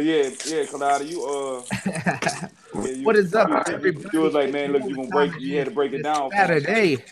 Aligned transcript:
But 0.00 0.06
yeah, 0.06 0.22
yeah, 0.22 0.64
Kalada, 0.64 1.06
you 1.06 1.22
uh, 1.26 1.62
yeah, 2.86 2.90
you, 2.90 3.04
What 3.04 3.16
is 3.16 3.34
up, 3.34 3.50
You, 3.50 3.74
everybody? 3.74 4.08
you 4.14 4.20
was 4.22 4.32
like, 4.32 4.50
man, 4.50 4.72
look, 4.72 4.84
you 4.84 4.96
gonna 4.96 5.08
break, 5.08 5.38
you 5.38 5.58
had 5.58 5.66
to 5.66 5.74
break 5.74 5.92
it 5.92 6.02
down. 6.02 6.30
for. 6.30 6.36
Saturday. 6.38 7.04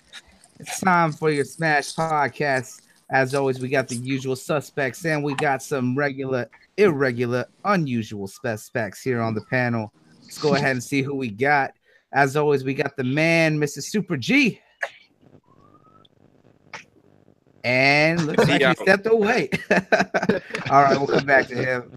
It's 0.58 0.80
time 0.80 1.12
for 1.12 1.30
your 1.30 1.44
Smash 1.44 1.94
podcast. 1.94 2.80
As 3.10 3.34
always, 3.34 3.60
we 3.60 3.68
got 3.68 3.88
the 3.88 3.96
usual 3.96 4.36
suspects 4.36 5.04
and 5.04 5.22
we 5.22 5.34
got 5.34 5.62
some 5.62 5.98
regular, 5.98 6.48
irregular, 6.78 7.44
unusual 7.66 8.26
suspects 8.26 9.02
here 9.02 9.20
on 9.20 9.34
the 9.34 9.42
panel. 9.50 9.92
Let's 10.22 10.38
go 10.38 10.54
ahead 10.54 10.70
and 10.70 10.82
see 10.82 11.02
who 11.02 11.14
we 11.14 11.28
got. 11.28 11.74
As 12.14 12.38
always, 12.38 12.64
we 12.64 12.72
got 12.72 12.96
the 12.96 13.04
man, 13.04 13.58
Mr. 13.58 13.82
Super 13.82 14.16
G. 14.16 14.62
And 17.64 18.24
looks 18.24 18.48
like 18.48 18.62
he 18.62 18.74
stepped 18.76 19.06
away. 19.06 19.50
All 20.70 20.82
right, 20.84 20.96
we'll 20.96 21.06
come 21.06 21.26
back 21.26 21.48
to 21.48 21.54
him. 21.54 21.92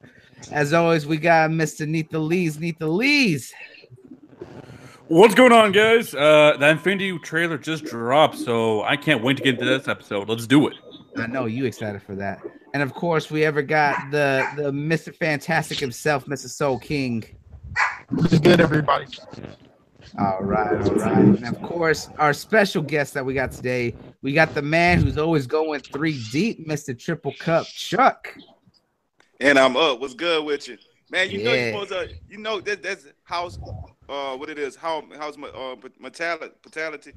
As 0.52 0.73
always, 0.73 1.05
we 1.05 1.18
got 1.18 1.50
Mr. 1.52 1.88
Neatha 1.88 2.26
Lees. 2.26 2.58
Neatha 2.58 2.90
Lees. 2.90 3.54
What's 5.08 5.36
going 5.36 5.52
on, 5.52 5.73
guys? 5.73 6.16
Uh, 6.16 6.55
the 6.58 6.70
Infinity 6.70 7.20
trailer 7.20 7.58
just 7.58 7.84
dropped, 7.84 8.38
so 8.38 8.81
I 8.84 8.95
can't 8.95 9.22
wait 9.22 9.38
to 9.38 9.44
get 9.44 9.55
into 9.55 9.66
this 9.66 9.90
episode. 9.90 10.30
Let's 10.30 10.48
do 10.48 10.67
it. 10.67 10.76
I 11.17 11.27
know 11.27 11.45
you 11.45 11.66
excited 11.66 12.02
for 12.02 12.16
that. 12.16 12.41
And 12.73 12.81
of 12.81 12.94
course, 12.94 13.30
we 13.30 13.44
ever 13.44 13.62
got 13.62 14.09
the 14.12 14.48
the 14.55 14.72
Mr. 14.72 15.14
Fantastic 15.14 15.80
himself, 15.80 16.26
Mr. 16.27 16.48
Soul 16.48 16.80
King. 16.80 17.26
What's 18.09 18.39
good, 18.39 18.62
everybody? 18.62 19.05
All 20.17 20.39
right, 20.42 20.81
all 20.81 20.95
right. 20.95 21.17
And 21.17 21.45
of 21.45 21.62
course, 21.62 22.09
our 22.17 22.34
special 22.34 22.81
guest 22.81 23.14
that 23.14 23.26
we 23.26 23.34
got 23.34 23.52
today, 23.52 23.94
we 24.22 24.34
got 24.34 24.53
the 24.53 24.62
man 24.62 25.02
who's 25.02 25.17
always 25.17 25.48
going 25.48 25.81
three 25.81 26.22
deep, 26.31 26.67
Mr. 26.67 26.98
Triple 26.98 27.34
Cup 27.39 27.66
Chuck. 27.67 28.36
And 29.41 29.58
I'm 29.58 29.76
up. 29.76 30.00
What's 30.00 30.13
good 30.13 30.45
with 30.45 30.68
you, 30.68 30.77
man? 31.09 31.30
You 31.31 31.44
know 31.44 31.52
you're 31.54 31.72
supposed 31.72 31.90
to. 31.90 32.09
You 32.30 32.38
know 32.38 32.62
that 32.62 32.84
that's 32.84 33.08
house. 33.23 33.58
Uh, 34.08 34.36
what 34.38 34.50
it 34.50 34.59
is? 34.59 34.75
How 34.75 35.03
how's 35.17 35.38
my 35.38 35.47
uh 35.50 35.75
mortality? 36.00 36.53
Mortality. 36.66 37.14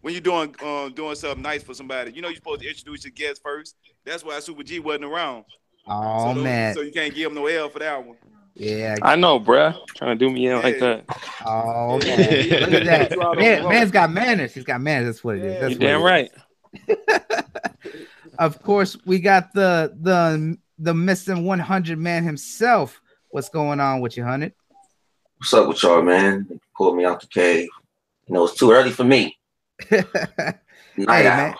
When 0.00 0.12
you're 0.14 0.20
doing 0.20 0.54
um 0.62 0.92
doing 0.94 1.16
something 1.16 1.42
nice 1.42 1.62
for 1.62 1.74
somebody, 1.74 2.12
you 2.12 2.22
know 2.22 2.28
you're 2.28 2.36
supposed 2.36 2.60
to 2.62 2.68
introduce 2.68 3.04
your 3.04 3.10
guests 3.12 3.40
first. 3.42 3.76
That's 4.04 4.24
why 4.24 4.38
Super 4.40 4.62
G 4.62 4.78
wasn't 4.78 5.04
around. 5.04 5.44
Oh 5.86 6.28
so, 6.28 6.34
those- 6.34 6.44
man, 6.44 6.74
so 6.74 6.80
you 6.82 6.92
can't 6.92 7.14
give 7.14 7.30
him 7.30 7.34
no 7.34 7.46
L 7.46 7.68
for 7.68 7.80
that 7.80 8.06
one. 8.06 8.16
yeah. 8.54 8.94
I 9.02 9.16
know, 9.16 9.40
bruh. 9.40 9.74
Trying 9.96 10.18
to 10.18 10.24
do 10.26 10.30
me 10.32 10.46
in 10.46 10.62
like 10.62 10.78
that. 10.78 11.04
Oh 11.44 12.00
Yeah. 12.04 12.16
man, 12.16 12.60
look 12.60 12.72
at 12.72 12.84
that. 12.84 13.10
You 13.10 13.20
out 13.22 13.26
on 13.30 13.36
Man, 13.38 13.56
the 13.58 13.62
road. 13.64 13.72
man's 13.72 13.90
got 13.90 14.12
manners. 14.12 14.54
He's 14.54 14.64
got 14.64 14.80
manners. 14.80 15.06
That's 15.16 15.24
what 15.24 15.36
it 15.38 15.44
is. 15.44 15.54
Yeah, 15.54 15.60
That's 15.60 15.72
You 15.72 15.78
what 15.78 15.84
it 15.84 15.88
damn 15.88 16.00
is. 16.00 16.04
right. 16.04 17.44
Of 18.38 18.60
course, 18.62 18.96
we 19.06 19.20
got 19.20 19.52
the 19.54 19.96
the 20.00 20.58
the 20.78 20.94
missing 20.94 21.44
100 21.44 21.98
man 21.98 22.24
himself. 22.24 23.00
What's 23.30 23.48
going 23.48 23.80
on 23.80 24.00
with 24.00 24.16
you, 24.16 24.24
hundred? 24.24 24.52
What's 25.38 25.52
up 25.54 25.68
with 25.68 25.82
y'all, 25.82 26.02
man? 26.02 26.46
They 26.48 26.58
pulled 26.76 26.96
me 26.96 27.04
out 27.04 27.20
the 27.20 27.26
cave. 27.26 27.68
You 28.28 28.34
know, 28.34 28.44
it's 28.44 28.54
too 28.56 28.70
early 28.72 28.90
for 28.90 29.04
me. 29.04 29.36
hey 29.90 30.04
Night 30.96 31.24
man, 31.24 31.50
out. 31.50 31.56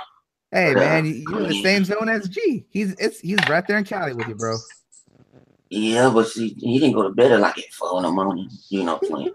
hey 0.53 0.69
Yeah. 0.71 0.75
man, 0.75 1.07
you- 1.07 1.25
you're 1.29 1.41
in 1.43 1.49
the 1.49 1.63
same 1.63 1.85
zone 1.85 2.09
as 2.09 2.29
G. 2.29 2.65
He's 2.71 2.93
it's 2.95 3.19
he's 3.21 3.39
right 3.49 3.67
there 3.67 3.77
in 3.79 3.85
Cali 3.85 4.15
with 4.15 4.29
you, 4.29 4.37
bro. 4.37 4.57
Yeah, 5.71 6.11
but 6.13 6.29
see, 6.29 6.55
he 6.59 6.79
didn't 6.79 6.95
go 6.95 7.03
to 7.03 7.11
bed 7.11 7.33
at 7.33 7.41
like 7.41 7.59
at 7.59 7.73
four 7.73 7.97
in 7.99 8.05
the 8.05 8.11
morning. 8.11 8.49
You 8.69 8.85
know, 8.85 8.99
playing 8.99 9.33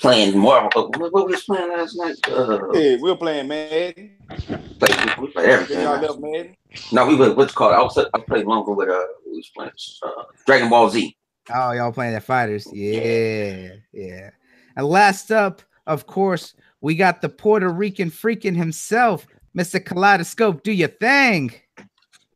playing 0.00 0.38
Marvel. 0.38 0.90
What, 0.96 1.12
what 1.12 1.26
we 1.26 1.32
was 1.32 1.42
playing 1.44 1.70
last 1.70 1.96
night? 1.96 2.16
Uh, 2.28 2.70
Yeah, 2.72 2.96
we 2.96 3.02
were 3.10 3.16
playing 3.16 3.48
Madden. 3.48 4.16
play, 4.78 5.14
we, 5.18 5.26
we 5.26 5.32
played 5.32 5.48
everything. 5.48 5.82
y'all 5.82 6.00
left 6.00 6.20
Madden. 6.20 6.56
No, 6.92 7.06
we 7.06 7.16
were 7.16 7.34
what's 7.34 7.52
called. 7.54 7.74
I 7.74 7.82
was 7.82 7.98
I 7.98 8.18
played 8.20 8.46
longer 8.46 8.72
with 8.72 8.90
uh, 8.90 9.02
we 9.26 9.36
was 9.38 9.50
playing 9.56 9.72
uh, 10.02 10.22
Dragon 10.46 10.68
Ball 10.68 10.90
Z. 10.90 11.16
Oh, 11.52 11.72
y'all 11.72 11.92
playing 11.92 12.12
that 12.12 12.22
fighters? 12.22 12.68
Yeah, 12.72 13.70
yeah. 13.92 14.30
And 14.76 14.86
last 14.86 15.32
up, 15.32 15.62
of 15.86 16.06
course, 16.06 16.54
we 16.80 16.94
got 16.94 17.22
the 17.22 17.28
Puerto 17.28 17.68
Rican 17.68 18.10
freaking 18.10 18.56
himself, 18.56 19.26
Mr. 19.56 19.84
Kaleidoscope. 19.84 20.62
Do 20.62 20.70
your 20.72 20.88
thing. 20.88 21.52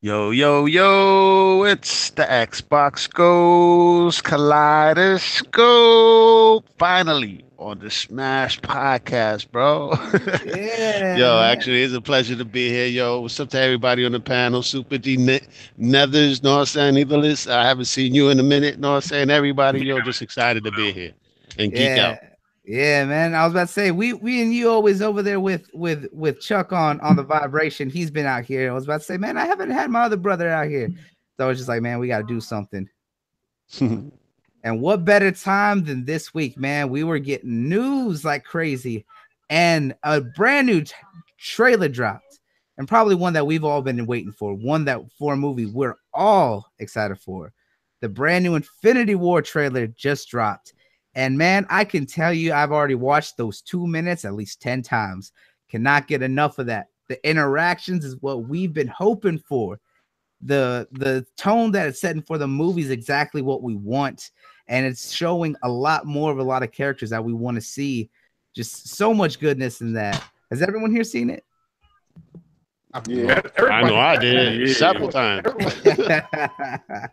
Yo, 0.05 0.33
yo, 0.33 0.67
yo, 0.67 1.65
it's 1.65 2.11
the 2.11 2.25
Xbox 2.25 3.11
Goes 3.11 4.21
Kaleidoscope. 4.21 6.67
Finally 6.79 7.43
on 7.57 7.79
the 7.79 7.91
Smash 7.91 8.61
podcast, 8.61 9.51
bro. 9.51 9.95
Yeah. 10.45 11.17
yo, 11.17 11.41
actually, 11.41 11.85
it's 11.85 11.95
a 11.95 12.03
pleasure 12.03 12.37
to 12.37 12.45
be 12.45 12.69
here. 12.69 12.87
Yo, 12.87 13.21
what's 13.21 13.41
up 13.41 13.49
to 13.49 13.59
everybody 13.59 14.05
on 14.05 14.13
the 14.13 14.21
panel? 14.21 14.63
Super 14.63 14.99
D 14.99 15.17
Ne- 15.17 15.41
Nethers, 15.81 16.43
know 16.43 16.57
what 16.57 16.77
I'm 16.77 16.95
saying? 16.95 17.47
I 17.49 17.67
haven't 17.67 17.87
seen 17.87 18.15
you 18.15 18.29
in 18.29 18.39
a 18.39 18.43
minute, 18.43 18.79
know 18.79 18.91
what 18.91 18.97
I'm 18.97 19.03
saying? 19.09 19.31
Everybody, 19.31 19.87
yo, 19.87 20.03
just 20.03 20.21
excited 20.21 20.65
to 20.65 20.71
be 20.73 20.93
here 20.93 21.13
and 21.59 21.73
geek 21.73 21.81
yeah. 21.81 22.11
out. 22.11 22.19
Yeah, 22.65 23.05
man. 23.05 23.35
I 23.35 23.45
was 23.45 23.53
about 23.53 23.67
to 23.67 23.73
say 23.73 23.91
we 23.91 24.15
we 24.15 24.41
and 24.43 24.55
you 24.55 24.71
always 24.71 25.03
over 25.03 25.23
there 25.23 25.41
with 25.41 25.69
with 25.75 26.07
with 26.13 26.41
Chuck 26.41 26.73
on 26.73 26.99
on 27.01 27.17
the 27.17 27.23
vibration. 27.23 27.91
He's 27.91 28.11
been 28.11 28.27
out 28.27 28.45
here. 28.45 28.71
I 28.71 28.75
was 28.75 28.85
about 28.85 29.01
to 29.01 29.05
say, 29.05 29.19
man, 29.19 29.37
I 29.37 29.45
haven't 29.45 29.71
had 29.71 29.91
my 29.91 30.03
other 30.05 30.17
brother 30.17 30.49
out 30.49 30.69
here. 30.69 30.89
So 31.37 31.45
I 31.45 31.49
was 31.49 31.59
just 31.59 31.69
like, 31.69 31.83
man, 31.83 31.99
we 31.99 32.09
got 32.09 32.19
to 32.19 32.27
do 32.27 32.41
something. 32.41 32.89
And 34.65 34.81
what 34.81 35.05
better 35.05 35.31
time 35.31 35.85
than 35.85 36.07
this 36.07 36.33
week, 36.33 36.59
man? 36.59 36.89
We 36.89 37.05
were 37.05 37.19
getting 37.19 37.69
news 37.69 38.25
like 38.25 38.45
crazy, 38.45 39.05
and 39.51 39.95
a 40.03 40.23
brand 40.23 40.67
new 40.67 40.81
t- 40.81 40.95
trailer 41.39 41.89
dropped, 41.89 42.41
and 42.79 42.89
probably 42.89 43.15
one 43.15 43.35
that 43.35 43.47
we've 43.47 43.63
all 43.63 43.83
been 43.83 44.07
waiting 44.07 44.33
for. 44.33 44.55
One 44.55 44.87
that 44.87 45.03
for 45.19 45.35
a 45.35 45.37
movie 45.37 45.67
we're 45.67 45.99
all 46.15 46.65
excited 46.79 47.21
for. 47.21 47.53
The 48.01 48.09
brand 48.09 48.43
new 48.43 48.55
Infinity 48.55 49.17
War 49.17 49.43
trailer 49.43 49.87
just 49.87 50.31
dropped, 50.31 50.73
and 51.15 51.39
man, 51.39 51.67
I 51.71 51.85
can 51.85 52.07
tell 52.07 52.33
you, 52.33 52.53
I've 52.53 52.73
already 52.73 52.95
watched 52.95 53.37
those 53.37 53.61
two 53.61 53.87
minutes 53.87 54.25
at 54.25 54.35
least 54.35 54.61
ten 54.61 54.83
times. 54.83 55.33
Cannot 55.69 56.09
get 56.09 56.23
enough 56.23 56.59
of 56.59 56.67
that. 56.67 56.89
The 57.09 57.29
interactions 57.29 58.05
is 58.05 58.17
what 58.21 58.49
we've 58.49 58.73
been 58.73 58.89
hoping 58.89 59.39
for. 59.39 59.79
The 60.43 60.89
the 60.93 61.27
tone 61.37 61.71
that 61.73 61.87
it's 61.87 62.01
setting 62.01 62.23
for 62.23 62.39
the 62.39 62.49
movie 62.49 62.83
is 62.83 62.91
exactly 62.91 63.43
what 63.43 63.63
we 63.63 63.75
want 63.75 64.31
and 64.69 64.87
it's 64.87 65.13
showing 65.13 65.57
a 65.63 65.69
lot 65.69 66.07
more 66.07 66.31
of 66.33 66.39
a 66.39 66.43
lot 66.43 66.63
of 66.63 66.73
characters 66.73 67.11
that 67.11 67.23
we 67.23 67.33
want 67.33 67.57
to 67.57 67.61
see. 67.61 68.09
Just 68.55 68.89
so 68.89 69.13
much 69.13 69.41
goodness 69.41 69.81
in 69.81 69.93
that. 69.95 70.23
Has 70.51 70.63
everyone 70.63 70.91
here 70.91 71.05
seen 71.05 71.29
it? 71.31 71.45
Yeah. 73.07 73.41
I 73.59 73.83
know 73.83 73.97
I 73.97 74.17
did 74.17 74.69
Yeah. 74.69 74.75
several 74.75 75.09
times. 75.09 75.47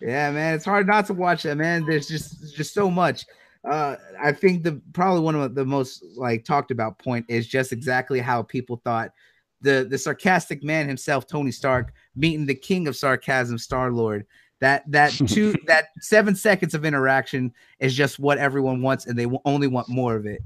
yeah, 0.00 0.30
man, 0.30 0.54
it's 0.54 0.64
hard 0.64 0.86
not 0.86 1.06
to 1.06 1.14
watch 1.14 1.42
that, 1.44 1.56
man. 1.56 1.84
There's 1.86 2.08
just 2.08 2.56
just 2.56 2.74
so 2.74 2.90
much. 2.90 3.24
Uh, 3.64 3.96
I 4.20 4.32
think 4.32 4.62
the 4.62 4.80
probably 4.92 5.20
one 5.20 5.34
of 5.34 5.54
the 5.54 5.64
most 5.64 6.04
like 6.16 6.44
talked 6.44 6.70
about 6.70 6.98
point 6.98 7.26
is 7.28 7.46
just 7.46 7.72
exactly 7.72 8.20
how 8.20 8.42
people 8.42 8.80
thought 8.84 9.12
the 9.60 9.86
the 9.88 9.98
sarcastic 9.98 10.62
man 10.62 10.86
himself, 10.88 11.26
Tony 11.26 11.50
Stark, 11.50 11.92
meeting 12.14 12.46
the 12.46 12.54
king 12.54 12.88
of 12.88 12.96
sarcasm, 12.96 13.58
Star 13.58 13.90
Lord. 13.90 14.26
That 14.60 14.90
that 14.90 15.10
two 15.26 15.54
that 15.66 15.86
seven 16.00 16.34
seconds 16.34 16.74
of 16.74 16.84
interaction 16.84 17.52
is 17.78 17.94
just 17.94 18.18
what 18.18 18.38
everyone 18.38 18.82
wants, 18.82 19.06
and 19.06 19.18
they 19.18 19.26
only 19.44 19.66
want 19.66 19.88
more 19.88 20.16
of 20.16 20.26
it. 20.26 20.42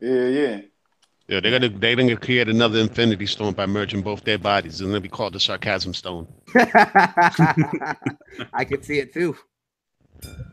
Yeah, 0.00 0.26
yeah. 0.26 0.60
Yeah, 1.28 1.40
they're 1.40 1.52
gonna 1.52 1.68
they're 1.68 1.96
gonna 1.96 2.16
create 2.16 2.48
another 2.48 2.78
Infinity 2.78 3.26
Stone 3.26 3.52
by 3.52 3.66
merging 3.66 4.00
both 4.02 4.24
their 4.24 4.38
bodies, 4.38 4.80
and 4.80 4.88
it'll 4.90 5.00
be 5.00 5.08
called 5.10 5.34
the 5.34 5.40
Sarcasm 5.40 5.92
Stone. 5.92 6.26
I 6.54 7.96
could 8.66 8.84
see 8.84 8.98
it 8.98 9.12
too. 9.12 9.36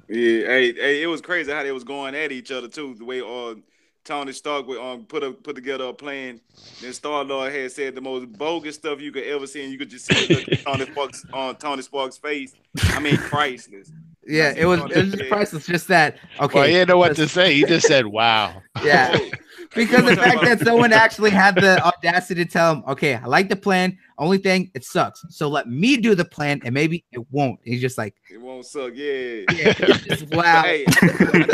Yeah, 0.09 0.47
hey, 0.47 0.73
hey, 0.73 1.03
it 1.03 1.07
was 1.07 1.21
crazy 1.21 1.51
how 1.51 1.63
they 1.63 1.71
was 1.71 1.83
going 1.85 2.13
at 2.13 2.31
each 2.31 2.51
other 2.51 2.67
too. 2.67 2.93
The 2.95 3.05
way 3.05 3.21
uh, 3.21 3.55
Tony 4.03 4.33
Stark 4.33 4.67
would 4.67 4.79
um 4.79 5.05
put 5.05 5.23
a 5.23 5.31
put 5.31 5.55
together 5.55 5.85
a 5.85 5.93
plan. 5.93 6.41
and 6.83 6.93
Star 6.93 7.23
Lord 7.23 7.51
had 7.53 7.71
said 7.71 7.95
the 7.95 8.01
most 8.01 8.31
bogus 8.33 8.75
stuff 8.75 8.99
you 9.01 9.11
could 9.11 9.23
ever 9.23 9.47
see, 9.47 9.63
and 9.63 9.71
you 9.71 9.79
could 9.79 9.89
just 9.89 10.05
see 10.05 10.27
the 10.27 10.35
look 10.35 10.47
on 10.67 10.77
Tony 10.77 10.91
Sparks 10.91 11.25
on 11.33 11.55
Tony 11.55 11.81
Sparks' 11.83 12.17
face. 12.17 12.53
I 12.91 12.99
mean, 12.99 13.17
priceless. 13.17 13.91
Yeah, 14.27 14.53
it 14.55 14.65
was 14.65 14.79
it 14.91 14.95
was 14.97 15.13
just 15.13 15.29
priceless. 15.29 15.65
Just 15.67 15.87
that. 15.89 16.17
Okay. 16.39 16.55
Well, 16.59 16.67
he 16.67 16.73
didn't 16.73 16.89
know 16.89 16.97
what 16.97 17.15
to 17.15 17.27
say. 17.27 17.53
He 17.53 17.63
just 17.65 17.87
said, 17.87 18.05
"Wow." 18.07 18.61
Yeah. 18.83 19.17
Oh, 19.17 19.29
because 19.73 20.05
the 20.05 20.15
fact 20.15 20.41
that 20.43 20.59
someone 20.61 20.93
actually 21.05 21.31
had 21.31 21.55
the 21.55 21.83
audacity 21.83 22.45
to 22.45 22.49
tell 22.49 22.75
him, 22.75 22.83
okay, 22.87 23.15
I 23.15 23.25
like 23.25 23.49
the 23.49 23.55
plan. 23.55 23.97
Only 24.17 24.37
thing, 24.37 24.71
it 24.73 24.85
sucks. 24.85 25.25
So 25.29 25.49
let 25.49 25.67
me 25.67 25.97
do 25.97 26.15
the 26.15 26.23
plan, 26.23 26.61
and 26.63 26.73
maybe 26.73 27.03
it 27.11 27.19
won't. 27.31 27.59
He's 27.63 27.81
just 27.81 27.97
like, 27.97 28.15
it 28.31 28.39
won't 28.39 28.65
suck. 28.65 28.91
Yeah. 28.95 29.41
yeah, 29.53 29.73
just, 29.73 30.33
wow. 30.33 30.63
Hey, 30.63 30.85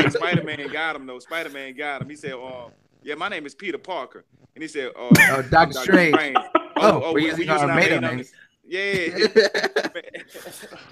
Spider 0.10 0.44
Man 0.44 0.68
got 0.72 0.96
him 0.96 1.06
though. 1.08 1.20
Spider 1.20 1.50
Man 1.50 1.74
got 1.76 2.02
him. 2.02 2.10
He 2.10 2.16
said, 2.16 2.34
"Um, 2.34 2.72
yeah, 3.04 3.16
my 3.16 3.28
name 3.30 3.46
is 3.46 3.56
Peter 3.56 3.78
Parker," 3.78 4.24
and 4.56 4.62
he 4.62 4.68
said, 4.68 4.92
"Uh, 4.98 5.10
Oh, 5.30 5.42
Doctor 5.50 5.80
Strange. 5.80 6.36
Oh, 6.78 7.00
we're 7.00 7.14
we- 7.14 7.26
using 7.26 7.48
we 7.48 7.50
our 7.50 7.68
made 7.68 7.92
up 7.94 8.02
made-up 8.02 8.14
names. 8.16 8.32
Yeah. 8.72 9.28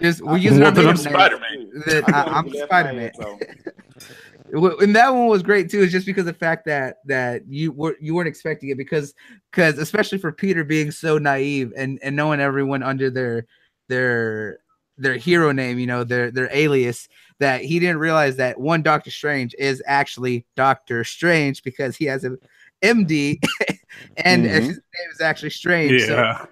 just 0.02 0.22
we're 0.22 0.36
using 0.36 0.62
our 0.64 0.74
Well, 0.74 0.74
middle 0.74 0.90
I'm 0.90 0.96
names. 0.96 1.04
Spider-Man. 1.04 1.72
That 1.86 2.04
I- 2.14 2.24
I'm 2.24 2.50
Spider 2.54 2.94
Man. 2.94 3.12
and 4.82 4.96
that 4.98 5.14
one 5.14 5.28
was 5.28 5.42
great 5.42 5.70
too. 5.72 5.80
Is 5.80 5.92
just 5.94 6.06
because 6.06 6.22
of 6.24 6.26
the 6.26 6.34
fact 6.34 6.66
that 6.66 6.98
that 7.06 7.48
you 7.48 7.72
were 7.72 7.96
you 8.02 8.14
weren't 8.14 8.28
expecting 8.28 8.70
it 8.70 8.76
because 8.78 9.14
because 9.50 9.78
especially 9.78 10.18
for 10.18 10.34
Peter 10.34 10.66
being 10.66 10.92
so 10.92 11.18
naive 11.18 11.72
and 11.78 12.00
and 12.04 12.18
knowing 12.18 12.42
everyone 12.42 12.84
under 12.84 13.10
their 13.10 13.46
their 13.88 14.60
their 14.98 15.16
hero 15.16 15.54
name, 15.54 15.80
you 15.80 15.88
know, 15.88 16.04
their 16.04 16.32
their 16.32 16.50
alias. 16.52 17.08
That 17.40 17.62
he 17.62 17.80
didn't 17.80 18.00
realize 18.00 18.36
that 18.36 18.60
one 18.60 18.82
Doctor 18.82 19.10
Strange 19.10 19.56
is 19.58 19.82
actually 19.86 20.46
Doctor 20.58 21.06
Strange 21.06 21.64
because 21.64 21.96
he 21.96 22.04
has 22.04 22.26
a 22.26 22.36
MD, 22.84 23.40
and 24.18 24.46
Mhm. 24.46 24.50
his 24.50 24.68
name 24.68 25.10
is 25.12 25.22
actually 25.22 25.50
Strange. 25.52 26.02
So 26.04 26.16
Yeah. 26.16 26.46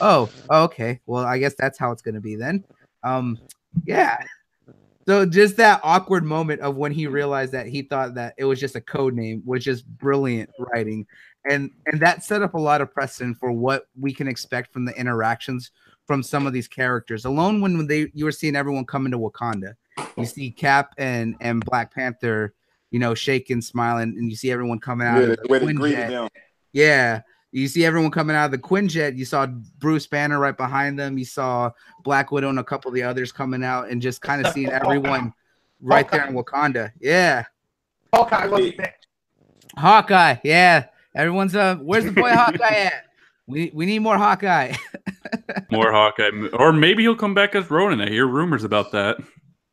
Oh, 0.00 0.30
okay. 0.50 1.00
Well, 1.06 1.24
I 1.24 1.38
guess 1.38 1.54
that's 1.54 1.78
how 1.78 1.92
it's 1.92 2.02
gonna 2.02 2.20
be 2.20 2.34
then. 2.36 2.64
Um, 3.02 3.38
yeah. 3.84 4.18
So 5.06 5.26
just 5.26 5.56
that 5.56 5.80
awkward 5.82 6.24
moment 6.24 6.60
of 6.60 6.76
when 6.76 6.92
he 6.92 7.06
realized 7.08 7.52
that 7.52 7.66
he 7.66 7.82
thought 7.82 8.14
that 8.14 8.34
it 8.38 8.44
was 8.44 8.60
just 8.60 8.76
a 8.76 8.80
code 8.80 9.14
name 9.14 9.42
was 9.44 9.64
just 9.64 9.86
brilliant 9.98 10.50
writing, 10.58 11.06
and 11.48 11.70
and 11.86 12.00
that 12.00 12.22
set 12.22 12.42
up 12.42 12.54
a 12.54 12.58
lot 12.58 12.80
of 12.80 12.92
precedent 12.92 13.36
for 13.38 13.50
what 13.50 13.86
we 13.98 14.12
can 14.12 14.28
expect 14.28 14.72
from 14.72 14.84
the 14.84 14.96
interactions 14.96 15.72
from 16.06 16.22
some 16.22 16.46
of 16.46 16.52
these 16.52 16.68
characters. 16.68 17.24
Alone 17.24 17.60
when 17.60 17.86
they 17.86 18.10
you 18.14 18.24
were 18.24 18.32
seeing 18.32 18.54
everyone 18.54 18.84
come 18.84 19.06
into 19.06 19.18
Wakanda, 19.18 19.74
you 20.16 20.24
see 20.24 20.50
Cap 20.52 20.94
and 20.98 21.34
and 21.40 21.64
Black 21.64 21.92
Panther, 21.92 22.54
you 22.92 23.00
know, 23.00 23.14
shaking, 23.14 23.60
smiling, 23.60 24.14
and 24.16 24.30
you 24.30 24.36
see 24.36 24.52
everyone 24.52 24.78
coming 24.78 25.06
out. 25.08 25.20
Yeah, 25.20 25.28
of 25.30 25.38
the 25.42 25.48
way 25.48 25.58
they 25.58 25.72
greeted 25.72 26.10
them. 26.10 26.28
Yeah. 26.72 27.22
You 27.52 27.68
see 27.68 27.84
everyone 27.84 28.10
coming 28.10 28.34
out 28.34 28.46
of 28.46 28.50
the 28.50 28.58
Quinjet. 28.58 29.16
You 29.16 29.26
saw 29.26 29.46
Bruce 29.46 30.06
Banner 30.06 30.38
right 30.38 30.56
behind 30.56 30.98
them. 30.98 31.18
You 31.18 31.26
saw 31.26 31.70
Black 32.02 32.32
Widow 32.32 32.48
and 32.48 32.58
a 32.58 32.64
couple 32.64 32.88
of 32.88 32.94
the 32.94 33.02
others 33.02 33.30
coming 33.30 33.62
out 33.62 33.90
and 33.90 34.00
just 34.00 34.22
kind 34.22 34.44
of 34.44 34.52
seeing 34.52 34.68
everyone 34.72 35.34
right 35.80 36.10
there 36.10 36.26
in 36.26 36.34
Wakanda. 36.34 36.92
Yeah. 36.98 37.44
Hawkeye 38.14 38.46
wasn't 38.46 38.78
there. 38.78 38.94
Hawkeye. 39.76 40.36
Yeah. 40.44 40.86
Everyone's 41.14 41.54
uh 41.54 41.76
where's 41.76 42.04
the 42.04 42.12
boy 42.12 42.30
Hawkeye 42.30 42.74
at? 42.74 43.04
We 43.46 43.70
we 43.74 43.84
need 43.84 43.98
more 43.98 44.18
Hawkeye. 44.18 44.74
More 45.70 45.90
Hawkeye, 45.90 46.30
or 46.52 46.72
maybe 46.72 47.02
he'll 47.02 47.16
come 47.16 47.32
back 47.32 47.54
as 47.54 47.70
Ronin. 47.70 48.02
I 48.02 48.08
hear 48.10 48.26
rumors 48.26 48.64
about 48.64 48.92
that. 48.92 49.16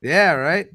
Yeah, 0.01 0.31
right. 0.31 0.67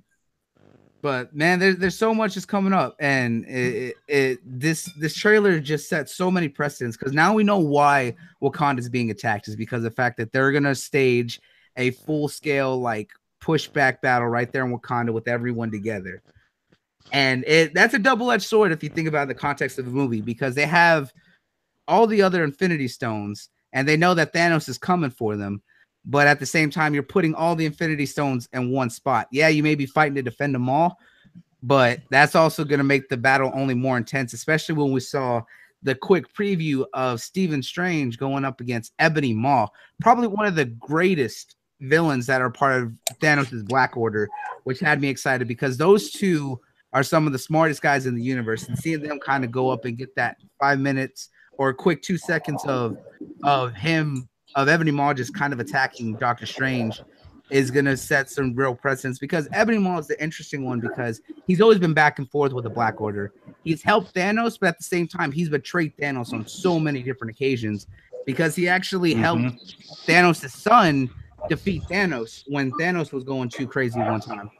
But 1.05 1.37
man, 1.37 1.59
there's 1.59 1.77
there's 1.77 1.99
so 1.99 2.15
much 2.15 2.35
is 2.35 2.47
coming 2.47 2.73
up, 2.73 2.97
and 2.99 3.45
it, 3.45 3.75
it, 3.75 3.95
it 4.09 4.39
this 4.43 4.91
this 4.99 5.15
trailer 5.15 5.61
just 5.61 5.87
set 5.87 6.09
so 6.09 6.31
many 6.31 6.49
precedents 6.49 6.97
because 6.97 7.13
now 7.13 7.35
we 7.35 7.45
know 7.45 7.59
why 7.59 8.17
Wakanda 8.43 8.79
is 8.79 8.89
being 8.89 9.11
attacked 9.11 9.47
is 9.47 9.55
because 9.55 9.81
of 9.81 9.83
the 9.83 9.91
fact 9.91 10.17
that 10.17 10.33
they're 10.33 10.51
gonna 10.51 10.75
stage 10.75 11.43
a 11.77 11.91
full 11.91 12.27
scale 12.27 12.81
like 12.81 13.11
pushback 13.39 14.01
battle 14.01 14.29
right 14.29 14.51
there 14.51 14.65
in 14.65 14.75
Wakanda 14.75 15.13
with 15.13 15.29
everyone 15.29 15.71
together, 15.71 16.23
and 17.13 17.45
it 17.47 17.75
that's 17.75 17.93
a 17.93 17.99
double 17.99 18.31
edged 18.31 18.47
sword 18.47 18.73
if 18.73 18.83
you 18.83 18.89
think 18.89 19.07
about 19.07 19.29
the 19.29 19.35
context 19.35 19.79
of 19.79 19.85
the 19.85 19.91
movie 19.91 20.23
because 20.23 20.55
they 20.55 20.65
have 20.65 21.13
all 21.87 22.07
the 22.07 22.23
other 22.23 22.43
Infinity 22.45 22.89
Stones 22.89 23.51
and 23.75 23.87
they 23.87 23.99
know 23.99 24.15
that 24.15 24.33
Thanos 24.33 24.71
is 24.71 24.79
coming 24.79 25.11
for 25.11 25.37
them, 25.37 25.61
but 26.05 26.27
at 26.27 26.41
the 26.41 26.47
same 26.47 26.71
time, 26.71 26.95
you're 26.95 27.03
putting 27.03 27.35
all 27.35 27.57
the 27.57 27.67
Infinity 27.67 28.07
Stones 28.07 28.49
in 28.53 28.71
one 28.71 28.91
spot. 28.91 29.29
Yeah, 29.31 29.49
you 29.49 29.63
may 29.63 29.75
be 29.75 29.87
fighting 29.87 30.15
to 30.17 30.23
defend 30.23 30.55
them 30.55 30.69
all, 30.69 30.99
but 31.63 32.01
that's 32.11 32.35
also 32.35 32.65
going 32.65 32.79
to 32.79 32.85
make 32.85 33.09
the 33.09 33.17
battle 33.17 33.51
only 33.55 33.75
more 33.75 33.97
intense, 33.97 34.33
especially 34.33 34.75
when 34.75 34.93
we 34.93 35.01
saw 35.01 35.43
the 35.83 35.95
quick 35.95 36.33
preview 36.35 36.85
of 36.95 37.21
Stephen 37.21 37.63
Strange 37.63 38.19
going 38.19 38.45
up 38.45 38.61
against 38.61 38.93
Ebony 38.99 39.35
Maw, 39.35 39.69
probably 40.01 40.27
one 40.27 40.47
of 40.47 40.55
the 40.55 40.65
greatest 40.65 41.57
villains 41.81 42.27
that 42.27 42.41
are 42.41 42.51
part 42.51 42.83
of 42.83 42.93
Thanos' 43.21 43.65
Black 43.67 43.97
Order, 43.97 44.29
which 44.65 44.81
had 44.81 45.01
me 45.01 45.09
excited 45.09 45.47
because 45.47 45.77
those 45.77 46.11
two 46.11 46.59
are 46.93 47.03
some 47.03 47.27
of 47.27 47.33
the 47.33 47.39
smartest 47.39 47.83
guys 47.83 48.07
in 48.07 48.15
the 48.15 48.23
universe, 48.23 48.69
and 48.69 48.79
seeing 48.79 49.03
them 49.03 49.19
kind 49.19 49.45
of 49.45 49.51
go 49.51 49.69
up 49.69 49.85
and 49.85 49.99
get 49.99 50.15
that 50.17 50.37
five 50.61 50.79
minutes 50.79 51.29
or 51.59 51.71
a 51.71 51.75
quick 51.75 52.03
two 52.03 52.17
seconds 52.17 52.65
of 52.67 52.97
of 53.43 53.75
him 53.75 54.29
of 54.55 54.69
Ebony 54.69 54.91
Maw 54.91 55.15
just 55.15 55.35
kind 55.35 55.53
of 55.53 55.61
attacking 55.61 56.15
Doctor 56.15 56.47
Strange 56.47 57.01
is 57.51 57.71
gonna 57.71 57.97
set 57.97 58.31
some 58.31 58.55
real 58.55 58.75
precedents 58.75 59.19
because 59.19 59.49
Ebony 59.53 59.79
Maw 59.79 59.99
is 59.99 60.07
the 60.07 60.23
interesting 60.23 60.65
one 60.65 60.81
because 60.81 61.21
he's 61.47 61.61
always 61.61 61.79
been 61.79 61.95
back 61.95 62.19
and 62.19 62.31
forth 62.31 62.53
with 62.53 62.65
the 62.65 62.71
Black 62.71 63.01
Order. 63.01 63.33
He's 63.65 63.83
helped 63.83 64.15
Thanos, 64.15 64.59
but 64.59 64.69
at 64.69 64.79
the 64.79 64.85
same 64.85 65.07
time, 65.07 65.31
he's 65.31 65.49
betrayed 65.49 65.97
Thanos 65.97 66.33
on 66.33 66.47
so 66.47 66.79
many 66.79 67.03
different 67.03 67.31
occasions 67.31 67.87
because 68.25 68.57
he 68.57 68.69
actually 68.69 69.15
helped 69.15 69.77
Thanos' 70.07 70.49
son 70.51 71.11
defeat 71.49 71.83
Thanos 71.85 72.45
when 72.47 72.73
Thanos 72.73 73.13
was 73.13 73.25
going 73.25 73.49
too 73.49 73.67
crazy 73.67 74.01
one 74.01 74.21
time. 74.21 74.51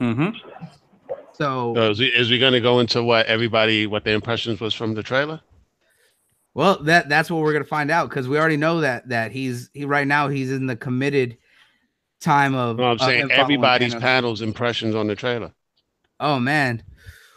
Mm-hmm. 0.00 0.36
So 1.32 1.74
So 1.74 1.90
is 1.90 2.00
we, 2.00 2.06
is 2.06 2.30
we 2.30 2.38
going 2.38 2.52
to 2.52 2.60
go 2.60 2.80
into 2.80 3.02
what 3.02 3.26
everybody, 3.26 3.86
what 3.86 4.04
the 4.04 4.12
impressions 4.12 4.60
was 4.60 4.74
from 4.74 4.94
the 4.94 5.02
trailer? 5.02 5.40
Well, 6.54 6.82
that 6.84 7.08
that's 7.08 7.30
what 7.30 7.42
we're 7.42 7.52
gonna 7.52 7.64
find 7.64 7.90
out 7.90 8.08
because 8.08 8.28
we 8.28 8.38
already 8.38 8.56
know 8.56 8.80
that 8.80 9.08
that 9.08 9.30
he's 9.32 9.70
he 9.72 9.84
right 9.84 10.06
now 10.06 10.28
he's 10.28 10.50
in 10.50 10.66
the 10.66 10.76
committed 10.76 11.38
time 12.20 12.54
of. 12.54 12.76
No, 12.78 12.84
I'm 12.84 12.90
of 12.92 13.00
saying 13.02 13.30
everybody's 13.30 13.94
Thanos. 13.94 14.00
panels 14.00 14.42
impressions 14.42 14.94
on 14.94 15.06
the 15.06 15.14
trailer. 15.14 15.52
Oh 16.18 16.38
man, 16.40 16.82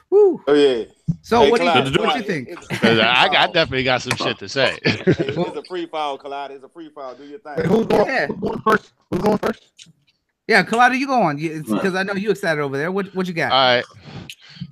woo! 0.09 0.41
Oh 0.47 0.53
yeah. 0.53 0.85
So 1.21 1.41
Hey, 1.41 1.51
what 1.51 1.59
do 1.59 1.65
you 1.65 1.71
Clyde, 1.71 1.97
what 1.97 2.13
do 2.13 2.17
you 2.19 2.23
think? 2.23 2.49
I, 2.83 3.27
I 3.27 3.47
definitely 3.47 3.83
got 3.83 4.01
some 4.01 4.15
shit 4.15 4.39
to 4.39 4.49
say. 4.49 4.77
It's 4.85 5.37
a 5.37 5.63
free 5.63 5.85
file, 5.85 6.17
Collide. 6.17 6.51
It's 6.51 6.63
a 6.63 6.69
free 6.69 6.89
file. 6.89 7.13
Do 7.15 7.23
your 7.25 7.39
Wait, 7.45 7.55
thing. 7.57 7.65
who's 7.69 7.85
going, 7.85 8.07
Yeah. 8.07 8.27
who's 8.27 8.39
going 8.39 8.61
first? 8.61 8.93
Who's 9.11 9.21
going 9.21 9.37
first? 9.37 9.63
Yeah, 10.47 10.63
Kalada, 10.63 10.97
you 10.97 11.07
go 11.07 11.21
on 11.21 11.37
because 11.37 11.95
I 11.95 12.03
know 12.03 12.13
you 12.13 12.31
excited 12.31 12.61
over 12.61 12.77
there. 12.77 12.91
What 12.91 13.13
what 13.15 13.27
you 13.27 13.33
got? 13.33 13.51
All 13.51 13.75
right. 13.75 13.85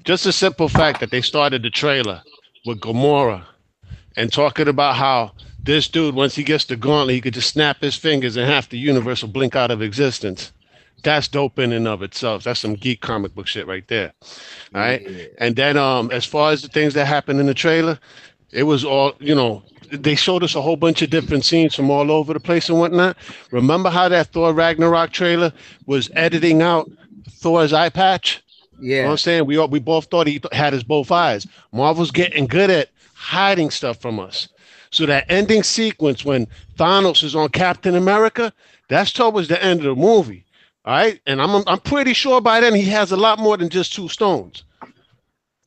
Just 0.03 0.25
a 0.25 0.31
simple 0.31 0.67
fact 0.67 0.99
that 0.99 1.11
they 1.11 1.21
started 1.21 1.61
the 1.63 1.69
trailer 1.69 2.21
with 2.65 2.79
Gamora 2.79 3.45
and 4.15 4.31
talking 4.31 4.67
about 4.67 4.95
how 4.95 5.31
this 5.61 5.87
dude, 5.87 6.15
once 6.15 6.35
he 6.35 6.43
gets 6.43 6.65
the 6.65 6.75
gauntlet, 6.75 7.15
he 7.15 7.21
could 7.21 7.33
just 7.33 7.49
snap 7.51 7.81
his 7.81 7.95
fingers 7.95 8.35
and 8.37 8.47
half 8.49 8.69
the 8.69 8.77
universe 8.77 9.21
will 9.21 9.29
blink 9.29 9.55
out 9.55 9.71
of 9.71 9.81
existence. 9.81 10.51
That's 11.03 11.27
dope 11.27 11.59
in 11.59 11.71
and 11.71 11.87
of 11.87 12.01
itself. 12.03 12.43
That's 12.43 12.59
some 12.59 12.75
geek 12.75 13.01
comic 13.01 13.33
book 13.35 13.47
shit 13.47 13.67
right 13.67 13.87
there. 13.87 14.13
All 14.73 14.81
right. 14.81 15.01
And 15.37 15.55
then 15.55 15.77
um 15.77 16.11
as 16.11 16.25
far 16.25 16.51
as 16.51 16.61
the 16.61 16.67
things 16.69 16.93
that 16.93 17.05
happened 17.05 17.39
in 17.39 17.45
the 17.47 17.53
trailer, 17.53 17.99
it 18.51 18.63
was 18.63 18.83
all, 18.85 19.13
you 19.19 19.35
know, 19.35 19.63
they 19.91 20.15
showed 20.15 20.43
us 20.43 20.55
a 20.55 20.61
whole 20.61 20.75
bunch 20.77 21.01
of 21.01 21.09
different 21.09 21.45
scenes 21.45 21.75
from 21.75 21.89
all 21.89 22.11
over 22.11 22.33
the 22.33 22.39
place 22.39 22.69
and 22.69 22.79
whatnot. 22.79 23.17
Remember 23.51 23.89
how 23.89 24.09
that 24.09 24.27
Thor 24.27 24.53
Ragnarok 24.53 25.11
trailer 25.11 25.51
was 25.85 26.09
editing 26.15 26.61
out 26.61 26.89
Thor's 27.29 27.73
eye 27.73 27.89
patch? 27.89 28.41
You 28.97 29.03
know 29.03 29.07
what 29.07 29.11
Yeah, 29.11 29.11
I'm 29.13 29.17
saying? 29.17 29.45
We 29.45 29.57
all, 29.57 29.67
we 29.67 29.79
both 29.79 30.05
thought 30.05 30.27
he 30.27 30.41
had 30.51 30.73
his 30.73 30.83
both 30.83 31.11
eyes. 31.11 31.47
Marvel's 31.71 32.11
getting 32.11 32.47
good 32.47 32.69
at 32.69 32.89
hiding 33.21 33.69
stuff 33.69 34.01
from 34.01 34.19
us. 34.19 34.49
So 34.89 35.05
that 35.05 35.25
ending 35.29 35.63
sequence 35.63 36.25
when 36.25 36.47
Thanos 36.77 37.23
is 37.23 37.35
on 37.35 37.49
Captain 37.49 37.95
America, 37.95 38.51
that's 38.89 39.11
towards 39.13 39.47
the 39.47 39.63
end 39.63 39.79
of 39.81 39.85
the 39.85 40.01
movie. 40.01 40.43
All 40.85 40.93
right. 40.93 41.21
And 41.27 41.41
I'm 41.41 41.63
I'm 41.67 41.79
pretty 41.79 42.13
sure 42.13 42.41
by 42.41 42.59
then 42.59 42.73
he 42.73 42.85
has 42.85 43.11
a 43.11 43.17
lot 43.17 43.39
more 43.39 43.57
than 43.57 43.69
just 43.69 43.93
two 43.93 44.09
stones. 44.09 44.63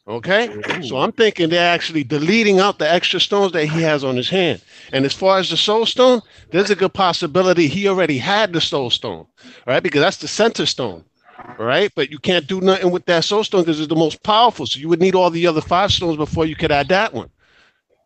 Okay. 0.07 0.51
So 0.83 0.99
I'm 0.99 1.13
thinking 1.13 1.49
they're 1.49 1.73
actually 1.75 2.05
deleting 2.05 2.61
out 2.61 2.79
the 2.79 2.91
extra 2.93 3.21
stones 3.21 3.53
that 3.53 3.67
he 3.67 3.81
has 3.83 4.05
on 4.05 4.17
his 4.17 4.29
hand. 4.29 4.61
And 4.93 5.07
as 5.07 5.15
far 5.15 5.39
as 5.39 5.49
the 5.49 5.57
soul 5.57 5.87
stone, 5.87 6.21
there's 6.51 6.71
a 6.71 6.77
good 6.77 6.93
possibility 6.93 7.69
he 7.69 7.89
already 7.89 8.19
had 8.19 8.53
the 8.53 8.61
soul 8.61 8.91
stone. 8.91 9.27
All 9.67 9.73
right, 9.75 9.83
because 9.83 10.03
that's 10.03 10.19
the 10.19 10.29
center 10.29 10.67
stone. 10.67 11.05
right? 11.59 11.91
but 11.95 12.11
you 12.11 12.19
can't 12.19 12.47
do 12.47 12.61
nothing 12.61 12.91
with 12.91 13.07
that 13.07 13.25
soul 13.25 13.45
stone 13.45 13.63
because 13.63 13.81
it's 13.81 13.89
the 13.89 13.97
most 13.97 14.23
powerful. 14.23 14.67
So 14.67 14.79
you 14.79 14.89
would 14.91 15.01
need 15.01 15.15
all 15.15 15.31
the 15.31 15.47
other 15.47 15.63
five 15.63 15.93
stones 15.93 16.17
before 16.17 16.45
you 16.47 16.57
could 16.57 16.73
add 16.73 16.89
that 16.89 17.15
one. 17.15 17.31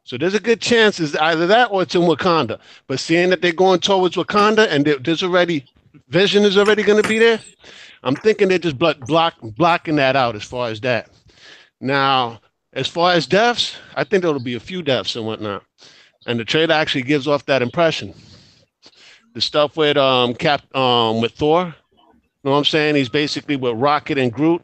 So 0.09 0.17
there's 0.17 0.33
a 0.33 0.41
good 0.41 0.63
chance 0.63 0.99
it's 1.01 1.15
either 1.17 1.47
that 1.49 1.71
or 1.71 1.83
it's 1.83 1.95
in 1.95 2.01
Wakanda. 2.01 2.59
But 2.87 2.99
seeing 2.99 3.29
that 3.29 3.43
they're 3.43 3.53
going 3.53 3.81
towards 3.81 4.17
Wakanda 4.17 4.67
and 4.67 4.87
there's 5.05 5.23
already 5.23 5.67
Vision 6.09 6.45
is 6.45 6.57
already 6.57 6.83
going 6.83 7.03
to 7.03 7.07
be 7.07 7.19
there, 7.19 7.39
I'm 8.03 8.17
thinking 8.17 8.49
they're 8.49 8.59
just 8.59 8.79
block, 8.79 9.01
block 9.01 9.35
blocking 9.43 9.97
that 9.97 10.17
out 10.17 10.35
as 10.35 10.43
far 10.45 10.71
as 10.71 10.81
that. 10.81 11.11
Now, 11.83 12.41
as 12.73 12.89
far 12.89 13.13
as 13.13 13.27
deaths, 13.27 13.77
I 13.97 14.05
think 14.05 14.23
there'll 14.23 14.41
be 14.41 14.55
a 14.55 14.61
few 14.61 14.81
deaths 14.81 15.15
and 15.15 15.27
whatnot. 15.27 15.63
And 16.27 16.41
the 16.41 16.45
trailer 16.47 16.75
actually 16.75 17.03
gives 17.03 17.29
off 17.29 17.45
that 17.45 17.61
impression. 17.61 18.15
The 19.35 19.43
stuff 19.43 19.77
with 19.77 19.99
um 19.99 20.33
Cap 20.33 20.75
um 20.75 21.21
with 21.21 21.33
Thor, 21.33 21.67
you 21.67 21.73
know 22.45 22.53
what 22.53 22.57
I'm 22.57 22.65
saying? 22.65 22.95
He's 22.95 23.11
basically 23.11 23.57
with 23.57 23.77
Rocket 23.77 24.17
and 24.17 24.33
Groot 24.33 24.63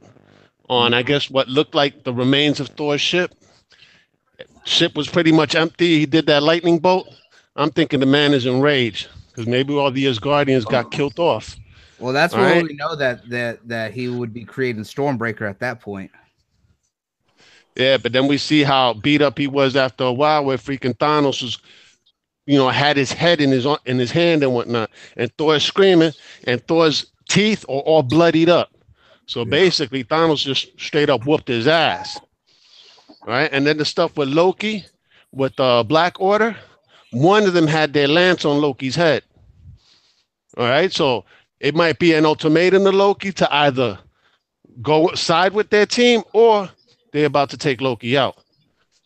on 0.71 0.95
I 0.95 1.03
guess 1.03 1.29
what 1.29 1.49
looked 1.49 1.75
like 1.75 2.05
the 2.05 2.15
remains 2.15 2.61
of 2.61 2.69
Thor's 2.69 3.03
ship. 3.03 3.35
Ship 4.65 4.95
was 4.97 5.09
pretty 5.09 5.33
much 5.33 5.55
empty. 5.55 5.99
He 5.99 6.07
did 6.07 6.27
that 6.27 6.43
lightning 6.43 6.79
bolt. 6.79 7.09
I'm 7.57 7.71
thinking 7.71 8.01
the 8.01 8.07
man 8.07 8.33
is 8.33 8.47
enraged 8.47 9.09
because 9.29 9.47
maybe 9.47 9.75
all 9.75 9.91
the 9.91 10.07
Asgardians 10.07 10.65
got 10.65 10.91
killed 10.91 11.19
off. 11.19 11.57
well, 11.99 12.13
that's 12.13 12.35
all 12.35 12.41
where 12.41 12.55
right. 12.55 12.65
we 12.65 12.75
know 12.75 12.97
that 12.97 13.29
that 13.29 13.67
that 13.69 13.93
he 13.93 14.09
would 14.09 14.33
be 14.33 14.45
creating 14.45 14.83
Stormbreaker 14.83 15.49
at 15.49 15.61
that 15.61 15.81
point. 15.81 16.11
Yeah, 17.77 17.97
but 17.97 18.13
then 18.13 18.29
we 18.29 18.39
see 18.39 18.63
how 18.63 18.95
beat 18.95 19.21
up 19.23 19.37
he 19.39 19.47
was 19.47 19.77
after 19.77 20.05
a 20.05 20.13
while, 20.13 20.45
where 20.45 20.57
freaking 20.57 20.97
Thanos 20.97 21.43
was, 21.43 21.59
you 22.47 22.57
know, 22.57 22.69
had 22.69 22.97
his 22.97 23.13
head 23.13 23.41
in 23.41 23.51
his 23.51 23.67
in 23.87 23.99
his 23.99 24.11
hand 24.11 24.43
and 24.43 24.55
whatnot, 24.55 24.91
and 25.17 25.33
Thor's 25.37 25.65
screaming, 25.65 26.13
and 26.47 26.65
Thor's 26.67 27.07
teeth 27.29 27.65
are 27.69 27.81
all 27.81 28.03
bloodied 28.03 28.49
up. 28.49 28.71
So 29.27 29.45
basically, 29.45 30.05
Thanos 30.05 30.45
just 30.45 30.79
straight 30.79 31.11
up 31.11 31.27
whooped 31.27 31.49
his 31.49 31.67
ass. 31.67 32.21
Right, 33.27 33.49
and 33.53 33.67
then 33.67 33.79
the 33.79 33.85
stuff 33.85 34.17
with 34.17 34.29
Loki, 34.29 34.85
with 35.33 35.59
uh, 35.59 35.83
Black 35.83 36.21
Order, 36.21 36.57
one 37.11 37.45
of 37.45 37.55
them 37.55 37.67
had 37.67 37.93
their 37.93 38.09
lance 38.09 38.45
on 38.45 38.61
Loki's 38.61 38.95
head. 38.97 39.23
All 40.57 40.65
right, 40.67 40.93
so 40.93 41.25
it 41.61 41.75
might 41.75 41.99
be 41.99 42.13
an 42.13 42.27
ultimatum 42.27 42.85
to 42.85 42.93
Loki 42.93 43.33
to 43.33 43.55
either 43.55 43.99
go 44.83 45.13
side 45.15 45.53
with 45.53 45.71
their 45.71 45.87
team 45.87 46.23
or 46.33 46.69
they're 47.13 47.27
about 47.27 47.51
to 47.51 47.57
take 47.57 47.81
Loki 47.81 48.17
out. 48.19 48.37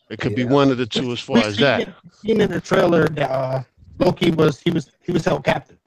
It 0.09 0.19
could 0.19 0.35
be 0.35 0.43
one 0.43 0.69
of 0.71 0.77
the 0.77 0.85
two 0.85 1.11
as 1.11 1.19
far 1.19 1.37
We 1.37 1.43
as 1.43 1.55
seen 1.55 1.61
that. 1.65 1.93
seen 2.11 2.41
in 2.41 2.51
the 2.51 2.59
trailer 2.59 3.07
that 3.09 3.29
uh, 3.29 3.63
Loki 3.99 4.31
was 4.31 4.59
he 4.59 4.71
was 4.71 4.89
he 5.03 5.11
was 5.11 5.23
held 5.23 5.43
captive. 5.45 5.77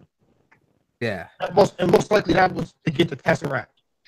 Yeah. 1.01 1.27
And 1.41 1.55
most 1.55 1.75
and 1.81 1.91
most 1.91 2.11
likely 2.11 2.35
that 2.35 2.55
was 2.55 2.75
to 2.85 2.93
get 2.93 3.09
the 3.09 3.17
Tesseract. 3.17 3.67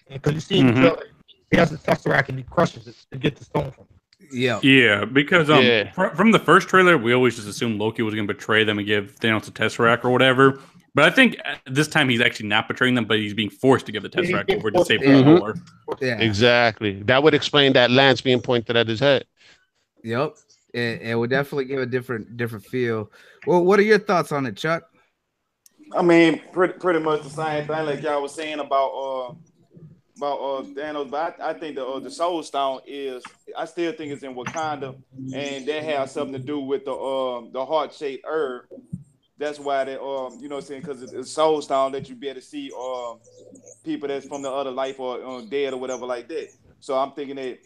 Because 0.08 0.34
you 0.34 0.40
see 0.40 0.58
in 0.60 0.66
the 0.68 0.72
Mhm. 0.72 0.80
trailer, 0.80 1.06
he 1.50 1.56
has 1.56 1.70
the 1.70 1.78
Tesseract 1.78 2.28
and 2.28 2.38
he 2.38 2.44
crushes 2.44 2.86
it 2.86 2.94
to 3.10 3.18
get 3.18 3.34
the 3.36 3.44
stone 3.44 3.70
from. 3.72 3.84
it. 3.84 3.93
Yeah. 4.32 4.60
Yeah, 4.62 5.04
because 5.04 5.50
um, 5.50 5.64
Yeah. 5.64 5.90
fr- 5.92 6.14
from 6.14 6.30
the 6.32 6.38
first 6.38 6.68
trailer, 6.68 6.96
we 6.98 7.12
always 7.12 7.36
just 7.36 7.48
assumed 7.48 7.80
Loki 7.80 8.02
was 8.02 8.14
going 8.14 8.26
to 8.26 8.32
betray 8.34 8.64
them 8.64 8.78
and 8.78 8.86
give 8.86 9.16
Thanos 9.20 9.48
a 9.48 9.50
Tesseract 9.52 10.04
or 10.04 10.10
whatever. 10.10 10.60
But 10.94 11.04
I 11.04 11.10
think 11.10 11.36
uh, 11.44 11.54
this 11.66 11.88
time 11.88 12.08
he's 12.08 12.20
actually 12.20 12.48
not 12.48 12.68
betraying 12.68 12.94
them, 12.94 13.04
but 13.04 13.18
he's 13.18 13.34
being 13.34 13.50
forced 13.50 13.86
to 13.86 13.92
give 13.92 14.02
the 14.04 14.10
Yeah, 14.14 14.20
he's 14.22 14.30
Tesseract 14.30 14.46
being 14.46 14.58
over 14.60 14.70
to 14.70 14.76
forced 14.78 14.88
save 14.88 15.00
to- 15.00 15.08
the. 15.08 15.22
Lord. 15.22 15.60
Yeah. 16.00 16.18
Exactly. 16.20 17.02
That 17.02 17.22
would 17.22 17.34
explain 17.34 17.72
that 17.72 17.90
lance 17.90 18.20
being 18.20 18.40
pointed 18.40 18.76
at 18.76 18.86
his 18.88 19.00
head. 19.00 19.24
Yep. 20.04 20.36
It, 20.72 21.02
it 21.02 21.14
would 21.18 21.30
definitely 21.30 21.66
give 21.66 21.80
a 21.80 21.86
different 21.86 22.36
different 22.36 22.64
feel. 22.64 23.10
Well, 23.46 23.64
what 23.64 23.78
are 23.78 23.82
your 23.84 23.98
thoughts 24.00 24.32
on 24.32 24.44
it, 24.46 24.56
Chuck? 24.56 24.82
I 25.96 26.02
mean, 26.02 26.40
pretty 26.52 26.74
pretty 26.74 26.98
much 26.98 27.22
the 27.22 27.30
same 27.30 27.66
thing 27.66 27.86
like 27.86 28.02
y'all 28.02 28.20
was 28.22 28.34
saying 28.34 28.58
about 28.58 28.88
uh 28.90 29.34
about 30.16 30.38
uh 30.38 30.62
Thanos, 30.62 31.10
but 31.10 31.40
I, 31.40 31.50
I 31.50 31.54
think 31.54 31.76
the 31.76 31.86
uh, 31.86 32.00
the 32.00 32.10
Soul 32.10 32.42
Stone 32.42 32.80
is 32.86 33.22
I 33.56 33.64
still 33.64 33.92
think 33.92 34.12
it's 34.12 34.22
in 34.22 34.34
Wakanda, 34.34 34.94
and 35.34 35.66
that 35.66 35.82
has 35.84 36.12
something 36.12 36.34
to 36.34 36.44
do 36.44 36.60
with 36.60 36.84
the 36.84 36.92
um 36.92 37.50
the 37.52 37.64
heart 37.64 37.92
shaped 37.92 38.24
herb. 38.28 38.64
That's 39.38 39.58
why 39.58 39.84
they 39.84 39.94
um 39.96 40.38
you 40.40 40.48
know 40.48 40.56
I'm 40.56 40.62
saying 40.62 40.82
because 40.82 41.02
it's, 41.02 41.32
Soul 41.32 41.60
Stone 41.62 41.92
that 41.92 42.08
you 42.08 42.14
be 42.14 42.28
able 42.28 42.40
to 42.40 42.46
see 42.46 42.70
um 42.78 43.18
people 43.84 44.08
that's 44.08 44.26
from 44.26 44.42
the 44.42 44.50
other 44.50 44.70
life 44.70 44.98
or 44.98 45.22
um, 45.24 45.48
dead 45.48 45.72
or 45.72 45.78
whatever 45.78 46.06
like 46.06 46.28
that. 46.28 46.48
So 46.80 46.96
I'm 46.96 47.12
thinking 47.12 47.36
that 47.36 47.58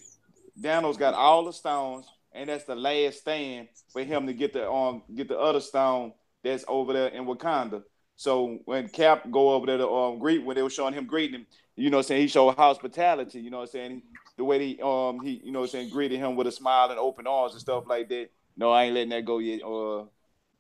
Thanos 0.61 0.99
got 0.99 1.15
all 1.15 1.45
the 1.45 1.53
stones, 1.53 2.07
and 2.33 2.49
that's 2.49 2.65
the 2.65 2.75
last 2.75 3.21
stand 3.21 3.69
for 3.93 4.03
him 4.03 4.27
to 4.27 4.33
get 4.33 4.53
the 4.53 4.71
um 4.71 5.03
get 5.15 5.29
the 5.29 5.39
other 5.39 5.61
stone 5.61 6.13
that's 6.43 6.65
over 6.67 6.93
there 6.93 7.09
in 7.09 7.25
Wakanda. 7.27 7.83
So 8.19 8.59
when 8.65 8.89
Cap 8.89 9.31
go 9.31 9.51
over 9.51 9.65
there 9.67 9.79
to 9.79 9.89
um 9.89 10.19
greet 10.19 10.45
when 10.45 10.57
they 10.57 10.63
were 10.63 10.71
showing 10.71 10.93
him 10.93 11.07
greeting 11.07 11.41
him, 11.41 11.47
you 11.77 11.89
know 11.89 12.03
saying, 12.03 12.21
he 12.21 12.27
showed 12.27 12.57
hospitality, 12.57 13.41
you 13.41 13.49
know 13.49 13.59
what 13.59 13.69
I'm 13.69 13.69
saying? 13.71 14.03
The 14.37 14.43
way 14.43 14.59
he 14.59 14.83
um 14.83 15.21
he 15.23 15.41
you 15.45 15.53
know 15.53 15.65
saying 15.67 15.91
greeted 15.91 16.19
him 16.19 16.35
with 16.35 16.49
a 16.49 16.53
smile 16.53 16.91
and 16.91 16.99
open 16.99 17.29
arms 17.29 17.53
and 17.53 17.61
stuff 17.61 17.85
like 17.87 18.09
that. 18.09 18.31
No, 18.57 18.73
I 18.73 18.85
ain't 18.85 18.95
letting 18.95 19.11
that 19.11 19.25
go 19.25 19.39
yet, 19.39 19.63
uh 19.63 20.01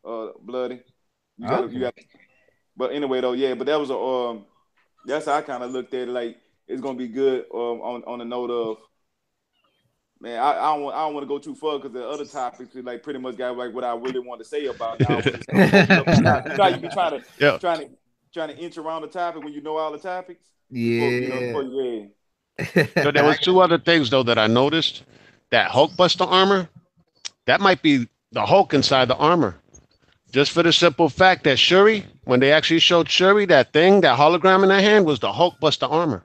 uh 0.09 0.33
bloody. 0.41 0.83
You 1.37 1.49
got 1.49 1.73
you 1.73 1.81
got 1.81 1.95
but 2.77 2.93
anyway 2.93 3.21
though, 3.21 3.33
yeah, 3.33 3.55
but 3.55 3.67
that 3.67 3.81
was 3.81 3.91
a 3.91 3.97
um 3.99 4.47
that's 5.05 5.27
how 5.27 5.35
I 5.35 5.43
kind 5.43 5.65
of 5.65 5.73
looked 5.73 5.93
at 5.95 6.03
it 6.03 6.13
like 6.13 6.37
it's 6.69 6.81
gonna 6.81 6.97
be 6.97 7.09
good 7.09 7.47
um 7.53 7.81
on 7.83 8.05
on 8.05 8.21
the 8.21 8.25
note 8.25 8.53
of 8.53 8.77
Man, 10.21 10.39
I, 10.41 10.51
I 10.51 10.75
don't 10.75 10.83
want 10.83 10.97
I 10.97 11.01
don't 11.05 11.15
want 11.15 11.25
to 11.25 11.29
go 11.29 11.39
too 11.39 11.55
far 11.55 11.79
because 11.79 11.93
the 11.93 12.07
other 12.07 12.25
topics 12.25 12.75
is 12.75 12.85
like 12.85 13.03
pretty 13.05 13.21
much 13.21 13.37
got 13.37 13.57
like 13.57 13.73
what 13.73 13.85
I 13.85 13.95
really 13.95 14.19
want 14.19 14.41
to 14.41 14.45
say 14.45 14.67
about 14.67 15.01
it. 15.01 15.09
I 15.09 15.15
you 15.15 15.23
you 16.51 16.57
know, 16.57 16.67
you 16.69 16.77
be 16.79 16.89
trying 16.89 17.21
to 17.21 17.25
Yeah. 17.39 17.59
trying 17.59 17.81
to 17.81 17.89
trying 18.35 18.49
to 18.49 18.57
inch 18.59 18.79
around 18.79 19.03
the 19.03 19.09
topic 19.09 19.45
when 19.45 19.53
you 19.53 19.61
know 19.61 19.77
all 19.77 19.93
the 19.93 19.99
topics. 19.99 20.45
Yeah. 20.71 21.01
Before, 21.01 21.11
you 21.13 21.29
know, 21.29 21.41
before- 21.61 22.83
yeah. 22.83 23.03
So 23.05 23.13
there 23.13 23.25
was 23.25 23.39
two 23.39 23.61
other 23.61 23.79
things 23.79 24.11
though 24.11 24.25
that 24.25 24.39
I 24.39 24.47
noticed. 24.49 25.05
That 25.51 25.71
Hulk 25.71 25.93
Hulkbuster 25.93 26.27
armor, 26.27 26.69
that 27.47 27.61
might 27.61 27.81
be 27.81 28.07
the 28.33 28.45
Hulk 28.45 28.75
inside 28.75 29.07
the 29.09 29.17
armor. 29.17 29.57
Just 30.31 30.51
for 30.53 30.63
the 30.63 30.73
simple 30.75 31.09
fact 31.09 31.45
that 31.45 31.59
Shuri, 31.59 32.05
when 32.25 32.41
they 32.41 32.53
actually 32.53 32.81
showed 32.81 33.09
Shuri 33.09 33.47
that 33.47 33.73
thing, 33.73 34.03
that 34.03 34.19
hologram 34.19 34.63
in 34.63 34.69
her 34.69 34.81
hand 34.81 35.07
was 35.07 35.21
the 35.21 35.33
Hulk 35.33 35.55
Hulkbuster 35.61 35.91
armor. 35.91 36.25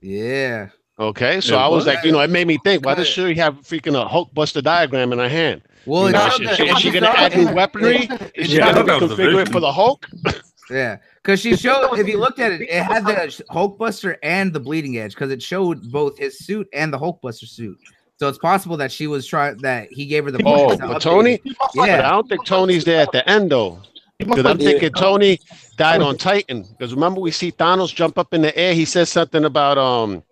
yeah. 0.00 0.70
Okay, 0.98 1.40
so 1.40 1.54
Yeah, 1.54 1.64
I 1.64 1.68
was 1.68 1.86
what? 1.86 1.94
like, 1.94 2.04
you 2.04 2.10
know, 2.12 2.20
it 2.20 2.30
made 2.30 2.46
me 2.46 2.58
think, 2.58 2.84
why 2.84 2.94
does 2.94 3.04
Cut 3.06 3.10
it. 3.10 3.12
Shuri 3.12 3.34
have 3.36 3.56
freaking 3.58 3.94
a 4.00 4.08
Hulkbuster 4.08 4.62
diagram 4.62 5.12
in 5.12 5.18
her 5.18 5.28
hand? 5.28 5.62
Well, 5.86 6.06
You 6.06 6.12
know, 6.12 6.28
showed 6.28 6.42
is 6.46 6.56
she, 6.56 6.64
is 6.64 6.78
she 6.78 6.90
gonna 6.90 7.06
add 7.06 7.36
new 7.36 7.54
weaponry? 7.54 7.96
Is 8.34 8.50
she 8.50 8.56
Yeah, 8.56 8.72
gonna 8.72 8.84
thought 8.84 8.86
that 8.86 9.00
was 9.02 9.16
the 9.16 9.16
configure 9.16 9.42
it 9.42 9.48
for 9.48 9.60
the 9.60 9.72
Hulk? 9.72 10.08
Yeah, 10.70 10.98
because 11.22 11.40
she 11.40 11.56
showed. 11.56 11.98
If 11.98 12.06
you 12.06 12.18
looked 12.18 12.38
at 12.40 12.52
it, 12.52 12.60
it 12.60 12.82
had 12.82 13.06
the 13.06 13.14
Hulkbuster 13.50 14.16
and 14.22 14.52
the 14.52 14.60
Bleeding 14.60 14.98
Edge 14.98 15.14
because 15.14 15.30
it 15.30 15.42
showed 15.42 15.90
both 15.90 16.18
his 16.18 16.40
suit 16.40 16.68
and 16.74 16.92
the 16.92 16.98
Hulkbuster 16.98 17.48
suit. 17.48 17.78
So 18.18 18.28
it's 18.28 18.36
possible 18.36 18.76
that 18.76 18.92
she 18.92 19.06
was 19.06 19.26
trying 19.26 19.60
that 19.62 19.90
he 19.90 20.04
gave 20.04 20.24
her 20.26 20.30
the. 20.30 20.42
Oh, 20.44 20.76
but 20.76 21.00
Tony? 21.00 21.34
it. 21.34 21.40
He 21.44 21.50
must 21.58 21.74
But 21.74 21.86
Yeah. 21.86 22.06
I 22.06 22.10
don't 22.10 22.28
think 22.28 22.44
Tony's 22.44 22.84
there 22.84 23.00
at 23.00 23.12
the 23.12 23.26
end 23.26 23.50
though. 23.50 23.80
Because 24.18 24.44
I'm 24.44 24.58
thinking 24.58 24.90
Tony 24.90 25.38
died 25.76 26.02
on 26.02 26.16
Titan. 26.18 26.64
Because 26.64 26.92
remember 26.92 27.20
we 27.20 27.30
see 27.30 27.50
Thanos 27.52 27.94
jump 27.94 28.18
up 28.18 28.34
in 28.34 28.42
the 28.42 28.54
air. 28.58 28.74
He 28.74 28.84
says 28.84 29.08
something 29.08 29.44
about 29.44 29.78
um 29.78 30.10
When 30.10 30.22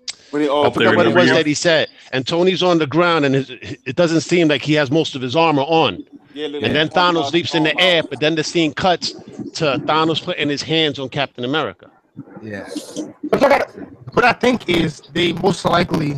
he, 0.41 0.47
I 0.47 0.51
oh, 0.51 0.63
Up 0.65 0.75
forgot 0.75 0.97
what 0.97 1.07
it 1.07 1.15
was 1.15 1.29
that 1.31 1.47
he 1.47 1.55
said. 1.55 1.89
And 2.13 2.27
Tony's 2.27 2.63
on 2.63 2.79
the 2.79 2.87
ground, 2.87 3.25
and 3.25 3.35
his, 3.35 3.51
it 3.51 3.97
doesn't 3.97 4.21
seem 4.23 4.49
like 4.49 4.63
he 4.63 4.75
has 4.75 4.91
most 4.91 5.15
of 5.15 5.23
his 5.23 5.37
armor 5.37 5.63
on. 5.63 5.99
yeah, 6.35 6.47
And 6.47 6.75
then 6.75 6.89
that. 6.89 6.95
Thanos 6.95 7.33
leaps 7.33 7.55
in 7.55 7.63
the 7.65 7.79
air, 7.81 8.03
but 8.09 8.21
then 8.21 8.35
the 8.35 8.45
scene 8.45 8.73
cuts 8.75 9.15
to 9.55 9.81
Thanos 9.87 10.23
putting 10.23 10.49
his 10.49 10.63
hands 10.63 10.99
on 10.99 11.09
Captain 11.09 11.45
America. 11.45 11.91
Yeah, 12.43 12.69
But 13.31 13.41
what 13.41 13.53
I, 13.53 13.67
what 14.13 14.25
I 14.25 14.33
think 14.33 14.69
is 14.69 15.03
they 15.13 15.33
most 15.35 15.65
likely 15.65 16.17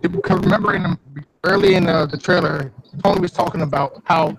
because 0.00 0.40
remember 0.40 0.74
in 0.74 0.82
the, 0.82 0.98
early 1.44 1.74
in 1.74 1.88
uh, 1.88 2.06
the 2.06 2.18
trailer, 2.18 2.72
Tony 3.02 3.20
was 3.20 3.32
talking 3.32 3.62
about 3.62 4.02
how 4.04 4.36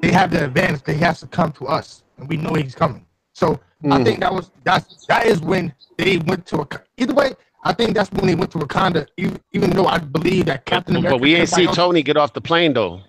they 0.00 0.10
have 0.10 0.30
the 0.30 0.44
advantage 0.44 0.82
that 0.84 0.94
he 0.94 1.00
has 1.00 1.20
to 1.20 1.26
come 1.26 1.52
to 1.52 1.66
us, 1.66 2.02
and 2.18 2.28
we 2.28 2.36
know 2.36 2.54
he's 2.54 2.74
coming. 2.74 3.06
So 3.34 3.60
I 3.90 3.98
Mhm. 3.98 4.04
think 4.04 4.20
that 4.20 4.32
was 4.32 4.50
that's 4.64 5.06
that 5.08 5.26
is 5.26 5.40
when 5.40 5.74
they 5.98 6.18
went 6.18 6.46
to 6.46 6.60
a 6.62 6.68
either 6.96 7.14
way. 7.14 7.34
I 7.66 7.72
think 7.72 7.94
that's 7.94 8.10
when 8.12 8.26
they 8.26 8.34
went 8.34 8.50
to 8.52 8.58
Wakanda. 8.58 9.06
Even, 9.16 9.40
even 9.52 9.70
though 9.70 9.86
I 9.86 9.98
believe 9.98 10.46
that 10.46 10.66
Captain 10.66 10.96
America, 10.96 11.16
But 11.16 11.22
we 11.22 11.34
ain't 11.34 11.48
see 11.48 11.66
else- 11.66 11.76
Tony 11.76 12.02
get 12.02 12.16
off 12.16 12.32
the 12.34 12.40
plane 12.40 12.72
though. 12.74 13.00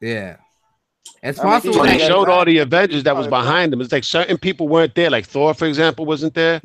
yeah. 0.00 0.36
It's 1.22 1.38
I 1.38 1.42
mean, 1.44 1.52
possible. 1.52 1.84
he- 1.84 1.92
they 1.92 1.98
Yeah, 2.00 2.08
showed 2.08 2.28
all 2.28 2.44
the 2.44 2.58
Avengers 2.58 3.02
that 3.04 3.16
was 3.16 3.26
behind 3.28 3.72
him, 3.72 3.80
it's 3.80 3.92
like 3.92 4.04
certain 4.04 4.36
people 4.36 4.68
weren't 4.68 4.94
there. 4.94 5.08
Like 5.08 5.24
Thor, 5.26 5.54
for 5.54 5.64
example, 5.66 6.04
wasn't 6.04 6.34
there. 6.34 6.60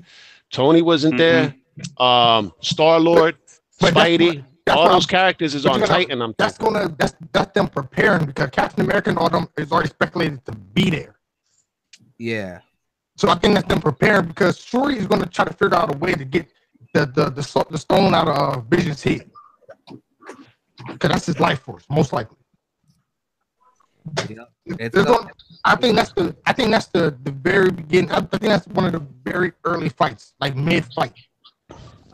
Tony 0.52 0.82
wasn't 0.82 1.18
there. 1.18 1.56
Um, 1.98 2.52
Star 2.62 3.00
Lord, 3.00 3.38
But 3.80 3.94
that's 3.94 4.10
Spidey, 4.10 4.36
what- 4.36 4.46
that's 4.66 4.78
all 4.78 4.84
those 4.90 5.06
I'm- 5.06 5.10
characters 5.10 5.56
is 5.56 5.66
on 5.66 5.80
Titan. 5.80 6.22
I'm 6.22 6.36
That's 6.38 6.58
thinking. 6.58 6.74
gonna 6.74 6.96
that's 6.98 7.14
that's 7.32 7.54
them 7.54 7.70
preparing 7.70 8.26
because 8.26 8.50
Captain 8.52 8.84
America 8.84 9.10
and 9.12 9.18
all 9.18 9.30
them 9.30 9.48
is 9.58 9.72
already 9.72 9.90
speculated 9.90 10.44
to 10.46 10.52
be 10.52 10.90
there. 10.90 11.16
yeah, 12.18 12.60
So 13.16 13.30
I 13.30 13.36
think 13.36 13.54
that's 13.56 13.68
them 13.68 13.80
preparing 13.82 14.28
because 14.28 14.58
Shuri 14.60 14.98
is 14.98 15.08
going 15.08 15.22
to 15.22 15.30
try 15.30 15.46
to 15.46 15.54
figure 15.54 15.76
out 15.76 15.94
a 15.94 15.98
way 15.98 16.14
to 16.14 16.26
get 16.26 16.48
the 16.94 17.06
the 17.06 17.30
the, 17.30 17.66
the 17.72 17.78
stone 17.78 18.14
out 18.14 18.28
of 18.28 18.36
uh, 18.38 18.60
Vision's 18.62 19.04
head 19.04 19.30
because 20.88 21.10
that's 21.10 21.26
his 21.26 21.40
life 21.40 21.60
force, 21.62 21.86
most 21.90 22.14
likely. 22.14 22.38
it's 24.66 24.96
There's 24.96 25.06
uh, 25.08 25.26
I 25.66 25.76
think 25.76 25.96
that's 25.96 26.12
the 26.14 26.36
I 26.46 26.54
think 26.54 26.72
that's 26.72 26.88
the 26.88 27.16
the 27.24 27.32
very 27.32 27.72
beginning. 27.72 28.12
I, 28.12 28.18
I 28.18 28.22
think 28.22 28.44
that's 28.44 28.68
one 28.68 28.86
of 28.86 28.94
the 28.94 29.06
very 29.24 29.52
early 29.66 29.90
fights, 29.90 30.34
like 30.40 30.56
mid 30.56 30.86
fight. 30.94 31.14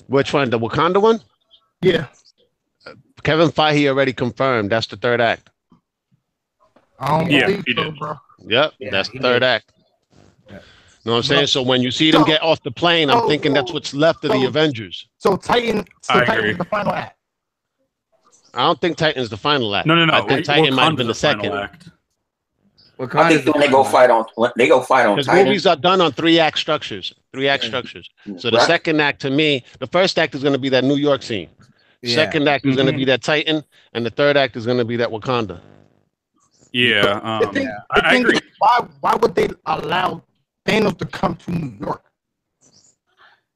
Which 0.08 0.34
one? 0.34 0.50
The 0.50 0.60
Wakanda 0.60 1.01
one? 1.01 1.22
Yeah, 1.82 2.08
Kevin 3.24 3.50
Feige 3.50 3.88
already 3.88 4.13
confirmed. 4.13 4.72
That's 4.72 4.88
the 4.88 4.98
third 4.98 5.22
act. 5.22 5.50
I 7.00 7.17
don't 7.20 7.29
Yeah, 7.29 7.48
believe 7.48 7.63
he 7.65 7.74
so, 7.75 7.84
did. 7.84 8.00
bro. 8.00 8.15
Yep, 8.48 8.74
Yeah, 8.79 8.91
that's 8.91 9.10
the 9.10 9.20
third 9.20 9.39
did. 9.41 9.44
act. 9.44 9.72
Know 11.05 11.12
what 11.12 11.17
I'm 11.17 11.24
saying? 11.24 11.47
So 11.47 11.62
when 11.62 11.81
you 11.81 11.91
see 11.91 12.09
them 12.12 12.21
So- 12.21 12.27
get 12.27 12.41
off 12.41 12.62
the 12.63 12.71
plane, 12.71 13.09
I'm 13.12 13.19
so- 13.19 13.27
thinking 13.27 13.53
that's 13.53 13.71
what's 13.71 13.93
left 13.93 14.25
of 14.25 14.31
the 14.31 14.45
Avengers. 14.45 15.07
So 15.19 15.38
Titan, 15.38 15.85
so 16.01 16.15
I 16.15 16.19
Titan 16.25 16.38
agree. 16.39 16.51
is 16.51 16.57
the 16.57 16.65
final 16.65 16.93
act. 16.93 17.17
I 18.53 18.62
don't 18.62 18.79
think 18.81 18.97
Titan's 18.97 19.29
the 19.29 19.38
final 19.38 19.75
act. 19.75 19.85
No, 19.85 19.95
no, 19.95 20.05
no. 20.05 20.13
I 20.13 20.21
think 20.27 20.45
Titan 20.45 20.74
might 20.74 20.85
have 20.85 20.95
been 20.95 21.07
the 21.07 21.13
Wakanda's 21.13 21.21
final 21.21 21.43
second. 21.43 21.57
act. 21.59 21.89
I 22.97 23.03
Wakanda's 23.03 23.33
think 23.33 23.45
the 23.45 23.51
when 23.51 23.62
they 23.62 23.67
go 23.67 23.83
fight 23.83 24.09
on, 24.09 24.25
they 24.55 24.67
go 24.67 24.81
fight 24.81 25.05
on 25.05 25.15
Because 25.15 25.27
Titan. 25.27 25.45
movies 25.45 25.65
are 25.67 25.75
done 25.75 26.00
on 26.01 26.12
three 26.13 26.39
act 26.39 26.57
structures. 26.57 27.13
Three 27.33 27.50
act 27.50 27.65
structures. 27.65 28.09
So 28.38 28.50
the 28.50 28.57
Right. 28.57 28.65
second 28.67 29.01
act 29.01 29.21
to 29.24 29.29
me, 29.29 29.63
the 29.79 29.88
first 29.88 30.17
act 30.17 30.33
is 30.35 30.41
going 30.41 30.53
to 30.53 30.59
be 30.59 30.69
that 30.69 30.83
New 30.85 30.95
York 30.95 31.21
scene. 31.21 31.50
Yeah. 32.01 32.15
Second 32.15 32.47
act 32.47 32.65
is 32.65 32.75
going 32.77 32.88
to 32.88 32.93
be 32.93 33.03
that 33.05 33.21
Titan, 33.21 33.63
and 33.93 34.05
the 34.05 34.09
third 34.09 34.38
act 34.38 34.55
is 34.55 34.65
going 34.65 34.77
to 34.77 34.85
be 34.85 34.95
that 34.95 35.09
Wakanda. 35.09 35.59
Yeah, 36.71 37.01
The 37.01 37.27
um, 37.27 37.53
thing- 37.53 37.67
I, 37.91 38.00
the 38.00 38.05
I 38.07 38.12
thing 38.12 38.21
agree. 38.25 38.35
is, 38.38 38.41
Why 38.59 38.79
why 39.01 39.15
would 39.15 39.35
they 39.35 39.50
allow 39.65 40.21
Thanos 40.65 40.98
to 40.98 41.05
come 41.05 41.36
to 41.38 41.51
New 41.51 41.74
York? 41.79 42.03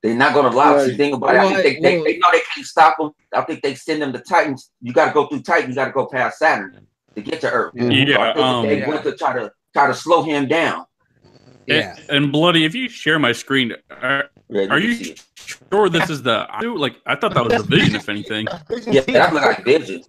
They're 0.01 0.15
not 0.15 0.33
gonna 0.33 0.49
allow. 0.49 0.75
Right. 0.75 0.91
See, 0.91 0.97
think 0.97 1.15
about 1.15 1.35
it. 1.35 1.39
I 1.39 1.61
think 1.61 1.83
they, 1.83 1.95
well- 1.97 2.05
they 2.05 2.17
know 2.19 2.29
they 2.31 2.41
can't 2.53 2.65
stop 2.65 2.95
them. 2.97 3.11
I 3.33 3.41
think 3.41 3.61
they 3.61 3.75
send 3.75 4.01
them 4.01 4.13
to 4.13 4.19
Titans. 4.19 4.71
You 4.81 4.93
got 4.93 5.07
to 5.07 5.11
go 5.13 5.27
through 5.27 5.41
Titan. 5.41 5.69
You 5.69 5.75
got 5.75 5.85
to 5.85 5.91
go 5.91 6.05
past 6.07 6.39
Saturn 6.39 6.87
to 7.15 7.21
get 7.21 7.41
to 7.41 7.51
Earth. 7.51 7.73
So 7.77 7.85
I 7.85 7.89
Yeah, 7.89 8.33
think 8.33 8.45
um, 8.45 8.65
they 8.65 8.79
Yeah. 8.79 8.87
went 8.87 9.03
to 9.03 9.15
try 9.15 9.33
to 9.33 9.51
try 9.73 9.87
to 9.87 9.93
slow 9.93 10.23
him 10.23 10.47
down. 10.47 10.85
Yeah. 11.67 11.97
And, 12.07 12.23
and 12.23 12.31
bloody, 12.31 12.63
if 12.65 12.73
you 12.73 12.87
share 12.89 13.19
my 13.19 13.33
screen, 13.33 13.73
are, 13.91 14.29
Yeah, 14.49 14.67
are 14.69 14.79
you 14.79 14.93
see 14.95 15.11
it. 15.11 15.23
sure 15.71 15.89
this 15.89 16.09
is 16.09 16.23
the? 16.23 16.47
I 16.49 16.61
Like 16.61 16.95
I 17.05 17.15
thought 17.15 17.33
that 17.33 17.43
was 17.43 17.53
the 17.53 17.63
vision. 17.63 17.95
If 17.95 18.07
anything, 18.09 18.47
Yeah, 18.87 19.01
that 19.01 19.33
look 19.33 19.43
like 19.43 19.63
Vision. 19.65 20.01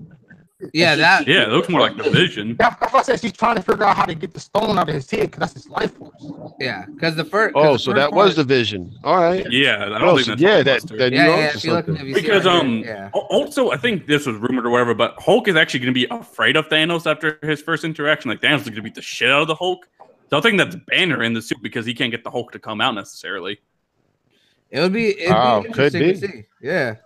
Yeah, 0.75 0.93
And 0.93 1.01
that- 1.01 1.27
Yeah, 1.27 1.43
it 1.45 1.49
looks 1.49 1.69
more 1.69 1.81
like 1.81 1.97
the 1.97 2.11
Vision. 2.11 2.57
That's 2.59 2.79
that's 2.81 2.93
why 2.93 2.99
I 2.99 3.03
said 3.03 3.21
she's 3.21 3.33
trying 3.33 3.57
to 3.57 3.63
figure 3.63 3.85
out 3.85 3.97
how 3.97 4.05
to 4.05 4.15
get 4.15 4.33
the 4.35 4.41
stone 4.41 4.79
out 4.79 4.89
of 4.89 4.95
his 4.95 5.11
head 5.11 5.23
because 5.31 5.39
that's 5.41 5.55
his 5.55 5.69
life 5.69 5.93
force. 5.95 6.13
Yeah, 6.61 6.85
because 6.87 7.17
the 7.17 7.25
first. 7.25 7.55
Oh, 7.57 7.77
so 7.77 7.93
that 7.95 8.13
was 8.13 8.37
the 8.37 8.45
vision. 8.45 8.93
All 9.05 9.17
right. 9.17 9.47
Yeah, 9.51 9.85
I 9.85 9.89
don't 9.99 10.03
Oh, 10.03 10.15
think 10.17 10.27
so 10.27 10.31
that's 10.33 10.43
yeah, 10.43 10.63
that, 10.63 10.83
that 10.99 11.13
Yeah, 11.13 11.25
you 11.27 11.31
yeah. 11.31 11.53
you 11.63 11.73
look, 11.73 11.87
something. 11.87 11.97
if 11.97 12.03
you 12.09 12.15
see 12.15 12.21
because 12.23 12.45
right 12.45 12.55
um 12.61 12.79
yeah. 12.85 13.11
also 13.13 13.71
I 13.71 13.77
think 13.79 14.07
this 14.07 14.27
was 14.27 14.37
rumored 14.37 14.67
or 14.67 14.71
whatever, 14.71 14.95
but 14.95 15.15
Hulk 15.19 15.49
is 15.49 15.57
actually 15.57 15.81
going 15.81 15.95
to 15.95 15.99
be 16.01 16.07
afraid 16.11 16.57
of 16.57 16.69
Thanos 16.69 17.11
after 17.11 17.39
his 17.43 17.63
first 17.63 17.85
interaction. 17.85 18.31
Like 18.31 18.41
Thanos 18.41 18.59
is 18.59 18.65
going 18.65 18.75
to 18.77 18.83
beat 18.83 18.95
the 18.95 19.03
shit 19.03 19.31
out 19.31 19.43
of 19.43 19.49
the 19.49 19.55
Hulk. 19.55 19.89
So 20.29 20.39
I 20.39 20.41
think 20.41 20.59
that's 20.59 20.77
Banner 20.87 21.23
in 21.23 21.33
the 21.33 21.43
suit 21.43 21.59
because 21.63 21.85
he 21.87 21.95
can't 21.95 22.11
get 22.13 22.23
the 22.23 22.31
Hulk 22.31 22.53
to 22.53 22.59
come 22.59 22.81
out 22.81 22.95
necessarily. 22.95 23.61
It 24.71 24.79
would 24.79 24.93
be, 24.93 25.19
it'd 25.21 25.35
Oh, 25.35 25.63
be 25.63 25.73
could 25.73 25.93
interesting 25.95 26.29
to 26.29 26.37
be. 26.37 26.43
see. 26.43 26.47
Yeah. 26.63 26.97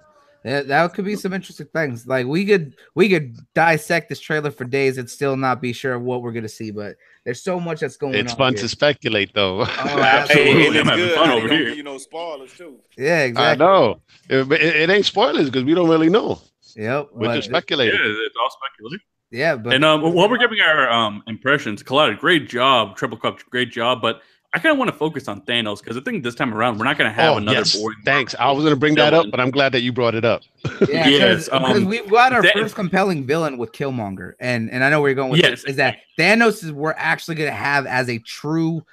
That, 0.45 0.69
that 0.69 0.93
could 0.93 1.07
be 1.07 1.17
some 1.17 1.33
interesting 1.33 1.67
things. 1.73 2.07
Like 2.07 2.27
we 2.27 2.45
could 2.45 2.77
we 2.95 3.09
could 3.09 3.37
dissect 3.55 4.11
this 4.11 4.21
trailer 4.21 4.51
for 4.51 4.65
days 4.65 4.99
and 4.99 5.09
still 5.09 5.37
not 5.37 5.63
be 5.63 5.73
sure 5.73 5.99
what 5.99 6.21
we're 6.23 6.33
gonna 6.33 6.49
see, 6.51 6.71
but 6.71 6.97
there's 7.25 7.43
so 7.43 7.59
much 7.59 7.81
that's 7.81 7.97
going 7.97 8.15
It's 8.15 8.33
on. 8.33 8.39
fun 8.39 8.53
here. 8.53 8.63
to 8.63 8.69
speculate, 8.69 9.33
though. 9.35 9.63
Oh, 9.63 9.65
absolutely. 9.67 10.53
Hey, 10.53 10.79
Absolutely, 10.79 10.81
I'm 10.81 10.87
having 10.87 11.05
good 11.07 11.15
fun 11.17 11.31
over 11.31 11.49
here. 11.49 11.69
You 11.71 11.83
know, 11.83 11.97
spoilers 11.97 12.53
too. 12.57 12.79
Yeah, 12.99 13.21
exactly. 13.23 13.65
I 13.65 13.69
know. 13.69 14.01
It, 14.29 14.53
it, 14.53 14.63
it 14.77 14.91
ain't 14.91 15.07
spoilers 15.07 15.47
because 15.47 15.65
we 15.65 15.73
don't 15.75 15.89
really 15.89 16.11
know. 16.11 16.41
Yep. 16.77 17.09
We're 17.13 17.29
but- 17.29 17.37
just 17.37 17.49
Yeah, 17.49 17.53
speculating. 17.59 17.99
it's 18.03 18.37
all 18.39 18.51
speculative. 18.51 19.01
yeah, 19.31 19.57
but 19.57 19.73
and 19.73 19.85
um, 19.85 20.03
while 20.13 20.29
we're 20.29 20.37
giving 20.39 20.61
our 20.61 20.91
um 20.91 21.23
impressions, 21.27 21.83
Collider, 21.83 22.19
great 22.19 22.49
job, 22.51 22.97
Triple 22.97 23.17
Cup, 23.17 23.39
great 23.49 23.71
job. 23.73 24.03
But 24.03 24.21
I 24.55 24.59
kind 24.61 24.73
of 24.73 24.79
want 24.79 24.89
to 24.91 24.97
focus 24.97 25.27
on 25.27 25.41
Thanos 25.43 25.81
because 25.81 25.97
I 25.97 26.01
think 26.01 26.23
this 26.23 26.37
time 26.37 26.55
around 26.55 26.79
we're 26.79 26.85
not 26.85 26.97
going 26.97 27.11
to 27.11 27.15
have 27.15 27.35
Oh, 27.35 27.37
another 27.39 27.59
yes. 27.59 27.77
boring. 27.77 27.99
Thanks. 28.05 28.37
I 28.39 28.53
was 28.53 28.63
going 28.63 28.73
to 28.75 28.79
bring 28.79 28.95
that 28.95 29.13
up, 29.13 29.27
but 29.31 29.41
I'm 29.41 29.51
glad 29.51 29.73
that 29.73 29.81
you 29.81 29.93
brought 29.93 30.15
it 30.15 30.25
up. 30.25 30.43
yeah, 30.89 31.09
Yes, 31.09 31.49
um, 31.51 31.85
we've 31.87 32.09
got 32.09 32.33
our 32.33 32.43
that- 32.43 32.53
first 32.55 32.77
compelling 32.77 33.27
villain 33.27 33.59
with 33.59 33.73
Killmonger, 33.73 34.35
and 34.39 34.71
and 34.71 34.85
I 34.85 34.91
know 34.91 35.01
where 35.01 35.11
you're 35.11 35.17
going 35.17 35.31
with 35.33 35.41
Yes. 35.41 35.63
this 35.63 35.71
is 35.73 35.77
that 35.77 35.99
Thanos 36.19 36.63
is 36.63 36.71
we're 36.73 36.95
actually 36.97 37.35
gonna 37.35 37.51
have 37.51 37.85
as 37.87 38.09
a 38.09 38.19
true 38.21 38.85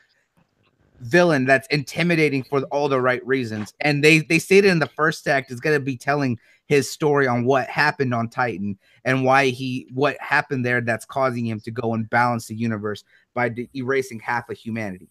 villain 1.01 1.46
that's 1.46 1.68
intimidating 1.68 2.44
for 2.44 2.62
all 2.72 2.89
the 2.89 3.00
right 3.00 3.25
reasons. 3.25 3.74
And 3.82 4.03
they 4.03 4.20
they 4.20 4.39
stated 4.39 4.70
in 4.72 4.80
the 4.80 4.88
first 4.88 5.27
act 5.27 5.51
is 5.51 5.60
gonna 5.60 5.80
be 5.80 5.96
telling 5.98 6.39
his 6.68 6.89
story 6.89 7.27
on 7.27 7.44
what 7.46 7.68
happened 7.68 8.13
on 8.13 8.30
Titan 8.30 8.77
and 9.06 9.24
why 9.25 9.48
he 9.50 9.88
what 9.94 10.15
happened 10.20 10.65
there 10.65 10.82
that's 10.82 11.06
causing 11.06 11.46
him 11.46 11.60
to 11.62 11.72
go 11.72 11.94
and 11.94 12.10
balance 12.10 12.48
the 12.48 12.56
universe 12.56 13.03
by 13.34 13.50
de- 13.50 13.70
erasing 13.75 14.20
half 14.20 14.50
of 14.50 14.58
humanity. 14.58 15.08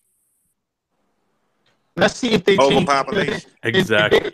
Let's 1.97 2.17
see 2.17 2.33
if 2.33 2.45
they 2.45 2.57
change- 2.57 2.75
Overpopulation. 2.89 3.35
If, 3.35 3.75
Exactly. 3.75 4.19
If 4.19 4.25
they, 4.25 4.33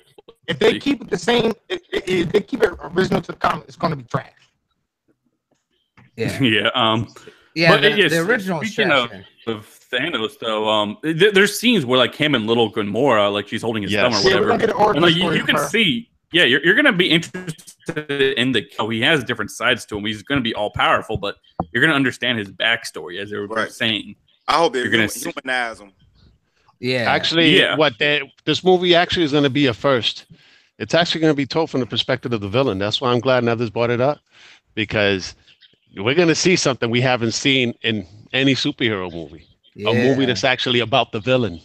if 0.48 0.58
they 0.58 0.78
keep 0.78 1.02
it 1.02 1.10
the 1.10 1.18
same, 1.18 1.52
if, 1.68 1.80
if 1.90 2.30
they 2.32 2.40
keep 2.40 2.62
it 2.62 2.70
original 2.94 3.20
to 3.22 3.32
the 3.32 3.38
comic, 3.38 3.64
it's 3.66 3.76
going 3.76 3.90
to 3.90 3.96
be 3.96 4.04
trash. 4.04 4.30
Yeah, 6.16 6.40
yeah. 6.42 6.70
Um. 6.74 7.12
yeah. 7.54 7.72
But, 7.72 7.80
the, 7.82 7.96
yes, 7.96 8.12
the 8.12 8.18
original 8.20 8.60
is 8.60 8.72
speaking 8.72 8.90
trash, 8.90 9.10
of- 9.46 9.56
Of 9.56 9.80
Thanos, 9.92 10.38
though, 10.40 10.68
um, 10.68 10.98
th- 11.02 11.32
there's 11.32 11.58
scenes 11.58 11.86
where 11.86 11.98
like 11.98 12.14
him 12.14 12.34
and 12.34 12.46
little 12.46 12.72
Gamora, 12.72 13.32
like 13.32 13.46
she's 13.48 13.62
holding 13.62 13.82
his 13.84 13.92
Yes. 13.92 14.02
thumb 14.02 14.14
or 14.14 14.28
Yeah, 14.28 14.40
whatever. 14.40 14.46
going 14.48 14.60
to 14.60 14.66
get 14.66 14.74
an 14.76 14.82
origin 14.82 15.04
And 15.04 15.12
like 15.14 15.22
you, 15.22 15.32
you 15.32 15.44
can 15.44 15.56
her. 15.56 15.68
see, 15.68 16.10
yeah, 16.32 16.42
you're, 16.44 16.62
you're 16.64 16.74
gonna 16.74 16.92
be 16.92 17.08
interested 17.08 18.10
in 18.36 18.50
the 18.50 18.66
how 18.76 18.88
he 18.88 19.00
has 19.02 19.22
different 19.22 19.52
sides 19.52 19.84
to 19.86 19.96
him. 19.96 20.04
He's 20.04 20.24
gonna 20.24 20.40
be 20.40 20.52
all 20.56 20.70
powerful, 20.70 21.16
but 21.16 21.36
you're 21.72 21.80
gonna 21.80 21.94
understand 21.94 22.38
his 22.40 22.50
backstory 22.50 23.20
as 23.22 23.30
they 23.30 23.36
were 23.36 23.46
Right. 23.46 23.70
saying. 23.70 24.16
I 24.48 24.54
hope 24.54 24.72
they 24.72 24.80
You're 24.80 24.88
gonna 24.90 25.04
human- 25.04 25.08
see- 25.10 25.30
humanize 25.30 25.78
them. 25.78 25.92
Yeah. 26.80 27.10
Actually, 27.10 27.58
Yeah. 27.58 27.76
what 27.76 27.98
they, 27.98 28.20
this 28.44 28.62
movie 28.64 28.94
actually 28.94 29.24
is 29.24 29.32
going 29.32 29.44
to 29.44 29.50
be 29.50 29.66
a 29.66 29.74
first. 29.74 30.26
It's 30.78 30.94
actually 30.94 31.22
going 31.22 31.32
to 31.32 31.36
be 31.36 31.46
told 31.46 31.70
from 31.70 31.80
the 31.80 31.86
perspective 31.86 32.32
of 32.32 32.40
the 32.40 32.48
villain. 32.48 32.78
That's 32.78 33.00
why 33.00 33.10
I'm 33.12 33.20
glad 33.20 33.46
others 33.48 33.70
brought 33.70 33.90
it 33.90 34.00
up 34.00 34.18
because 34.74 35.34
we're 35.96 36.14
going 36.14 36.28
to 36.28 36.34
see 36.34 36.56
something 36.56 36.90
we 36.90 37.00
haven't 37.00 37.32
seen 37.32 37.72
in 37.82 38.06
any 38.32 38.54
superhero 38.54 39.10
movie. 39.12 39.46
A 39.78 39.92
movie 39.92 40.24
that's 40.26 40.44
actually 40.44 40.80
about 40.80 41.12
the 41.12 41.20
villain. 41.20 41.60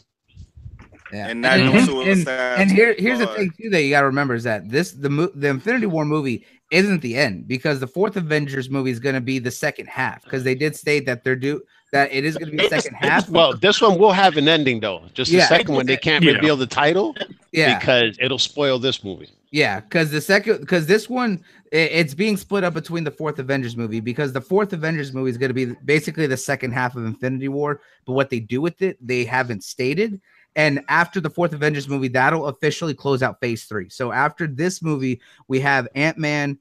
Yeah. 1.13 1.27
And 1.27 1.41
not 1.41 1.59
no 1.59 2.01
and, 2.03 2.27
and 2.27 2.71
here, 2.71 2.95
here's 2.97 3.19
the 3.19 3.27
thing 3.27 3.51
too 3.61 3.69
that 3.69 3.83
you 3.83 3.89
gotta 3.89 4.05
remember 4.05 4.33
is 4.33 4.43
that 4.43 4.69
this 4.69 4.91
the 4.93 5.09
mo- 5.09 5.31
the 5.35 5.49
Infinity 5.49 5.85
War 5.85 6.05
movie 6.05 6.45
isn't 6.71 7.01
the 7.01 7.17
end 7.17 7.49
because 7.49 7.81
the 7.81 7.87
fourth 7.87 8.15
Avengers 8.15 8.69
movie 8.69 8.91
is 8.91 8.99
gonna 8.99 9.19
be 9.19 9.37
the 9.37 9.51
second 9.51 9.87
half 9.87 10.23
because 10.23 10.45
they 10.45 10.55
did 10.55 10.73
state 10.75 11.05
that 11.05 11.23
they're 11.25 11.35
due 11.35 11.61
that 11.91 12.11
it 12.13 12.23
is 12.25 12.37
gonna 12.37 12.51
be 12.51 12.57
the 12.57 12.63
They 12.63 12.69
second 12.79 12.97
they 13.01 13.07
half. 13.07 13.29
Well, 13.37 13.55
this 13.57 13.81
one 13.81 13.97
will 13.97 14.11
have 14.13 14.37
an 14.37 14.47
ending 14.47 14.79
though. 14.79 15.03
Just 15.13 15.31
the 15.31 15.41
second 15.41 15.75
one, 15.75 15.85
they 15.85 15.97
can't 15.97 16.23
Yeah. 16.23 16.33
reveal 16.33 16.55
the 16.55 16.67
title 16.67 17.15
yeah, 17.51 17.77
because 17.77 18.17
it'll 18.19 18.39
spoil 18.39 18.79
this 18.79 19.03
movie. 19.03 19.29
yeah, 19.51 19.81
because 19.81 20.09
the 20.11 20.21
second 20.21 20.61
because 20.61 20.85
this 20.87 21.09
one 21.09 21.43
i- 21.73 21.75
it's 21.75 22.13
being 22.13 22.37
split 22.37 22.63
up 22.63 22.73
between 22.73 23.03
the 23.03 23.11
fourth 23.11 23.39
Avengers 23.39 23.75
movie 23.75 23.99
because 23.99 24.31
the 24.33 24.41
fourth 24.41 24.71
Avengers 24.73 25.13
movie 25.13 25.29
is 25.31 25.37
gonna 25.37 25.53
be 25.53 25.65
basically 25.85 26.27
the 26.27 26.37
second 26.37 26.71
half 26.71 26.95
of 26.95 27.05
Infinity 27.05 27.49
War, 27.49 27.81
but 28.05 28.13
what 28.13 28.29
they 28.29 28.39
do 28.39 28.61
with 28.61 28.81
it 28.81 28.97
they 29.05 29.25
haven't 29.25 29.63
stated. 29.63 30.19
And 30.57 30.81
after 30.89 31.21
the 31.21 31.29
fourth 31.29 31.53
Avengers 31.53 31.87
movie, 31.87 32.09
that'll 32.09 32.47
officially 32.47 32.93
close 32.93 33.23
out 33.23 33.39
phase 33.39 33.63
three. 33.65 33.87
So 33.89 34.11
after 34.11 34.47
this 34.47 34.81
movie, 34.81 35.21
we 35.47 35.61
have 35.61 35.87
Ant 35.95 36.17
Man, 36.17 36.57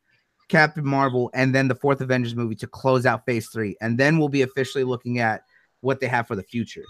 Captain 0.51 0.85
Marvel, 0.85 1.31
and 1.33 1.55
then 1.55 1.69
the 1.69 1.75
fourth 1.75 2.01
Avengers 2.03 2.35
movie 2.35 2.57
to 2.57 2.67
close 2.67 3.07
out 3.07 3.25
phase 3.25 3.49
three. 3.49 3.77
And 3.81 3.97
then 3.97 4.19
we'll 4.19 4.29
be 4.29 4.43
officially 4.43 4.85
looking 4.85 5.19
at 5.21 5.45
what 5.81 6.01
they 6.01 6.09
have 6.09 6.27
for 6.27 6.37
the 6.37 6.43
future. 6.43 6.83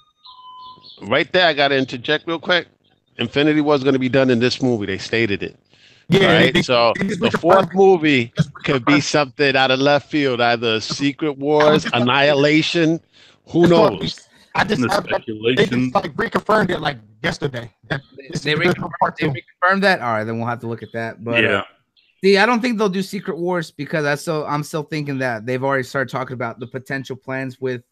Right 1.03 1.31
there, 1.33 1.47
I 1.47 1.53
got 1.53 1.69
to 1.69 1.77
interject 1.77 2.27
real 2.27 2.39
quick. 2.39 2.67
Infinity 3.19 3.61
was 3.61 3.83
going 3.85 3.93
to 3.93 3.99
be 3.99 4.09
done 4.09 4.31
in 4.31 4.39
this 4.41 4.61
movie. 4.63 4.87
They 4.87 4.99
stated 4.99 5.43
it. 5.43 5.57
Yeah, 6.09 6.33
right? 6.37 6.55
they- 6.55 6.63
so 6.63 6.93
they 6.99 7.07
the 7.15 7.31
fourth 7.31 7.69
it. 7.71 7.75
movie 7.75 8.33
could 8.65 8.85
be 8.85 9.01
something 9.01 9.55
out 9.55 9.71
of 9.71 9.79
left 9.79 10.11
field, 10.11 10.41
either 10.41 10.81
Secret 10.81 11.39
Wars, 11.39 11.85
Annihilation. 11.93 13.01
Who 13.51 13.63
It's 13.65 13.71
gonna 13.71 13.91
be- 13.93 13.97
knows? 13.99 14.21
I 14.55 14.65
just, 14.65 14.81
The 14.83 14.89
I, 14.91 14.97
I- 14.97 15.01
they 15.01 15.09
speculation. 15.09 15.81
just 15.93 15.95
like 15.95 16.13
reconfirmed 16.17 16.71
it 16.71 16.81
like 16.81 16.99
yesterday. 17.23 17.71
That 17.89 18.01
They 18.43 18.55
reconfirmed, 18.55 19.17
they 19.19 19.29
reconfirmed 19.29 19.83
that. 19.83 20.01
All 20.01 20.13
right, 20.13 20.25
then 20.25 20.39
we'll 20.39 20.49
have 20.49 20.61
to 20.61 20.67
look 20.67 20.83
at 20.83 20.93
that. 20.93 21.23
But 21.23 21.45
uh, 21.45 21.49
yeah. 21.49 21.63
See, 22.23 22.37
I 22.37 22.45
don't 22.45 22.61
think 22.61 22.77
they'll 22.77 22.91
do 22.91 23.03
Secret 23.03 23.39
Wars 23.39 23.71
because 23.71 24.05
I 24.05 24.15
still 24.15 24.45
I'm 24.47 24.63
still 24.63 24.83
thinking 24.83 25.19
that 25.19 25.47
they've 25.47 25.65
already 25.65 25.85
started 25.85 26.11
talking 26.11 26.35
about 26.35 26.61
the 26.61 26.67
potential 26.67 27.17
plans 27.17 27.61
with 27.61 27.83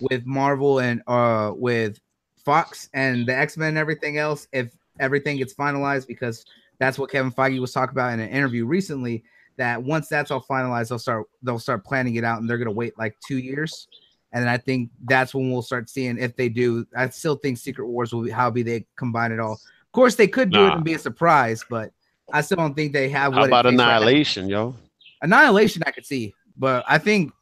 with 0.00 0.26
Marvel 0.26 0.80
and 0.80 1.02
uh 1.06 1.52
with 1.54 2.00
Fox 2.44 2.88
and 2.92 3.26
the 3.26 3.36
X-Men 3.36 3.70
and 3.70 3.78
everything 3.78 4.18
else 4.18 4.48
if 4.52 4.72
everything 4.98 5.36
gets 5.36 5.54
finalized 5.54 6.08
because 6.08 6.44
that's 6.78 6.98
what 6.98 7.10
Kevin 7.10 7.30
Feige 7.30 7.60
was 7.60 7.72
talking 7.72 7.92
about 7.92 8.12
in 8.12 8.20
an 8.20 8.28
interview 8.30 8.66
recently 8.66 9.22
that 9.56 9.82
once 9.82 10.08
that's 10.08 10.30
all 10.30 10.42
finalized 10.42 10.88
they'll 10.88 10.98
start 10.98 11.26
they'll 11.42 11.58
start 11.58 11.84
planning 11.84 12.16
it 12.16 12.24
out 12.24 12.40
and 12.40 12.50
they're 12.50 12.58
going 12.58 12.66
to 12.66 12.72
wait 12.72 12.98
like 12.98 13.16
2 13.26 13.38
years 13.38 13.86
and 14.32 14.42
then 14.42 14.48
I 14.48 14.58
think 14.58 14.90
that's 15.04 15.34
when 15.34 15.52
we'll 15.52 15.62
start 15.62 15.88
seeing 15.88 16.18
if 16.18 16.34
they 16.36 16.48
do 16.48 16.84
I 16.96 17.08
still 17.10 17.36
think 17.36 17.58
Secret 17.58 17.86
Wars 17.86 18.12
will 18.12 18.22
be 18.22 18.30
how 18.30 18.50
be 18.50 18.62
they 18.62 18.86
combine 18.96 19.30
it 19.30 19.38
all. 19.38 19.52
Of 19.52 19.92
course 19.92 20.16
they 20.16 20.28
could 20.28 20.50
do 20.50 20.66
it 20.66 20.72
and 20.74 20.84
be 20.84 20.94
a 20.94 20.98
surprise 20.98 21.64
but 21.70 21.92
I 22.32 22.40
still 22.42 22.56
don't 22.56 22.74
think 22.74 22.92
they 22.92 23.08
have 23.08 23.32
How 23.32 23.40
what 23.40 23.44
it 23.46 23.48
about 23.48 23.62
takes 23.62 23.72
right 23.72 23.76
now. 23.76 23.96
Annihilation, 23.96 24.48
yo? 24.48 24.74
Annihilation, 25.22 25.82
I 25.86 25.90
could 25.90 26.06
see, 26.06 26.34
but 26.56 26.84
I 26.86 26.98
think 26.98 27.32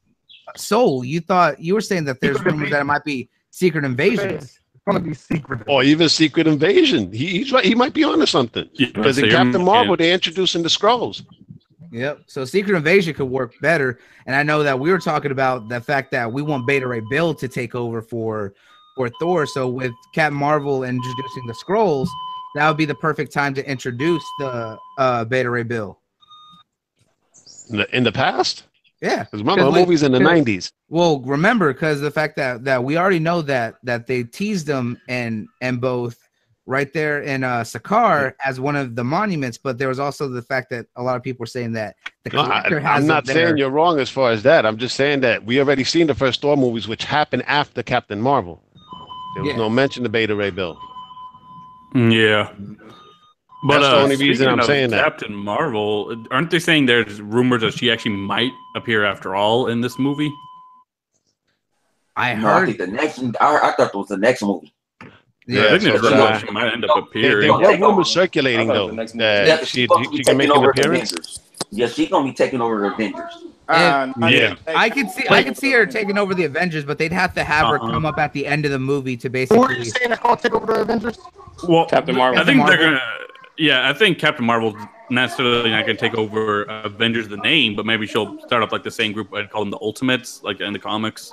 Soul. 0.55 1.05
You 1.05 1.21
thought 1.21 1.61
you 1.61 1.75
were 1.75 1.81
saying 1.81 2.05
that 2.05 2.21
there's 2.21 2.43
rumors 2.45 2.71
that 2.71 2.81
it 2.81 2.85
might 2.85 3.05
be 3.05 3.29
Secret 3.51 3.85
Invasion. 3.85 4.31
It's 4.35 4.61
gonna 4.87 5.01
be 5.01 5.15
secret. 5.15 5.63
Or 5.67 5.83
even 5.83 6.09
Secret 6.09 6.47
Invasion. 6.47 7.13
He, 7.13 7.39
he's 7.39 7.53
right. 7.53 7.65
He 7.65 7.75
might 7.75 7.93
be 7.93 8.05
onto 8.05 8.27
something. 8.27 8.69
Yeah, 8.75 8.89
Because 8.95 9.19
in 9.19 9.31
Captain 9.31 9.65
Marvel, 9.65 9.97
they're 9.97 10.15
introducing 10.15 10.63
the 10.63 10.69
Skrulls. 10.69 11.25
Yep. 11.91 12.23
So 12.27 12.45
Secret 12.45 12.77
Invasion 12.77 13.15
could 13.15 13.27
work 13.27 13.55
better, 13.61 13.99
and 14.27 14.37
I 14.37 14.43
know 14.43 14.63
that 14.63 14.79
we 14.79 14.91
were 14.91 14.99
talking 14.99 15.31
about 15.31 15.69
the 15.69 15.81
fact 15.81 16.11
that 16.13 16.31
we 16.31 16.43
want 16.43 16.67
Beta 16.67 16.87
Ray 16.87 17.01
Bill 17.11 17.35
to 17.35 17.49
take 17.49 17.75
over 17.75 18.03
for 18.03 18.55
for 18.97 19.11
Thor. 19.21 19.47
So 19.47 19.69
with 19.69 19.93
Captain 20.15 20.39
Marvel 20.39 20.85
introducing 20.85 21.47
the 21.47 21.55
Skrulls, 21.55 22.09
that 22.57 22.69
would 22.69 22.77
be 22.77 22.85
the 22.85 22.95
perfect 22.95 23.33
time 23.33 23.55
to 23.55 23.69
introduce 23.69 24.25
the 24.39 24.79
uh 24.99 25.25
Beta 25.25 25.51
Ray 25.51 25.63
Bill. 25.63 25.99
In 27.71 27.79
the, 27.79 27.97
in 27.97 28.05
the 28.05 28.13
past? 28.13 28.65
Yeah. 29.03 29.25
Because 29.25 29.41
remember, 29.41 29.71
wait, 29.71 29.81
movies 29.81 30.03
in 30.03 30.13
the 30.13 30.19
90s. 30.19 30.73
Well, 30.89 31.21
remember, 31.21 31.73
because 31.73 32.01
the 32.01 32.11
fact 32.11 32.37
that 32.37 32.65
that 32.65 32.83
we 32.83 32.97
already 32.97 33.19
know 33.19 33.43
that 33.43 33.77
that 33.83 34.07
they 34.07 34.23
teased 34.25 34.67
them 34.67 34.99
and 35.09 35.47
and 35.61 35.81
both 35.81 36.17
right 36.69 36.93
there 36.93 37.23
in 37.23 37.45
uh 37.45 37.61
Sakaar 37.61 38.35
as 38.45 38.59
one 38.59 38.75
of 38.77 38.97
the 38.97 39.05
monuments, 39.05 39.59
but 39.59 39.79
there 39.79 39.89
was 39.89 39.99
also 39.99 40.29
the 40.29 40.43
fact 40.43 40.71
that 40.71 40.87
a 40.97 41.03
lot 41.03 41.17
of 41.17 41.23
people 41.23 41.41
were 41.43 41.47
saying 41.47 41.73
that 41.73 41.97
the 42.25 42.31
No, 42.31 42.41
I, 42.41 42.63
I'm 42.97 43.07
not 43.07 43.27
saying 43.27 43.59
you're 43.59 43.71
wrong 43.71 44.01
as 44.01 44.09
far 44.11 44.31
as 44.31 44.43
that. 44.45 44.65
I'm 44.65 44.79
just 44.79 44.97
saying 44.97 45.21
that 45.21 45.45
we 45.45 45.61
already 45.61 45.85
seen 45.85 46.07
the 46.07 46.15
first 46.15 46.41
Thor 46.41 46.57
movies, 46.57 46.89
which 46.89 47.05
happened 47.05 47.43
after 47.47 47.83
Captain 47.83 48.21
Marvel. 48.21 48.63
There 49.35 49.45
was 49.45 49.53
Yeah. 49.53 49.59
no 49.59 49.69
mention 49.69 50.07
of 50.07 50.13
Beta 50.13 50.35
Ray 50.35 50.51
Bill. 50.51 50.79
Yeah. 51.95 52.53
But 53.67 53.81
That's 53.81 53.89
the 53.91 53.97
uh, 53.99 54.03
only 54.03 54.17
reason 54.17 54.49
I'm 54.49 54.61
of 54.61 54.67
saying 54.67 54.91
that. 54.91 55.03
Captain 55.03 55.35
Marvel, 55.35 56.25
aren't 56.31 56.51
they 56.51 56.59
saying 56.59 56.87
there's 56.87 57.21
rumors 57.21 57.63
that 57.63 57.75
she 57.75 57.91
actually 57.91 58.15
might 58.15 58.53
appear 58.77 59.05
after 59.05 59.35
all 59.35 59.67
in 59.69 59.81
this 59.81 59.99
movie? 59.99 60.31
I 62.17 62.35
No, 62.35 62.49
I 62.49 62.61
heard. 62.61 62.67
think 62.67 62.79
the 62.79 62.87
next. 62.87 63.19
I, 63.41 63.57
I 63.69 63.73
thought 63.73 63.91
it 63.93 63.95
was 63.95 64.09
the 64.09 64.17
next 64.17 64.43
movie. 64.43 64.73
Yeah, 65.49 65.67
I 65.67 65.69
think 65.79 65.83
so 65.83 65.89
there's 65.91 66.03
rumors 66.03 66.19
uh, 66.21 66.39
she 66.39 66.51
might 66.51 66.73
end 66.73 66.85
up 66.85 66.97
appearing. 66.97 67.49
there 67.61 67.79
were 67.81 67.89
rumors 67.89 68.11
circulating 68.11 68.69
though 68.69 68.91
next 68.91 69.15
movie- 69.15 69.25
that 69.25 69.47
Yeah, 69.47 69.59
she, 69.61 69.65
she's 69.67 69.89
supposed 69.89 70.11
to 70.11 70.17
she 70.17 70.25
can 70.25 70.37
make 70.37 70.51
an 70.51 70.65
appearance. 70.65 71.13
Avengers. 71.13 71.41
Yeah, 71.71 71.87
she's 71.89 72.09
gonna 72.09 72.25
be 72.27 72.33
taking 72.35 72.61
over 72.61 72.81
the 72.81 72.95
Avengers. 72.95 73.45
Nah, 73.69 74.13
uh, 74.23 74.27
Yeah. 74.29 74.55
I 74.69 74.89
could 74.91 75.11
see 75.11 75.25
I 75.29 75.43
could 75.43 75.57
see 75.57 75.73
her 75.73 75.87
taking 75.87 76.19
over 76.19 76.35
the 76.35 76.45
Avengers, 76.45 76.85
but 76.85 76.99
they'd 76.99 77.13
have 77.13 77.35
to 77.35 77.45
have 77.45 77.67
her 77.69 77.79
Uh-uh. 77.83 77.91
come 77.91 78.07
up 78.07 78.19
at 78.19 78.33
the 78.33 78.47
end 78.47 78.65
of 78.65 78.71
the 78.71 78.79
movie 78.79 79.17
to 79.19 79.29
basically. 79.29 79.59
Who 79.59 79.65
are 79.65 79.73
you 79.73 79.79
basically. 79.79 79.99
saying 80.01 80.11
that's 80.11 80.23
gonna 80.23 80.37
take 80.37 80.55
over 80.55 80.67
the 80.73 80.81
Avengers? 80.83 81.19
Well, 81.69 81.87
Captain 81.87 82.15
Marvel. 82.17 82.41
I 82.41 82.45
think 82.45 82.59
Marvel. 82.59 82.77
they're 82.77 82.87
gonna. 82.87 83.01
Yeah, 83.59 83.89
I 83.89 83.93
think 83.95 84.19
Captain 84.19 84.45
Marvel's 84.45 84.77
necessarily 85.11 85.71
not 85.71 85.87
gonna 85.87 85.99
take 85.99 86.15
over 86.15 86.63
Avengers 86.65 87.29
the 87.29 87.39
name, 87.39 87.75
but 87.75 87.87
maybe 87.87 88.07
she'll 88.07 88.39
start 88.47 88.63
up 88.63 88.71
like 88.73 88.83
the 88.85 88.91
same 88.91 89.13
group. 89.13 89.33
I'd 89.35 89.51
call 89.51 89.63
them 89.63 89.71
the 89.71 89.79
Ultimates, 89.81 90.43
like 90.43 90.61
in 90.61 90.73
the 90.73 90.79
comics. 90.79 91.33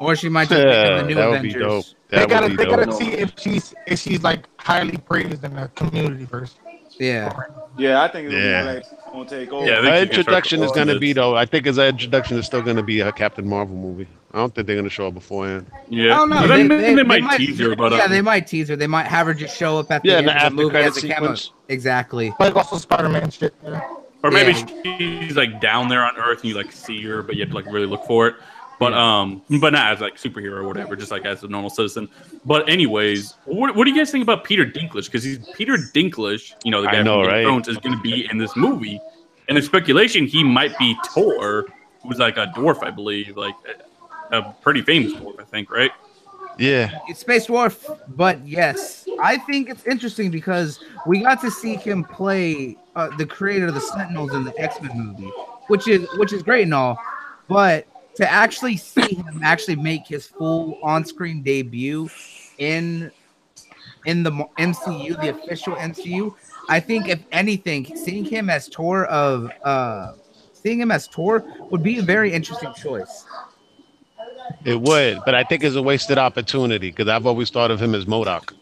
Or 0.00 0.14
she 0.16 0.28
might 0.28 0.48
just 0.48 0.64
make 0.64 0.72
them 0.74 0.96
Yeah, 0.96 1.02
the 1.02 1.08
new 1.08 1.14
that 1.14 1.30
would 1.30 1.42
be 1.42 1.52
dope. 1.52 1.62
Avengers. 1.62 1.94
They 2.10 2.26
gotta 2.26 2.48
would 2.48 2.56
be 2.58 2.64
they 2.64 2.70
gotta 2.70 2.92
see 2.92 3.12
if 3.12 3.32
she's 3.38 3.74
if 3.86 3.98
she's 4.00 4.22
like 4.22 4.46
highly 4.58 4.98
praised 4.98 5.44
in 5.44 5.54
the 5.54 5.68
community 5.74 6.26
first. 6.26 6.58
Yeah. 6.98 7.32
Yeah, 7.78 8.02
I 8.02 8.08
think 8.08 8.26
it's 8.26 8.34
Yeah. 8.34 8.62
gonna, 8.62 8.72
be 8.72 8.76
like, 8.86 9.12
gonna 9.12 9.28
take 9.28 9.52
over. 9.52 9.66
Yeah, 9.66 9.78
I 9.78 9.82
think 9.82 9.86
Her 9.86 9.92
she 9.92 9.98
can 10.00 10.06
start 10.06 10.18
introduction 10.18 10.62
is 10.62 10.72
going 10.72 10.88
to 10.88 10.98
be 10.98 11.12
though. 11.12 11.36
I 11.36 11.46
think 11.46 11.66
his 11.66 11.78
introduction 11.78 12.38
is 12.38 12.46
still 12.46 12.62
going 12.62 12.76
to 12.76 12.82
be 12.82 13.00
a 13.00 13.12
Captain 13.12 13.48
Marvel 13.48 13.76
movie. 13.76 14.06
I 14.34 14.38
don't 14.38 14.54
think 14.54 14.66
they're 14.66 14.76
going 14.76 14.84
to 14.84 14.90
show 14.90 15.08
it 15.08 15.14
beforehand. 15.14 15.66
Yeah, 15.88 16.14
I 16.14 16.18
don't 16.18 16.30
know. 16.30 16.40
But 16.40 16.46
They, 16.48 16.66
they- 16.66 16.94
they, 16.94 17.02
might 17.02 17.36
tease 17.36 17.58
her, 17.58 17.74
but 17.76 17.92
yeah, 17.92 18.04
um, 18.04 18.10
they 18.10 18.22
might 18.22 18.46
tease 18.46 18.68
her. 18.68 18.76
They 18.76 18.86
might 18.86 19.06
have 19.06 19.26
her 19.26 19.34
just 19.34 19.56
show 19.56 19.78
up 19.78 19.90
at 19.90 20.02
the 20.02 20.08
Yeah, 20.10 20.16
end 20.18 20.28
the 20.28 20.46
of 20.46 20.56
the 20.56 20.62
movie 20.62 20.76
as 20.78 20.96
a 20.96 21.00
cameo. 21.02 21.34
sequence. 21.34 21.52
Exactly. 21.68 22.32
Like 22.40 22.56
also 22.56 22.76
Spider 22.76 23.08
Man 23.08 23.30
shit. 23.30 23.54
Yeah. 23.64 23.80
or 24.22 24.30
maybe 24.30 24.52
Yeah. 24.84 24.96
she's 25.26 25.36
like 25.36 25.60
down 25.60 25.88
there 25.88 26.02
on 26.04 26.16
Earth 26.16 26.40
and 26.42 26.50
you 26.50 26.54
like 26.56 26.72
see 26.72 27.02
her, 27.02 27.22
but 27.22 27.34
you 27.36 27.40
have 27.42 27.50
to 27.50 27.54
like 27.56 27.66
really 27.66 27.86
look 27.86 28.04
for 28.06 28.28
it. 28.28 28.36
But 28.82 28.94
um, 28.94 29.42
but 29.60 29.72
not 29.72 29.92
as 29.92 30.00
like 30.00 30.16
superhero 30.16 30.54
or 30.56 30.64
whatever, 30.64 30.96
just 30.96 31.12
like 31.12 31.24
as 31.24 31.44
a 31.44 31.48
normal 31.48 31.70
citizen. 31.70 32.08
But 32.44 32.68
anyways, 32.68 33.34
what, 33.44 33.76
what 33.76 33.84
do 33.84 33.90
you 33.92 33.96
guys 33.96 34.10
think 34.10 34.24
about 34.24 34.42
Peter 34.42 34.66
Dinklage? 34.66 35.04
Because 35.04 35.22
he's 35.22 35.38
Peter 35.54 35.76
Dinklage, 35.76 36.54
you 36.64 36.72
know, 36.72 36.82
the 36.82 36.88
guy 36.88 37.02
know, 37.02 37.22
from 37.22 37.32
right? 37.32 37.44
Thrones 37.44 37.68
is 37.68 37.76
going 37.78 37.96
to 37.96 38.02
be 38.02 38.28
in 38.28 38.38
this 38.38 38.56
movie, 38.56 39.00
and 39.48 39.56
the 39.56 39.62
speculation 39.62 40.26
he 40.26 40.42
might 40.42 40.76
be 40.78 40.96
Thor, 41.10 41.66
who's 42.02 42.18
like 42.18 42.38
a 42.38 42.48
dwarf, 42.56 42.82
I 42.82 42.90
believe, 42.90 43.36
like 43.36 43.54
a, 44.32 44.38
a 44.38 44.56
pretty 44.62 44.82
famous 44.82 45.12
dwarf, 45.12 45.38
I 45.40 45.44
think, 45.44 45.70
right? 45.70 45.92
Yeah, 46.58 46.98
It's 47.08 47.20
Space 47.20 47.46
Dwarf, 47.46 47.98
but 48.08 48.44
yes, 48.46 49.08
I 49.22 49.38
think 49.38 49.70
it's 49.70 49.86
interesting 49.86 50.30
because 50.30 50.80
we 51.06 51.20
got 51.20 51.40
to 51.40 51.50
see 51.50 51.76
him 51.76 52.04
play 52.04 52.76
uh, 52.94 53.16
the 53.16 53.24
creator 53.24 53.68
of 53.68 53.74
the 53.74 53.80
Sentinels 53.80 54.34
in 54.34 54.44
the 54.44 54.58
X 54.60 54.80
Men 54.82 54.98
movie, 54.98 55.32
which 55.68 55.88
is 55.88 56.06
which 56.18 56.32
is 56.32 56.42
great 56.42 56.64
and 56.64 56.74
all, 56.74 56.98
but 57.48 57.86
to 58.22 58.30
actually 58.30 58.76
see 58.76 59.16
him 59.16 59.40
actually 59.42 59.74
make 59.74 60.06
his 60.06 60.28
full 60.28 60.78
on-screen 60.84 61.42
debut 61.42 62.08
in 62.58 63.10
in 64.04 64.22
the 64.22 64.30
MCU, 64.58 65.20
the 65.20 65.30
official 65.30 65.74
MCU, 65.74 66.34
I 66.68 66.78
think 66.78 67.08
if 67.08 67.20
anything, 67.32 67.96
seeing 67.96 68.24
him 68.24 68.48
as 68.48 68.68
Tor 68.68 69.06
of 69.06 69.50
uh, 69.64 70.12
seeing 70.52 70.80
him 70.80 70.92
as 70.92 71.08
Tor 71.08 71.44
would 71.70 71.82
be 71.82 71.98
a 71.98 72.02
very 72.02 72.32
interesting 72.32 72.72
choice. 72.74 73.24
it 74.64 74.80
would, 74.80 75.18
but 75.24 75.34
I 75.34 75.42
think 75.42 75.64
it's 75.64 75.74
a 75.74 75.82
wasted 75.82 76.18
opportunity 76.18 76.90
because 76.90 77.08
I've 77.08 77.26
always 77.26 77.50
thought 77.50 77.72
of 77.72 77.82
him 77.82 77.92
as 77.94 78.04
MODOK. 78.04 78.54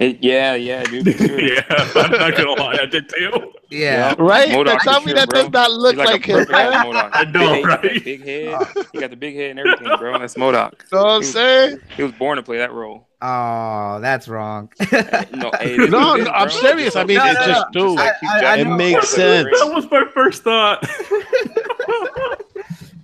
It- 0.00 0.18
yeah, 0.24 0.54
yeah, 0.54 0.82
dude. 0.84 1.06
yeah, 1.20 1.62
I'm 1.68 2.10
not 2.12 2.34
gonna 2.36 2.52
lie, 2.52 2.78
I 2.80 2.86
did 2.86 3.08
too. 3.10 3.52
Yeah. 3.68 4.14
Right? 4.18 4.48
MODOK 4.48 4.80
Tell 4.80 5.00
me 5.02 5.08
sure, 5.08 5.14
that 5.16 5.28
bro. 5.28 5.42
does 5.42 5.50
not 5.52 5.70
look 5.72 5.94
He's 5.96 6.04
like, 6.06 6.26
a 6.26 6.30
him, 6.32 6.36
perfect 6.38 6.54
ass 6.58 6.84
man. 6.92 7.10
I 7.12 7.24
know, 7.24 7.52
Big 7.52 7.64
head, 7.64 7.64
right? 7.84 8.04
Big 8.04 8.24
head. 8.24 8.66
He 8.92 8.98
got 8.98 9.10
the 9.10 9.16
big 9.16 9.36
head 9.36 9.50
and 9.50 9.58
everything, 9.60 9.88
bro. 9.98 10.18
That's 10.18 10.34
MODOK. 10.36 10.72
You 10.90 10.96
know 10.98 11.04
what 11.04 11.10
I'm 11.10 11.22
saying? 11.22 11.80
He 11.96 12.02
was 12.02 12.12
born 12.12 12.36
to 12.38 12.42
play 12.42 12.56
that 12.58 12.72
role. 12.72 13.06
Oh, 13.22 13.98
that's 14.00 14.26
wrong. 14.26 14.70
No, 14.80 15.50
hey, 15.60 15.76
No, 15.76 16.16
no, 16.16 16.30
I'm 16.30 16.48
serious. 16.48 16.96
I 16.96 17.04
mean, 17.04 17.18
No, 17.18 17.26
it 17.26 17.34
no, 17.34 17.46
just, 17.46 17.66
no. 17.74 17.88
dude, 17.90 17.98
I- 18.00 18.12
I- 18.26 18.40
I 18.44 18.56
it 18.56 18.66
know. 18.66 18.76
makes 18.76 19.08
sense. 19.10 19.48
That 19.60 19.70
was 19.74 19.90
my 19.90 20.04
first 20.14 20.42
thought. 20.42 20.82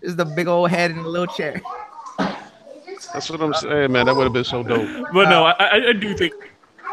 is 0.03 0.17
the 0.17 0.25
big 0.25 0.47
old 0.47 0.71
head 0.71 0.91
in 0.93 1.03
the 1.03 1.09
little 1.09 1.27
chair. 1.27 1.61
That's 3.13 3.29
what 3.31 3.41
I'm 3.41 3.53
saying, 3.55 3.93
man. 3.93 4.07
That 4.07 4.17
would 4.17 4.25
have 4.25 4.33
been 4.33 4.45
so 4.45 4.63
dope. 4.63 4.89
But 5.13 5.29
no, 5.29 5.47
uh, 5.47 5.55
I, 5.59 5.65
I, 5.67 5.89
I 5.89 5.93
do 5.93 6.15
think 6.17 6.33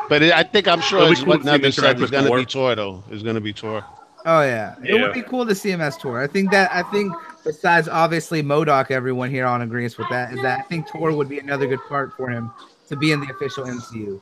But 0.09 0.21
it, 0.21 0.33
I 0.33 0.43
think 0.43 0.67
I'm 0.67 0.81
sure 0.81 1.09
it's 1.11 1.21
cool 1.21 1.29
what 1.29 1.37
to 1.37 1.43
see 1.43 1.49
him 1.49 1.61
Nevin 1.61 1.71
said. 1.71 1.83
interact 1.83 2.11
going 2.11 2.25
to 2.25 2.35
be 2.35 2.45
Tor, 2.45 2.75
though. 2.75 3.03
It's 3.09 3.23
going 3.23 3.35
to 3.35 3.41
be 3.41 3.53
Tor. 3.53 3.85
Oh 4.25 4.41
yeah. 4.41 4.75
it 4.83 5.01
would 5.01 5.13
be 5.13 5.21
cool 5.21 5.45
to 5.45 5.53
see 5.53 5.69
him 5.69 5.81
as 5.81 5.97
Tor. 5.97 6.21
I 6.21 6.27
think 6.27 6.51
that 6.51 6.71
I 6.73 6.83
think 6.83 7.13
besides 7.43 7.89
obviously 7.89 8.41
MODOK, 8.41 8.91
everyone 8.91 9.29
here 9.29 9.45
on 9.45 9.61
agrees 9.61 9.97
with 9.97 10.07
that 10.09 10.33
is 10.33 10.41
that 10.41 10.59
I 10.59 10.61
think 10.63 10.87
Tor 10.87 11.11
would 11.11 11.27
be 11.27 11.39
another 11.39 11.67
good 11.67 11.81
part 11.89 12.13
for 12.15 12.29
him 12.29 12.51
to 12.87 12.95
be 12.95 13.11
in 13.11 13.19
the 13.19 13.29
official 13.33 13.65
MCU. 13.65 14.21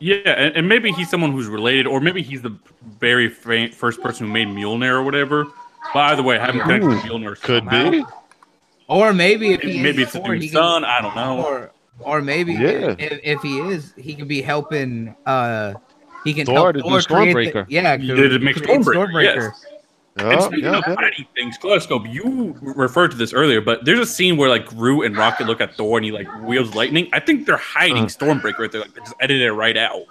Yeah, 0.00 0.16
and, 0.24 0.56
and 0.56 0.68
maybe 0.68 0.92
he's 0.92 1.10
someone 1.10 1.32
who's 1.32 1.48
related, 1.48 1.86
or 1.86 2.00
maybe 2.00 2.22
he's 2.22 2.40
the 2.40 2.56
very 3.00 3.28
fa- 3.28 3.72
first 3.72 4.00
person 4.00 4.28
who 4.28 4.32
made 4.32 4.46
Mjolnir 4.46 4.92
or 4.92 5.02
whatever. 5.02 5.46
By 5.92 6.14
the 6.14 6.22
way, 6.22 6.38
having 6.38 6.60
hmm. 6.60 6.68
connected 6.68 6.88
to 6.88 7.08
Mjolnir 7.08 7.40
Could 7.40 7.64
somehow. 7.64 7.90
be. 7.90 8.04
Or 8.86 9.12
maybe 9.12 9.52
if 9.52 9.60
he 9.60 9.82
Maybe 9.82 10.02
it's 10.02 10.12
the 10.12 10.20
Thor, 10.20 10.34
he 10.34 10.40
dude's 10.40 10.52
can- 10.52 10.62
son. 10.62 10.84
I 10.84 11.02
don't 11.02 11.14
know. 11.14 11.44
or 11.44 11.70
or 12.00 12.20
maybe 12.20 12.52
Yeah. 12.54 12.94
if, 12.98 13.20
if 13.22 13.42
he 13.42 13.58
is, 13.60 13.92
he 13.96 14.14
can 14.14 14.28
be 14.28 14.40
helping. 14.42 15.14
Uh, 15.26 15.74
he 16.24 16.34
can 16.34 16.46
Thor 16.46 16.72
help 16.72 16.74
to 16.74 16.80
Thor 16.82 17.00
create 17.00 17.52
the- 17.52 17.60
Stormbreaker. 17.62 17.66
yeah, 17.68 17.96
He 17.96 18.06
did 18.08 18.32
it, 18.32 18.42
make 18.42 18.56
create 18.56 18.80
Stormbreaker, 18.80 19.22
yes. 19.46 19.64
And 20.16 20.32
Oh, 20.32 20.46
speaking 20.46 20.64
yeah, 20.64 20.78
of 20.78 20.84
yeah. 20.88 20.94
fighting 20.96 21.26
things, 21.36 21.56
Kaleidoscope, 21.58 22.02
you 22.08 22.56
referred 22.60 23.12
to 23.12 23.16
this 23.16 23.32
earlier, 23.32 23.60
but 23.60 23.84
there's 23.84 24.00
a 24.00 24.06
scene 24.06 24.36
where 24.36 24.48
like 24.48 24.66
Groot 24.66 25.06
and 25.06 25.16
Rocket 25.16 25.46
look 25.46 25.60
at 25.60 25.76
Thor 25.76 25.96
and 25.96 26.04
he 26.04 26.10
like 26.10 26.26
wields 26.42 26.74
lightning. 26.74 27.08
I 27.12 27.20
think 27.20 27.46
they're 27.46 27.56
hiding 27.56 27.98
Uh. 28.04 28.06
Stormbreaker 28.06 28.58
right 28.58 28.72
there. 28.72 28.80
Like 28.80 28.94
they 28.94 29.00
just 29.00 29.14
edited 29.20 29.42
it 29.42 29.52
right 29.52 29.76
out. 29.76 30.02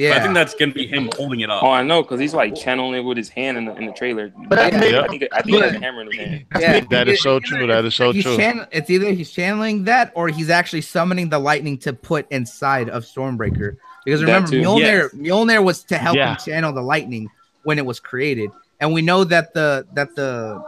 Yeah, 0.00 0.16
I 0.16 0.20
think 0.20 0.34
that's 0.34 0.54
gonna 0.54 0.72
be 0.72 0.86
him 0.86 1.10
holding 1.16 1.40
it 1.40 1.50
up. 1.50 1.62
Oh, 1.62 1.70
I 1.70 1.82
know, 1.82 2.02
because 2.02 2.18
he's 2.20 2.32
like 2.34 2.54
channeling 2.54 2.94
it 2.94 3.04
with 3.04 3.16
his 3.18 3.28
hand 3.28 3.58
in 3.58 3.66
the, 3.66 3.74
in 3.76 3.86
the 3.86 3.92
trailer. 3.92 4.32
But 4.48 4.58
I, 4.58 4.70
that 4.70 4.80
think, 4.80 4.92
may- 4.92 4.98
I 4.98 5.06
think 5.08 5.22
I 5.32 5.42
think 5.42 5.56
he 5.56 5.60
has 5.62 5.74
a 5.74 5.78
hammer 5.78 6.00
in 6.02 6.06
his 6.08 6.16
hand. 6.16 6.46
yeah. 6.58 6.80
That 6.90 7.08
is 7.08 7.22
so 7.22 7.38
true. 7.40 7.66
That 7.66 7.84
is 7.84 7.94
so 7.94 8.12
he's 8.12 8.24
true. 8.24 8.36
chan- 8.36 8.66
it's 8.72 8.88
either 8.88 9.10
he's 9.12 9.30
channeling 9.30 9.84
that 9.84 10.12
or 10.14 10.28
he's 10.28 10.48
actually 10.50 10.80
summoning 10.80 11.28
the 11.28 11.38
lightning 11.38 11.76
to 11.78 11.92
put 11.92 12.26
inside 12.30 12.88
of 12.88 13.04
Stormbreaker. 13.04 13.76
Because 14.04 14.22
remember, 14.22 14.50
too. 14.50 14.62
Mjolnir, 14.62 14.80
Yes. 14.80 15.14
Mjolnir 15.14 15.62
was 15.62 15.82
to 15.84 15.98
help 15.98 16.16
Yeah. 16.16 16.30
him 16.32 16.38
channel 16.44 16.72
the 16.72 16.80
lightning 16.82 17.28
when 17.64 17.76
it 17.78 17.84
was 17.84 18.00
created, 18.00 18.50
and 18.80 18.94
we 18.94 19.02
know 19.02 19.24
that 19.24 19.52
the 19.52 19.86
that 19.92 20.16
the 20.16 20.64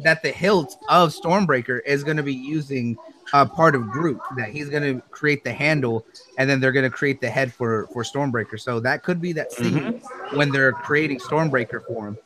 that 0.00 0.22
the 0.24 0.30
hilt 0.30 0.76
of 0.88 1.10
Stormbreaker 1.14 1.78
is 1.86 2.02
going 2.02 2.16
to 2.16 2.24
be 2.24 2.34
using 2.34 2.96
a 3.32 3.46
part 3.46 3.74
of 3.74 3.90
Groot. 3.90 4.22
That 4.30 4.50
he's 4.50 4.68
going 4.68 4.82
to 4.82 5.02
create 5.10 5.44
the 5.44 5.52
handle, 5.52 6.06
and 6.36 6.48
then 6.48 6.60
they're 6.60 6.72
going 6.72 6.84
to 6.84 6.90
create 6.90 7.20
the 7.20 7.30
head 7.30 7.52
for 7.52 7.88
for 7.92 8.02
Stormbreaker. 8.02 8.58
So 8.58 8.80
that 8.80 9.02
could 9.02 9.20
be 9.20 9.32
that 9.34 9.52
scene 9.52 9.74
Mm-hmm. 9.74 10.36
when 10.36 10.50
they're 10.52 10.74
creating 10.74 11.18
Stormbreaker 11.18 11.82
for 11.86 12.08
him. 12.08 12.18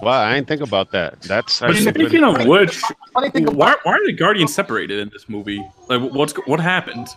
Wow, 0.00 0.24
I 0.24 0.34
didn't 0.34 0.48
think 0.48 0.60
about 0.60 0.90
that. 0.92 1.20
That's 1.22 1.62
But 1.62 1.76
actually 1.76 1.92
pretty 1.92 2.06
speaking 2.08 2.24
of 2.24 2.46
which, 2.46 2.92
Funny 3.14 3.30
thing 3.30 3.46
why, 3.46 3.74
why 3.82 3.92
are 3.92 4.06
the 4.06 4.12
Guardians 4.12 4.54
separated 4.54 4.98
in 5.00 5.08
this 5.12 5.28
movie? 5.28 5.64
Like, 5.88 6.02
what's 6.12 6.32
what 6.46 6.60
happened? 6.60 7.08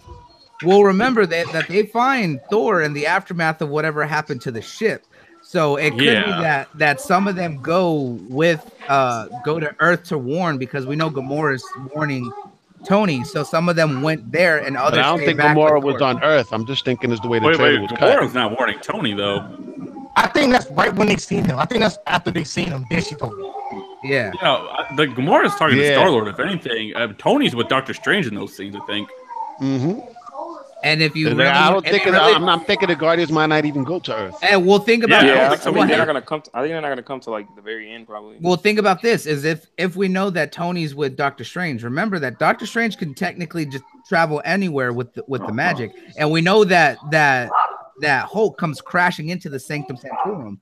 Well, 0.62 0.84
remember 0.84 1.26
that 1.26 1.52
that 1.52 1.68
they 1.68 1.86
find 1.88 2.42
Thor 2.50 2.82
in 2.82 2.94
the 2.94 3.06
aftermath 3.08 3.62
of 3.62 3.70
whatever 3.70 4.06
happened 4.06 4.42
to 4.42 4.52
the 4.52 4.62
ship. 4.62 5.06
So 5.42 5.78
it 5.78 5.92
could 5.92 6.06
Yeah. 6.06 6.26
be 6.26 6.44
that 6.44 6.70
that 6.76 7.02
some 7.02 7.28
of 7.28 7.36
them 7.36 7.62
go 7.62 8.18
with 8.30 8.66
uh 8.88 9.28
go 9.42 9.60
to 9.60 9.74
Earth 9.82 10.04
to 10.06 10.18
warn 10.18 10.58
because 10.58 10.86
we 10.86 10.96
know 10.96 11.10
Gamora's 11.10 11.64
warning 11.94 12.34
Tony. 12.86 13.24
So 13.24 13.44
some 13.44 13.70
of 13.70 13.76
them 13.76 14.02
went 14.02 14.32
there 14.32 14.58
and 14.58 14.76
But 14.76 14.84
others. 14.86 15.00
I 15.00 15.04
don't 15.04 15.20
think 15.20 15.38
back 15.38 15.56
Gamora 15.56 15.82
was 15.84 16.02
on 16.02 16.24
Earth. 16.24 16.52
I'm 16.52 16.66
just 16.66 16.86
thinking 16.86 17.12
is 17.12 17.20
the 17.20 17.28
way 17.28 17.40
the 17.40 17.48
Wait, 17.48 17.56
trailer 17.56 17.82
wait, 17.82 17.92
was 17.92 18.00
cut. 18.00 18.20
Gamora's 18.20 18.34
not 18.34 18.58
warning 18.58 18.80
Tony 18.82 19.14
though. 19.14 19.46
I 20.16 20.28
think 20.28 20.52
that's 20.52 20.70
right 20.72 20.94
when 20.94 21.08
they 21.08 21.18
seen 21.18 21.46
him. 21.46 21.58
I 21.60 21.66
think 21.66 21.82
that's 21.82 21.98
after 22.08 22.32
they 22.32 22.44
seen 22.44 22.68
him. 22.68 22.86
Then 22.90 23.02
she 23.02 23.16
told 23.16 23.38
me. 23.38 23.52
Yeah. 24.04 24.32
You 24.34 24.40
know, 24.42 24.70
the 24.96 25.06
Gamora's 25.08 25.56
talking 25.56 25.78
to 25.78 25.84
Yeah. 25.84 25.94
Star 25.94 26.10
Lord. 26.10 26.28
If 26.28 26.40
anything, 26.40 26.96
uh, 26.96 27.14
Tony's 27.18 27.56
with 27.56 27.68
Doctor 27.70 27.94
Strange 27.94 28.28
in 28.28 28.36
those 28.36 28.56
scenes. 28.56 28.76
I 28.76 28.80
think. 28.86 29.10
Mm-hmm. 29.62 30.00
And 30.82 31.02
if 31.02 31.14
you 31.16 31.28
really, 31.30 31.46
I 31.46 31.70
don't 31.72 31.86
think 31.86 32.06
you 32.06 32.12
it, 32.12 32.16
really- 32.16 32.34
I'm 32.34 32.46
not 32.46 32.66
thinking 32.66 32.88
the 32.88 32.96
Guardians 32.96 33.32
might 33.32 33.48
not 33.48 33.66
even 33.66 33.84
go 33.84 34.00
to 34.00 34.16
Earth. 34.16 34.36
and 34.42 34.66
we'll 34.66 34.80
think 34.80 35.04
about 35.04 35.26
Yeah, 35.26 35.34
Yeah, 35.36 35.50
I 35.50 35.54
I, 35.54 35.56
think 35.58 35.76
mean 35.76 35.88
they're 35.88 35.98
not 35.98 36.08
gonna 36.08 36.22
come. 36.22 36.42
To, 36.42 36.50
I 36.54 36.62
think 36.62 36.72
they're 36.72 36.82
not 36.82 36.88
gonna 36.90 37.04
come 37.04 37.20
to 37.22 37.32
like 37.32 37.54
the 37.56 37.62
very 37.62 37.92
end, 37.92 38.08
probably. 38.08 38.38
Well, 38.40 38.56
think 38.56 38.80
about 38.80 39.02
this: 39.02 39.26
is 39.26 39.44
if 39.44 39.68
if 39.78 39.96
we 39.98 40.08
know 40.08 40.30
that 40.30 40.52
Tony's 40.54 40.96
with 40.96 41.18
Doctor 41.18 41.44
Strange, 41.44 41.84
remember 41.84 42.18
that 42.20 42.40
Doctor 42.40 42.66
Strange 42.66 42.98
can 42.98 43.14
technically 43.14 43.66
just 43.66 43.84
travel 44.08 44.42
anywhere 44.46 44.94
with 44.94 45.14
the, 45.14 45.24
with 45.28 45.46
the 45.46 45.52
magic, 45.54 45.92
and 46.18 46.32
we 46.32 46.40
know 46.42 46.64
that 46.64 46.98
that 47.12 47.50
that 48.02 48.26
Hulk 48.28 48.58
comes 48.58 48.80
crashing 48.80 49.30
into 49.30 49.50
the 49.50 49.60
Sanctum 49.60 49.98
Sanctorum. 49.98 50.62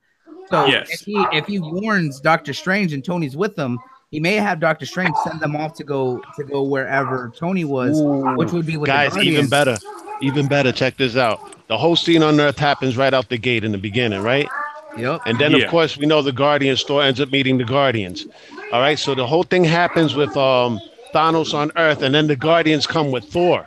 So 0.50 0.66
Yes. 0.66 0.88
if 0.90 1.00
he 1.02 1.14
if 1.32 1.46
he 1.46 1.60
warns 1.60 2.20
Doctor 2.20 2.52
Strange 2.54 2.92
and 2.92 3.04
Tony's 3.04 3.36
with 3.36 3.54
them, 3.54 3.78
he 4.10 4.18
may 4.18 4.34
have 4.34 4.58
Doctor 4.58 4.84
Strange 4.86 5.14
send 5.22 5.38
them 5.38 5.54
off 5.54 5.74
to 5.74 5.84
go 5.84 6.20
to 6.36 6.42
go 6.42 6.62
wherever 6.64 7.30
Tony 7.36 7.64
was, 7.64 8.00
which 8.36 8.50
would 8.50 8.66
be 8.66 8.76
with 8.76 8.88
the 8.88 8.92
Guys, 8.92 9.16
even 9.18 9.48
better. 9.48 9.76
Even 10.20 10.46
better. 10.48 10.72
Check 10.72 10.96
this 10.96 11.16
out. 11.16 11.40
The 11.68 11.76
whole 11.78 11.96
scene 11.96 12.22
on 12.22 12.40
Earth 12.40 12.58
happens 12.58 12.96
right 12.96 13.12
out 13.14 13.28
the 13.28 13.38
gate 13.38 13.62
in 13.64 13.72
the 13.72 13.78
beginning, 13.78 14.22
right? 14.22 14.48
Yep. 14.96 15.20
And 15.26 15.38
then, 15.38 15.52
Yeah. 15.52 15.58
of 15.64 15.70
course, 15.70 15.96
we 15.96 16.06
know 16.06 16.22
the 16.22 16.32
Guardians. 16.32 16.82
Thor 16.82 17.02
ends 17.02 17.20
up 17.20 17.30
meeting 17.30 17.58
the 17.58 17.64
Guardians. 17.64 18.26
All 18.72 18.80
right. 18.80 18.98
So 18.98 19.14
the 19.14 19.26
whole 19.26 19.42
thing 19.44 19.64
happens 19.64 20.14
with 20.14 20.36
um, 20.36 20.80
Thanos 21.14 21.54
on 21.54 21.70
Earth, 21.76 22.02
and 22.02 22.14
then 22.14 22.26
the 22.26 22.36
Guardians 22.36 22.86
come 22.86 23.10
with 23.10 23.24
Thor 23.24 23.66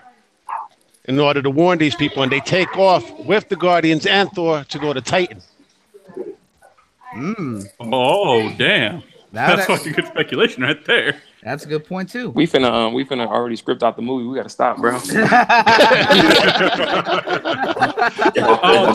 in 1.06 1.20
order 1.20 1.42
to 1.42 1.50
warn 1.50 1.78
these 1.80 1.96
people, 1.96 2.22
and 2.24 2.32
they 2.32 2.40
take 2.42 2.76
off 2.78 3.10
with 3.20 3.48
the 3.50 3.56
Guardians 3.56 4.06
and 4.06 4.30
Thor 4.32 4.64
to 4.66 4.80
go 4.80 4.94
to 4.94 5.02
Titan. 5.02 5.42
Mm, 7.16 7.66
Oh, 7.80 8.50
damn! 8.58 9.04
that- 9.34 9.56
That's 9.58 9.66
fucking 9.66 9.94
good 9.94 10.08
speculation 10.08 10.64
right 10.64 10.84
there. 10.86 11.22
That's 11.44 11.66
a 11.66 11.68
good 11.68 11.86
point 11.86 12.10
too. 12.10 12.30
We 12.30 12.46
finna 12.46 12.72
um, 12.72 12.94
we 12.94 13.04
finna 13.04 13.26
already 13.28 13.56
script 13.56 13.82
out 13.82 13.96
the 13.96 14.02
movie. 14.04 14.26
We 14.28 14.36
gotta 14.36 14.50
stop, 14.50 14.78
bro. 14.78 15.00
Oh, 18.44 18.94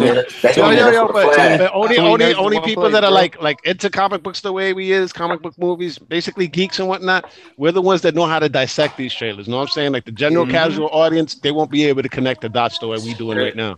Yo, 0.57 0.71
yo, 0.71 0.91
yo, 0.91 1.09
but, 1.13 1.71
only, 1.73 1.99
only, 1.99 2.35
only 2.35 2.61
people 2.61 2.85
place, 2.85 2.93
that 2.93 3.05
are 3.05 3.09
bro. 3.11 3.15
like, 3.15 3.41
like 3.43 3.65
into 3.65 3.91
comic 3.91 4.23
books 4.23 4.41
the 4.41 4.53
way 4.53 4.73
we 4.73 4.93
is, 4.93 5.13
comic 5.13 5.43
book 5.43 5.57
movies, 5.59 5.99
basically 5.99 6.47
geeks 6.49 6.79
and 6.79 6.89
whatnot. 6.89 7.31
We're 7.57 7.73
the 7.73 7.83
ones 7.83 8.03
that 8.03 8.15
know 8.15 8.27
how 8.27 8.39
to 8.39 8.49
dissect 8.49 8.97
these 8.97 9.15
trailers. 9.15 9.47
You 9.47 9.53
know 9.53 9.59
what 9.59 9.65
I'm 9.65 9.69
saying? 9.69 9.93
Like 9.93 10.05
the 10.05 10.13
general 10.13 10.47
Mhm. 10.47 10.51
casual 10.51 10.89
audience, 10.93 11.35
they 11.37 11.51
won't 11.53 11.71
be 11.71 11.85
able 11.85 12.03
to 12.03 12.09
connect 12.09 12.41
the 12.43 12.49
dots 12.49 12.79
the 12.79 12.89
way 12.89 12.99
we 12.99 13.15
doing 13.15 13.39
right 13.39 13.57
now. 13.57 13.77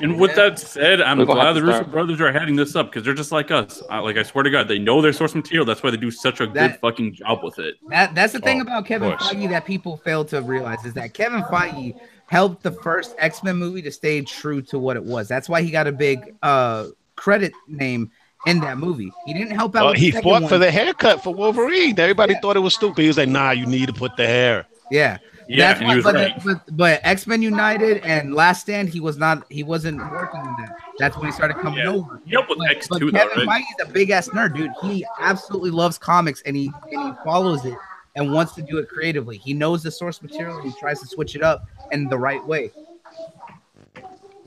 And 0.00 0.18
with 0.20 0.34
that 0.36 0.58
said, 0.58 1.00
I'm 1.00 1.18
We're 1.18 1.26
glad 1.26 1.54
the 1.54 1.62
Russo 1.62 1.84
brothers 1.84 2.20
are 2.20 2.32
heading 2.32 2.56
this 2.56 2.74
up 2.76 2.86
because 2.90 3.04
they're 3.04 3.14
just 3.14 3.32
like 3.32 3.50
us. 3.50 3.82
I, 3.90 3.98
like 3.98 4.16
I 4.16 4.22
swear 4.22 4.44
to 4.44 4.50
God, 4.50 4.68
they 4.68 4.78
know 4.78 5.00
their 5.02 5.12
source 5.12 5.34
material. 5.34 5.64
That's 5.64 5.82
why 5.82 5.90
they 5.90 5.96
do 5.96 6.10
such 6.10 6.40
a 6.40 6.46
good 6.46 6.78
fucking 6.80 7.14
job 7.14 7.42
with 7.42 7.58
it. 7.58 7.76
That 7.88 7.99
that's 8.08 8.32
the 8.32 8.40
thing 8.40 8.58
Oh, 8.58 8.62
about 8.62 8.86
Kevin. 8.86 9.12
Feige 9.12 9.48
that 9.50 9.64
people 9.64 9.96
fail 9.98 10.24
to 10.26 10.40
realize 10.42 10.84
is 10.84 10.94
that 10.94 11.14
Kevin 11.14 11.42
Feige 11.44 11.98
helped 12.26 12.62
the 12.62 12.72
first 12.72 13.14
X 13.18 13.42
Men 13.42 13.56
movie 13.56 13.82
to 13.82 13.90
stay 13.90 14.20
true 14.22 14.62
to 14.62 14.78
what 14.78 14.96
it 14.96 15.04
was. 15.04 15.28
That's 15.28 15.48
why 15.48 15.62
he 15.62 15.70
got 15.70 15.86
a 15.86 15.92
big 15.92 16.34
uh 16.42 16.86
credit 17.16 17.52
name 17.68 18.10
in 18.46 18.60
that 18.60 18.78
movie. 18.78 19.12
He 19.26 19.34
didn't 19.34 19.50
help 19.50 19.76
out. 19.76 19.82
Well, 19.82 19.90
with 19.92 19.98
he 20.00 20.10
second 20.12 20.22
fought 20.22 20.42
one. 20.42 20.48
for 20.48 20.58
the 20.58 20.70
haircut 20.70 21.22
for 21.22 21.34
Wolverine. 21.34 21.98
Everybody 21.98 22.32
Yeah. 22.34 22.40
thought 22.40 22.56
it 22.56 22.60
was 22.60 22.74
stupid. 22.74 23.02
He 23.02 23.08
was 23.08 23.18
like, 23.18 23.28
"Nah, 23.28 23.50
you 23.50 23.66
need 23.66 23.86
to 23.86 23.92
put 23.92 24.16
the 24.16 24.26
hair." 24.26 24.66
Yeah, 24.90 25.18
Yeah, 25.46 25.72
that's 25.74 25.80
why, 25.84 26.00
but, 26.00 26.14
right. 26.14 26.44
but, 26.44 26.76
but 26.76 27.00
X 27.04 27.26
Men 27.26 27.42
United 27.42 27.98
and 27.98 28.34
Last 28.34 28.62
Stand, 28.62 28.88
he 28.88 28.98
was 28.98 29.18
not. 29.18 29.44
He 29.50 29.62
wasn't 29.62 29.98
working 30.10 30.40
on 30.40 30.56
that. 30.60 30.76
That's 30.98 31.16
when 31.16 31.26
he 31.26 31.32
started 31.32 31.58
coming 31.58 31.78
Yeah. 31.80 31.90
over. 31.92 32.20
He 32.24 32.32
helped 32.32 32.48
with 32.48 32.58
But, 32.58 32.70
X 32.70 32.88
but 32.88 32.98
two, 32.98 33.10
though, 33.12 33.18
Kevin 33.18 33.46
right? 33.46 33.62
Feige's 33.62 33.88
a 33.88 33.92
big 33.92 34.10
ass 34.10 34.28
nerd, 34.30 34.56
dude. 34.56 34.70
He 34.82 35.04
absolutely 35.20 35.70
loves 35.70 35.96
comics 35.98 36.42
and 36.46 36.56
he 36.56 36.72
and 36.90 37.02
he 37.08 37.12
follows 37.24 37.64
it 37.64 37.74
and 38.16 38.32
wants 38.32 38.54
to 38.54 38.62
do 38.62 38.78
it 38.78 38.88
creatively. 38.88 39.38
He 39.38 39.54
knows 39.54 39.82
the 39.82 39.90
source 39.90 40.20
material 40.22 40.58
and 40.58 40.72
he 40.72 40.78
tries 40.78 41.00
to 41.00 41.06
switch 41.06 41.34
it 41.36 41.42
up 41.42 41.66
in 41.92 42.08
the 42.08 42.18
right 42.18 42.44
way. 42.46 42.70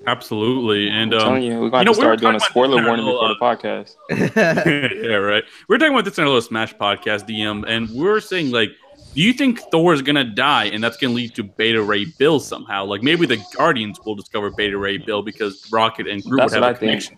Absolutely, 0.06 0.90
and 0.90 1.14
I'm 1.14 1.20
um, 1.20 1.26
telling 1.26 1.44
you, 1.44 1.62
we're 1.62 1.70
gonna 1.70 1.84
you 1.84 1.86
know, 1.86 1.94
have 1.94 1.96
to 1.96 2.02
we 2.02 2.08
were 2.08 2.18
start 2.18 2.20
doing 2.20 2.36
a 2.36 2.40
talking 2.40 2.42
about 2.42 2.50
spoiler 2.50 2.76
this 2.76 2.80
in 2.80 2.86
warning 2.86 3.06
before 3.06 3.22
little, 3.22 3.36
the 3.36 3.40
podcast. 3.40 5.06
yeah, 5.10 5.16
right. 5.16 5.44
We're 5.70 5.78
talking 5.78 5.94
about 5.94 6.04
this 6.04 6.18
in 6.18 6.24
our 6.24 6.28
little 6.28 6.42
Smash 6.42 6.76
podcast, 6.76 7.26
DM, 7.26 7.64
and 7.68 7.90
we're 7.92 8.20
saying 8.20 8.52
like, 8.52 8.72
do 9.16 9.22
you 9.22 9.32
think 9.32 9.62
Thor 9.72 9.94
is 9.94 10.02
gonna 10.02 10.26
die, 10.26 10.66
and 10.66 10.84
that's 10.84 10.98
gonna 10.98 11.14
lead 11.14 11.34
to 11.36 11.44
Beta 11.44 11.82
Ray 11.82 12.04
Bill 12.04 12.42
somehow? 12.42 12.84
Like 12.84 13.02
maybe 13.02 13.26
the 13.26 13.42
Guardians 13.56 13.98
will 14.06 14.16
discover 14.16 14.52
Beta 14.52 14.78
Ray 14.78 14.98
Bill 14.98 15.24
because 15.24 15.72
Rocket 15.72 16.08
and 16.08 16.22
Groot 16.22 16.38
That's 16.38 16.54
would 16.54 16.62
what 16.62 16.76
have 16.76 16.84
I 16.84 16.86
a 16.86 17.00
think. 17.00 17.18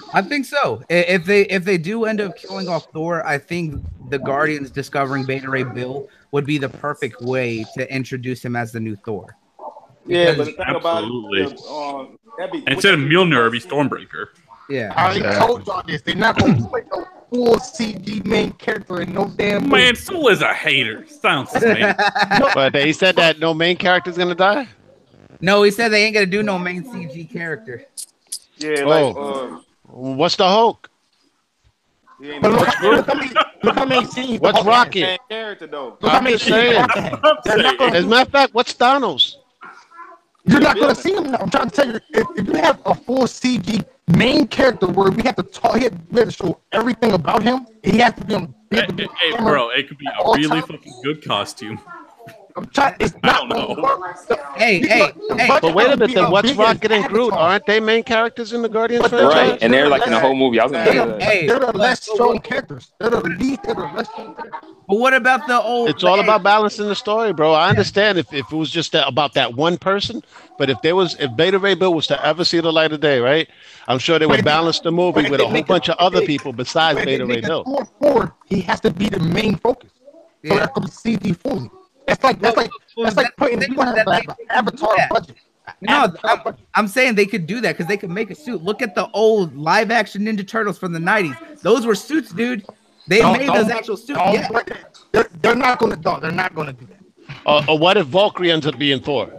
Connection. 0.00 0.24
I 0.26 0.28
think 0.28 0.46
so. 0.46 0.82
If 0.88 1.24
they 1.24 1.42
if 1.46 1.64
they 1.64 1.78
do 1.78 2.04
end 2.04 2.20
up 2.20 2.36
killing 2.36 2.68
off 2.68 2.86
Thor, 2.92 3.26
I 3.26 3.38
think 3.38 3.82
the 4.10 4.18
Guardians 4.18 4.70
discovering 4.70 5.24
Beta 5.24 5.48
Ray 5.50 5.62
Bill 5.64 6.08
would 6.32 6.46
be 6.46 6.58
the 6.58 6.68
perfect 6.68 7.20
way 7.22 7.64
to 7.76 7.94
introduce 7.94 8.44
him 8.44 8.56
as 8.56 8.72
the 8.72 8.80
new 8.80 8.96
Thor. 8.96 9.36
Yeah, 10.06 10.34
but 10.36 10.46
the 10.56 10.60
Absolutely. 10.68 11.42
about 11.42 11.52
it, 11.52 11.60
um, 11.68 12.50
be 12.50 12.64
instead 12.66 12.94
of 12.94 13.00
Mjolnir, 13.00 13.40
it'd 13.48 13.52
be 13.52 13.60
Stormbreaker. 13.60 14.26
Yeah. 14.68 14.92
I 14.96 15.04
already 15.20 15.38
told 15.38 15.66
y'all 15.66 15.82
this. 15.86 16.02
They're 16.02 16.14
not 16.16 16.38
gonna 16.38 16.66
put 16.66 16.84
no 16.90 17.06
full 17.30 17.56
CG 17.56 18.24
main 18.24 18.52
character 18.52 19.02
in 19.02 19.12
no 19.12 19.28
damn 19.36 19.62
movie. 19.62 19.76
Man, 19.76 19.96
Soul 19.96 20.28
is 20.28 20.40
a 20.42 20.52
hater. 20.54 21.06
Sounds 21.06 21.52
man. 21.60 21.94
But 22.54 22.74
he 22.74 22.92
said 22.92 23.16
that 23.16 23.38
no 23.38 23.54
main 23.54 23.76
character's 23.76 24.16
gonna 24.16 24.34
die. 24.34 24.66
no, 25.40 25.62
he 25.62 25.70
said 25.70 25.90
they 25.90 26.04
ain't 26.04 26.14
gonna 26.14 26.26
do 26.26 26.42
no 26.42 26.58
main 26.58 26.82
CG 26.84 27.30
character. 27.30 27.84
yeah, 28.58 28.84
like 28.84 29.14
Oh. 29.16 29.56
uh, 29.56 29.60
What's 29.92 30.36
the 30.36 30.48
Hulk? 30.48 30.90
he 32.18 32.30
ain't 32.32 32.42
But 32.42 32.52
no 32.52 32.52
look, 32.52 32.68
look 32.80 33.06
how 33.06 33.14
many, 33.14 33.30
look 33.62 33.76
how 33.76 33.86
many 33.86 34.04
scenes. 34.06 34.40
What's 34.40 34.60
the 34.60 34.64
Hulk. 34.64 34.64
Rocket? 34.64 35.14
character 35.30 35.66
though. 35.68 35.98
Look 36.00 36.12
how 36.12 36.20
many 36.20 36.38
just 36.38 36.46
scenes 36.46 36.70
saying. 36.70 36.76
Hulk 36.76 36.94
has. 36.96 37.20
I'm 37.24 37.36
They're 37.44 37.58
not 37.60 37.78
saying. 37.78 37.78
gonna 37.78 37.96
As 37.96 38.04
a 38.04 38.08
matter 38.08 38.22
of 38.22 38.30
fact, 38.32 38.54
what's 38.54 38.74
Thanos? 38.74 39.36
You're 40.46 40.60
not 40.60 40.78
gonna 40.80 40.94
see 40.94 41.14
him. 41.14 41.34
I'm 41.36 41.50
trying 41.50 41.70
to 41.70 41.76
tell 41.76 41.88
you, 41.88 42.00
if, 42.14 42.28
if 42.36 42.48
you 42.48 42.54
have 42.54 42.80
a 42.86 42.94
full 42.94 43.24
CG 43.24 43.84
main 44.16 44.46
character 44.48 44.86
where 44.88 45.10
we 45.10 45.22
have 45.24 45.36
to 45.36 45.42
talk, 45.44 45.74
we 45.74 45.84
have 45.84 45.98
we 46.10 46.20
have 46.20 46.28
to 46.30 46.34
show 46.34 46.60
everything 46.72 47.12
about 47.12 47.42
him. 47.42 47.66
He 47.82 47.98
has 47.98 48.14
to 48.14 48.24
be 48.24 48.34
on. 48.34 48.54
he 48.70 48.76
Hey, 48.76 48.88
hey, 48.98 49.08
hey, 49.20 49.34
bro, 49.44 49.70
it 49.70 49.88
could 49.88 49.98
be 49.98 50.12
a 50.18 50.24
really 50.24 50.60
time. 50.60 50.62
fucking 50.62 50.96
good 51.02 51.24
costume. 51.24 51.80
I'm 52.56 52.66
trying. 52.66 52.94
It's 53.00 53.14
I 53.22 53.26
not 53.26 53.48
don't 53.48 53.74
gonna 53.76 53.82
know. 53.82 54.14
Hey, 54.56 54.80
hey, 54.80 55.12
hey. 55.36 55.48
But 55.60 55.74
wait 55.74 55.86
a 55.86 55.96
minute, 55.96 56.14
then 56.14 56.30
what's 56.30 56.52
Rocket 56.52 56.92
and 56.92 57.04
Groot? 57.06 57.32
Avatar. 57.32 57.48
Aren't 57.50 57.66
they 57.66 57.80
main 57.80 58.02
characters 58.02 58.52
in 58.52 58.60
the 58.62 58.68
Guardians 58.68 59.06
franchise? 59.08 59.50
Right, 59.52 59.62
and 59.62 59.72
they're 59.72 59.88
like 59.88 60.04
in 60.06 60.12
the 60.12 60.20
whole 60.20 60.34
movie. 60.34 60.60
I 60.60 60.64
was 60.64 60.72
gonna 60.72 60.84
They're, 60.84 61.20
say. 61.20 61.24
Hey, 61.24 61.46
they're 61.46 61.58
the 61.60 61.72
less 61.72 62.06
but- 62.06 62.14
strong 62.14 62.38
characters. 62.40 62.92
They're 62.98 63.10
the 63.10 63.20
least. 63.22 63.62
They're 63.62 63.74
the 63.74 63.80
less 63.94 64.08
strong 64.10 64.34
characters. 64.34 64.60
But 64.88 64.98
what 64.98 65.14
about 65.14 65.46
the 65.46 65.60
old? 65.62 65.88
It's 65.88 66.04
all 66.04 66.16
hey, 66.16 66.22
about 66.24 66.42
balancing 66.42 66.88
the 66.88 66.94
story, 66.94 67.32
bro. 67.32 67.52
I 67.52 67.70
understand 67.70 68.18
if, 68.18 68.30
if 68.32 68.52
it 68.52 68.56
was 68.56 68.70
just 68.70 68.92
that, 68.92 69.08
about 69.08 69.32
that 69.34 69.54
one 69.54 69.78
person, 69.78 70.22
but 70.58 70.68
if 70.68 70.80
there 70.82 70.94
was 70.94 71.16
if 71.18 71.34
Beta 71.36 71.58
Ray 71.58 71.74
Bill 71.74 71.94
was 71.94 72.06
to 72.08 72.26
ever 72.26 72.44
see 72.44 72.60
the 72.60 72.72
light 72.72 72.92
of 72.92 73.00
day, 73.00 73.18
right? 73.20 73.48
I'm 73.88 73.98
sure 73.98 74.18
they 74.18 74.26
would 74.26 74.40
if- 74.40 74.44
balance 74.44 74.80
the 74.80 74.92
movie 74.92 75.30
with 75.30 75.40
a 75.40 75.46
whole 75.46 75.62
bunch 75.62 75.88
of 75.88 75.96
other 75.98 76.20
if 76.20 76.26
people 76.26 76.52
besides 76.52 77.02
Beta 77.02 77.24
Ray 77.24 77.40
Bill. 77.40 77.64
Thor 77.64 77.84
forward, 77.98 78.32
he 78.46 78.60
has 78.62 78.80
to 78.80 78.90
be 78.90 79.08
the 79.08 79.20
main 79.20 79.56
focus. 79.56 79.90
So 80.44 80.52
Yeah. 80.54 80.58
that's 80.66 80.72
gonna 80.74 80.86
be 80.88 81.16
CG 81.32 81.36
fully. 81.36 81.70
That's 82.06 82.22
like 82.24 82.40
that's 82.40 82.56
like 82.56 82.70
Well, 82.96 83.04
that's 83.04 83.16
like 83.16 83.36
putting 83.36 83.58
that- 83.60 83.68
you 83.68 83.74
gonna 83.76 83.94
that 83.94 84.04
to 84.04 84.12
have 84.12 84.26
they- 84.26 84.44
an 84.44 84.50
Avatar 84.50 84.94
yeah. 84.96 85.08
budget. 85.08 85.36
No, 85.80 86.12
I'm. 86.24 86.56
I'm 86.74 86.88
saying 86.88 87.14
they 87.14 87.24
could 87.26 87.46
do 87.46 87.60
that 87.60 87.72
because 87.76 87.86
they 87.86 87.96
could 87.96 88.10
make 88.10 88.30
a 88.30 88.34
suit. 88.34 88.62
Look 88.64 88.82
at 88.82 88.94
the 88.96 89.08
old 89.12 89.56
live 89.56 89.90
action 89.92 90.22
Ninja 90.22 90.46
Turtles 90.46 90.76
from 90.76 90.92
the 90.92 90.98
90s. 90.98 91.60
Those 91.62 91.86
were 91.86 91.94
suits, 91.94 92.32
dude. 92.32 92.66
They 93.06 93.18
Don't- 93.20 93.38
made 93.38 93.46
don't- 93.46 93.56
those 93.56 93.70
actual 93.70 93.96
suits. 93.96 94.18
Yeah. 94.18 94.48
They're, 95.12 95.28
they're 95.40 95.54
not 95.54 95.78
gonna 95.78 95.96
do. 95.96 96.16
They're 96.20 96.32
not 96.32 96.54
gonna 96.54 96.72
do 96.72 96.86
that. 96.86 96.98
Or, 97.46 97.62
or 97.70 97.78
what 97.78 97.96
if 97.96 98.06
Valkyrie 98.08 98.50
ends 98.50 98.66
up 98.66 98.76
being 98.76 99.00
Thor? 99.00 99.32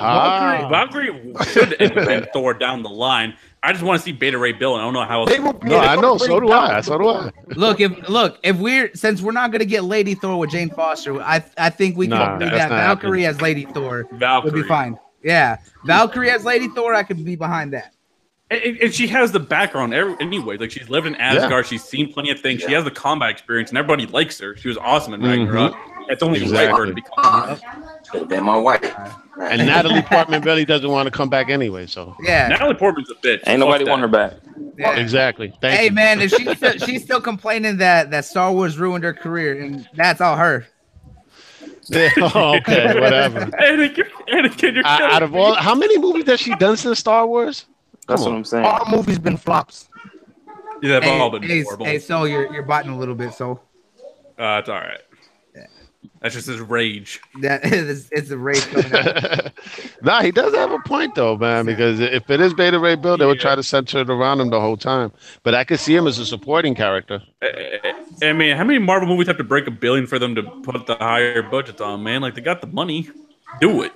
Ah, 0.00 0.66
Valkyrie 0.70 1.34
should 1.52 1.80
end 1.80 1.96
up 1.98 2.06
being 2.08 2.26
Thor 2.32 2.54
down 2.54 2.82
the 2.82 2.88
line. 2.90 3.36
I 3.62 3.72
just 3.72 3.84
want 3.84 3.98
to 4.00 4.04
see 4.04 4.12
Beta 4.12 4.38
Ray 4.38 4.52
Bill, 4.52 4.74
and 4.74 4.82
I 4.82 4.84
don't 4.84 4.94
know 4.94 5.04
how 5.04 5.20
else. 5.22 5.30
They 5.30 5.40
will 5.40 5.52
no, 5.62 5.68
they're 5.70 5.78
I 5.80 5.96
know. 5.96 6.16
So 6.16 6.38
do 6.40 6.46
down- 6.48 6.70
I. 6.70 6.80
So 6.80 6.96
do 6.98 7.08
I. 7.08 7.30
Look, 7.56 7.80
if 7.80 8.08
look, 8.08 8.38
if 8.42 8.56
we're 8.56 8.90
since 8.94 9.20
we're 9.20 9.32
not 9.32 9.50
gonna 9.52 9.64
get 9.64 9.84
Lady 9.84 10.14
Thor 10.14 10.38
with 10.38 10.50
Jane 10.50 10.70
Foster, 10.70 11.20
I 11.20 11.44
I 11.56 11.70
think 11.70 11.96
we 11.96 12.06
Nah, 12.06 12.38
can 12.38 12.38
do 12.40 12.44
that. 12.50 12.70
not 12.70 12.76
Valkyrie 12.76 13.26
as 13.26 13.40
Lady 13.40 13.64
Thor 13.64 14.06
would 14.44 14.54
be 14.54 14.62
fine. 14.62 14.98
Yeah, 15.24 15.56
Valkyrie 15.84 16.30
as 16.30 16.44
Lady 16.44 16.68
Thor, 16.68 16.94
I 16.94 17.02
could 17.02 17.24
be 17.24 17.34
behind 17.36 17.72
that. 17.72 17.92
And, 18.50 18.62
and- 18.62 18.78
and 18.78 18.94
she 18.94 19.08
has 19.08 19.32
the 19.32 19.40
background 19.40 19.92
every, 19.92 20.14
anyway. 20.20 20.56
Like 20.56 20.70
she's 20.70 20.88
lived 20.88 21.06
in 21.06 21.16
Asgard. 21.16 21.66
She's 21.66 21.82
seen 21.82 22.12
plenty 22.12 22.30
of 22.30 22.40
things. 22.40 22.62
She 22.62 22.72
has 22.72 22.84
the 22.84 22.90
combat 22.90 23.30
experience, 23.30 23.70
and 23.70 23.78
everybody 23.78 24.06
likes 24.06 24.38
her. 24.40 24.56
She 24.56 24.68
was 24.68 24.78
awesome 24.78 25.12
in 25.14 25.22
Ragnarok. 25.22 25.74
Mm-hmm. 25.74 25.97
It's 26.08 26.22
only 26.22 26.40
right 26.48 26.70
for 26.70 26.76
her 26.78 26.86
to 26.86 26.94
become. 26.94 27.58
Could 28.10 28.20
have 28.20 28.28
been 28.28 28.44
my 28.44 28.56
wife. 28.56 28.94
And 29.40 29.66
Natalie 29.66 30.02
Portman 30.02 30.42
really 30.42 30.64
doesn't 30.64 30.90
want 30.90 31.06
to 31.06 31.10
come 31.10 31.28
back 31.28 31.48
anyway. 31.48 31.86
So 31.86 32.16
Yeah, 32.22 32.48
Natalie 32.48 32.74
Portman's 32.74 33.10
a 33.10 33.14
bitch. 33.14 33.42
Ain't 33.46 33.60
nobody 33.60 33.84
want 33.84 34.00
her 34.02 34.08
back. 34.08 34.34
yeah. 34.76 34.96
exactly. 34.96 35.52
Thank 35.60 35.78
Hey 35.78 35.88
you. 35.88 35.92
man, 35.92 36.20
if 36.20 36.32
she's 36.32 36.56
still, 36.56 36.72
she's 36.78 37.02
still 37.04 37.20
complaining 37.20 37.76
that 37.78 38.10
that 38.10 38.24
Star 38.24 38.52
Wars 38.52 38.78
ruined 38.78 39.04
her 39.04 39.14
career, 39.14 39.60
and 39.62 39.86
that's 39.94 40.20
all 40.20 40.36
her. 40.36 40.66
okay, 41.90 43.00
whatever. 43.00 43.46
Anakin, 43.46 44.04
Anakin, 44.28 44.74
you're 44.74 44.84
Uh, 44.86 44.98
out 45.02 45.22
of 45.22 45.34
all, 45.34 45.54
how 45.54 45.74
many 45.74 45.98
movies 45.98 46.26
has 46.26 46.38
she 46.40 46.54
done 46.56 46.76
since 46.76 46.98
Star 46.98 47.26
Wars? 47.26 47.64
That's 48.06 48.22
what. 48.22 48.32
I'm 48.32 48.44
saying. 48.44 48.64
All 48.66 48.84
movies 48.90 49.18
been 49.18 49.36
flops. 49.38 49.88
Yeah, 50.82 51.00
they've 51.00 51.04
Hey, 51.04 51.20
all 51.20 51.30
been 51.30 51.42
hey, 51.42 51.62
horrible. 51.62 51.86
hey, 51.86 51.98
so 51.98 52.24
you're 52.24 52.52
you're 52.52 52.62
botting 52.62 52.90
a 52.90 52.98
little 52.98 53.14
bit, 53.14 53.32
so 53.34 53.60
Uh, 54.38 54.58
it's 54.60 54.68
all 54.68 54.76
right. 54.76 55.00
That's 56.20 56.34
just 56.34 56.48
his 56.48 56.60
rage. 56.60 57.20
that 57.42 57.64
is 57.72 58.08
it's 58.10 58.30
a 58.30 58.38
race 58.38 58.64
coming 58.66 58.92
out. 58.92 59.52
nah, 60.02 60.22
he 60.22 60.30
does 60.32 60.54
have 60.54 60.72
a 60.72 60.78
point 60.80 61.14
though, 61.14 61.36
man. 61.36 61.66
Because 61.66 62.00
if 62.00 62.28
it 62.28 62.40
is 62.40 62.52
Beta 62.54 62.78
Ray 62.78 62.96
Bill, 62.96 63.16
they 63.16 63.26
would 63.26 63.40
try 63.40 63.54
to 63.54 63.62
center 63.62 63.98
it 63.98 64.10
around 64.10 64.40
him 64.40 64.50
the 64.50 64.60
whole 64.60 64.76
time. 64.76 65.12
But 65.42 65.54
I 65.54 65.64
could 65.64 65.78
see 65.80 65.94
him 65.94 66.06
as 66.06 66.18
a 66.18 66.26
supporting 66.26 66.74
character. 66.74 67.22
I, 67.42 67.94
I 68.22 68.32
mean, 68.32 68.56
how 68.56 68.64
many 68.64 68.78
Marvel 68.78 69.08
movies 69.08 69.28
have 69.28 69.38
to 69.38 69.44
break 69.44 69.66
a 69.66 69.70
billion 69.70 70.06
for 70.06 70.18
them 70.18 70.34
to 70.34 70.42
put 70.42 70.86
the 70.86 70.96
higher 70.96 71.42
budgets 71.42 71.80
on? 71.80 72.02
Man, 72.02 72.20
like 72.22 72.34
they 72.34 72.40
got 72.40 72.60
the 72.60 72.66
money. 72.66 73.08
Do 73.60 73.82
it. 73.82 73.92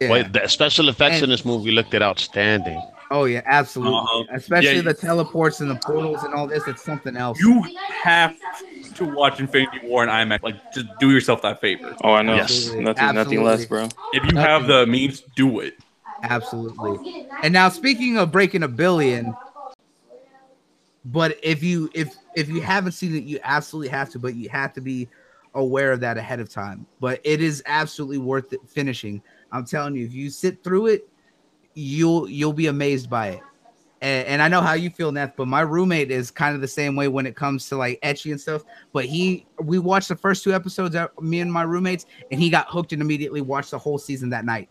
Yeah. 0.00 0.10
Wait, 0.10 0.32
the 0.32 0.46
special 0.48 0.88
effects 0.88 1.16
And- 1.16 1.24
in 1.24 1.30
this 1.30 1.44
movie 1.44 1.70
looked 1.70 1.94
at 1.94 2.02
outstanding. 2.02 2.80
Oh 3.10 3.24
yeah, 3.24 3.42
absolutely. 3.44 3.98
Uh-huh. 3.98 4.24
Especially 4.32 4.76
Yeah, 4.76 4.82
the 4.82 4.94
teleports 4.94 5.60
and 5.60 5.70
the 5.70 5.76
portals 5.76 6.24
and 6.24 6.32
all 6.32 6.46
this. 6.46 6.66
It's 6.68 6.82
something 6.82 7.16
else. 7.16 7.40
You 7.40 7.66
have 7.88 8.36
to 8.94 9.04
watch 9.04 9.40
Infinity 9.40 9.80
War 9.84 10.02
in 10.04 10.08
IMAX. 10.08 10.42
Like, 10.42 10.56
just 10.70 10.86
do 10.98 11.10
yourself 11.10 11.42
that 11.42 11.60
favor. 11.60 11.94
Oh, 12.02 12.12
I 12.12 12.22
know. 12.22 12.36
Yes. 12.36 12.72
Nothing, 12.74 13.14
nothing 13.14 13.42
less, 13.42 13.66
bro. 13.66 13.88
If 14.12 14.30
you 14.30 14.38
have 14.38 14.66
the 14.66 14.86
means, 14.86 15.22
do 15.34 15.60
it. 15.60 15.74
Absolutely. 16.22 17.00
And 17.42 17.52
now 17.52 17.68
speaking 17.68 18.18
of 18.18 18.30
breaking 18.30 18.62
a 18.62 18.68
billion, 18.68 19.36
but 21.06 21.36
if 21.42 21.62
you 21.62 21.90
if 21.94 22.14
if 22.34 22.48
you 22.48 22.60
haven't 22.60 22.92
seen 22.92 23.16
it, 23.16 23.24
you 23.24 23.40
absolutely 23.42 23.88
have 23.88 24.10
to, 24.10 24.18
but 24.18 24.34
you 24.34 24.48
have 24.50 24.72
to 24.74 24.80
be 24.80 25.08
aware 25.54 25.92
of 25.92 26.00
that 26.00 26.16
ahead 26.16 26.38
of 26.40 26.48
time. 26.48 26.86
But 27.00 27.20
it 27.24 27.40
is 27.40 27.62
absolutely 27.66 28.18
worth 28.18 28.52
it 28.52 28.60
finishing. 28.68 29.22
I'm 29.50 29.64
telling 29.64 29.96
you, 29.96 30.04
if 30.04 30.12
you 30.12 30.30
sit 30.30 30.62
through 30.62 30.86
it, 30.86 31.08
you'll 31.80 32.28
you'll 32.28 32.52
be 32.52 32.66
amazed 32.66 33.08
by 33.08 33.28
it. 33.28 33.40
and, 34.02 34.26
and 34.28 34.42
I 34.42 34.48
know 34.48 34.60
how 34.60 34.74
you 34.74 34.90
feel, 34.90 35.12
Neth, 35.12 35.34
but 35.36 35.46
my 35.48 35.60
roommate 35.62 36.10
is 36.10 36.30
kind 36.30 36.54
of 36.54 36.60
the 36.60 36.68
same 36.68 36.96
way 36.96 37.08
when 37.08 37.26
it 37.26 37.36
comes 37.36 37.68
to 37.68 37.76
like 37.76 38.00
ecchi 38.02 38.30
and 38.30 38.40
stuff. 38.40 38.62
But 38.92 39.04
he, 39.06 39.46
we 39.62 39.78
watched 39.78 40.08
the 40.08 40.16
first 40.16 40.44
two 40.44 40.52
episodes, 40.54 40.94
uh, 40.96 41.08
me 41.20 41.40
and 41.40 41.52
my 41.52 41.62
roommates, 41.62 42.06
and 42.30 42.40
he 42.40 42.50
got 42.50 42.66
hooked 42.68 42.92
and 42.92 43.02
immediately 43.02 43.40
watched 43.40 43.70
the 43.72 43.78
whole 43.78 43.98
season 43.98 44.30
that 44.30 44.44
night. 44.44 44.68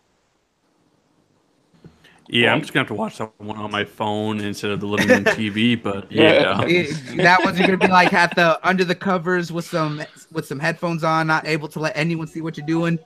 Yeah, 2.32 2.52
I'm 2.52 2.60
just 2.60 2.72
gonna 2.72 2.82
have 2.82 2.88
to 2.88 2.94
watch 2.94 3.18
that 3.18 3.32
one 3.38 3.56
on 3.58 3.72
my 3.72 3.84
phone 3.84 4.40
instead 4.40 4.70
of 4.70 4.78
the 4.78 4.86
living 4.86 5.08
room 5.08 5.24
TV. 5.24 5.76
But 5.82 6.10
yeah, 6.12 6.62
It- 6.64 7.16
that 7.16 7.40
one's 7.44 7.58
gonna 7.58 7.76
be 7.76 7.88
like 7.88 8.12
at 8.12 8.34
the 8.36 8.58
under 8.66 8.84
the 8.84 8.94
covers 8.94 9.50
with 9.50 9.64
some 9.66 10.00
with 10.30 10.46
some 10.46 10.60
headphones 10.60 11.02
on, 11.02 11.26
not 11.26 11.46
able 11.46 11.66
to 11.68 11.80
let 11.80 11.96
anyone 11.96 12.28
see 12.28 12.40
what 12.40 12.56
you're 12.56 12.66
doing. 12.66 12.98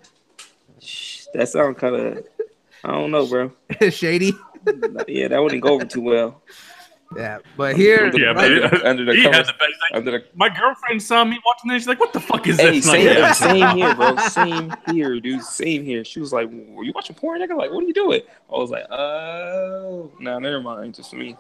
Shh, 0.81 1.25
That 1.33 1.49
sounds 1.49 1.79
kind 1.79 1.95
of, 1.97 2.27
I 2.85 2.93
don't 2.93 3.11
know, 3.11 3.27
bro. 3.27 3.53
Shady. 3.91 4.33
Yeah, 5.09 5.29
that 5.29 5.43
wouldn't 5.43 5.63
go 5.63 5.71
over 5.75 5.85
too 5.85 6.03
well. 6.03 6.43
Yeah, 7.17 7.39
but 7.57 7.77
here, 7.77 8.11
yeah, 8.17 8.31
Under, 8.31 8.69
but 8.69 8.85
under 8.87 9.05
the 9.05 9.15
he 9.15 9.23
covers. 9.23 9.37
had 9.37 9.47
the 9.47 9.53
best. 9.53 9.73
Like, 9.83 9.99
Under 9.99 10.11
the, 10.13 10.25
my 10.35 10.49
girlfriend 10.49 11.01
saw 11.03 11.23
me 11.25 11.39
watching 11.47 11.71
this. 11.71 11.83
She's 11.83 11.89
like, 11.89 12.01
"What 12.01 12.13
the 12.13 12.19
fuck 12.21 12.47
is 12.49 12.59
hey, 12.59 12.73
this?" 12.81 12.87
same, 12.91 13.07
Like, 13.07 13.17
yeah. 13.19 13.33
same 13.33 13.77
here, 13.77 13.95
bro. 13.95 14.17
Same 14.29 14.75
here, 14.91 15.21
dude. 15.21 15.43
Same 15.43 15.85
here. 15.85 16.03
She 16.05 16.19
was 16.19 16.33
like, 16.33 16.49
"Were 16.51 16.83
you 16.83 16.93
watching 16.95 17.15
porn?" 17.15 17.41
Nigga, 17.41 17.57
like, 17.57 17.71
what 17.71 17.85
are 17.85 17.87
you 17.87 17.93
doing? 17.95 18.23
I 18.53 18.57
was 18.57 18.71
like, 18.71 18.85
"Oh, 18.91 20.11
no, 20.19 20.39
never 20.39 20.61
mind. 20.61 20.95
Just 20.95 21.13
me." 21.13 21.37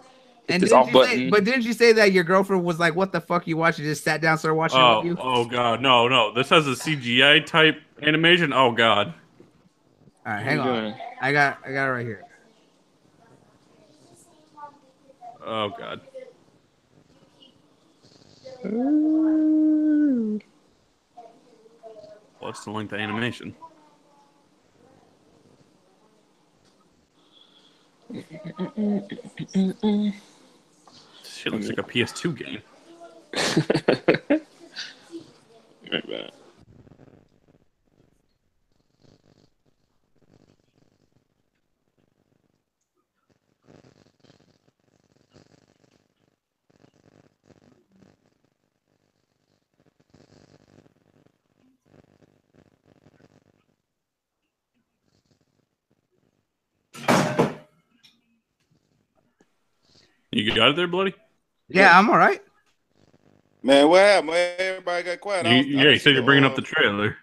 and 0.48 0.61
didn't 0.61 0.74
off 0.74 0.92
you 0.92 1.04
say, 1.07 1.30
but 1.30 1.42
didn't 1.44 1.62
you 1.64 1.72
say 1.72 1.92
that 1.94 2.12
your 2.12 2.22
girlfriend 2.22 2.62
was 2.62 2.78
like, 2.78 2.94
"What 2.94 3.11
the 3.12 3.20
fuck 3.20 3.46
you 3.48 3.57
watching?" 3.57 3.85
Just 3.85 4.04
sat 4.04 4.20
down, 4.20 4.38
started 4.38 4.57
watching 4.57 4.78
Oh, 4.78 4.98
with 4.98 5.07
you. 5.07 5.16
oh 5.18 5.44
god, 5.46 5.80
no, 5.80 6.07
no. 6.07 6.33
This 6.33 6.50
has 6.50 6.68
a 6.68 6.72
CGI 6.72 7.44
type 7.44 7.80
animation. 8.02 8.52
Oh 8.52 8.70
god. 8.70 9.12
All 10.27 10.33
right, 10.33 10.43
hang 10.43 10.59
on. 10.59 10.67
doing? 10.67 10.95
I 11.21 11.33
got, 11.33 11.59
I 11.67 11.73
got 11.73 11.89
it 11.89 11.91
right 11.91 12.07
here. 12.07 12.25
Oh 15.45 15.69
god. 15.69 16.01
What's 22.39 22.65
the 22.65 22.71
length 22.71 22.93
of 22.95 23.01
animation? 23.01 23.55
Shit 31.25 31.53
looks 31.53 31.69
like 31.69 31.79
a 31.79 31.83
PS2 31.83 32.39
game. 32.39 32.63
Right 35.93 36.11
back. 36.11 36.31
You 60.35 60.53
got 60.53 60.70
it 60.70 60.77
there, 60.77 60.88
bloody? 60.88 61.14
Yeah, 61.68 61.97
I'm 61.97 62.11
all 62.11 62.18
right. 62.18 62.40
Man, 63.62 63.88
what 63.88 64.01
happened? 64.01 64.31
Man, 64.33 64.55
Everybody 64.59 65.03
got 65.05 65.20
quiet. 65.20 65.47
You, 65.47 65.79
yeah, 65.79 65.90
you 65.90 65.99
said 65.99 66.14
you're 66.14 66.25
bringing 66.25 66.44
up 66.44 66.57
the 66.57 66.62
trailer. 66.62 67.16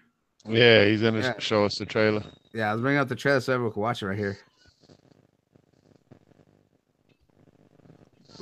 Yeah, 0.48 0.86
he's 0.86 1.02
gonna 1.02 1.20
Yeah. 1.20 1.34
show 1.38 1.66
us 1.66 1.76
the 1.76 1.84
trailer. 1.84 2.24
Yeah, 2.54 2.70
I 2.70 2.72
was 2.72 2.80
bringing 2.80 3.00
up 3.00 3.08
the 3.08 3.14
trailer 3.14 3.40
so 3.40 3.52
everyone 3.52 3.74
could 3.74 3.80
watch 3.80 4.02
it 4.02 4.06
right 4.06 4.16
here. 4.18 4.38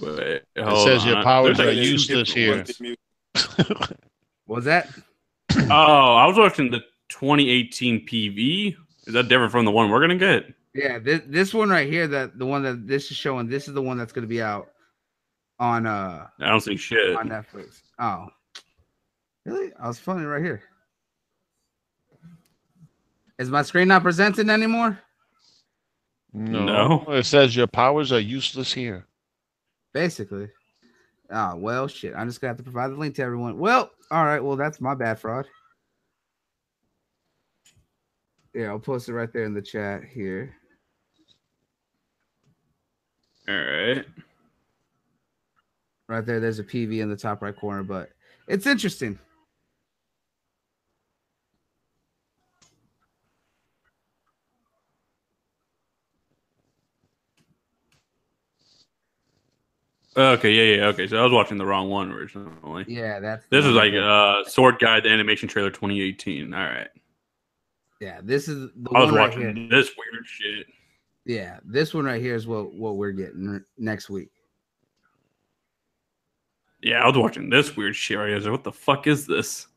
Wait, 0.01 0.43
It 0.55 0.63
hold 0.63 0.87
says 0.87 1.05
your 1.05 1.23
powers 1.25 1.57
There's 1.59 1.69
are 1.69 1.75
like 1.75 1.85
useless 1.85 2.33
here. 2.33 2.57
ones. 2.57 2.81
What 4.47 4.57
was 4.57 4.65
that? 4.67 4.89
Oh, 5.69 6.15
I 6.17 6.27
was 6.27 6.39
watching 6.39 6.71
the 6.71 6.81
2018 7.09 8.07
PV. 8.07 8.77
Is 9.07 9.15
that 9.15 9.29
different 9.29 9.51
from 9.51 9.65
the 9.65 9.71
one 9.73 9.91
we're 9.91 10.01
gonna 10.01 10.17
get? 10.17 10.47
Yeah, 10.75 10.99
this 10.99 11.23
this 11.27 11.53
one 11.53 11.71
right 11.71 11.89
here, 11.89 12.07
that 12.07 12.39
the 12.39 12.47
one 12.47 12.63
that 12.63 12.87
this 12.87 13.11
is 13.11 13.17
showing, 13.17 13.49
this 13.49 13.67
is 13.67 13.75
the 13.75 13.83
one 13.83 13.99
that's 13.99 14.13
gonna 14.13 14.27
be 14.27 14.43
out 14.43 14.71
on 15.59 15.87
uh 15.87 16.27
I 16.39 16.49
don't 16.49 16.61
see 16.61 16.77
shit. 16.77 17.17
on 17.17 17.29
Netflix. 17.29 17.83
Oh, 17.99 18.29
really? 19.45 19.73
I 19.81 19.89
was 19.89 19.99
funny 19.99 20.25
right 20.25 20.43
here. 20.43 20.63
Is 23.39 23.51
my 23.51 23.63
screen 23.63 23.89
not 23.89 24.03
presenting 24.03 24.51
anymore? 24.51 24.99
No. 26.33 26.65
No. 26.65 27.05
It 27.09 27.25
says 27.25 27.57
your 27.57 27.67
powers 27.67 28.13
are 28.13 28.21
useless 28.21 28.73
here. 28.73 29.07
Basically. 29.93 30.49
Oh 31.31 31.57
well, 31.57 31.89
shit. 31.89 32.15
I'm 32.17 32.29
just 32.29 32.41
gonna 32.41 32.51
have 32.51 32.59
to 32.59 32.63
provide 32.63 32.89
the 32.93 32.97
link 32.97 33.17
to 33.17 33.23
everyone. 33.23 33.59
Well, 33.59 33.91
all 34.11 34.25
right. 34.25 34.43
Well, 34.43 34.57
that's 34.57 34.81
my 34.81 34.95
bad, 34.95 35.19
fraud. 35.19 35.47
Yeah, 38.55 38.69
I'll 38.69 38.79
post 38.79 39.09
it 39.09 39.15
right 39.15 39.33
there 39.33 39.45
in 39.45 39.55
the 39.55 39.63
chat 39.63 40.05
here. 40.05 40.55
All 43.49 43.55
right. 43.55 44.05
Right 46.09 46.27
there, 46.27 46.41
there's 46.41 46.59
a 46.59 46.65
PV 46.65 47.01
in 47.01 47.09
the 47.09 47.17
top 47.17 47.41
right 47.43 47.57
corner, 47.57 47.83
but 47.83 48.11
it's 48.49 48.67
interesting. 48.67 49.19
Okay, 60.17 60.53
yeah, 60.53 60.77
yeah, 60.77 60.87
okay. 60.89 61.07
So 61.07 61.17
I 61.19 61.23
was 61.23 61.33
watching 61.33 61.57
the 61.57 61.65
wrong 61.65 61.89
one 61.89 62.11
originally. 62.11 62.85
Yeah, 62.89 63.21
that's 63.21 63.47
This 63.49 63.65
is 63.65 63.73
like 63.73 63.93
right 63.93 64.41
uh 64.43 64.45
Sword 64.45 64.81
Gai, 64.81 65.01
the 65.01 65.09
animation 65.09 65.49
trailer 65.49 65.71
2018. 65.71 66.53
All 66.53 66.61
right. 66.61 66.89
yeah, 68.01 68.21
this 68.23 68.49
is 68.49 68.71
the 68.75 68.91
I 68.93 69.01
was 69.01 69.13
right 69.13 69.29
watching 69.29 69.55
here. 69.57 69.69
this 69.69 69.91
weird 69.97 70.27
shit. 70.27 70.67
Yeah, 71.31 71.61
this 71.65 71.95
one 71.95 72.07
right 72.07 72.21
here 72.21 72.35
is 72.35 72.49
what 72.49 72.75
what 72.75 72.97
we're 72.97 73.13
getting 73.13 73.49
r- 73.49 73.65
next 73.79 74.11
week. 74.11 74.31
Yeah, 76.83 77.05
I 77.05 77.07
was 77.07 77.17
watching 77.17 77.49
this 77.49 77.77
weird 77.77 77.95
shit 77.95 78.19
right 78.19 78.27
here. 78.27 78.35
I 78.35 78.39
was 78.39 78.45
like, 78.47 78.53
what 78.53 78.65
the 78.65 78.73
fuck 78.73 79.07
is 79.07 79.29
this? 79.29 79.69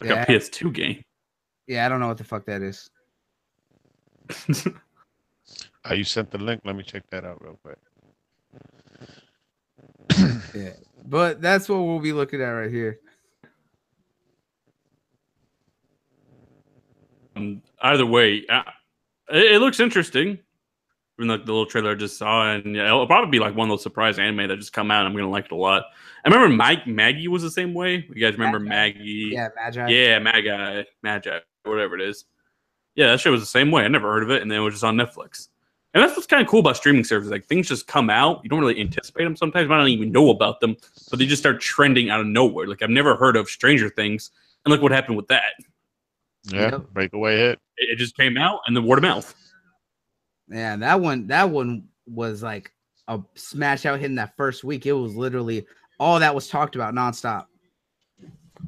Like 0.00 0.10
Yeah. 0.10 0.22
a 0.22 0.26
PS2 0.26 0.74
game. 0.74 1.04
Yeah, 1.68 1.86
I 1.86 1.88
don't 1.88 2.00
know 2.00 2.08
what 2.08 2.18
the 2.18 2.24
fuck 2.24 2.44
that 2.46 2.62
is. 2.62 2.90
Oh, 5.88 5.94
you 5.94 6.02
sent 6.02 6.32
the 6.32 6.38
link. 6.38 6.62
Let 6.64 6.74
me 6.74 6.82
check 6.82 7.04
that 7.10 7.24
out 7.24 7.40
real 7.40 7.60
quick. 7.62 7.78
Yeah, 10.52 10.72
but 11.04 11.40
that's 11.40 11.68
what 11.68 11.76
we'll 11.78 12.00
be 12.00 12.12
looking 12.12 12.42
at 12.42 12.48
right 12.48 12.72
here. 12.72 12.98
Um, 17.36 17.62
either 17.82 18.06
way, 18.06 18.44
uh, 18.48 18.62
it, 19.30 19.52
it 19.52 19.60
looks 19.60 19.80
interesting. 19.80 20.38
Even 21.18 21.28
like 21.28 21.46
the 21.46 21.52
little 21.52 21.66
trailer 21.66 21.92
I 21.92 21.94
just 21.94 22.18
saw, 22.18 22.52
and 22.52 22.74
yeah, 22.74 22.86
it'll 22.86 23.06
probably 23.06 23.30
be 23.30 23.38
like 23.38 23.56
one 23.56 23.68
of 23.68 23.72
those 23.72 23.82
surprise 23.82 24.18
anime 24.18 24.48
that 24.48 24.56
just 24.56 24.72
come 24.74 24.90
out. 24.90 25.00
and 25.00 25.08
I'm 25.08 25.16
gonna 25.16 25.30
like 25.30 25.46
it 25.46 25.52
a 25.52 25.56
lot. 25.56 25.84
I 26.24 26.28
remember 26.28 26.54
Mike 26.54 26.86
Maggie 26.86 27.28
was 27.28 27.42
the 27.42 27.50
same 27.50 27.72
way. 27.72 28.06
You 28.08 28.20
guys 28.20 28.34
remember 28.34 28.58
Magi. 28.58 28.98
Maggie? 28.98 29.30
Yeah, 29.32 29.48
Magi. 29.56 29.88
Yeah, 29.88 30.18
Magi, 30.18 30.82
Magi, 31.02 31.38
whatever 31.64 31.94
it 31.94 32.02
is. 32.02 32.26
Yeah, 32.96 33.08
that 33.08 33.20
shit 33.20 33.32
was 33.32 33.40
the 33.40 33.46
same 33.46 33.70
way. 33.70 33.84
I 33.84 33.88
never 33.88 34.12
heard 34.12 34.24
of 34.24 34.30
it, 34.30 34.42
and 34.42 34.50
then 34.50 34.58
it 34.58 34.62
was 34.62 34.74
just 34.74 34.84
on 34.84 34.96
Netflix. 34.96 35.48
And 35.94 36.02
that's 36.02 36.14
what's 36.14 36.26
kind 36.26 36.42
of 36.42 36.48
cool 36.48 36.60
about 36.60 36.76
streaming 36.76 37.04
services. 37.04 37.30
Like 37.30 37.46
things 37.46 37.68
just 37.68 37.86
come 37.86 38.10
out, 38.10 38.40
you 38.42 38.50
don't 38.50 38.60
really 38.60 38.78
anticipate 38.78 39.24
them 39.24 39.36
sometimes. 39.36 39.70
I 39.70 39.78
don't 39.78 39.88
even 39.88 40.12
know 40.12 40.28
about 40.28 40.60
them, 40.60 40.76
but 41.08 41.18
they 41.18 41.24
just 41.24 41.40
start 41.40 41.62
trending 41.62 42.10
out 42.10 42.20
of 42.20 42.26
nowhere. 42.26 42.66
Like 42.66 42.82
I've 42.82 42.90
never 42.90 43.16
heard 43.16 43.36
of 43.36 43.48
Stranger 43.48 43.88
Things, 43.88 44.32
and 44.66 44.72
look 44.72 44.82
what 44.82 44.92
happened 44.92 45.16
with 45.16 45.28
that. 45.28 45.54
Yeah, 46.52 46.70
Yep. 46.70 46.82
breakaway 46.92 47.36
hit. 47.36 47.58
It, 47.76 47.90
it 47.92 47.96
just 47.96 48.16
came 48.16 48.36
out, 48.36 48.60
and 48.66 48.76
the 48.76 48.82
word 48.82 48.98
of 48.98 49.02
mouth. 49.02 49.34
Yeah, 50.48 50.76
that 50.76 51.00
one 51.00 51.26
that 51.28 51.50
one 51.50 51.88
was 52.06 52.42
like 52.42 52.72
a 53.08 53.20
smash 53.34 53.84
out 53.86 53.98
hit 53.98 54.06
in 54.06 54.14
that 54.16 54.36
first 54.36 54.62
week. 54.64 54.86
It 54.86 54.92
was 54.92 55.16
literally 55.16 55.66
all 55.98 56.20
that 56.20 56.34
was 56.34 56.48
talked 56.48 56.74
about 56.76 56.94
nonstop. 56.94 57.46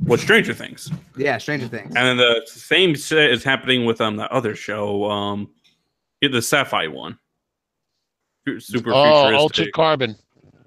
What 0.05 0.21
Stranger 0.21 0.55
Things? 0.55 0.91
Yeah, 1.17 1.39
Stranger 1.39 1.69
Things. 1.69 1.95
And 1.97 2.07
then 2.07 2.17
the 2.17 2.43
same 2.47 2.95
shit 2.95 3.31
is 3.31 3.45
happening 3.45 3.85
with 3.85 4.01
um 4.01 4.17
the 4.17 4.31
other 4.33 4.55
show, 4.57 5.05
um, 5.11 5.51
yeah, 6.21 6.31
the 6.31 6.43
Sapphire 6.43 6.91
one. 6.91 7.19
Fu- 8.45 8.61
Super 8.61 8.93
Oh, 8.93 9.05
futuristic. 9.05 9.39
Altered 9.41 9.73
Carbon. 9.73 10.17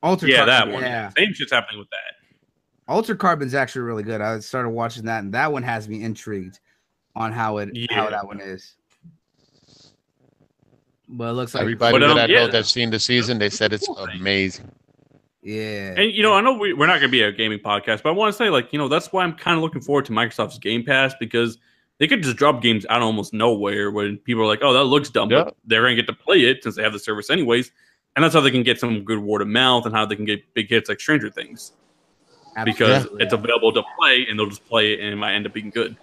Alter 0.03 0.27
yeah, 0.27 0.45
that 0.45 0.67
one. 0.67 0.81
Yeah, 0.81 1.09
Same 1.17 1.31
shit's 1.33 1.51
happening 1.51 1.79
with 1.79 1.89
that. 1.91 2.91
Alter 2.91 3.15
Carbon's 3.15 3.53
actually 3.53 3.83
really 3.83 4.01
good. 4.03 4.19
I 4.19 4.39
started 4.39 4.69
watching 4.69 5.05
that, 5.05 5.23
and 5.23 5.33
that 5.33 5.51
one 5.51 5.61
has 5.63 5.87
me 5.87 6.03
intrigued 6.03 6.59
on 7.15 7.31
how 7.31 7.57
it 7.57 7.69
how 7.91 8.09
that 8.09 8.25
one 8.25 8.39
is. 8.39 8.75
But 11.07 11.29
it 11.29 11.33
looks 11.33 11.53
like 11.53 11.61
Everybody 11.61 11.99
But, 11.99 12.03
um, 12.09 12.15
that 12.15 12.29
I 12.29 12.33
yeah. 12.33 12.45
know 12.45 12.51
that's 12.51 12.71
seen 12.71 12.89
the 12.89 12.99
season, 12.99 13.37
they 13.37 13.49
said 13.49 13.73
it's 13.73 13.87
amazing. 13.89 14.71
Yeah, 15.43 15.95
And 15.97 16.11
you 16.11 16.21
know, 16.21 16.33
I 16.33 16.41
know 16.41 16.53
we, 16.53 16.71
we're 16.73 16.85
not 16.85 16.99
going 16.99 17.09
to 17.09 17.11
be 17.11 17.23
a 17.23 17.31
gaming 17.31 17.57
podcast, 17.57 18.03
but 18.03 18.09
I 18.09 18.11
want 18.11 18.31
to 18.31 18.37
say, 18.37 18.51
like, 18.51 18.71
you 18.71 18.77
know, 18.77 18.87
that's 18.87 19.11
why 19.11 19.23
I'm 19.23 19.33
kind 19.33 19.57
of 19.57 19.63
looking 19.63 19.81
forward 19.81 20.05
to 20.05 20.11
Microsoft's 20.11 20.59
Game 20.59 20.83
Pass 20.85 21.15
because 21.19 21.57
they 21.97 22.07
could 22.07 22.21
just 22.21 22.37
drop 22.37 22.61
games 22.61 22.85
out 22.89 22.97
of 22.97 23.03
almost 23.03 23.33
nowhere 23.33 23.89
when 23.89 24.17
people 24.17 24.43
are 24.43 24.47
like, 24.47 24.59
"Oh, 24.61 24.71
that 24.73 24.83
looks 24.83 25.09
dumb," 25.09 25.31
Yeah. 25.31 25.45
but 25.45 25.55
they're 25.65 25.81
gonna 25.81 25.95
get 25.95 26.05
to 26.07 26.13
play 26.13 26.41
it 26.41 26.63
since 26.63 26.75
they 26.75 26.83
have 26.83 26.93
the 26.93 26.99
service 26.99 27.31
anyways, 27.31 27.71
and 28.15 28.23
that's 28.23 28.35
how 28.35 28.41
they 28.41 28.51
can 28.51 28.61
get 28.61 28.79
some 28.79 29.03
good 29.03 29.17
word 29.17 29.41
of 29.41 29.47
mouth 29.47 29.85
and 29.87 29.95
how 29.95 30.05
they 30.05 30.15
can 30.15 30.25
get 30.25 30.41
big 30.53 30.69
hits 30.69 30.89
like 30.89 30.99
Stranger 30.99 31.31
Things 31.31 31.73
because 32.65 32.89
Absolutely. 33.05 33.23
it's 33.23 33.33
available 33.33 33.71
to 33.73 33.83
play 33.97 34.27
and 34.29 34.37
they'll 34.37 34.49
just 34.49 34.65
play 34.67 34.93
it 34.93 34.99
and 34.99 35.13
it 35.13 35.15
might 35.15 35.33
end 35.33 35.45
up 35.47 35.53
being 35.53 35.69
good 35.69 35.95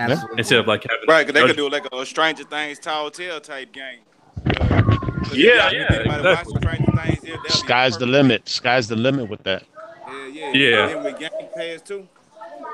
Absolutely. 0.00 0.38
instead 0.38 0.58
of 0.60 0.66
like 0.66 0.82
having 0.88 1.06
Right, 1.08 1.26
because 1.26 1.34
they 1.34 1.40
judge- 1.46 1.56
could 1.56 1.62
do 1.62 1.68
like 1.70 1.86
a 1.92 2.06
Stranger 2.06 2.44
Things 2.44 2.78
Telltale 2.78 3.40
type 3.40 3.72
game. 3.72 4.00
Uh, 4.46 4.80
'cause 5.22 5.36
Yeah, 5.36 5.70
yeah, 5.70 5.92
exactly. 5.92 6.54
Things, 6.60 7.18
yeah, 7.24 7.36
Sky's 7.48 7.98
the 7.98 8.06
limit. 8.06 8.48
Sky's 8.48 8.88
the 8.88 8.96
limit 8.96 9.28
with 9.28 9.42
that. 9.44 9.64
Yeah, 10.08 10.26
yeah. 10.26 10.52
Yeah. 10.54 10.82
And 10.88 10.90
then 10.90 11.04
with 11.04 11.18
Game 11.18 11.48
Pass 11.54 11.82
too, 11.82 12.08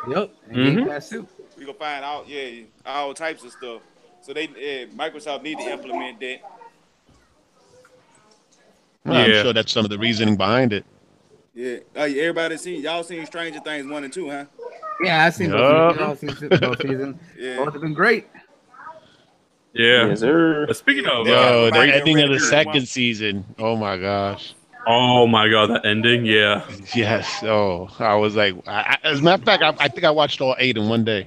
Yep. 0.08 0.30
And 0.48 0.56
Mhm. 0.56 0.76
Game 0.76 0.86
Pass 0.86 1.08
too. 1.10 1.26
we 1.58 1.64
gonna 1.64 1.76
find 1.78 2.04
out, 2.04 2.28
yeah, 2.28 2.62
all 2.86 3.12
types 3.14 3.42
of 3.44 3.50
stuff. 3.52 3.82
So 4.22 4.32
they, 4.32 4.48
yeah, 4.56 4.84
Microsoft 4.96 5.42
need 5.42 5.58
to 5.58 5.64
implement 5.64 6.20
that. 6.20 6.40
Well, 9.04 9.16
I'm 9.16 9.32
sure 9.42 9.52
that's 9.52 9.72
some 9.72 9.84
of 9.84 9.90
the 9.90 9.98
reasoning 9.98 10.36
behind 10.36 10.72
it. 10.72 10.84
Yeah, 11.54 11.76
uh, 11.96 12.00
everybody 12.02 12.56
seen 12.58 12.82
y'all 12.82 13.02
seen 13.02 13.24
Stranger 13.26 13.60
Things 13.60 13.86
one 13.86 14.04
and 14.04 14.12
two, 14.12 14.28
huh? 14.28 14.44
Yeah, 15.02 15.24
I've 15.24 15.34
seen 15.34 15.50
Yup. 15.50 15.96
both 15.98 16.18
seasons. 16.20 16.60
Both 16.60 16.80
seasons. 16.82 17.16
Yeah. 17.38 17.56
Both 17.56 17.72
have 17.74 17.82
been 17.82 17.92
great. 17.94 18.26
yeah. 19.74 20.06
Yes, 20.08 20.20
sir. 20.20 20.66
But 20.66 20.76
speaking 20.76 21.06
of, 21.06 21.26
Yeah, 21.26 21.34
uh, 21.34 21.50
Yo, 21.52 21.70
the 21.70 21.94
ending 21.94 22.20
of 22.22 22.30
the 22.30 22.40
second 22.40 22.86
season. 22.88 23.44
Oh 23.58 23.76
my 23.76 23.96
gosh. 23.98 24.54
oh 24.86 25.26
my 25.26 25.48
god, 25.48 25.70
that 25.70 25.84
ending, 25.84 26.24
yeah, 26.24 26.64
Yes. 26.94 27.42
Oh, 27.42 27.88
I 27.98 28.14
was 28.14 28.36
like, 28.36 28.54
I, 28.66 28.96
I- 29.02 29.08
as 29.08 29.20
a 29.20 29.22
matter 29.22 29.42
of 29.42 29.44
fact, 29.44 29.62
I, 29.62 29.84
I 29.84 29.88
think 29.88 30.04
I 30.04 30.10
watched 30.10 30.40
all 30.40 30.54
eight 30.58 30.76
in 30.78 30.88
one 30.88 31.04
day. 31.04 31.26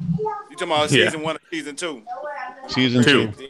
You 0.00 0.56
talking 0.56 0.68
about 0.68 0.90
Yeah. 0.90 1.04
season 1.06 1.22
one 1.22 1.36
or 1.36 1.40
season 1.50 1.76
two? 1.76 2.02
Season 2.68 3.02
Two. 3.04 3.30
two. 3.32 3.48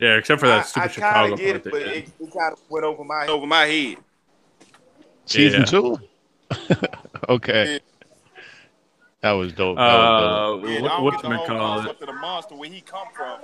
yeah. 0.00 0.16
Except 0.16 0.40
for 0.40 0.46
that 0.48 0.60
I, 0.60 0.62
stupid 0.62 0.84
I 0.84 0.92
Chicago 0.92 1.14
kind 1.20 1.32
of 1.34 1.38
get 1.38 1.56
it, 1.56 1.62
part. 1.62 1.72
but 1.72 1.82
it, 1.82 2.08
it 2.20 2.32
kind 2.32 2.52
of 2.52 2.58
went 2.68 2.84
over 2.84 3.04
my 3.04 3.26
over 3.26 3.46
my 3.46 3.66
head. 3.66 3.96
Season 5.26 5.60
Yeah. 5.60 5.66
two. 5.66 5.98
okay. 7.28 7.80
That 9.20 9.32
was 9.32 9.52
dope. 9.52 9.78
That 9.78 9.82
was 9.82 10.62
Uh, 10.62 10.68
Yeah, 10.68 10.82
what, 10.82 10.88
don't 10.90 11.04
what's 11.04 11.16
get 11.16 11.22
the 11.22 11.28
gonna 11.28 11.38
whole 11.38 11.46
call 11.46 11.80
it? 11.80 12.00
the 12.00 12.12
monster 12.12 12.54
where 12.54 12.68
he 12.68 12.80
come 12.80 13.06
from. 13.16 13.38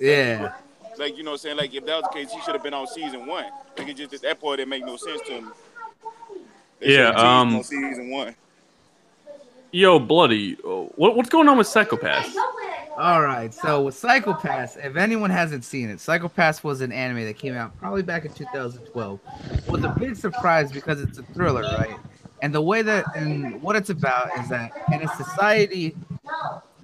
Yeah. 0.00 0.52
Like 0.98 1.16
you 1.16 1.22
know, 1.22 1.30
what 1.30 1.34
I'm 1.34 1.38
saying 1.38 1.56
like 1.56 1.74
if 1.74 1.84
that 1.86 1.94
was 1.96 2.04
the 2.04 2.08
case, 2.10 2.32
he 2.32 2.40
should 2.40 2.54
have 2.54 2.62
been 2.62 2.74
on 2.74 2.86
season 2.88 3.26
one. 3.26 3.44
Like 3.76 3.88
it 3.88 3.94
just 3.94 4.12
at 4.14 4.22
that 4.22 4.40
point, 4.40 4.60
it 4.60 4.66
make 4.66 4.84
no 4.84 4.96
sense 4.96 5.20
to 5.22 5.32
him. 5.34 5.52
They 6.80 6.90
Yeah, 6.90 7.10
should've 7.10 7.14
teased 7.14 7.24
him 7.26 7.30
um, 7.48 7.56
on 7.56 7.64
season 7.64 8.10
one. 8.10 8.34
Yo, 9.70 9.98
bloody, 9.98 10.54
what, 10.54 11.14
what's 11.14 11.28
going 11.28 11.46
on 11.46 11.58
with 11.58 11.66
Psycho-Pass? 11.66 12.34
All 12.96 13.20
right. 13.22 13.52
So 13.52 13.82
with 13.82 13.94
Psycho-Pass, 13.94 14.76
if 14.76 14.96
anyone 14.96 15.28
hasn't 15.28 15.62
seen 15.62 15.90
it, 15.90 16.00
Psycho-Pass 16.00 16.64
was 16.64 16.80
an 16.80 16.90
anime 16.90 17.26
that 17.26 17.36
came 17.38 17.54
out 17.54 17.78
probably 17.78 18.02
back 18.02 18.24
in 18.24 18.32
2012. 18.32 19.20
Was 19.68 19.84
a 19.84 19.94
big 20.00 20.16
surprise 20.16 20.72
because 20.72 21.02
it's 21.02 21.18
a 21.18 21.22
thriller, 21.22 21.62
right? 21.62 21.98
And 22.42 22.54
the 22.54 22.62
way 22.62 22.82
that 22.82 23.04
and 23.16 23.60
what 23.62 23.76
it's 23.76 23.90
about 23.90 24.36
is 24.38 24.48
that 24.48 24.72
in 24.92 25.02
a 25.02 25.08
society, 25.08 25.96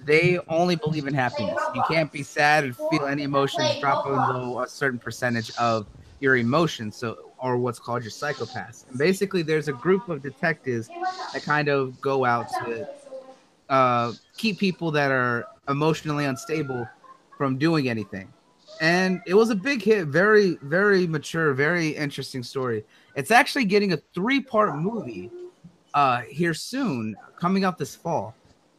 they 0.05 0.39
only 0.49 0.77
believe 0.77 1.07
in 1.07 1.15
happiness. 1.15 1.59
You 1.75 1.83
can't 1.89 2.11
be 2.13 2.23
sad 2.23 2.65
and 2.65 2.77
feel 2.91 3.07
any 3.07 3.23
emotions 3.23 3.71
drop 3.81 4.03
below 4.05 4.61
a 4.61 4.69
certain 4.69 4.99
percentage 4.99 5.51
of 5.57 5.87
your 6.21 6.37
emotions. 6.37 6.97
So 6.97 7.35
or 7.45 7.59
what's 7.59 7.79
called 7.79 8.03
your 8.03 8.11
psycho-pass. 8.11 8.87
And 8.89 8.99
basically, 8.99 9.43
there's 9.43 9.69
a 9.69 9.73
group 9.75 10.09
of 10.09 10.23
detectives 10.23 10.89
that 11.35 11.43
kind 11.43 11.69
of 11.69 12.01
go 12.01 12.25
out 12.25 12.49
to 12.65 12.89
uh, 13.69 14.13
keep 14.39 14.59
people 14.59 14.91
that 14.93 15.11
are 15.11 15.45
emotionally 15.69 16.25
unstable 16.25 16.89
from 17.37 17.59
doing 17.59 17.91
anything. 17.91 18.33
And 18.81 19.21
it 19.27 19.35
was 19.35 19.51
a 19.51 19.55
big 19.55 19.83
hit, 19.83 20.07
very, 20.07 20.59
very 20.63 21.07
mature, 21.07 21.53
very 21.53 21.89
interesting 21.91 22.43
story. 22.43 22.83
It's 23.15 23.31
actually 23.31 23.67
getting 23.67 23.93
a 23.93 23.99
three 24.15 24.41
part 24.41 24.75
movie 24.77 25.31
uh, 25.95 26.23
here 26.23 26.55
soon, 26.55 27.17
coming 27.39 27.65
out 27.65 27.79
this 27.79 27.95
fall. 27.95 28.35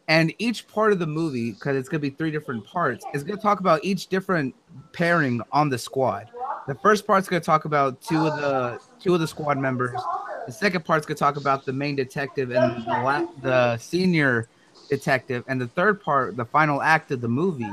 And 0.07 0.33
each 0.37 0.67
part 0.67 0.91
of 0.91 0.99
the 0.99 1.07
movie, 1.07 1.51
because 1.53 1.75
it's 1.75 1.89
going 1.89 1.99
to 1.99 2.09
be 2.09 2.15
three 2.15 2.29
different 2.29 2.63
parts, 2.63 3.03
is 3.13 3.23
going 3.23 3.37
to 3.37 3.41
talk 3.41 3.59
about 3.59 3.83
each 3.83 4.07
different 4.07 4.53
pairing 4.93 5.41
on 5.51 5.69
the 5.69 5.79
squad. 5.79 6.29
The 6.67 6.75
first 6.75 7.07
part's 7.07 7.27
going 7.27 7.41
to 7.41 7.45
talk 7.45 7.65
about 7.65 8.01
two 8.01 8.27
of 8.27 8.39
the 8.39 8.79
two 8.99 9.13
of 9.15 9.19
the 9.19 9.27
squad 9.27 9.57
members. 9.57 9.99
The 10.45 10.51
second 10.51 10.85
part's 10.85 11.07
going 11.07 11.15
to 11.15 11.19
talk 11.19 11.37
about 11.37 11.65
the 11.65 11.73
main 11.73 11.95
detective 11.95 12.51
and 12.51 12.85
the, 12.85 12.89
la- 12.89 13.27
the 13.41 13.77
senior 13.77 14.47
detective, 14.89 15.43
and 15.47 15.59
the 15.59 15.67
third 15.67 16.01
part, 16.01 16.37
the 16.37 16.45
final 16.45 16.81
act 16.81 17.11
of 17.11 17.21
the 17.21 17.27
movie 17.27 17.71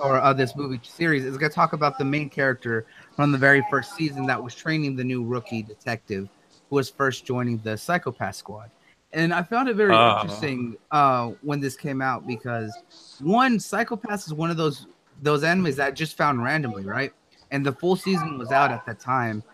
or 0.00 0.18
of 0.18 0.38
this 0.38 0.56
movie 0.56 0.80
series, 0.82 1.24
is 1.24 1.36
going 1.36 1.50
to 1.50 1.54
talk 1.54 1.74
about 1.74 1.98
the 1.98 2.04
main 2.04 2.30
character 2.30 2.86
from 3.14 3.30
the 3.30 3.38
very 3.38 3.62
first 3.70 3.94
season 3.94 4.26
that 4.26 4.42
was 4.42 4.54
training 4.54 4.96
the 4.96 5.04
new 5.04 5.22
rookie 5.22 5.62
detective 5.62 6.28
who 6.70 6.76
was 6.76 6.88
first 6.88 7.26
joining 7.26 7.58
the 7.58 7.76
Psychopath 7.76 8.36
Squad. 8.36 8.70
And 9.14 9.32
I 9.32 9.42
found 9.42 9.68
it 9.68 9.76
very 9.76 9.94
Ah. 9.94 10.20
interesting 10.22 10.76
uh, 10.90 11.28
when 11.42 11.60
this 11.60 11.76
came 11.76 12.02
out 12.02 12.26
because 12.26 12.76
one, 13.20 13.58
Psycho-Pass 13.60 14.26
is 14.26 14.34
one 14.34 14.50
of 14.50 14.56
those 14.56 14.86
those 15.22 15.44
animes 15.44 15.76
that 15.76 15.86
I 15.86 15.90
just 15.92 16.16
found 16.16 16.42
randomly, 16.42 16.84
right? 16.84 17.12
And 17.52 17.64
the 17.64 17.72
full 17.72 17.94
season 17.94 18.36
was 18.36 18.50
out 18.50 18.72
at 18.72 18.84
that 18.86 18.98
time 18.98 19.44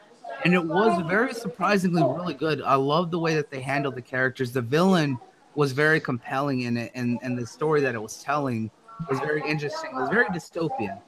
and 0.44 0.54
it 0.54 0.64
was 0.64 0.98
very 1.06 1.34
surprisingly 1.34 2.02
really 2.02 2.32
good. 2.32 2.62
I 2.62 2.76
love 2.76 3.10
the 3.10 3.18
way 3.18 3.34
that 3.34 3.50
they 3.50 3.60
handled 3.60 3.94
the 3.94 4.02
characters. 4.02 4.52
The 4.52 4.62
villain 4.62 5.18
was 5.54 5.72
very 5.72 6.00
compelling 6.00 6.62
in 6.62 6.76
it, 6.78 6.90
and 6.94 7.18
and 7.22 7.36
the 7.36 7.46
story 7.46 7.82
that 7.82 7.94
it 7.94 8.00
was 8.00 8.22
telling 8.22 8.70
was 9.10 9.18
very 9.20 9.42
interesting. 9.46 9.90
It 9.92 10.00
was 10.00 10.08
very 10.08 10.26
dystopian, 10.26 10.98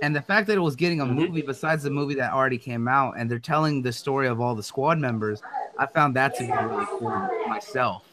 and 0.00 0.16
the 0.16 0.22
fact 0.22 0.46
that 0.46 0.56
it 0.56 0.60
was 0.60 0.74
getting 0.76 1.00
a 1.02 1.04
Mhm. 1.04 1.14
movie 1.14 1.42
besides 1.42 1.82
the 1.82 1.90
movie 1.90 2.14
that 2.14 2.32
already 2.32 2.58
came 2.58 2.88
out, 2.88 3.14
and 3.18 3.30
they're 3.30 3.38
telling 3.38 3.82
the 3.82 3.92
story 3.92 4.26
of 4.28 4.40
all 4.40 4.54
the 4.54 4.62
squad 4.62 4.98
members, 4.98 5.42
I 5.78 5.86
found 5.86 6.14
that 6.16 6.34
to 6.36 6.44
be 6.44 6.52
really 6.52 6.86
cool 6.86 7.10
myself. 7.48 8.04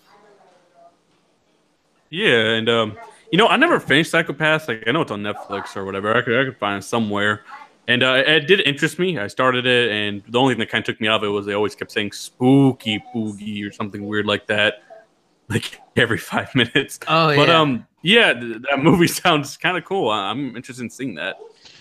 Yeah, 2.10 2.56
and 2.56 2.68
um, 2.70 2.98
you 3.32 3.38
know, 3.38 3.48
I 3.48 3.56
never 3.58 3.80
finished 3.80 4.12
Psycho-Pass. 4.12 4.68
Like, 4.68 4.84
I 4.88 4.92
know 4.92 5.02
it's 5.02 5.12
on 5.12 5.22
Netflix 5.22 5.76
or 5.76 5.86
whatever. 5.86 6.16
I 6.16 6.22
could, 6.22 6.40
I 6.40 6.46
could 6.46 6.58
find 6.58 6.82
it 6.82 6.86
somewhere. 6.86 7.44
And 7.88 8.04
uh, 8.04 8.24
it 8.26 8.42
did 8.48 8.62
interest 8.62 9.00
me. 9.00 9.18
I 9.18 9.28
started 9.28 9.66
it, 9.66 9.92
and 9.92 10.24
the 10.28 10.40
only 10.40 10.54
thing 10.54 10.60
that 10.60 10.70
kind 10.70 10.82
of 10.82 10.86
took 10.86 11.02
me 11.02 11.08
out 11.08 11.18
of 11.18 11.24
it 11.24 11.28
was 11.28 11.46
they 11.46 11.54
always 11.54 11.76
kept 11.76 11.92
saying 11.92 12.12
"spooky 12.12 13.04
boogie" 13.14 13.68
or 13.68 13.72
something 13.72 14.06
weird 14.08 14.26
like 14.26 14.48
that, 14.48 14.84
like 15.50 15.80
every 15.96 16.18
five 16.18 16.54
minutes. 16.56 17.00
Oh 17.08 17.36
But 17.36 17.48
yeah, 17.50 17.60
um, 17.60 17.88
yeah, 18.02 18.34
th- 18.34 18.62
that 18.70 18.80
movie 18.84 19.08
sounds 19.24 19.58
kind 19.58 19.76
of 19.78 19.86
cool. 19.86 20.10
I- 20.10 20.30
I'm 20.30 20.56
interested 20.56 20.84
in 20.84 20.90
seeing 20.92 21.16
that. 21.16 21.38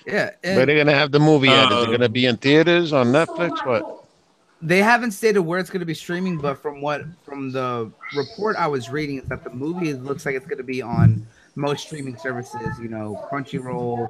yeah. 0.07 0.31
Where 0.43 0.61
And 0.61 0.69
they 0.69 0.77
gonna 0.77 0.95
have 0.95 1.13
the 1.13 1.21
movie 1.21 1.49
at? 1.49 1.71
Is 1.73 1.79
Uh, 1.79 1.91
it 1.91 1.93
gonna 1.93 2.09
be 2.09 2.25
in 2.27 2.37
theaters 2.39 2.93
on 2.95 3.09
Netflix? 3.09 3.65
What? 3.67 3.98
They 4.61 4.79
haven't 4.83 5.13
stated 5.13 5.41
where 5.41 5.59
it's 5.61 5.71
going 5.71 5.81
to 5.81 5.87
be 5.87 5.95
streaming, 5.95 6.39
but 6.39 6.55
from 6.61 6.81
what 6.81 7.03
from 7.25 7.53
the 7.53 7.91
report 8.17 8.57
I 8.57 8.67
was 8.67 8.91
reading, 8.91 9.19
is 9.21 9.29
that 9.29 9.45
the 9.45 9.51
movie 9.51 9.95
looks 9.95 10.27
like 10.27 10.35
it's 10.35 10.47
going 10.47 10.59
to 10.59 10.65
be 10.65 10.83
on 10.83 11.25
most 11.55 11.87
streaming 11.87 12.17
services. 12.17 12.77
You 12.81 12.89
know, 12.89 13.25
Crunchyroll, 13.31 14.09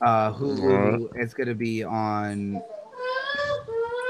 uh, 0.00 0.32
Hulu. 0.34 1.10
It's 1.16 1.34
going 1.34 1.48
to 1.48 1.54
be 1.56 1.82
on 1.82 2.62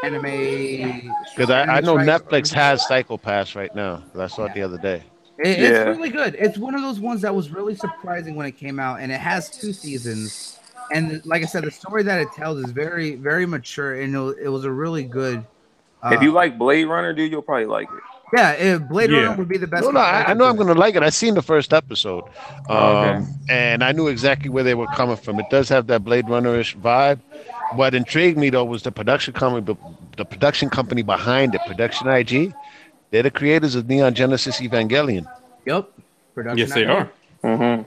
anime. 0.05 1.11
Because 1.35 1.51
I, 1.51 1.63
I 1.63 1.81
know 1.81 1.97
Anime 1.99 2.07
Netflix 2.21 2.53
has 2.53 2.87
Psycho-Pass 2.87 3.55
right 3.55 3.75
now. 3.75 4.03
I 4.19 4.27
saw 4.27 4.45
it 4.45 4.55
the 4.55 4.63
other 4.63 4.79
day. 4.79 5.03
It- 5.39 5.59
it's 5.59 5.97
really 5.97 6.11
good. 6.11 6.37
It's 6.39 6.59
one 6.59 6.75
of 6.75 6.83
those 6.83 7.01
ones 7.01 7.23
that 7.23 7.35
was 7.35 7.51
really 7.51 7.75
surprising 7.77 8.35
when 8.35 8.47
it 8.47 8.57
came 8.57 8.79
out, 8.81 9.01
and 9.01 9.11
it 9.13 9.21
has 9.21 9.51
two 9.51 9.73
seasons. 9.73 10.59
And 10.93 11.25
like 11.27 11.43
I 11.43 11.47
said, 11.47 11.65
the 11.65 11.71
story 11.71 12.03
that 12.05 12.21
it 12.21 12.29
tells 12.35 12.59
is 12.59 12.71
very, 12.73 13.15
very 13.15 13.47
mature, 13.47 14.01
and 14.01 14.15
it 14.15 14.49
was 14.49 14.65
a 14.65 14.71
really 14.71 15.05
good. 15.05 15.45
Uh, 16.03 16.11
if 16.15 16.23
you 16.23 16.31
like 16.33 16.59
Blade 16.59 16.85
Runner, 16.85 17.13
dude, 17.13 17.31
you'll 17.31 17.43
probably 17.43 17.67
like 17.67 17.89
it. 17.91 18.03
yeah, 18.33 18.53
it, 18.53 18.89
Blade 18.89 19.11
Yeah. 19.11 19.23
Runner 19.25 19.37
would 19.39 19.49
be 19.49 19.59
the 19.59 19.67
best. 19.67 19.85
No, 19.85 19.91
no, 19.91 20.01
I, 20.01 20.31
I 20.31 20.35
know 20.35 20.45
I'm 20.45 20.57
gonna 20.57 20.75
like 20.75 20.95
it. 20.95 21.03
I 21.03 21.11
seen 21.11 21.35
the 21.35 21.43
first 21.43 21.73
episode, 21.73 22.25
um, 22.69 22.77
Okay. 22.79 23.27
and 23.49 23.83
I 23.83 23.93
knew 23.93 24.07
exactly 24.09 24.49
where 24.51 24.63
they 24.65 24.75
were 24.75 24.87
coming 24.89 25.17
from. 25.17 25.41
It 25.41 25.47
does 25.51 25.69
have 25.71 25.87
that 25.89 26.05
Blade 26.05 26.29
Runner-ish 26.29 26.77
vibe. 26.77 27.19
What 27.75 27.95
intrigued 27.95 28.39
me 28.39 28.51
though 28.51 28.65
was 28.65 28.83
the 28.83 28.93
production 28.93 29.35
company, 29.35 29.65
the, 29.65 29.77
the 30.17 30.25
production 30.25 30.71
company 30.71 31.03
behind 31.03 31.55
it, 31.55 31.61
Production 31.67 32.09
IG. 32.09 32.55
They're 33.11 33.23
the 33.23 33.31
creators 33.31 33.75
of 33.75 33.89
Neon 33.89 34.15
Genesis 34.15 34.61
Evangelion. 34.61 35.27
Yep. 35.67 35.91
Production. 36.35 36.59
Yes, 36.59 36.75
they 36.75 36.83
idea. 36.85 36.95
are. 36.95 37.11
Mm-hmm. 37.45 37.83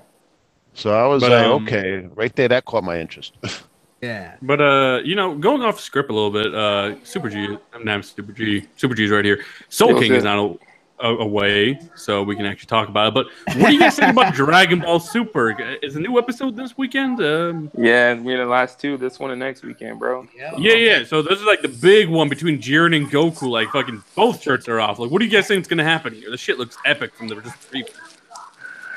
So 0.74 0.94
I 0.94 1.06
was 1.08 1.22
But, 1.22 1.32
like, 1.32 1.46
um, 1.46 1.64
okay, 1.64 2.10
right 2.16 2.36
there, 2.36 2.48
that 2.48 2.66
caught 2.66 2.84
my 2.84 3.00
interest. 3.00 3.34
Yeah. 4.02 4.36
But 4.42 4.62
uh, 4.62 5.02
you 5.04 5.16
know, 5.16 5.36
going 5.36 5.62
off 5.62 5.80
script 5.80 6.10
a 6.10 6.14
little 6.14 6.32
bit, 6.32 6.54
uh, 6.56 6.96
Super 7.04 7.30
G, 7.30 7.58
I'm 7.74 7.86
not 7.86 8.04
Super 8.04 8.32
G, 8.32 8.66
Super 8.76 8.96
G's 8.96 9.12
right 9.12 9.24
here. 9.26 9.44
Soul 9.70 10.00
King 10.00 10.14
is 10.14 10.24
not 10.24 10.40
a, 10.40 11.08
a- 11.08 11.18
away, 11.20 11.80
so 11.96 12.24
we 12.24 12.36
can 12.36 12.46
actually 12.48 12.66
talk 12.68 12.90
about 12.90 13.10
it. 13.10 13.14
But 13.14 13.28
what 13.60 13.68
do 13.68 13.74
you 13.74 13.80
guys 13.80 13.96
think 13.98 14.12
about 14.12 14.34
Dragon 14.36 14.80
Ball 14.80 15.00
Super? 15.00 15.52
Is 15.84 15.96
a 15.96 16.00
new 16.00 16.18
episode 16.18 16.56
this 16.56 16.76
weekend? 16.78 17.22
Um, 17.22 17.70
Yeah, 17.78 18.16
we're 18.16 18.38
the 18.38 18.46
last 18.48 18.80
two. 18.80 18.98
This 18.98 19.20
one 19.20 19.30
and 19.32 19.40
next 19.40 19.64
weekend, 19.64 20.00
bro. 20.00 20.28
Yeah. 20.36 20.56
yeah, 20.58 20.74
yeah. 20.74 21.04
So 21.06 21.22
this 21.22 21.40
is 21.40 21.46
like 21.46 21.62
the 21.62 21.68
big 21.68 22.10
one 22.10 22.28
between 22.28 22.60
Jiren 22.60 22.96
and 22.96 23.08
Goku. 23.10 23.50
Like 23.50 23.70
fucking 23.70 24.04
both 24.16 24.42
shirts 24.42 24.68
are 24.68 24.80
off. 24.80 24.98
Like, 24.98 25.12
what 25.12 25.20
do 25.20 25.26
you 25.26 25.32
guys 25.32 25.48
think 25.48 25.62
is 25.62 25.68
gonna 25.68 25.84
happen 25.84 26.14
here? 26.16 26.32
This 26.32 26.40
shit 26.40 26.58
looks 26.58 26.76
epic 26.86 27.14
from 27.14 27.28
the 27.28 27.36
just 27.36 27.72
preview. 27.72 27.90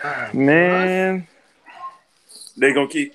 Alright. 0.03 0.35
Man, 0.35 1.27
They 2.57 2.73
gonna 2.73 2.89
keep 2.89 3.15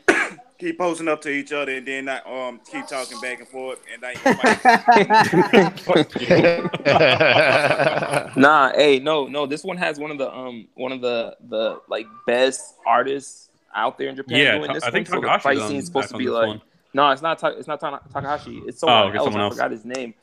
keep 0.60 0.78
posting 0.78 1.08
up 1.08 1.22
to 1.22 1.30
each 1.30 1.54
other 1.54 1.74
and 1.76 1.88
then 1.88 2.06
not 2.06 2.28
um 2.28 2.60
keep 2.70 2.86
talking 2.86 3.20
back 3.22 3.40
and 3.40 3.48
forth 3.48 3.80
and 3.92 4.02
like 4.02 4.24
nah, 8.36 8.72
hey, 8.74 9.00
no, 9.00 9.28
no. 9.28 9.46
This 9.46 9.64
one 9.64 9.78
has 9.78 10.00
one 10.00 10.12
of 10.12 10.18
the 10.18 10.32
um 10.32 10.68
one 10.76 10.92
of 10.92 11.02
the 11.02 11.36
the 11.48 11.82
like 11.88 12.08
best 12.28 12.76
artists 12.86 13.50
out 13.76 13.98
there 13.98 14.10
in 14.10 14.16
Japan 14.16 14.38
Yeah, 14.38 14.56
doing 14.58 14.68
Ta- 14.68 14.74
this 14.74 14.84
I 14.84 14.92
think 14.92 15.10
one. 15.10 15.18
So 15.18 15.22
the 15.22 15.28
Takahashi's 15.28 15.44
fight 15.44 15.58
on- 15.60 15.70
scene's 15.70 15.86
supposed 15.86 16.10
to 16.10 16.18
be 16.18 16.26
this 16.26 16.34
like 16.34 16.48
one. 16.48 16.62
no, 16.94 17.10
it's 17.12 17.22
not. 17.22 17.40
Ta- 17.40 17.48
it's 17.50 17.68
not 17.68 17.80
Ta- 17.80 18.00
Takahashi. 18.14 18.62
It's 18.66 18.80
someone, 18.80 19.16
Oh, 19.16 19.18
else. 19.18 19.26
someone 19.26 19.42
I 19.42 19.46
else. 19.46 19.56
forgot 19.56 19.72
his 19.72 19.86
name. 19.86 20.14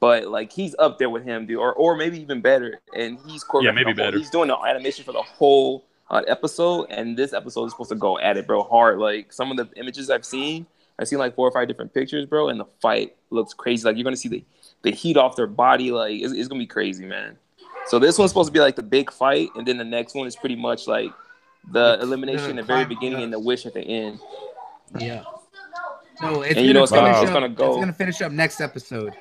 But 0.00 0.28
like 0.28 0.52
he's 0.52 0.74
up 0.78 0.98
there 0.98 1.10
with 1.10 1.24
him, 1.24 1.46
dude, 1.46 1.58
or 1.58 1.72
or 1.74 1.96
maybe 1.96 2.20
even 2.20 2.40
better. 2.40 2.80
And 2.94 3.18
he's 3.26 3.44
choreographing 3.44 3.64
Yeah, 3.64 3.70
maybe 3.72 3.92
the 3.92 4.02
whole- 4.02 4.06
better. 4.10 4.18
He's 4.18 4.30
doing 4.30 4.48
the 4.48 4.56
animation 4.58 5.04
for 5.04 5.12
the 5.12 5.22
whole 5.22 5.84
uh, 6.10 6.22
episode, 6.26 6.86
and 6.90 7.16
this 7.16 7.32
episode 7.32 7.64
is 7.66 7.72
supposed 7.72 7.90
to 7.90 7.96
go 7.96 8.18
at 8.18 8.36
it, 8.36 8.46
bro, 8.46 8.62
hard. 8.62 8.98
Like 8.98 9.32
some 9.32 9.50
of 9.50 9.56
the 9.56 9.68
images 9.78 10.10
I've 10.10 10.24
seen, 10.24 10.66
I've 10.98 11.08
seen 11.08 11.18
like 11.18 11.34
four 11.34 11.46
or 11.48 11.52
five 11.52 11.68
different 11.68 11.92
pictures, 11.94 12.26
bro, 12.26 12.48
and 12.48 12.58
the 12.60 12.66
fight 12.80 13.16
looks 13.30 13.52
crazy. 13.54 13.84
Like 13.84 13.96
you're 13.96 14.04
gonna 14.04 14.16
see 14.16 14.28
the 14.28 14.44
the 14.82 14.90
heat 14.92 15.16
off 15.16 15.36
their 15.36 15.46
body, 15.46 15.90
like 15.90 16.20
it's, 16.20 16.32
it's 16.32 16.48
gonna 16.48 16.60
be 16.60 16.66
crazy, 16.66 17.04
man. 17.04 17.36
So 17.86 17.98
this 17.98 18.18
one's 18.18 18.30
supposed 18.30 18.48
to 18.48 18.52
be 18.52 18.60
like 18.60 18.76
the 18.76 18.82
big 18.82 19.10
fight, 19.10 19.48
and 19.56 19.66
then 19.66 19.76
the 19.78 19.84
next 19.84 20.14
one 20.14 20.26
is 20.26 20.36
pretty 20.36 20.56
much 20.56 20.86
like 20.86 21.10
the 21.72 21.96
The- 21.96 22.02
elimination 22.02 22.44
the 22.56 22.62
at 22.62 22.66
the 22.66 22.72
very 22.74 22.84
beginning 22.84 23.22
and 23.22 23.32
the 23.32 23.38
wish 23.40 23.66
at 23.66 23.74
the 23.74 23.80
end. 23.82 24.20
Yeah. 24.98 25.22
So 26.20 26.42
it's 26.42 26.56
And 26.56 26.66
you 26.66 26.72
know 26.74 26.82
it's 26.82 26.90
gonna- 26.92 27.06
finish 27.12 27.22
it's 27.22 27.28
up- 27.30 27.34
gonna 27.34 27.48
go- 27.48 27.68
It's 27.74 27.80
gonna 27.80 27.92
finish 27.92 28.20
up 28.22 28.32
next 28.32 28.60
episode. 28.60 29.14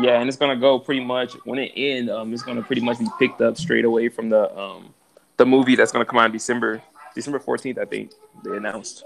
Yeah, 0.00 0.20
and 0.20 0.28
it's 0.28 0.36
gonna 0.38 0.56
go 0.56 0.78
pretty 0.78 1.04
much 1.04 1.32
when 1.44 1.58
it 1.58 1.72
end. 1.76 2.10
Um, 2.10 2.32
it's 2.32 2.42
gonna 2.42 2.62
pretty 2.62 2.80
much 2.82 2.98
be 2.98 3.06
picked 3.18 3.40
up 3.42 3.56
straight 3.56 3.84
away 3.84 4.08
from 4.08 4.28
the 4.30 4.56
um 4.58 4.93
the 5.36 5.46
movie 5.46 5.74
that's 5.76 5.92
gonna 5.92 6.04
come 6.04 6.18
out 6.18 6.26
in 6.26 6.32
December, 6.32 6.82
December 7.14 7.38
fourteenth, 7.38 7.78
I 7.78 7.84
think 7.84 8.12
they 8.44 8.56
announced, 8.56 9.04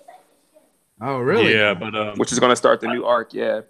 Oh, 1.00 1.18
really? 1.18 1.54
Yeah, 1.54 1.74
but 1.74 1.94
um, 1.94 2.18
which 2.18 2.32
is 2.32 2.38
gonna 2.40 2.56
start 2.56 2.80
the 2.80 2.88
new 2.88 3.04
arc. 3.04 3.32
Yeah, 3.32 3.60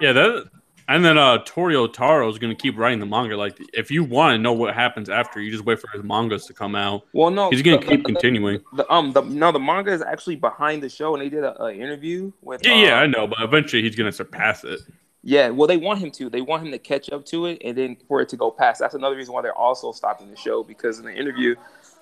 Yeah, 0.00 0.12
that 0.12 0.44
and 0.88 1.04
then 1.04 1.16
uh 1.16 1.38
Toyotarou 1.38 2.28
is 2.30 2.38
gonna 2.38 2.54
keep 2.54 2.76
writing 2.76 3.00
the 3.00 3.06
manga. 3.06 3.36
Like 3.36 3.58
if 3.72 3.90
you 3.90 4.04
want 4.04 4.34
to 4.34 4.38
know 4.38 4.52
what 4.52 4.74
happens 4.74 5.08
after, 5.08 5.40
you 5.40 5.50
just 5.50 5.64
wait 5.64 5.80
for 5.80 5.88
his 5.92 6.02
mangas 6.02 6.46
to 6.46 6.52
come 6.54 6.74
out. 6.74 7.02
well, 7.12 7.30
no, 7.30 7.50
He's 7.50 7.62
gonna 7.62 7.78
the- 7.78 7.86
keep 7.86 8.00
the- 8.04 8.12
continuing. 8.12 8.60
The, 8.74 8.90
um, 8.92 9.12
the 9.12 9.22
no, 9.22 9.52
the 9.52 9.58
manga 9.60 9.90
is 9.92 10.02
actually 10.02 10.36
behind 10.36 10.82
the 10.82 10.88
show, 10.88 11.14
and 11.14 11.22
they 11.22 11.28
did 11.28 11.44
a, 11.44 11.60
a 11.64 11.72
interview 11.74 12.32
with. 12.42 12.64
Yeah, 12.64 12.72
uh, 12.72 12.76
yeah, 12.76 12.94
I 13.00 13.06
know, 13.06 13.26
but 13.26 13.40
eventually 13.40 13.82
he's 13.82 13.96
gonna 13.96 14.12
surpass 14.12 14.64
it. 14.64 14.80
Yeah, 15.24 15.50
well, 15.50 15.68
they 15.68 15.76
want 15.76 16.00
him 16.00 16.10
to. 16.12 16.28
They 16.28 16.40
want 16.40 16.64
him 16.66 16.72
to 16.72 16.78
catch 16.80 17.08
up 17.10 17.24
to 17.26 17.46
it, 17.46 17.62
and 17.64 17.78
then 17.78 17.96
for 18.08 18.20
it 18.20 18.28
to 18.30 18.36
go 18.36 18.50
past. 18.50 18.80
That's 18.80 18.94
another 18.94 19.14
reason 19.14 19.32
why 19.32 19.42
they're 19.42 19.54
also 19.56 19.92
stopping 19.92 20.28
the 20.30 20.36
show 20.36 20.64
because 20.64 20.98
in 20.98 21.04
the 21.04 21.14
interview, 21.14 21.54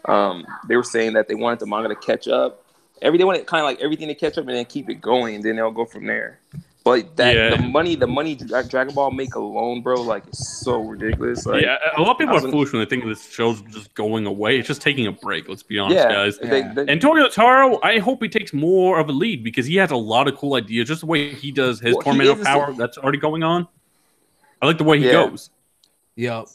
um, 0.07 0.47
they 0.69 0.77
were 0.77 0.83
saying 0.85 1.13
that 1.15 1.29
they 1.29 1.35
wanted 1.35 1.59
the 1.61 1.67
manga 1.67 1.89
to 1.89 1.95
catch 1.97 2.29
up. 2.29 2.65
Every 3.03 3.19
they 3.19 3.25
wanted 3.25 3.47
kind 3.47 3.63
of 3.63 3.67
like 3.67 3.81
everything 3.81 4.09
to 4.09 4.15
catch 4.15 4.37
up 4.39 4.47
and 4.47 4.57
then 4.57 4.65
keep 4.67 4.89
it 4.91 4.97
going, 4.97 5.35
and 5.37 5.45
then 5.45 5.57
they'll 5.57 5.71
go 5.71 5.85
from 5.85 6.07
there. 6.07 6.39
But 6.83 7.17
that 7.17 7.37
Yeah. 7.37 7.57
the 7.57 7.63
money, 7.63 7.95
the 7.95 8.07
money 8.07 8.35
Dragon 8.35 8.95
Ball 8.95 9.11
make 9.11 9.35
alone, 9.35 9.83
bro, 9.83 10.01
like 10.01 10.27
it's 10.27 10.49
so 10.63 10.81
ridiculous. 10.81 11.45
Like, 11.45 11.63
yeah, 11.63 11.77
a 11.97 12.01
lot 12.01 12.13
of 12.13 12.19
people 12.19 12.35
I 12.35 12.39
are 12.39 12.43
was- 12.43 12.51
foolish 12.51 12.73
when 12.73 12.81
they 12.83 12.87
think 12.89 13.05
this 13.05 13.31
show's 13.31 13.61
just 13.63 13.93
going 13.95 14.25
away. 14.27 14.59
It's 14.59 14.67
just 14.67 14.81
taking 14.81 15.07
a 15.07 15.13
break. 15.13 15.47
Let's 15.49 15.63
be 15.63 15.79
honest, 15.79 15.97
yeah, 15.99 16.11
guys. 16.11 16.39
They, 16.39 16.61
Yeah. 16.61 16.73
they, 16.73 16.87
And 16.91 17.01
Toyotarou, 17.01 17.79
I 17.83 17.99
hope 17.99 18.23
he 18.23 18.29
takes 18.31 18.53
more 18.55 18.99
of 18.99 19.09
a 19.11 19.13
lead 19.13 19.45
because 19.45 19.67
he 19.67 19.77
has 19.77 19.91
a 19.91 19.97
lot 19.97 20.27
of 20.27 20.37
cool 20.37 20.55
ideas. 20.55 20.89
Just 20.89 21.01
the 21.03 21.07
way 21.07 21.35
he 21.35 21.53
does 21.53 21.81
his 21.81 21.95
Well, 21.95 22.01
he 22.01 22.11
tornado 22.11 22.33
is 22.33 22.41
a- 22.41 22.45
power 22.45 22.73
that's 22.73 22.97
already 22.97 23.19
going 23.19 23.43
on. 23.43 23.69
I 24.63 24.67
like 24.67 24.79
the 24.79 24.85
way 24.85 24.99
he 24.99 25.07
Yeah. 25.07 25.13
goes. 25.29 25.51
Yep. 26.17 26.47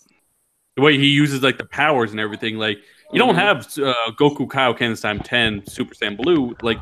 the 0.75 0.81
way 0.81 0.97
he 0.97 1.07
uses 1.07 1.41
like 1.41 1.57
the 1.57 1.63
powers 1.65 2.11
and 2.11 2.19
everything. 2.19 2.57
Like 2.57 2.79
you 3.11 3.19
don't 3.19 3.35
Mhm. 3.35 3.39
have 3.39 3.57
uh, 3.79 4.11
Goku 4.11 4.47
Kaioken 4.47 4.99
time 5.01 5.19
ten 5.19 5.65
Super 5.67 5.93
Saiyan 5.95 6.17
Blue. 6.17 6.55
Like 6.61 6.79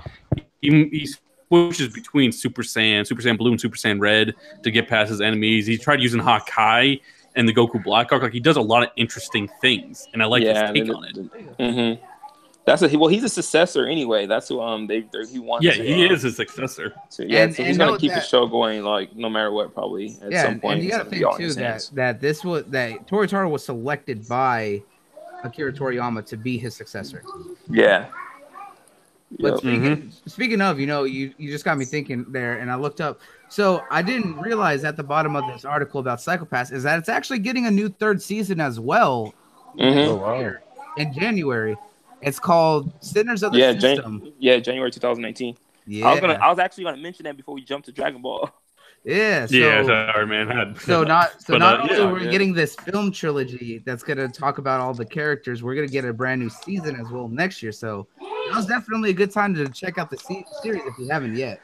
he, 0.61 0.69
he 0.89 1.07
switches 1.49 1.93
between 1.93 2.31
Super 2.31 2.61
Saiyan, 2.63 3.05
Super 3.05 3.21
Saiyan 3.21 3.37
Blue, 3.37 3.51
and 3.51 3.59
Super 3.61 3.77
Saiyan 3.77 3.99
Red 3.99 4.33
to 4.63 4.71
get 4.71 4.87
past 4.87 5.09
his 5.09 5.21
enemies. 5.21 5.65
He 5.67 5.77
tried 5.77 6.01
using 6.01 6.21
Hakai 6.21 7.01
and 7.35 7.47
the 7.47 7.53
Goku 7.53 7.83
Black 7.83 8.11
Arc. 8.11 8.23
Like 8.23 8.33
he 8.33 8.39
does 8.39 8.57
a 8.57 8.61
lot 8.61 8.83
of 8.83 8.89
interesting 8.95 9.49
things, 9.61 10.07
and 10.13 10.21
I 10.21 10.25
like 10.25 10.43
his 10.43 10.53
take 10.57 10.89
on 10.95 11.05
it. 11.05 11.97
hmm 11.97 12.01
That's 12.65 12.81
a, 12.81 12.97
well, 12.97 13.09
he's 13.09 13.25
a 13.25 13.29
successor 13.29 13.85
anyway. 13.87 14.25
That's 14.25 14.47
who 14.47 14.61
um 14.61 14.87
they 14.87 15.01
they're- 15.11 15.27
he 15.27 15.37
wants. 15.39 15.65
Yeah, 15.65 15.73
to, 15.73 15.83
he 15.83 16.07
uh, 16.07 16.13
is 16.13 16.23
a 16.23 16.31
successor. 16.31 16.93
So, 17.09 17.23
yeah, 17.23 17.43
And- 17.43 17.53
so 17.55 17.61
he's 17.63 17.77
gonna 17.77 17.91
note 17.91 17.99
keep 17.99 18.13
the 18.13 18.21
show 18.21 18.47
going 18.47 18.83
like 18.83 19.13
no 19.17 19.29
matter 19.29 19.51
what, 19.51 19.73
probably 19.73 20.15
at 20.21 20.31
yeah, 20.31 20.43
some 20.43 20.51
and, 20.53 20.61
point. 20.61 20.73
and 20.75 20.83
you 20.83 20.89
got 20.91 21.03
to 21.03 21.09
think 21.09 21.37
too 21.37 21.53
that 21.55 21.89
that 21.93 22.21
this 22.21 22.45
was 22.45 22.63
that 22.67 23.05
Toyotarou 23.07 23.49
was 23.51 23.65
selected 23.65 24.25
by 24.29 24.81
Akira 25.43 25.71
Toriyama 25.73 26.25
to 26.27 26.37
be 26.37 26.57
his 26.57 26.75
successor. 26.75 27.23
Yeah. 27.69 28.07
But 29.39 29.53
Yep. 29.53 29.57
speaking, 29.59 30.11
speaking 30.27 30.61
of, 30.61 30.79
you 30.79 30.85
know, 30.85 31.05
you, 31.05 31.33
you 31.37 31.49
just 31.49 31.65
got 31.65 31.77
me 31.77 31.85
thinking 31.85 32.25
there, 32.29 32.59
and 32.59 32.69
I 32.71 32.75
looked 32.75 33.01
up. 33.01 33.19
So 33.49 33.81
I 33.89 34.01
didn't 34.03 34.37
realize 34.39 34.83
at 34.83 34.95
the 34.95 35.03
bottom 35.03 35.35
of 35.35 35.43
this 35.51 35.65
article 35.65 35.99
about 35.99 36.21
Psycho-Pass 36.21 36.71
is 36.71 36.83
that 36.83 36.99
it's 36.99 37.09
actually 37.09 37.39
getting 37.39 37.65
a 37.65 37.71
new 37.71 37.89
third 37.89 38.21
season 38.21 38.59
as 38.61 38.79
well 38.79 39.33
Mhm. 39.77 40.07
Oh, 40.07 40.15
wow. 40.17 40.53
in 40.97 41.13
January. 41.13 41.75
It's 42.21 42.39
called 42.39 42.93
Sinners 43.03 43.41
of 43.43 43.51
the 43.53 43.57
Yeah, 43.59 43.71
Jan- 43.73 43.81
System. 43.97 44.33
yeah, 44.39 44.57
January 44.59 44.91
2019. 44.91 45.57
yeah, 45.87 46.07
I 46.07 46.11
was 46.11 46.19
gonna, 46.21 46.33
I 46.33 46.49
was 46.49 46.59
actually 46.59 46.83
gonna 46.85 46.97
mention 46.97 47.23
that 47.25 47.35
before 47.35 47.55
we 47.55 47.61
jump 47.63 47.85
to 47.85 47.91
Dragon 47.91 48.21
Ball. 48.21 48.49
yeah. 49.03 49.45
So, 49.45 49.55
yeah, 49.55 49.83
sorry, 49.83 50.27
man. 50.27 50.51
I- 50.51 50.73
so 50.79 51.03
not 51.03 51.41
so 51.41 51.53
But, 51.53 51.59
not 51.59 51.79
uh, 51.79 51.83
only 51.83 51.95
yeah, 51.95 52.11
we're 52.11 52.21
yeah. 52.21 52.31
getting 52.31 52.53
this 52.53 52.75
film 52.75 53.11
trilogy 53.11 53.81
that's 53.85 54.03
gonna 54.03 54.27
talk 54.27 54.57
about 54.57 54.79
all 54.79 54.93
the 54.93 55.05
characters, 55.05 55.63
we're 55.63 55.75
gonna 55.75 55.87
get 55.87 56.05
a 56.05 56.13
brand 56.13 56.41
new 56.41 56.49
season 56.49 56.95
as 56.95 57.09
well 57.11 57.27
next 57.27 57.61
year. 57.61 57.71
So 57.71 58.07
that 58.19 58.55
was 58.55 58.65
definitely 58.65 59.09
a 59.11 59.13
good 59.13 59.31
time 59.31 59.53
to 59.55 59.67
check 59.69 59.97
out 59.97 60.09
the 60.09 60.17
se- 60.17 60.45
series 60.61 60.81
if 60.85 60.97
you 60.99 61.09
haven't 61.09 61.35
yet. 61.37 61.59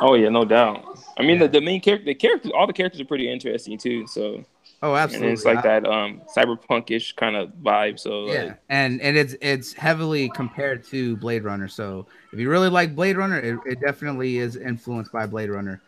Oh 0.00 0.14
yeah, 0.14 0.28
no 0.28 0.44
doubt. 0.44 0.84
I 1.16 1.22
mean, 1.22 1.38
the, 1.38 1.48
the 1.48 1.60
main 1.60 1.80
character, 1.80 2.04
the 2.06 2.14
characters, 2.14 2.52
all 2.54 2.66
the 2.66 2.72
characters 2.72 3.00
are 3.00 3.04
pretty 3.06 3.30
interesting 3.30 3.76
too. 3.78 4.06
So 4.06 4.44
Oh, 4.80 4.94
absolutely, 4.94 5.30
and 5.30 5.36
it's 5.36 5.44
like 5.44 5.58
I- 5.58 5.80
that 5.80 5.86
um 5.86 6.22
cyberpunkish 6.36 7.16
kind 7.16 7.34
of 7.34 7.48
vibe. 7.62 7.98
So 7.98 8.26
Yeah, 8.26 8.44
like, 8.44 8.58
and 8.68 9.00
and 9.00 9.16
it's 9.16 9.34
it's 9.40 9.72
heavily 9.72 10.28
compared 10.28 10.84
to 10.88 11.16
Blade 11.16 11.42
Runner. 11.42 11.66
So 11.68 12.06
if 12.32 12.38
you 12.38 12.48
really 12.48 12.68
like 12.68 12.94
Blade 12.94 13.16
Runner, 13.16 13.38
it, 13.40 13.58
it 13.66 13.80
definitely 13.80 14.38
is 14.38 14.56
influenced 14.56 15.12
by 15.12 15.26
Blade 15.26 15.50
Runner. 15.50 15.82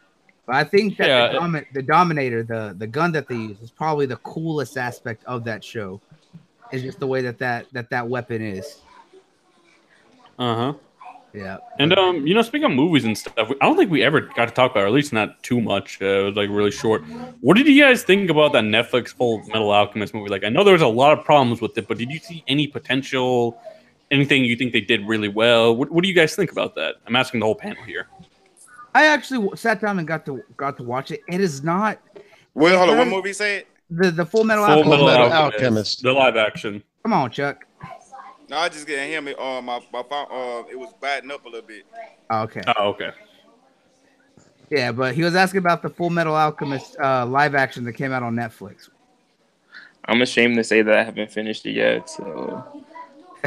But 0.50 0.56
I 0.56 0.64
think 0.64 0.96
that 0.96 1.06
Yeah, 1.06 1.28
the, 1.28 1.38
domi- 1.38 1.66
the 1.72 1.82
Dominator, 1.82 2.42
the 2.42 2.74
the 2.76 2.88
gun 2.88 3.12
that 3.12 3.28
they 3.28 3.36
use, 3.36 3.60
is 3.60 3.70
probably 3.70 4.04
the 4.04 4.16
coolest 4.16 4.76
aspect 4.76 5.22
of 5.24 5.44
that 5.44 5.62
show. 5.62 6.00
Is 6.72 6.82
just 6.82 6.98
the 6.98 7.06
way 7.06 7.22
that 7.22 7.38
that 7.38 7.66
that 7.70 7.88
that 7.90 8.08
weapon 8.08 8.42
is. 8.42 8.80
Uh 10.40 10.56
huh. 10.56 10.72
Yeah. 11.32 11.58
And 11.78 11.96
um, 11.96 12.26
you 12.26 12.34
know, 12.34 12.42
speaking 12.42 12.64
of 12.64 12.72
movies 12.72 13.04
and 13.04 13.16
stuff, 13.16 13.36
I 13.38 13.64
don't 13.64 13.76
think 13.76 13.92
we 13.92 14.02
ever 14.02 14.22
got 14.22 14.46
to 14.46 14.50
talk 14.50 14.72
about, 14.72 14.82
or 14.82 14.86
at 14.88 14.92
least 14.92 15.12
not 15.12 15.40
too 15.44 15.60
much. 15.60 16.02
Uh, 16.02 16.06
it 16.06 16.24
was 16.24 16.34
like 16.34 16.50
really 16.50 16.72
short. 16.72 17.04
What 17.42 17.56
did 17.56 17.68
you 17.68 17.80
guys 17.80 18.02
think 18.02 18.28
about 18.28 18.52
that 18.54 18.64
Netflix 18.64 19.10
Full 19.10 19.44
Metal 19.46 19.70
Alchemist 19.70 20.14
movie? 20.14 20.30
Like, 20.30 20.42
I 20.42 20.48
know 20.48 20.64
there 20.64 20.72
was 20.72 20.82
a 20.82 20.88
lot 20.88 21.16
of 21.16 21.24
problems 21.24 21.60
with 21.60 21.78
it, 21.78 21.86
but 21.86 21.96
did 21.96 22.10
you 22.10 22.18
see 22.18 22.42
any 22.48 22.66
potential? 22.66 23.56
Anything 24.10 24.44
you 24.44 24.56
think 24.56 24.72
they 24.72 24.80
did 24.80 25.06
really 25.06 25.28
well? 25.28 25.76
What, 25.76 25.92
what 25.92 26.02
do 26.02 26.08
you 26.08 26.14
guys 26.14 26.34
think 26.34 26.50
about 26.50 26.74
that? 26.74 26.96
I'm 27.06 27.14
asking 27.14 27.38
the 27.38 27.46
whole 27.46 27.54
panel 27.54 27.84
here. 27.84 28.08
I 28.94 29.06
actually 29.06 29.56
sat 29.56 29.80
down 29.80 29.98
and 29.98 30.06
got 30.08 30.26
to 30.26 30.42
got 30.56 30.76
to 30.78 30.82
watch 30.82 31.10
it. 31.10 31.20
It 31.28 31.40
is 31.40 31.62
not 31.62 31.98
Well, 32.54 32.76
hold 32.78 32.90
on. 32.90 32.98
What 32.98 33.08
movie 33.08 33.32
said? 33.32 33.66
the 33.90 34.10
the 34.10 34.24
Full 34.26 34.44
Metal 34.44 34.64
Full 34.64 34.74
Alchemist. 34.74 34.90
Metal, 34.90 35.06
Metal 35.06 35.32
Alchemist, 35.32 35.62
Alchemist. 35.62 36.02
the 36.02 36.12
live 36.12 36.36
action. 36.36 36.82
Come 37.02 37.12
on, 37.12 37.30
Chuck. 37.30 37.64
No, 38.48 38.56
I 38.56 38.68
just 38.68 38.86
getting 38.86 39.10
him. 39.10 39.28
Uh, 39.38 39.60
my 39.62 39.80
my 39.92 40.02
phone. 40.02 40.26
Uh, 40.30 40.68
it 40.70 40.78
was 40.78 40.92
batting 41.00 41.30
up 41.30 41.44
a 41.44 41.48
little 41.48 41.66
bit. 41.66 41.84
Oh, 42.30 42.42
okay. 42.42 42.62
Oh, 42.76 42.88
okay. 42.90 43.10
Yeah, 44.70 44.92
but 44.92 45.14
he 45.14 45.22
was 45.22 45.34
asking 45.34 45.58
about 45.58 45.82
the 45.82 45.90
Full 45.90 46.10
Metal 46.10 46.34
Alchemist 46.34 46.96
uh, 47.00 47.26
live 47.26 47.54
action 47.54 47.84
that 47.84 47.94
came 47.94 48.12
out 48.12 48.22
on 48.22 48.34
Netflix. 48.36 48.88
I'm 50.04 50.22
ashamed 50.22 50.56
to 50.56 50.64
say 50.64 50.82
that 50.82 50.96
I 50.96 51.02
haven't 51.04 51.30
finished 51.32 51.66
it 51.66 51.72
yet. 51.72 52.08
So 52.08 52.64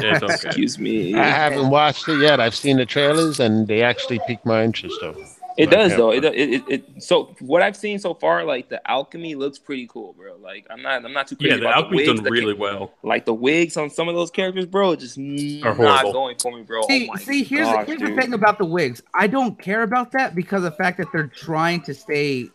Yeah, 0.00 0.18
okay. 0.22 0.34
excuse 0.34 0.78
me. 0.78 1.14
I 1.14 1.24
haven't 1.24 1.70
watched 1.70 2.08
it 2.08 2.20
yet. 2.20 2.40
I've 2.40 2.54
seen 2.54 2.76
the 2.76 2.86
trailers, 2.86 3.40
and 3.40 3.66
they 3.66 3.82
actually 3.82 4.20
piqued 4.26 4.44
my 4.44 4.62
interest, 4.64 4.96
though. 5.00 5.16
It 5.56 5.70
does 5.70 5.96
though. 5.96 6.10
It, 6.12 6.24
it, 6.24 6.34
it, 6.34 6.62
it 6.68 7.02
so 7.02 7.34
what 7.40 7.62
I've 7.62 7.76
seen 7.76 7.98
so 7.98 8.14
far, 8.14 8.44
like 8.44 8.68
the 8.68 8.80
alchemy 8.90 9.34
looks 9.34 9.58
pretty 9.58 9.86
cool, 9.86 10.12
bro. 10.12 10.36
Like 10.36 10.66
I'm 10.70 10.82
not 10.82 11.04
I'm 11.04 11.12
not 11.12 11.28
too 11.28 11.36
crazy 11.36 11.50
Yeah, 11.50 11.56
the 11.60 11.66
about 11.66 11.84
alchemy's 11.84 12.08
wigs, 12.08 12.14
done 12.20 12.24
the 12.24 12.30
really 12.30 12.54
ca- 12.54 12.60
well. 12.60 12.92
Like 13.02 13.24
the 13.24 13.34
wigs 13.34 13.76
on 13.76 13.90
some 13.90 14.08
of 14.08 14.14
those 14.14 14.30
characters, 14.30 14.66
bro, 14.66 14.96
just 14.96 15.16
Are 15.16 15.22
not 15.22 15.76
horrible. 15.76 16.12
going 16.12 16.36
for 16.38 16.56
me, 16.56 16.62
bro. 16.62 16.80
Oh 16.82 16.88
see, 16.88 17.04
oh 17.08 17.12
my 17.14 17.20
see, 17.20 17.44
here's 17.44 17.68
gosh, 17.68 17.86
here's 17.86 18.00
dude. 18.00 18.16
the 18.16 18.20
thing 18.20 18.32
about 18.34 18.58
the 18.58 18.64
wigs. 18.64 19.02
I 19.14 19.26
don't 19.26 19.58
care 19.60 19.82
about 19.82 20.12
that 20.12 20.34
because 20.34 20.64
of 20.64 20.72
the 20.72 20.76
fact 20.76 20.98
that 20.98 21.08
they're 21.12 21.28
trying 21.28 21.82
to 21.82 21.94
stay 21.94 22.50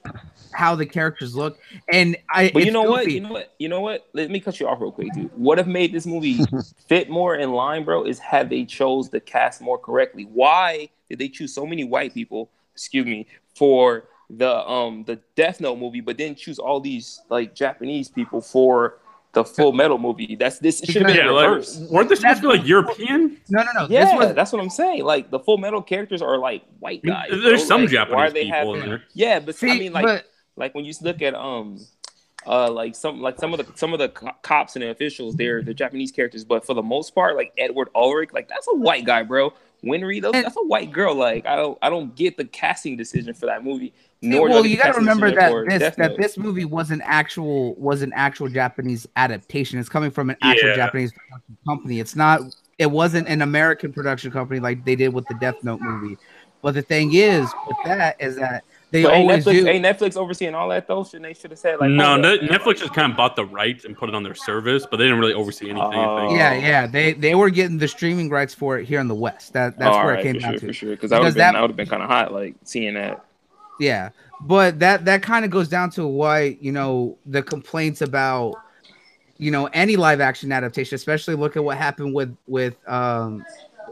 how 0.52 0.76
the 0.76 0.86
characters 0.86 1.36
look, 1.36 1.60
and 1.92 2.18
I. 2.30 2.50
But 2.54 2.64
you 2.64 2.68
it's 2.68 2.74
know 2.74 2.84
what? 2.84 3.10
You 3.10 3.22
know 3.22 3.32
what? 3.32 3.54
You 3.60 3.70
know 3.70 3.82
what? 3.82 4.08
Let 4.14 4.30
me 4.30 4.40
cut 4.40 4.60
you 4.60 4.68
off 4.68 4.82
real 4.82 4.92
quick, 4.92 5.14
dude. 5.14 5.32
What 5.36 5.58
have 5.58 5.68
made 5.68 5.94
this 5.94 6.06
movie 6.06 6.40
fit 6.88 7.10
more 7.10 7.36
in 7.36 7.54
line, 7.54 7.86
bro? 7.86 8.04
Is 8.04 8.20
had 8.20 8.50
they 8.50 8.66
chose 8.66 9.10
the 9.10 9.20
cast 9.20 9.62
more 9.62 9.78
correctly. 9.78 10.24
Why 10.24 10.90
did 11.10 11.20
they 11.20 11.30
choose 11.30 11.54
so 11.54 11.66
many 11.66 11.84
white 11.84 12.14
people? 12.14 12.50
Excuse 12.80 13.06
me 13.06 13.28
for 13.56 14.06
the 14.30 14.56
um 14.70 15.04
the 15.06 15.20
Death 15.36 15.60
Note 15.60 15.78
movie, 15.78 16.00
but 16.00 16.18
then 16.18 16.34
choose 16.34 16.60
all 16.60 16.80
these 16.80 17.22
like 17.30 17.54
Japanese 17.54 18.08
people 18.08 18.40
for 18.40 19.00
the 19.34 19.44
Full 19.44 19.74
Metal 19.74 19.98
movie. 19.98 20.38
That's 20.40 20.60
this 20.60 20.80
should 20.80 21.04
have 21.04 21.08
been 21.08 21.18
Yeah, 21.18 21.32
like, 21.32 21.66
weren't 21.92 22.08
they 22.08 22.16
supposed 22.16 22.42
to 22.42 22.50
be 22.50 22.58
like 22.58 22.66
European? 22.66 23.38
No, 23.50 23.64
no, 23.64 23.72
no. 23.76 23.88
yeah, 23.90 24.06
this 24.06 24.14
was 24.16 24.34
that's 24.34 24.54
what 24.54 24.62
I'm 24.62 24.70
saying. 24.70 25.04
Like 25.04 25.30
the 25.30 25.40
Full 25.40 25.58
Metal 25.58 25.82
characters 25.82 26.22
are 26.22 26.38
like 26.38 26.64
white 26.80 27.04
guys. 27.04 27.28
bro. 27.30 27.40
There's 27.42 27.68
some 27.68 27.82
Like, 27.86 27.90
why 27.92 28.30
Japanese 28.30 28.30
are 28.30 28.34
they 28.34 28.44
people 28.46 28.76
in 28.76 28.90
there. 28.90 29.04
Yeah, 29.14 29.40
but 29.40 29.56
see, 29.56 29.72
I 29.72 29.78
mean, 29.78 29.92
like 29.92 30.06
but 30.06 30.26
like 30.56 30.74
when 30.74 30.86
you 30.86 30.94
look 31.02 31.22
at 31.22 31.36
um 31.36 31.80
uh 32.48 32.72
like 32.72 32.96
some 32.96 33.20
like 33.22 33.38
some 33.38 33.54
of 33.54 33.58
the 33.60 33.78
some 33.78 33.92
of 33.92 34.00
the 34.00 34.08
co- 34.10 34.32
cops 34.42 34.78
and 34.78 34.84
the 34.84 34.90
officials 34.90 35.36
they're 35.36 35.62
the 35.62 35.74
japanese 35.74 36.10
characters 36.10 36.46
but 36.46 36.66
for 36.66 36.74
the 36.74 36.82
most 36.82 37.14
part 37.14 37.36
like 37.36 37.52
edward 37.58 37.90
elric 37.94 38.32
like 38.32 38.48
that's 38.48 38.66
a 38.72 38.76
white 38.78 39.04
guy 39.06 39.22
bro 39.24 39.52
winry 39.84 40.22
those, 40.22 40.34
And- 40.34 40.46
that's 40.46 40.58
a 40.58 40.66
white 40.66 40.92
girl 40.92 41.16
like 41.16 41.46
i 41.46 41.56
don't 41.56 41.78
i 41.82 41.90
don't 41.90 42.16
get 42.16 42.36
the 42.38 42.46
casting 42.46 42.98
decision 42.98 43.34
for 43.34 43.46
that 43.46 43.64
movie 43.64 43.94
nor 44.22 44.50
well, 44.50 44.66
you 44.66 44.76
got 44.76 44.92
to 44.92 45.00
remember 45.00 45.34
that 45.34 45.54
this 45.70 45.80
Death 45.80 45.96
that 45.96 46.12
Note. 46.12 46.20
this 46.20 46.38
movie 46.38 46.66
was 46.66 46.92
an 46.92 47.02
actual 47.06 47.74
was 47.76 48.02
an 48.02 48.12
actual 48.14 48.50
Japanese 48.50 49.08
adaptation. 49.16 49.80
It's 49.80 49.88
coming 49.88 50.12
from 50.12 50.30
an 50.30 50.36
actual 50.42 50.72
Yeah. 50.72 50.76
Japanese 50.76 51.14
company. 51.66 52.02
It's 52.02 52.18
not. 52.18 52.42
It 52.80 52.92
wasn't 52.92 53.30
an 53.30 53.42
American 53.42 53.94
production 53.94 54.30
company 54.30 54.60
like 54.60 54.84
they 54.84 54.98
did 54.98 55.14
with 55.14 55.26
the 55.28 55.36
Death 55.36 55.64
Note 55.64 55.80
movie. 55.80 56.18
But 56.62 56.74
the 56.74 56.82
thing 56.82 57.14
is 57.14 57.50
with 57.66 57.78
that 57.86 58.18
is 58.20 58.36
that 58.36 58.66
they 58.92 59.04
but 59.04 59.14
ain't 59.14 59.30
always 59.30 59.46
Netflix, 59.46 59.52
do. 59.52 59.68
ain't 59.68 59.86
Netflix 59.86 60.18
overseeing 60.18 60.56
all 60.56 60.70
that 60.70 60.88
though? 60.88 61.04
Shouldn't 61.04 61.24
they 61.24 61.34
should 61.34 61.52
have 61.52 61.60
said 61.60 61.80
like 61.80 61.92
no, 61.92 62.06
hold 62.10 62.22
Ne- 62.22 62.40
Netflix 62.48 62.78
just 62.78 62.94
kind 62.94 63.12
of 63.12 63.16
bought 63.18 63.36
the 63.36 63.46
rights 63.46 63.86
and 63.86 63.96
put 63.96 64.10
it 64.10 64.16
on 64.16 64.24
their 64.24 64.34
service, 64.36 64.86
but 64.90 64.98
they 64.98 65.04
didn't 65.04 65.20
really 65.20 65.34
oversee 65.34 65.70
anything. 65.70 66.00
I 66.00 66.26
Oh. 66.28 66.36
yeah, 66.36 66.54
yeah, 66.54 66.88
they 66.88 67.14
they 67.14 67.36
were 67.36 67.50
getting 67.50 67.78
the 67.78 67.88
streaming 67.88 68.30
rights 68.30 68.54
for 68.54 68.80
it 68.80 68.86
here 68.88 69.00
in 69.00 69.08
the 69.08 69.16
West. 69.16 69.54
That 69.54 69.78
that's 69.78 69.96
All 69.96 70.04
where 70.06 70.16
right, 70.16 70.20
it 70.20 70.24
came 70.24 70.36
for 70.36 70.40
down 70.42 70.52
sure, 70.54 70.60
to. 70.60 70.68
for 70.68 70.74
sure. 70.74 70.90
Because 70.92 71.10
that 71.12 71.20
would 71.20 71.26
have 71.26 71.34
Because 71.34 71.36
been 71.36 71.40
that- 71.40 71.52
that 71.54 71.62
would 71.62 71.70
have 71.70 71.78
been 71.78 71.88
kind 71.88 72.04
of 72.04 72.10
hot, 72.10 72.34
like 72.34 72.56
seeing 72.64 72.96
that. 72.96 73.24
Yeah, 73.80 74.10
but 74.42 74.80
that 74.80 75.06
that 75.06 75.22
kind 75.22 75.46
of 75.46 75.52
goes 75.52 75.68
down 75.70 75.90
to 75.92 76.08
why 76.08 76.58
you 76.60 76.72
know 76.72 77.18
the 77.26 77.42
complaints 77.44 78.02
about 78.02 78.56
you 79.38 79.52
know 79.52 79.68
any 79.74 79.96
live 79.96 80.20
action 80.20 80.52
adaptation, 80.52 80.96
especially 80.96 81.36
look 81.36 81.56
at 81.56 81.64
what 81.64 81.78
happened 81.78 82.14
with 82.14 82.36
with 82.48 82.76
um 82.90 83.46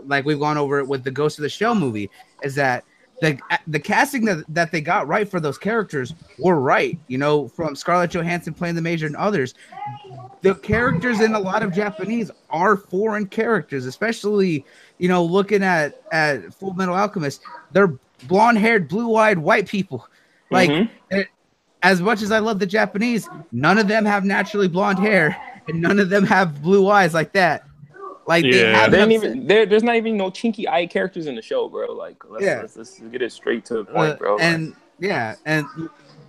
like 0.05 0.25
we've 0.25 0.39
gone 0.39 0.57
over 0.57 0.79
it 0.79 0.87
with 0.87 1.03
the 1.03 1.11
Ghost 1.11 1.37
of 1.39 1.43
the 1.43 1.49
Shell 1.49 1.75
movie, 1.75 2.09
is 2.43 2.55
that 2.55 2.83
the 3.21 3.39
the 3.67 3.79
casting 3.79 4.25
that, 4.25 4.43
that 4.49 4.71
they 4.71 4.81
got 4.81 5.07
right 5.07 5.27
for 5.27 5.39
those 5.39 5.57
characters 5.57 6.13
were 6.39 6.59
right. 6.59 6.97
You 7.07 7.17
know, 7.17 7.47
from 7.47 7.75
Scarlett 7.75 8.11
Johansson 8.11 8.53
playing 8.53 8.75
the 8.75 8.81
Major 8.81 9.07
and 9.07 9.15
others, 9.15 9.55
the 10.41 10.53
characters 10.55 11.19
in 11.19 11.33
a 11.33 11.39
lot 11.39 11.63
of 11.63 11.73
Japanese 11.73 12.29
are 12.49 12.77
foreign 12.77 13.27
characters, 13.27 13.85
especially 13.85 14.63
you 14.99 15.07
know 15.07 15.23
looking 15.23 15.63
at 15.63 16.01
at 16.11 16.53
Full 16.53 16.73
Metal 16.73 16.95
Alchemist. 16.95 17.41
They're 17.71 17.93
blonde 18.27 18.57
haired, 18.57 18.87
blue 18.87 19.15
eyed 19.15 19.39
white 19.39 19.67
people. 19.67 20.07
Like 20.49 20.69
Mhm. 20.69 20.89
as 21.83 22.01
much 22.01 22.21
as 22.21 22.31
I 22.31 22.39
love 22.39 22.59
the 22.59 22.65
Japanese, 22.65 23.27
none 23.51 23.77
of 23.77 23.87
them 23.87 24.05
have 24.05 24.23
naturally 24.25 24.67
blonde 24.67 24.99
hair, 24.99 25.35
and 25.67 25.81
none 25.81 25.99
of 25.99 26.09
them 26.09 26.23
have 26.25 26.61
blue 26.61 26.87
eyes 26.87 27.13
like 27.13 27.33
that. 27.33 27.66
Like 28.27 28.43
they 28.43 28.61
Yeah. 28.61 28.77
have 28.77 28.91
There 28.91 29.01
ain't 29.01 29.11
an 29.11 29.17
obs- 29.17 29.25
even 29.25 29.47
there, 29.47 29.65
there's 29.65 29.83
not 29.83 29.95
even 29.95 30.17
no 30.17 30.29
chinky 30.29 30.67
eye 30.67 30.85
characters 30.85 31.27
in 31.27 31.35
the 31.35 31.41
show, 31.41 31.69
bro. 31.69 31.93
Like 31.93 32.17
let's, 32.29 32.45
Yeah. 32.45 32.59
let's, 32.61 32.75
let's 32.75 32.99
get 32.99 33.21
it 33.21 33.31
straight 33.31 33.65
to 33.65 33.75
the 33.75 33.85
point, 33.85 34.13
uh, 34.13 34.15
bro. 34.17 34.35
Like- 34.35 34.43
and 34.43 34.75
yeah, 34.99 35.35
and 35.45 35.65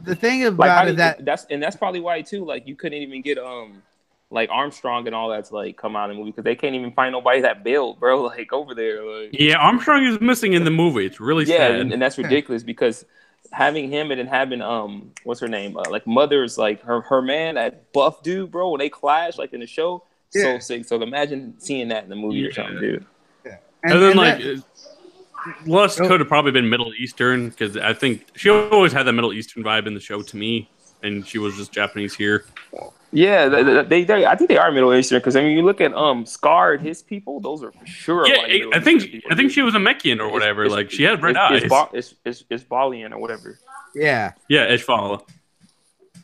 the 0.05 0.15
thing 0.15 0.43
like 0.45 0.53
about 0.53 0.85
do 0.85 0.93
it 0.93 0.97
that 0.97 1.25
that's 1.25 1.47
and 1.51 1.63
that's 1.63 1.77
probably 1.77 2.01
why 2.01 2.23
too. 2.23 2.45
Like 2.45 2.67
you 2.69 2.77
couldn't 2.77 3.03
even 3.03 3.21
get 3.23 3.37
um 3.39 3.83
like 4.31 4.49
Armstrong 4.53 5.07
and 5.07 5.15
all 5.17 5.31
that 5.31 5.47
to 5.47 5.55
like 5.55 5.77
come 5.77 5.97
out 5.97 6.11
in 6.11 6.17
the 6.17 6.21
movie 6.21 6.31
because 6.33 6.45
they 6.45 6.55
can't 6.55 6.75
even 6.75 6.93
find 6.93 7.13
nobody 7.13 7.41
that 7.41 7.65
build, 7.65 7.99
bro. 7.99 8.23
Like 8.27 8.53
over 8.53 8.75
there, 8.75 9.03
like 9.05 9.31
Yeah, 9.33 9.57
Armstrong 9.57 10.05
is 10.05 10.21
missing 10.21 10.53
in 10.53 10.65
the 10.65 10.71
movie. 10.71 11.05
It's 11.07 11.19
really 11.19 11.47
yeah, 11.47 11.57
sad. 11.69 11.81
and, 11.81 11.93
and 11.93 12.01
that's 12.01 12.17
ridiculous 12.19 12.63
because 12.63 13.05
having 13.51 13.91
him 13.91 14.11
and 14.11 14.21
then 14.21 14.27
having 14.27 14.61
um 14.61 15.11
what's 15.25 15.41
her 15.41 15.49
name 15.49 15.75
uh, 15.77 15.83
like 15.91 16.07
mother's 16.07 16.59
like 16.59 16.83
her 16.83 17.01
her 17.01 17.23
man 17.23 17.57
that 17.57 17.93
buff 17.93 18.23
dude, 18.23 18.51
bro. 18.53 18.71
When 18.71 18.79
they 18.79 18.89
clash 18.91 19.37
like 19.39 19.53
in 19.55 19.61
the 19.61 19.67
show, 19.67 20.05
Yeah. 20.35 20.43
so 20.43 20.59
sick. 20.59 20.85
So 20.87 21.01
imagine 21.03 21.55
seeing 21.59 21.89
that 21.89 22.05
in 22.05 22.11
the 22.11 22.17
movie 22.17 22.45
or 22.47 22.53
something, 22.53 22.79
dude. 22.81 23.07
Yeah. 23.45 23.57
and, 23.85 23.93
then 23.93 24.11
and 24.11 24.17
like 24.19 24.39
that- 24.39 24.63
Lust 25.67 25.99
could 25.99 26.21
have 26.21 26.29
probably 26.29 26.51
been 26.53 26.69
Middle 26.69 26.93
Eastern 26.95 27.49
because 27.49 27.77
I 27.77 27.95
think 27.95 28.27
she 28.37 28.51
always 28.51 28.93
had 28.93 29.05
that 29.05 29.13
Middle 29.13 29.33
Eastern 29.33 29.63
vibe 29.63 29.87
in 29.87 29.95
the 29.95 30.01
show 30.01 30.21
to 30.21 30.37
me, 30.37 30.69
and 31.03 31.27
she 31.27 31.39
was 31.39 31.57
just 31.57 31.73
Japanese 31.73 32.15
here. 32.15 32.45
Yeah, 33.13 33.49
they, 33.49 33.63
they, 33.63 33.83
they, 33.85 34.05
they- 34.05 34.27
I 34.27 34.35
think 34.37 34.49
they 34.51 34.59
are 34.59 34.71
Middle 34.73 34.93
Eastern 34.95 35.21
because 35.21 35.37
I 35.37 35.41
mean, 35.43 35.57
you 35.57 35.63
look 35.65 35.81
at 35.81 35.95
um 35.95 36.27
scarred 36.27 36.83
his 36.83 37.03
people; 37.03 37.41
those 37.41 37.63
are 37.63 37.73
for 37.73 37.87
sure. 37.87 38.27
yeah, 38.29 38.37
like, 38.67 38.77
I 38.77 38.81
think 38.81 39.03
people, 39.03 39.31
I 39.33 39.37
think 39.37 39.51
she 39.53 39.63
was 39.63 39.75
a 39.75 39.79
Mekian 39.79 40.19
or 40.21 40.29
whatever. 40.31 40.65
it's- 40.65 40.77
like 40.77 40.91
she 40.91 41.05
had 41.05 41.23
red 41.23 41.31
it's, 41.31 41.39
eyes. 41.39 41.63
It's, 41.63 41.71
Ba- 41.71 41.89
it's, 41.95 42.15
it's, 42.27 42.45
it's 42.51 42.65
Balian 42.65 43.13
or 43.13 43.19
whatever. 43.19 43.59
yeah, 43.95 44.33
yeah, 44.49 44.67
Ishvala. 44.67 45.23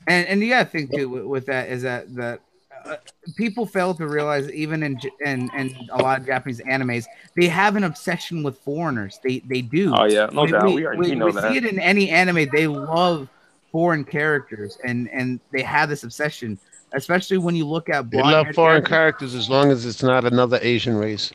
and 0.06 0.26
and 0.26 0.42
the 0.42 0.52
other 0.52 0.68
thing 0.68 0.88
too 0.88 1.08
with, 1.08 1.24
with 1.24 1.46
that 1.46 1.68
is 1.70 1.82
that 1.82 2.14
that 2.16 2.40
uh, 2.84 2.96
people 3.36 3.64
fail 3.66 3.94
to 3.94 4.06
realize 4.06 4.50
even 4.52 4.82
in 4.82 4.98
J- 4.98 5.10
in 5.24 5.50
in 5.56 5.74
a 5.90 6.02
lot 6.02 6.20
of 6.20 6.26
Japanese 6.26 6.60
animes 6.60 7.04
they 7.36 7.48
have 7.48 7.76
an 7.76 7.84
obsession 7.84 8.42
with 8.42 8.58
foreigners. 8.58 9.18
They 9.24 9.40
they 9.48 9.62
do. 9.62 9.94
Oh 9.94 10.04
yeah, 10.04 10.28
no 10.32 10.42
we, 10.42 10.50
doubt. 10.50 10.64
we- 10.66 10.74
We, 10.76 10.86
already 10.86 11.00
we- 11.00 11.08
we 11.10 11.14
know 11.14 11.26
we 11.26 11.32
that. 11.32 11.50
see 11.50 11.56
it 11.58 11.64
in 11.64 11.78
any 11.78 12.10
anime. 12.10 12.48
They 12.52 12.66
love 12.66 13.28
foreign 13.72 14.04
characters, 14.04 14.78
and 14.84 15.08
and 15.10 15.40
they 15.52 15.62
have 15.62 15.88
this 15.88 16.04
obsession, 16.04 16.58
especially 16.92 17.38
when 17.38 17.56
you 17.56 17.66
look 17.66 17.88
at 17.88 18.10
They 18.10 18.18
blonde 18.18 18.32
love 18.32 18.46
foreign 18.54 18.82
characters. 18.84 19.32
characters 19.32 19.34
as 19.34 19.48
long 19.50 19.70
as 19.70 19.84
it's 19.86 20.02
not 20.02 20.24
another 20.24 20.58
Asian 20.62 20.96
race. 20.96 21.32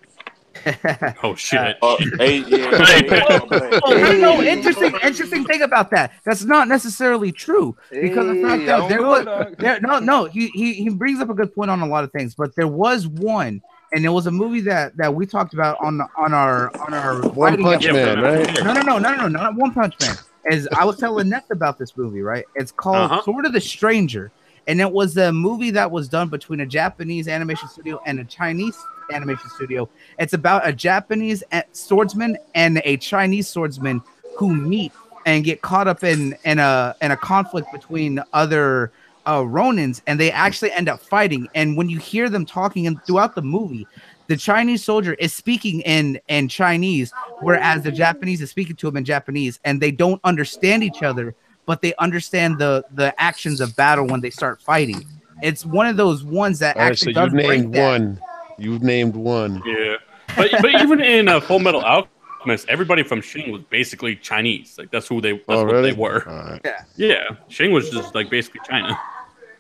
Oh 1.23 1.35
shit. 1.35 1.77
Uh, 1.81 1.97
hey, 2.17 2.37
yeah, 2.39 2.83
Hey, 2.85 3.07
hey, 3.07 3.19
hey, 3.19 3.79
Oh, 3.83 3.93
no, 3.93 4.11
no, 4.17 4.41
interesting, 4.41 4.93
interesting 5.03 5.45
thing 5.45 5.61
about 5.61 5.91
that. 5.91 6.11
That's 6.25 6.43
not 6.43 6.67
necessarily 6.67 7.31
true 7.31 7.77
because 7.89 8.27
the 8.27 8.41
fact 8.41 8.65
that 8.65 8.89
there 8.89 9.01
was 9.01 9.25
dog. 9.25 9.57
there, 9.57 9.79
no, 9.81 9.99
no, 9.99 10.25
he, 10.25 10.47
he 10.49 10.73
he 10.73 10.89
brings 10.89 11.19
up 11.19 11.29
a 11.29 11.33
good 11.33 11.53
point 11.53 11.69
on 11.71 11.81
a 11.81 11.85
lot 11.87 12.03
of 12.03 12.11
things, 12.11 12.35
but 12.35 12.55
there 12.55 12.67
was 12.67 13.07
one, 13.07 13.61
and 13.93 14.05
it 14.05 14.09
was 14.09 14.27
a 14.27 14.31
movie 14.31 14.61
that 14.61 14.95
that 14.97 15.13
we 15.13 15.25
talked 15.25 15.53
about 15.53 15.77
on 15.81 15.97
the, 15.97 16.05
on 16.17 16.33
our 16.33 16.71
on 16.85 16.93
our 16.93 17.29
One 17.29 17.61
Punch. 17.61 17.85
Man, 17.91 18.19
right? 18.21 18.63
No, 18.63 18.73
no, 18.73 18.81
no, 18.81 18.97
no, 18.97 19.15
no, 19.15 19.27
no, 19.27 19.27
not 19.27 19.55
One 19.55 19.73
Punch 19.73 19.95
Man. 20.01 20.15
As 20.51 20.67
I 20.75 20.83
was 20.85 20.97
telling 20.97 21.27
Neth 21.29 21.49
about 21.51 21.77
this 21.77 21.95
movie, 21.97 22.21
right? 22.21 22.45
It's 22.55 22.71
called 22.71 23.11
Uh-huh. 23.11 23.21
Sword 23.23 23.45
of 23.45 23.53
the 23.53 23.61
Stranger, 23.61 24.31
and 24.67 24.81
it 24.81 24.91
was 24.91 25.15
a 25.17 25.31
movie 25.31 25.71
that 25.71 25.91
was 25.91 26.07
done 26.07 26.29
between 26.29 26.61
a 26.61 26.65
Japanese 26.65 27.27
animation 27.27 27.67
studio 27.69 28.01
and 28.05 28.19
a 28.19 28.25
Chinese 28.25 28.77
animation 29.11 29.49
studio. 29.49 29.89
It's 30.17 30.33
about 30.33 30.67
a 30.67 30.73
Japanese 30.73 31.43
swordsman 31.71 32.37
and 32.55 32.81
a 32.85 32.97
Chinese 32.97 33.47
swordsman 33.47 34.01
who 34.37 34.53
meet 34.53 34.91
and 35.25 35.43
get 35.43 35.61
caught 35.61 35.87
up 35.87 36.03
in 36.03 36.35
in 36.43 36.59
a 36.59 36.95
in 37.01 37.11
a 37.11 37.17
conflict 37.17 37.71
between 37.71 38.21
other 38.33 38.91
uh, 39.25 39.41
Ronins, 39.41 40.01
and 40.07 40.19
they 40.19 40.31
actually 40.31 40.71
end 40.71 40.89
up 40.89 40.99
fighting. 40.99 41.47
And 41.53 41.77
when 41.77 41.89
you 41.89 41.99
hear 41.99 42.29
them 42.29 42.45
talking 42.45 42.87
and 42.87 43.03
throughout 43.05 43.35
the 43.35 43.41
movie, 43.41 43.85
the 44.27 44.37
Chinese 44.37 44.83
soldier 44.83 45.13
is 45.15 45.33
speaking 45.33 45.81
in 45.81 46.19
in 46.27 46.47
Chinese, 46.47 47.11
whereas 47.41 47.83
the 47.83 47.91
Japanese 47.91 48.41
is 48.41 48.49
speaking 48.49 48.75
to 48.77 48.87
him 48.87 48.97
in 48.97 49.05
Japanese, 49.05 49.59
and 49.65 49.81
they 49.81 49.91
don't 49.91 50.21
understand 50.23 50.83
each 50.83 51.03
other, 51.03 51.35
but 51.65 51.81
they 51.81 51.93
understand 51.95 52.57
the 52.57 52.83
the 52.93 53.13
actions 53.21 53.61
of 53.61 53.75
battle 53.75 54.07
when 54.07 54.21
they 54.21 54.29
start 54.29 54.61
fighting. 54.61 55.05
It's 55.41 55.65
one 55.65 55.87
of 55.87 55.95
those 55.95 56.23
ones 56.23 56.59
that 56.59 56.75
All 56.75 56.81
right, 56.81 56.97
so 56.97 57.09
actually 57.09 57.23
you've 57.23 57.31
does 57.31 57.45
break 57.45 57.61
named 57.61 57.75
one. 57.75 58.21
You've 58.59 58.83
named 58.83 59.15
one. 59.15 59.61
Yeah, 59.65 59.95
but 60.35 60.51
but 60.61 60.81
even 60.81 61.01
in 61.01 61.27
uh, 61.27 61.39
Full 61.39 61.59
Metal 61.59 61.81
Alchemist, 61.81 62.67
everybody 62.69 63.03
from 63.03 63.21
Xing 63.21 63.51
was 63.51 63.61
basically 63.69 64.15
Chinese. 64.15 64.75
Like 64.77 64.91
that's 64.91 65.07
who 65.07 65.21
they 65.21 65.33
that's 65.33 65.43
oh, 65.49 65.65
what 65.65 65.81
they 65.81 65.93
were. 65.93 66.27
All 66.27 66.35
right. 66.35 66.61
Yeah, 66.95 67.29
Xing 67.49 67.71
was 67.71 67.89
just 67.89 68.15
like 68.15 68.29
basically 68.29 68.61
China. 68.67 68.99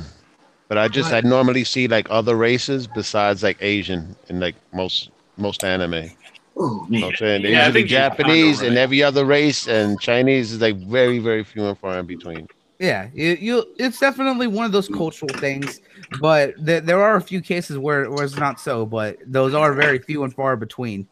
But 0.69 0.77
I 0.77 0.87
just 0.87 1.11
I 1.11 1.21
normally 1.21 1.63
see 1.63 1.87
like 1.87 2.07
other 2.11 2.35
races 2.35 2.85
besides 2.85 3.41
like 3.41 3.57
Asian 3.59 4.15
in 4.29 4.39
like 4.39 4.55
most 4.71 5.09
most 5.35 5.63
anime. 5.63 5.93
You 5.93 6.11
Oh 6.55 6.85
know 6.89 7.07
what 7.07 7.09
I'm 7.09 7.15
saying? 7.15 7.41
They're 7.41 7.51
Yeah, 7.51 7.63
I 7.63 7.65
usually 7.67 7.81
think 7.81 7.89
Japan, 7.89 8.17
Japanese 8.17 8.61
and 8.61 8.77
every 8.77 9.01
other 9.01 9.25
race, 9.25 9.67
and 9.67 9.99
Chinese 9.99 10.51
is 10.51 10.61
like 10.61 10.75
very 10.75 11.17
very 11.17 11.43
few 11.43 11.65
and 11.65 11.77
far 11.77 11.97
in 11.97 12.05
between. 12.05 12.47
Yeah, 12.77 13.07
you, 13.13 13.35
you 13.39 13.65
it's 13.79 13.99
definitely 13.99 14.45
one 14.45 14.65
of 14.65 14.71
those 14.71 14.87
cultural 14.87 15.33
things, 15.39 15.81
but 16.19 16.53
there, 16.57 16.81
there 16.81 17.01
are 17.03 17.15
a 17.15 17.21
few 17.21 17.41
cases 17.41 17.77
where, 17.77 18.09
where 18.09 18.23
it's 18.23 18.37
not 18.37 18.59
so, 18.59 18.85
but 18.85 19.17
those 19.25 19.53
are 19.53 19.73
very 19.73 19.99
few 19.99 20.23
and 20.23 20.33
far 20.33 20.55
between. 20.57 21.07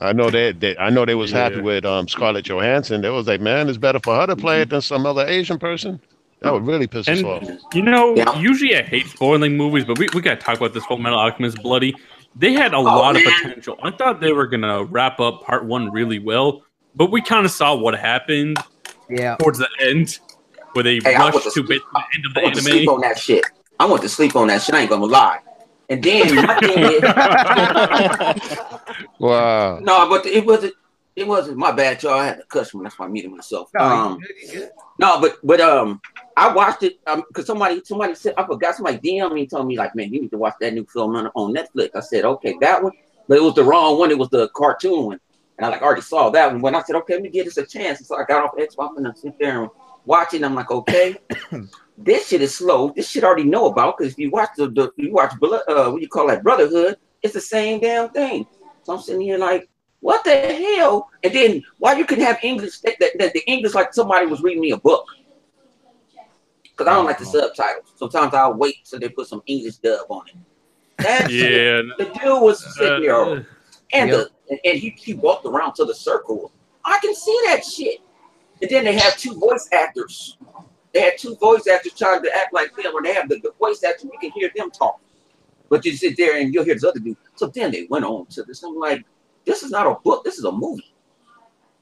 I 0.00 0.12
know 0.12 0.30
they, 0.30 0.52
they 0.52 0.76
I 0.78 0.90
know 0.90 1.04
they 1.04 1.14
was 1.14 1.30
happy 1.30 1.60
with 1.60 1.84
um 1.84 2.08
Scarlett 2.08 2.46
Johansson. 2.46 3.02
They 3.02 3.10
was 3.10 3.26
like, 3.26 3.40
man, 3.40 3.68
it's 3.68 3.78
better 3.78 4.00
for 4.00 4.16
her 4.16 4.26
to 4.26 4.36
play 4.36 4.62
it 4.62 4.70
than 4.70 4.80
some 4.80 5.04
other 5.06 5.26
Asian 5.26 5.58
person. 5.58 6.00
That 6.40 6.52
would 6.52 6.66
really 6.66 6.86
piss 6.88 7.06
us 7.08 7.22
off. 7.22 7.48
you 7.72 7.82
know, 7.82 8.16
Yeah. 8.16 8.36
usually 8.40 8.76
I 8.76 8.82
hate 8.82 9.06
spoiling 9.06 9.56
movies, 9.56 9.84
but 9.84 9.98
we, 9.98 10.08
we 10.14 10.20
gotta 10.22 10.40
talk 10.40 10.56
about 10.56 10.74
this 10.74 10.84
Full 10.86 10.98
Metal 10.98 11.18
Alchemist 11.18 11.62
Bloody. 11.62 11.94
They 12.34 12.52
had 12.52 12.72
a 12.74 12.80
lot 12.80 13.14
of 13.14 13.22
potential. 13.22 13.78
I 13.82 13.90
thought 13.92 14.20
they 14.20 14.32
were 14.32 14.46
gonna 14.46 14.82
wrap 14.84 15.20
up 15.20 15.42
part 15.42 15.66
one 15.66 15.92
really 15.92 16.18
well, 16.18 16.64
but 16.96 17.12
we 17.12 17.20
kind 17.22 17.44
of 17.44 17.52
saw 17.52 17.76
what 17.76 17.96
happened 17.96 18.56
Yeah, 19.08 19.36
towards 19.36 19.58
the 19.58 19.68
end. 19.80 20.18
where 20.72 20.82
they 20.82 20.98
Hey, 21.04 21.14
I 21.14 21.20
rush 21.26 21.34
went 21.34 21.44
to 21.44 21.50
to 21.50 21.62
bit 21.62 21.82
the 21.92 22.02
end 22.16 22.26
of 22.26 22.34
the 22.34 22.40
I 22.40 22.50
to 22.50 22.60
sleep 22.60 22.88
anime. 22.88 22.94
on 22.94 23.00
that 23.02 23.18
shit. 23.18 23.44
I 23.82 23.84
went 23.84 24.00
to 24.02 24.08
sleep 24.08 24.36
on 24.36 24.46
that 24.46 24.62
shit. 24.62 24.76
I 24.76 24.82
ain't 24.82 24.90
gonna 24.90 25.06
lie. 25.06 25.40
And 25.90 26.00
then 26.04 26.36
my 26.36 26.54
thing 26.60 26.84
is, 26.84 27.02
Wow. 29.18 29.80
no, 29.80 30.08
but 30.08 30.24
it 30.24 30.46
wasn't. 30.46 30.74
It 31.16 31.26
wasn't 31.26 31.58
my 31.58 31.72
bad, 31.72 32.00
y'all. 32.00 32.12
I 32.12 32.26
had 32.26 32.38
to 32.38 32.44
cuss 32.44 32.72
when 32.72 32.84
that's 32.84 32.96
why 32.96 33.06
I 33.06 33.08
muted 33.08 33.32
myself. 33.32 33.70
No, 33.74 33.80
um, 33.80 34.18
good, 34.20 34.30
you 34.40 34.60
good. 34.60 34.70
no, 35.00 35.20
but 35.20 35.36
but 35.42 35.60
um, 35.60 36.00
I 36.36 36.54
watched 36.54 36.84
it 36.84 37.00
um 37.08 37.24
because 37.26 37.44
somebody 37.44 37.82
somebody 37.84 38.14
said 38.14 38.34
I 38.38 38.46
forgot 38.46 38.76
somebody 38.76 38.98
DM 38.98 39.34
me 39.34 39.48
told 39.48 39.66
me 39.66 39.76
like 39.76 39.96
man 39.96 40.12
you 40.12 40.20
need 40.22 40.30
to 40.30 40.38
watch 40.38 40.54
that 40.60 40.72
new 40.72 40.86
film 40.86 41.16
on, 41.16 41.26
on 41.34 41.52
Netflix. 41.52 41.90
I 41.96 42.00
said 42.00 42.24
okay 42.24 42.54
that 42.60 42.84
one, 42.84 42.92
but 43.26 43.36
it 43.36 43.42
was 43.42 43.56
the 43.56 43.64
wrong 43.64 43.98
one. 43.98 44.12
It 44.12 44.18
was 44.18 44.28
the 44.28 44.48
cartoon 44.50 45.06
one, 45.06 45.20
and 45.58 45.66
I 45.66 45.70
like 45.70 45.82
already 45.82 46.02
saw 46.02 46.30
that 46.30 46.52
one. 46.52 46.62
When 46.62 46.76
I 46.76 46.82
said 46.82 46.94
okay, 46.96 47.14
let 47.14 47.22
me 47.22 47.30
give 47.30 47.46
this 47.46 47.56
a 47.56 47.66
chance, 47.66 48.06
so 48.06 48.16
I 48.16 48.22
got 48.24 48.44
off 48.44 48.56
Xbox 48.56 48.96
and 48.96 49.08
I 49.08 49.12
sit 49.14 49.34
there 49.40 49.62
and 49.62 49.70
watching. 50.04 50.44
I'm 50.44 50.54
like 50.54 50.70
okay, 50.70 51.16
this 51.98 52.28
shit 52.28 52.42
is 52.42 52.54
slow. 52.56 52.92
This 52.96 53.08
shit 53.08 53.24
I 53.24 53.26
already 53.26 53.44
know 53.44 53.66
about 53.66 53.98
because 53.98 54.12
if 54.12 54.18
you 54.18 54.30
watch 54.30 54.50
the, 54.56 54.68
the 54.68 54.90
you 54.96 55.12
watch 55.12 55.32
Blo- 55.38 55.60
uh 55.68 55.90
what 55.90 56.02
you 56.02 56.08
call 56.08 56.28
that 56.28 56.42
Brotherhood, 56.42 56.96
it's 57.22 57.34
the 57.34 57.40
same 57.40 57.80
damn 57.80 58.10
thing. 58.10 58.46
So 58.82 58.94
I'm 58.94 59.00
sitting 59.00 59.20
here 59.22 59.38
like. 59.38 59.68
What 60.00 60.24
the 60.24 60.34
hell? 60.34 61.08
And 61.22 61.32
then 61.32 61.62
why 61.78 61.96
you 61.96 62.04
can 62.04 62.18
have 62.18 62.36
English 62.42 62.80
that, 62.80 62.96
that, 62.98 63.12
that 63.20 63.32
the 63.34 63.48
English 63.48 63.72
like 63.74 63.94
somebody 63.94 64.26
was 64.26 64.42
reading 64.42 64.60
me 64.60 64.72
a 64.72 64.76
book 64.76 65.06
because 66.62 66.88
I 66.88 66.94
don't 66.94 67.04
like 67.04 67.18
the 67.20 67.24
subtitles. 67.24 67.92
Sometimes 67.94 68.34
I'll 68.34 68.54
wait 68.54 68.78
till 68.84 68.98
they 68.98 69.08
put 69.10 69.28
some 69.28 69.42
English 69.46 69.76
dub 69.76 70.06
on 70.08 70.26
it. 70.26 70.34
That 71.04 71.30
shit, 71.30 71.52
Yeah. 71.52 71.82
the 71.98 72.06
dude 72.18 72.42
was 72.42 72.76
sitting 72.76 73.02
there, 73.02 73.14
uh, 73.14 73.42
and 73.92 74.10
Yep. 74.10 74.18
the 74.18 74.30
and, 74.50 74.60
and 74.64 74.78
he, 74.80 74.90
he 74.90 75.14
walked 75.14 75.46
around 75.46 75.74
to 75.74 75.84
the 75.84 75.94
circle. 75.94 76.50
I 76.84 76.98
can 77.00 77.14
see 77.14 77.40
that 77.46 77.64
shit. 77.64 78.00
And 78.60 78.68
then 78.68 78.82
they 78.84 78.98
have 78.98 79.16
two 79.16 79.38
voice 79.38 79.68
actors. 79.70 80.36
They 80.92 81.00
had 81.00 81.18
two 81.18 81.36
voice 81.36 81.66
actors 81.66 81.94
trying 81.94 82.22
to 82.22 82.36
act 82.36 82.52
like 82.52 82.74
them, 82.76 82.94
or 82.94 83.02
they 83.02 83.14
have 83.14 83.28
the, 83.28 83.36
the 83.36 83.52
voice 83.58 83.82
actors. 83.82 84.10
You 84.12 84.18
can 84.20 84.30
hear 84.30 84.50
them 84.54 84.70
talk, 84.70 85.00
but 85.68 85.84
you 85.84 85.96
sit 85.96 86.16
there 86.16 86.38
and 86.38 86.52
you'll 86.52 86.64
hear 86.64 86.74
this 86.74 86.84
other 86.84 87.00
dude. 87.00 87.16
So 87.36 87.46
then 87.46 87.70
they 87.70 87.86
went 87.88 88.04
on 88.04 88.26
to 88.26 88.42
this. 88.42 88.62
I'm 88.62 88.76
like, 88.76 89.04
this 89.46 89.62
is 89.62 89.70
not 89.70 89.86
a 89.86 89.94
book. 90.04 90.24
This 90.24 90.38
is 90.38 90.44
a 90.44 90.52
movie. 90.52 90.94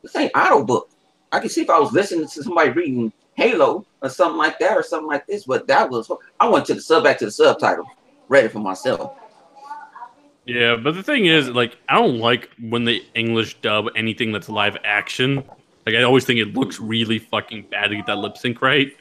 This 0.03 0.17
ain't 0.17 0.33
auto 0.35 0.65
book. 0.65 0.91
I 1.33 1.41
can 1.41 1.49
see 1.49 1.63
if 1.63 1.71
I 1.71 1.79
was 1.79 1.93
listening 1.93 2.27
to 2.27 2.43
somebody 2.43 2.71
reading 2.71 3.13
Halo 3.35 3.87
or 4.03 4.09
something 4.09 4.39
like 4.39 4.59
that 4.59 4.77
or 4.77 4.83
something 4.83 5.09
like 5.09 5.27
this, 5.27 5.45
but 5.45 5.67
that 5.67 5.91
was 5.91 6.11
I 6.39 6.49
went 6.49 6.67
to 6.67 6.75
the 6.75 6.81
sub 6.81 7.05
back 7.05 7.19
to 7.19 7.27
the 7.27 7.31
subtitle, 7.31 7.87
read 8.29 8.45
it 8.45 8.53
for 8.53 8.59
myself. 8.59 9.17
Yeah, 10.47 10.77
but 10.77 10.95
the 10.95 11.03
thing 11.03 11.27
is, 11.27 11.49
like, 11.51 11.77
I 11.89 11.95
don't 11.95 12.19
like 12.19 12.51
when 12.59 12.85
they 12.85 13.03
English 13.15 13.61
dub 13.61 13.87
anything 13.95 14.33
that's 14.33 14.49
live 14.49 14.77
action. 14.85 15.45
Like, 15.93 16.01
I 16.01 16.05
always 16.05 16.25
think 16.25 16.41
it 16.41 16.55
looks 16.55 16.81
really 16.81 17.19
fucking 17.19 17.67
bad 17.71 17.89
to 17.89 17.97
get 17.97 18.07
that 18.07 18.19
lip 18.19 18.37
sync 18.37 18.63
right. 18.63 18.97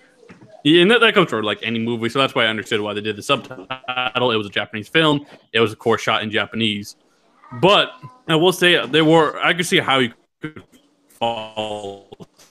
Yeah, 0.63 0.81
and 0.81 0.91
that, 0.91 0.99
that 0.99 1.13
comes 1.13 1.29
from 1.29 1.43
like 1.45 1.59
any 1.63 1.79
movie, 1.79 2.09
so 2.09 2.19
that's 2.19 2.35
why 2.35 2.43
I 2.43 2.47
understood 2.47 2.81
why 2.81 2.93
they 2.93 3.01
did 3.01 3.15
the 3.15 3.23
subtitle. 3.23 4.31
It 4.31 4.35
was 4.35 4.47
a 4.47 4.49
Japanese 4.49 4.89
film. 4.89 5.25
It 5.53 5.59
was, 5.61 5.71
of 5.71 5.79
course, 5.79 6.01
shot 6.01 6.21
in 6.21 6.31
Japanese. 6.31 6.97
But 7.61 7.93
I 8.27 8.35
will 8.35 8.51
say 8.51 8.85
there 8.87 9.05
were 9.05 9.39
I 9.39 9.53
could 9.53 9.65
see 9.65 9.79
how 9.79 9.99
you 9.99 10.13
could 10.41 10.63
fall 11.07 12.09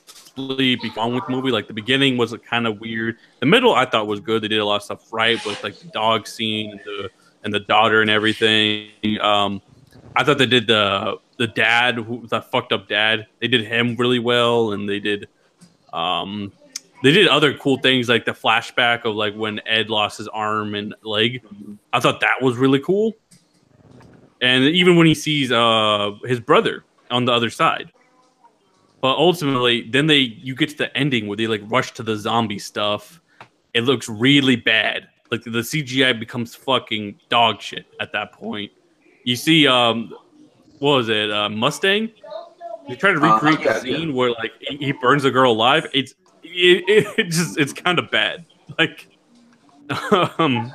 asleep 0.09 0.81
on 0.97 1.15
with 1.15 1.27
the 1.27 1.33
movie. 1.33 1.51
Like 1.51 1.69
the 1.69 1.75
beginning 1.75 2.17
was 2.17 2.35
kind 2.49 2.67
of 2.67 2.81
weird. 2.81 3.19
The 3.41 3.47
middle 3.47 3.75
I 3.75 3.85
thought 3.85 4.07
was 4.07 4.21
good. 4.21 4.43
They 4.43 4.49
did 4.49 4.59
a 4.59 4.65
lot 4.65 4.77
of 4.77 4.83
stuff 4.83 5.13
right 5.13 5.45
with 5.45 5.63
like 5.63 5.79
the 5.79 5.89
dog 5.89 6.27
scene 6.27 6.73
and 6.73 6.81
the 6.81 7.11
and 7.45 7.55
the 7.55 7.61
daughter 7.61 8.03
and 8.03 8.11
everything. 8.11 8.91
Um, 9.21 9.63
I 10.17 10.25
thought 10.25 10.39
they 10.39 10.47
did 10.47 10.67
the 10.67 11.19
the 11.39 11.47
dad 11.47 11.97
who 11.97 12.27
that 12.29 12.51
fucked 12.51 12.73
up 12.73 12.89
dad. 12.89 13.27
They 13.41 13.49
did 13.49 13.65
him 13.65 13.97
really 13.97 14.19
well, 14.19 14.73
and 14.73 14.89
they 14.89 15.01
did 15.01 15.29
um 15.93 16.53
they 17.03 17.13
did 17.13 17.29
other 17.29 17.55
cool 17.55 17.79
things 17.79 18.09
like 18.09 18.25
the 18.25 18.33
flashback 18.33 19.05
of 19.05 19.15
like 19.15 19.35
when 19.35 19.61
Ed 19.67 19.89
lost 19.89 20.19
his 20.19 20.29
arm 20.29 20.75
and 20.75 20.95
leg. 21.03 21.43
I 21.93 22.01
thought 22.01 22.21
that 22.21 22.43
was 22.43 22.57
really 22.57 22.81
cool. 22.81 23.15
And 24.41 24.65
even 24.65 24.97
when 24.97 25.07
he 25.07 25.15
sees 25.15 25.51
uh 25.51 26.13
his 26.25 26.41
brother 26.41 26.85
on 27.11 27.25
the 27.25 27.33
other 27.33 27.51
side. 27.51 27.93
But 29.01 29.17
ultimately, 29.17 29.89
then 29.89 30.09
they 30.09 30.19
you 30.19 30.57
get 30.57 30.71
to 30.71 30.77
the 30.77 30.97
ending 30.97 31.29
where 31.29 31.37
they 31.37 31.47
like 31.47 31.63
rush 31.67 31.93
to 31.95 32.03
the 32.03 32.17
zombie 32.17 32.59
stuff. 32.59 33.21
It 33.75 33.83
looks 33.83 34.09
really 34.09 34.57
bad. 34.57 35.07
Like 35.31 35.45
the 35.45 35.51
CGI 35.51 36.19
becomes 36.19 36.55
fucking 36.57 37.21
dog 37.29 37.61
shit 37.61 37.87
at 38.01 38.13
that 38.13 38.33
point. 38.33 38.73
You 39.25 39.37
see, 39.37 39.69
um, 39.69 40.13
what 40.79 40.97
was 40.97 41.09
it, 41.09 41.31
uh, 41.31 41.49
Mustang? 41.49 42.11
They 42.89 42.97
try 42.97 43.13
to 43.13 43.19
Uh, 43.19 43.35
recreate 43.35 43.61
yeah, 43.61 43.75
the 43.75 43.81
scene 43.81 44.15
where 44.15 44.31
like 44.31 44.53
he, 44.61 44.77
he 44.79 44.93
burns 44.93 45.25
a 45.25 45.31
girl 45.31 45.53
alive. 45.53 45.87
It's 45.93 46.15
it, 46.43 46.85
it, 46.89 47.07
it 47.19 47.25
just 47.25 47.59
it's 47.59 47.73
kind 47.73 47.99
of 47.99 48.11
bad. 48.11 48.47
Like, 48.79 49.09
um, 50.39 50.73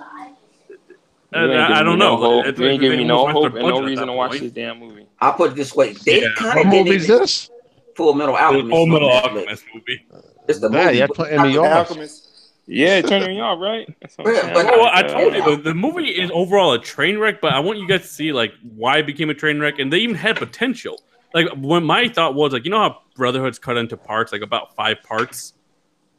I, 1.33 1.79
I 1.79 1.83
don't 1.83 1.97
know. 1.97 2.15
No 2.15 2.17
hope. 2.17 2.45
You 2.45 2.49
ain't 2.49 2.57
they 2.57 2.77
giving 2.77 2.99
me 2.99 3.05
no 3.05 3.17
almost 3.17 3.33
hope 3.33 3.43
went 3.43 3.55
and 3.55 3.55
their 3.55 3.63
no 3.63 3.75
budget 3.79 3.83
at 3.83 3.89
reason 3.89 4.07
to 4.07 4.13
watch 4.13 4.29
point. 4.31 4.41
this 4.43 4.51
damn 4.51 4.79
movie. 4.79 5.07
I'll 5.19 5.33
put 5.33 5.51
it 5.51 5.55
this 5.55 5.75
way. 5.75 5.93
They 5.93 6.21
Yeah. 6.21 6.29
kind 6.37 6.57
What 6.57 6.65
of 6.67 6.73
movie 6.73 6.95
is 6.97 7.07
this? 7.07 7.49
Full 7.95 8.13
Metal 8.13 8.35
Alchemist. 8.35 8.69
Full 8.69 8.85
Metal 8.87 9.09
Alchemist 9.09 9.63
movie. 9.73 10.05
It's 10.47 10.59
the 10.59 10.69
Nah, 10.69 10.85
movie. 10.85 10.97
y'all 10.97 11.07
but 11.07 11.17
putting 11.17 11.41
me 11.41 11.57
off. 11.57 11.89
Alchemist. 11.89 12.29
Yeah, 12.65 13.01
turning 13.01 13.35
you 13.35 13.41
off, 13.41 13.59
right? 13.59 13.93
That's 14.01 14.15
I'm 14.19 14.25
Yeah, 14.27 14.41
saying. 14.41 14.53
but- 14.53 14.65
Well, 14.67 14.85
I 14.87 15.01
Uh, 15.01 15.13
told 15.13 15.35
you 15.35 15.41
the, 15.43 15.61
the 15.61 15.73
movie 15.73 16.09
is 16.09 16.31
overall 16.33 16.73
a 16.73 16.79
train 16.79 17.17
wreck, 17.17 17.41
but 17.41 17.53
I 17.53 17.59
want 17.59 17.77
you 17.79 17.87
guys 17.87 18.01
to 18.01 18.07
see 18.07 18.31
like 18.31 18.53
why 18.61 18.99
it 18.99 19.05
became 19.05 19.29
a 19.29 19.33
train 19.33 19.59
wreck, 19.59 19.79
and 19.79 19.91
they 19.91 19.99
even 19.99 20.15
had 20.15 20.37
potential. 20.37 20.97
Like 21.33 21.47
when 21.57 21.83
my 21.83 22.07
thought 22.07 22.35
was 22.35 22.53
like, 22.53 22.63
you 22.63 22.71
know 22.71 22.79
how 22.79 22.99
Brotherhood's 23.15 23.59
cut 23.59 23.75
into 23.75 23.97
parts, 23.97 24.31
like 24.31 24.41
about 24.41 24.75
five 24.75 24.97
parts. 25.03 25.53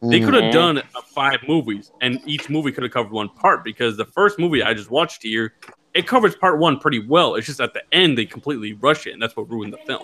They 0.03 0.21
Mhm. 0.21 0.25
could 0.25 0.35
have 0.35 0.53
done 0.53 0.79
uh, 0.79 0.83
five 1.15 1.39
movies, 1.49 1.91
and 2.03 2.21
each 2.27 2.51
movie 2.51 2.73
could 2.73 2.83
have 2.83 2.93
covered 2.93 3.13
one 3.13 3.31
part 3.31 3.65
because 3.65 3.97
the 3.97 4.05
first 4.05 4.39
movie 4.39 4.63
I 4.63 4.75
just 4.75 4.91
watched 4.91 5.23
here, 5.23 5.55
it 5.95 6.07
covers 6.07 6.35
part 6.37 6.59
one 6.59 6.79
pretty 6.79 6.99
well. 6.99 7.37
It's 7.37 7.47
just 7.47 7.61
at 7.61 7.73
the 7.73 7.83
end 7.93 8.19
they 8.19 8.27
completely 8.27 8.75
rush 8.75 9.07
it, 9.07 9.13
and 9.13 9.23
that's 9.23 9.35
what 9.35 9.49
ruined 9.49 9.73
the 9.73 9.79
film. 9.87 10.03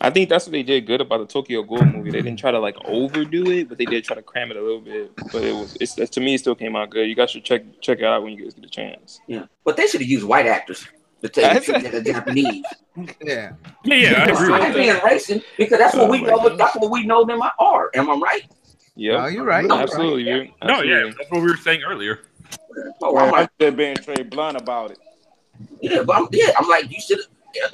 I 0.00 0.10
think 0.10 0.28
that's 0.28 0.46
what 0.46 0.52
they 0.52 0.62
did 0.62 0.86
good 0.86 1.00
about 1.00 1.18
the 1.20 1.26
Tokyo 1.26 1.62
Ghoul 1.62 1.84
movie. 1.84 2.10
They 2.10 2.22
didn't 2.22 2.38
try 2.38 2.50
to 2.50 2.58
like 2.58 2.76
overdo 2.84 3.50
it, 3.50 3.68
but 3.68 3.78
they 3.78 3.84
did 3.84 4.04
try 4.04 4.16
to 4.16 4.22
cram 4.22 4.50
it 4.50 4.56
a 4.56 4.62
little 4.62 4.80
bit. 4.80 5.14
But 5.32 5.42
it 5.44 5.52
was, 5.54 5.76
it's 5.80 5.94
to 6.10 6.20
me, 6.20 6.34
it 6.34 6.38
still 6.38 6.54
came 6.54 6.74
out 6.76 6.90
good. 6.90 7.08
You 7.08 7.14
guys 7.14 7.30
should 7.30 7.44
check 7.44 7.62
check 7.80 7.98
it 7.98 8.04
out 8.04 8.22
when 8.22 8.32
you 8.32 8.42
guys 8.44 8.54
get 8.54 8.64
a 8.64 8.68
chance. 8.68 9.20
Yeah, 9.26 9.44
but 9.64 9.76
they 9.76 9.86
should 9.86 10.00
have 10.00 10.10
used 10.10 10.24
white 10.26 10.46
actors 10.46 10.86
to 11.22 11.28
take 11.28 11.68
it 11.68 11.82
to 11.84 11.90
the 11.90 12.02
Japanese. 12.02 12.64
Yeah. 13.22 13.52
Yeah, 13.84 13.94
yeah, 13.94 14.24
I 14.24 14.24
agree 14.30 14.52
I'm 14.54 14.64
with 14.68 14.74
being 14.74 14.86
that. 14.88 15.02
racist 15.02 15.42
because 15.58 15.78
that's 15.78 15.94
what 15.94 16.04
Oh 16.08 16.10
we 16.10 16.22
know. 16.22 16.36
gosh. 16.48 16.58
That's 16.58 16.76
what 16.76 16.90
we 16.90 17.04
know 17.06 17.24
them 17.24 17.40
are. 17.58 17.90
Am 17.94 18.10
I 18.10 18.14
right? 18.14 18.42
Yeah, 18.96 19.18
No, 19.18 19.26
you're 19.26 19.44
right. 19.44 19.70
absolutely, 19.70 20.24
You're 20.24 20.44
dude. 20.44 20.52
No, 20.64 20.82
yeah, 20.82 21.10
that's 21.16 21.30
what 21.30 21.42
we 21.42 21.50
were 21.50 21.56
saying 21.56 21.82
earlier. 21.82 22.20
Oh, 23.02 23.16
I'm 23.16 23.32
I'm 23.34 23.48
like, 23.58 23.76
being 23.76 23.96
straight 24.00 24.30
blunt 24.30 24.56
about 24.56 24.90
it. 24.90 24.98
yeah, 25.80 26.02
but 26.02 26.16
I'm, 26.16 26.28
yeah, 26.32 26.50
I'm 26.58 26.68
like, 26.68 26.90
you 26.90 27.00
should 27.00 27.20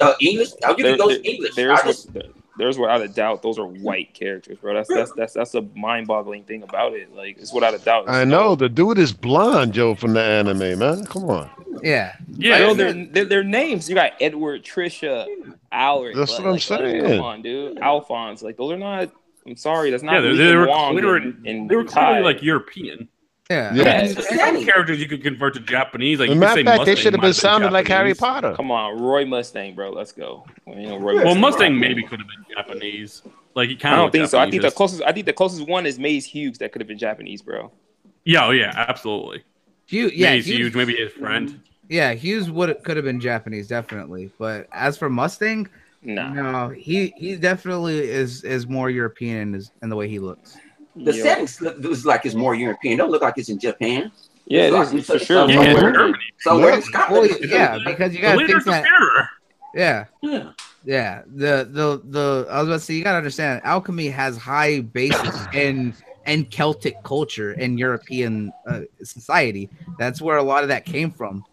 uh, 0.01 0.13
English. 0.21 0.49
You 0.51 0.57
There- 0.61 0.75
can 0.75 0.97
go 0.97 1.07
there- 1.09 1.17
to 1.19 1.29
English. 1.29 1.55
There's 1.55 1.81
just, 1.83 2.11
what, 2.13 2.27
there's 2.57 2.77
without 2.79 3.01
a 3.01 3.07
doubt 3.07 3.41
those 3.43 3.59
are 3.59 3.65
white 3.67 4.13
characters, 4.13 4.57
bro. 4.57 4.73
That's 4.73 4.89
that's 4.89 5.11
that's 5.13 5.33
that's 5.33 5.55
a 5.55 5.61
mind-boggling 5.75 6.43
thing 6.45 6.63
about 6.63 6.93
it. 6.93 7.13
Like 7.15 7.37
it's 7.37 7.53
without 7.53 7.73
a 7.75 7.77
doubt. 7.79 8.09
I 8.09 8.23
know 8.23 8.55
the 8.55 8.67
dude 8.69 8.97
is 8.97 9.13
blonde, 9.13 9.73
Joe, 9.73 9.93
from 9.95 10.13
the 10.13 10.21
anime, 10.23 10.79
man. 10.79 11.05
Come 11.05 11.25
on. 11.29 11.49
Yeah. 11.83 12.15
Yeah, 12.35 12.57
Bro, 12.57 12.67
yeah. 12.69 12.73
their, 12.73 12.93
their, 13.05 13.25
their 13.25 13.43
names. 13.43 13.87
You 13.87 13.93
got 13.93 14.13
Edward, 14.19 14.63
Trisha, 14.63 15.27
Elric. 15.71 16.15
That's 16.15 16.31
like, 16.31 16.39
what 16.39 16.45
I'm 16.47 16.51
like, 16.53 16.61
saying. 16.63 17.03
Come 17.17 17.21
on, 17.21 17.41
dude. 17.43 17.77
Alphonse. 17.77 18.41
Like 18.41 18.57
those 18.57 18.71
are 18.71 18.77
not. 18.77 19.11
I'm 19.45 19.55
sorry, 19.55 19.91
that's 19.91 20.01
not. 20.03 20.15
yeah, 20.15 20.21
they, 20.21 20.29
Lee 20.29 20.37
they 20.37 20.49
and 20.49 20.59
were 20.59 20.67
Wong 20.67 20.93
clearly 20.97 21.25
and- 21.27 21.47
and 21.47 21.69
they 21.69 21.75
were 21.75 21.85
clearly 21.85 22.21
like 22.23 22.41
European. 22.41 23.07
Yeah. 23.49 23.73
Yeah. 23.73 23.83
And- 23.83 24.17
It's 24.17 24.35
Some 24.35 24.63
characters 24.65 24.99
you 24.99 25.07
could 25.07 25.23
convert 25.23 25.53
to 25.55 25.59
Japanese. 25.61 26.19
Like 26.19 26.29
As 26.29 26.35
you 26.35 26.39
matter 26.39 26.59
of 26.61 26.65
fact, 26.65 26.85
they 26.85 26.95
should 26.95 27.13
have 27.13 27.21
been 27.21 27.33
sounding 27.33 27.71
like 27.71 27.87
Harry 27.87 28.13
Potter. 28.13 28.53
Come 28.55 28.71
on, 28.71 28.99
Roy 29.01 29.25
Mustang, 29.25 29.73
bro. 29.75 29.91
Let's 29.91 30.11
go. 30.11 30.45
Well, 30.65 30.77
you 30.77 30.87
know, 30.87 30.97
Roy 30.97 31.15
Well, 31.15 31.35
Mustang. 31.35 31.41
Mustang 31.41 31.79
maybe 31.79 32.03
could 32.03 32.19
have 32.19 32.27
been 32.27 32.45
Japanese. 32.55 33.21
Like 33.55 33.69
he 33.69 33.75
kind 33.75 33.95
of. 33.95 33.99
I 33.99 34.01
don't 34.03 34.11
think 34.11 34.29
so. 34.29 34.39
I 34.39 34.49
think 34.49 34.61
the 34.63 34.71
closest. 34.71 35.01
I 35.03 35.11
think 35.13 35.25
the 35.25 35.33
closest 35.33 35.67
one 35.67 35.85
is 35.85 35.97
Maes 35.97 36.25
Hughes. 36.25 36.57
That 36.59 36.71
could 36.71 36.81
have 36.81 36.87
been 36.87 36.97
Japanese, 36.97 37.41
bro. 37.41 37.71
Yeah, 38.25 38.45
oh 38.47 38.51
yeah, 38.51 38.73
absolutely. 38.75 39.43
Hugh, 39.85 40.07
Yeah, 40.13 40.29
yeah, 40.31 40.35
he's 40.35 40.45
Hughes, 40.47 40.57
huge. 40.57 40.75
Maybe 40.75 40.95
his 40.95 41.13
friend. 41.13 41.61
yeah, 41.87 42.13
Hughes 42.13 42.51
would 42.51 42.83
could 42.83 42.97
have 42.97 43.05
been 43.05 43.21
Japanese, 43.21 43.67
definitely. 43.69 44.29
But 44.37 44.67
as 44.73 44.97
for 44.97 45.09
Mustang, 45.09 45.69
Nah. 46.03 46.33
no, 46.33 46.69
he 46.69 47.13
he 47.17 47.35
definitely 47.37 47.97
is 47.99 48.43
is 48.43 48.67
more 48.67 48.89
European 48.89 49.37
in 49.37 49.53
his 49.53 49.71
in 49.81 49.87
the 49.89 49.95
way 49.95 50.07
he 50.09 50.19
looks. 50.19 50.57
The 51.03 51.13
Yeah. 51.15 51.23
settings 51.23 51.61
look 51.61 51.77
looks 51.79 52.05
like 52.05 52.25
it's 52.25 52.35
more 52.35 52.55
European. 52.55 52.97
Don't 52.97 53.11
look 53.11 53.21
like 53.21 53.35
it's 53.37 53.49
in 53.49 53.59
Japan. 53.59 54.11
Yeah, 54.45 54.63
it 54.67 54.73
It's 54.73 54.87
is 54.91 54.93
like- 54.93 55.03
for 55.05 55.15
it's 55.17 55.25
sure. 55.25 55.49
Yeah, 55.49 55.61
Yeah. 55.61 55.73
Somewhere. 55.73 55.91
Germany. 55.93 56.17
So 56.39 56.57
Yeah. 56.57 56.63
where 56.63 56.73
in 56.75 56.81
Scotland? 56.81 57.21
Well, 57.21 57.23
it's- 57.31 57.49
yeah, 57.51 57.77
because 57.85 58.13
you 58.13 58.21
The 58.21 58.27
gotta 58.27 58.47
think 58.47 58.63
that. 58.65 58.83
Führer. 58.85 59.27
Yeah, 59.75 60.05
yeah. 60.21 60.43
yeah. 60.85 61.21
The 61.27 61.67
the 61.69 62.01
the 62.09 62.47
I 62.49 62.59
was 62.59 62.67
about 62.67 62.73
to 62.75 62.79
say 62.79 62.93
you 62.95 63.03
gotta 63.03 63.17
understand 63.17 63.61
alchemy 63.63 64.07
has 64.09 64.37
high 64.37 64.79
basis 64.81 65.35
in 65.53 65.93
in 66.25 66.45
Celtic 66.45 67.01
culture 67.03 67.51
and 67.51 67.77
European 67.79 68.51
uh, 68.67 68.81
society. 69.03 69.69
That's 69.99 70.21
where 70.21 70.37
a 70.37 70.43
lot 70.43 70.63
of 70.63 70.69
that 70.69 70.85
came 70.85 71.11
from. 71.11 71.43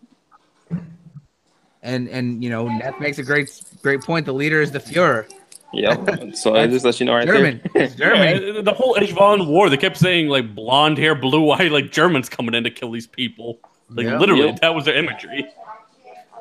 And 1.83 2.09
and 2.09 2.43
you 2.43 2.49
know, 2.51 2.67
Neff 2.69 2.99
makes 2.99 3.19
a 3.19 3.23
great 3.23 3.51
great 3.83 4.03
point. 4.03 4.25
The 4.27 4.33
leader 4.33 4.61
is 4.63 4.71
the 4.71 4.79
Fuhrer. 4.81 5.27
Yep. 5.75 6.35
So 6.37 6.55
I 6.57 6.67
just 6.67 6.85
let 6.85 6.99
you 7.01 7.07
know 7.07 7.15
right 7.15 7.27
German. 7.27 7.61
there. 7.75 7.89
German. 7.89 8.55
Yeah, 8.57 8.63
the 8.63 8.73
whole 8.73 8.97
Age 9.01 9.11
of 9.11 9.17
Violent 9.17 9.47
War, 9.49 9.69
they 9.71 9.77
kept 9.77 9.97
saying 9.97 10.29
like 10.29 10.55
blonde 10.55 10.99
hair, 10.99 11.15
blue 11.15 11.51
eye, 11.51 11.69
like 11.69 11.91
Germans 11.93 12.29
coming 12.29 12.55
in 12.55 12.65
to 12.65 12.71
kill 12.71 12.91
these 12.91 13.07
people. 13.07 13.59
Like 13.91 14.07
Yeah. 14.07 14.19
literally, 14.19 14.47
Yep. 14.47 14.61
that 14.61 14.75
was 14.75 14.85
their 14.87 14.97
imagery. 14.97 15.47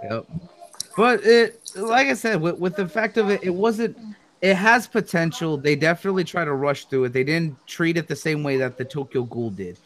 Yep. 0.04 0.26
But 0.98 1.24
it, 1.26 1.60
like 1.76 2.08
I 2.08 2.14
said, 2.14 2.40
with, 2.42 2.58
with 2.60 2.76
the 2.76 2.88
fact 2.88 3.18
of 3.18 3.30
it, 3.30 3.44
it 3.44 3.50
wasn't. 3.50 3.98
It 4.42 4.56
has 4.56 4.88
potential. 4.88 5.56
They 5.58 5.76
definitely 5.76 6.26
try 6.26 6.44
to 6.44 6.54
rush 6.54 6.86
through 6.86 7.06
it. 7.06 7.14
They 7.14 7.24
didn't 7.24 7.56
treat 7.66 7.96
it 7.98 8.08
the 8.10 8.16
same 8.16 8.44
way 8.44 8.58
that 8.58 8.78
the 8.78 8.84
Tokyo 8.86 9.24
Ghoul 9.24 9.52
did. 9.52 9.78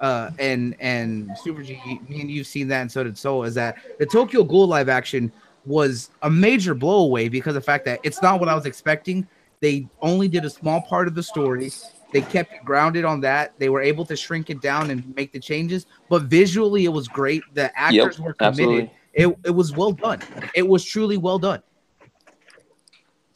Uh, 0.00 0.30
and 0.38 0.76
and 0.78 1.30
Super 1.42 1.62
G, 1.62 1.80
me 2.08 2.20
and 2.20 2.30
you've 2.30 2.46
seen 2.46 2.68
that, 2.68 2.82
and 2.82 2.92
so 2.92 3.02
did 3.02 3.18
Soul. 3.18 3.42
Is 3.44 3.54
that 3.54 3.76
the 3.98 4.06
Tokyo 4.06 4.44
Ghoul 4.44 4.68
live 4.68 4.88
action 4.88 5.32
was 5.66 6.10
a 6.22 6.30
major 6.30 6.74
blowaway 6.74 7.30
because 7.30 7.50
of 7.50 7.62
the 7.62 7.66
fact 7.66 7.84
that 7.84 8.00
it's 8.02 8.22
not 8.22 8.40
what 8.40 8.48
I 8.48 8.54
was 8.54 8.66
expecting. 8.66 9.26
They 9.60 9.88
only 10.00 10.28
did 10.28 10.44
a 10.44 10.50
small 10.50 10.80
part 10.82 11.08
of 11.08 11.14
the 11.14 11.22
story. 11.22 11.70
They 12.12 12.20
kept 12.20 12.52
it 12.52 12.64
grounded 12.64 13.04
on 13.04 13.20
that. 13.22 13.52
They 13.58 13.68
were 13.68 13.80
able 13.82 14.04
to 14.06 14.16
shrink 14.16 14.48
it 14.48 14.62
down 14.62 14.90
and 14.90 15.14
make 15.16 15.32
the 15.32 15.40
changes. 15.40 15.86
But 16.08 16.22
visually, 16.22 16.84
it 16.84 16.92
was 16.92 17.08
great. 17.08 17.42
The 17.54 17.76
actors 17.78 18.20
were 18.20 18.32
committed 18.32 18.88
absolutely. 18.88 18.90
it, 19.14 19.38
it 19.44 19.50
was 19.50 19.72
well 19.72 19.92
done. 19.92 20.20
It 20.54 20.66
was 20.66 20.84
truly 20.84 21.16
well 21.16 21.38
done. 21.38 21.62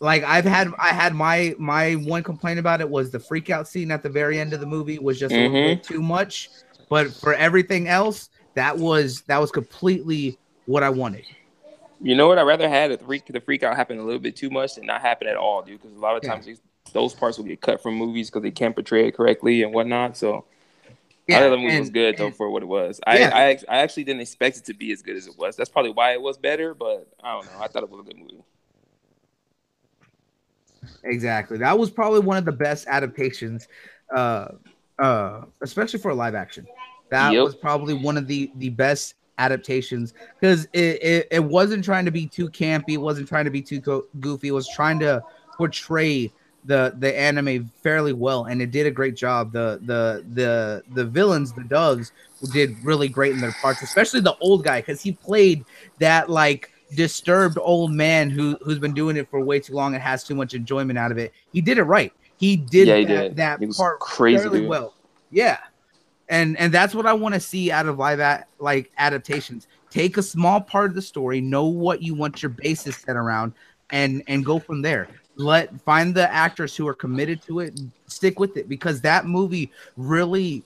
Like 0.03 0.25
I've 0.25 0.47
had 0.47 0.69
I 0.79 0.89
had 0.89 1.15
my 1.15 1.55
my 1.59 1.93
one 1.95 2.23
complaint 2.23 2.59
about 2.59 2.81
it 2.81 2.89
was 2.89 3.11
the 3.11 3.19
freak 3.19 3.51
out 3.51 3.69
scene 3.69 3.91
at 3.91 4.03
the 4.03 4.09
very 4.09 4.39
end 4.41 4.55
of 4.55 4.61
the 4.61 4.67
movie 4.67 4.99
was 4.99 5.19
just 5.19 5.35
a 5.35 5.39
little 5.39 5.57
Mhm. 5.59 5.65
bit 5.77 5.85
too 5.85 6.01
much. 6.01 6.49
But 6.89 7.13
for 7.13 7.35
everything 7.35 7.87
else, 7.87 8.31
that 8.55 8.79
was 8.79 9.23
that 9.23 9.39
was 9.39 9.51
completely 9.51 10.39
what 10.65 10.83
I 10.83 10.89
wanted. 10.89 11.25
You 12.03 12.15
know 12.17 12.29
what? 12.29 12.39
I'd 12.39 12.43
rather 12.43 12.69
had 12.69 12.91
the 12.93 12.99
freak 12.99 13.27
the 13.27 13.41
freak 13.41 13.63
out 13.63 13.77
happen 13.77 13.99
a 13.99 14.03
little 14.03 14.21
bit 14.21 14.37
too 14.37 14.51
much 14.51 14.75
than 14.77 14.87
not 14.87 15.01
happen 15.03 15.29
at 15.29 15.37
all, 15.37 15.63
dude. 15.63 15.81
Because 15.83 15.97
a 15.97 16.01
lot 16.01 16.17
of 16.17 16.25
Yeah. 16.25 16.31
times 16.33 16.47
these, 16.47 16.61
those 16.93 17.13
parts 17.15 17.37
will 17.39 17.45
get 17.45 17.61
cut 17.61 17.83
from 17.83 17.95
movies 17.95 18.31
because 18.31 18.43
they 18.43 18.51
can't 18.51 18.75
portray 18.75 19.07
it 19.09 19.13
correctly 19.13 19.63
and 19.63 19.73
whatnot. 19.75 20.17
So 20.17 20.45
Yeah, 21.27 21.37
I 21.37 21.41
thought 21.41 21.51
the 21.51 21.57
movie 21.59 21.71
and- 21.73 21.81
was 21.81 21.91
good 21.91 22.17
though 22.17 22.31
for 22.31 22.49
what 22.51 22.63
it 22.63 22.67
was. 22.67 23.01
I, 23.07 23.19
Yeah. 23.19 23.31
I 23.35 23.43
act- 23.51 23.65
I 23.69 23.79
actually 23.79 24.05
didn't 24.05 24.23
expect 24.23 24.57
it 24.57 24.65
to 24.67 24.75
be 24.75 24.93
as 24.93 25.03
good 25.03 25.17
as 25.17 25.27
it 25.27 25.37
was. 25.39 25.57
That's 25.57 25.69
probably 25.71 25.93
why 25.93 26.13
it 26.13 26.23
was 26.23 26.39
better. 26.39 26.73
But 26.75 27.07
I 27.23 27.35
don't 27.35 27.45
know. 27.47 27.61
I 27.61 27.69
thought 27.69 27.83
it 27.83 27.91
was 27.91 28.01
a 28.01 28.05
good 28.05 28.19
movie. 28.19 28.43
Exactly. 31.05 31.59
That 31.59 31.79
was 31.79 31.91
probably 31.91 32.21
one 32.21 32.37
of 32.37 32.45
the 32.45 32.53
best 32.53 32.87
adaptations, 32.89 33.69
uh, 34.15 34.49
uh, 34.99 35.43
especially 35.61 35.99
for 35.99 36.11
a 36.11 36.15
live 36.15 36.35
action. 36.35 36.67
That 37.11 37.33
Yep. 37.35 37.45
was 37.45 37.55
probably 37.57 37.95
one 37.95 38.17
of 38.17 38.27
the 38.27 38.51
the 38.57 38.71
best 38.71 39.15
adaptations 39.41 40.13
because 40.39 40.67
it, 40.73 41.03
it 41.03 41.29
it 41.31 41.45
wasn't 41.45 41.83
trying 41.85 42.05
to 42.05 42.11
be 42.11 42.27
too 42.27 42.49
campy. 42.51 42.91
It 42.91 42.99
wasn't 42.99 43.27
trying 43.29 43.47
to 43.47 43.51
be 43.51 43.63
too 43.63 43.81
go- 43.81 44.05
goofy. 44.21 44.49
It 44.49 44.53
was 44.53 44.69
trying 44.69 44.99
to 45.01 45.23
portray 45.57 46.31
the 46.67 46.95
the 46.99 47.19
anime 47.19 47.71
fairly 47.83 48.13
well, 48.13 48.45
and 48.45 48.61
it 48.61 48.71
did 48.71 48.87
a 48.87 48.91
great 48.91 49.17
job. 49.17 49.53
The 49.53 49.81
the 49.83 50.25
the 50.35 50.83
the 50.95 51.05
villains, 51.05 51.53
the 51.53 51.65
doves, 51.65 52.13
did 52.53 52.77
really 52.85 53.09
great 53.09 53.33
in 53.33 53.41
their 53.41 53.53
parts, 53.63 53.83
especially 53.83 54.21
the 54.21 54.37
old 54.41 54.63
guy 54.63 54.81
because 54.81 55.01
he 55.01 55.13
played 55.13 55.65
that 55.99 56.29
like 56.29 56.71
disturbed 56.95 57.57
old 57.61 57.93
man 57.93 58.29
who 58.31 58.59
who's 58.63 58.79
been 58.79 58.93
doing 58.95 59.17
it 59.17 59.29
for 59.31 59.41
way 59.41 59.59
too 59.61 59.73
long 59.75 59.95
and 59.95 60.03
has 60.03 60.23
too 60.25 60.35
much 60.35 60.53
enjoyment 60.55 60.99
out 60.99 61.11
of 61.11 61.19
it. 61.19 61.33
He 61.53 61.61
did 61.63 61.79
it 61.79 61.85
right. 61.85 62.13
He 62.37 62.57
did 62.57 62.89
Yeah, 62.89 62.97
he 62.97 63.05
that, 63.07 63.23
did. 63.23 63.37
that 63.37 63.77
part 63.77 64.01
crazy, 64.01 64.43
fairly 64.43 64.61
dude. 64.61 64.69
well. 64.69 64.95
Yeah. 65.31 65.59
And 66.31 66.59
and 66.59 66.73
that's 66.73 66.95
what 66.95 67.07
I 67.07 67.13
want 67.13 67.35
to 67.35 67.41
see 67.41 67.71
out 67.71 67.87
of 67.87 67.99
live 67.99 68.21
at 68.21 68.49
like 68.59 68.91
adaptations. 68.97 69.69
Take 69.91 70.17
a 70.17 70.23
small 70.23 70.61
part 70.61 70.91
of 70.91 70.95
the 70.95 71.03
story, 71.03 71.41
know 71.41 71.67
what 71.67 72.03
you 72.03 72.15
want 72.15 72.43
your 72.43 72.51
basis 72.51 72.97
set 72.97 73.17
around, 73.17 73.53
and 73.91 74.23
and 74.29 74.45
go 74.45 74.59
from 74.59 74.81
there. 74.81 75.09
Let 75.37 75.79
find 75.83 76.15
the 76.15 76.33
actors 76.33 76.77
who 76.77 76.87
are 76.87 76.95
committed 76.95 77.43
to 77.43 77.61
it, 77.61 77.79
and 77.79 77.91
stick 78.07 78.39
with 78.39 78.57
it 78.57 78.69
because 78.69 79.01
that 79.03 79.27
movie 79.27 79.73
really 79.97 80.63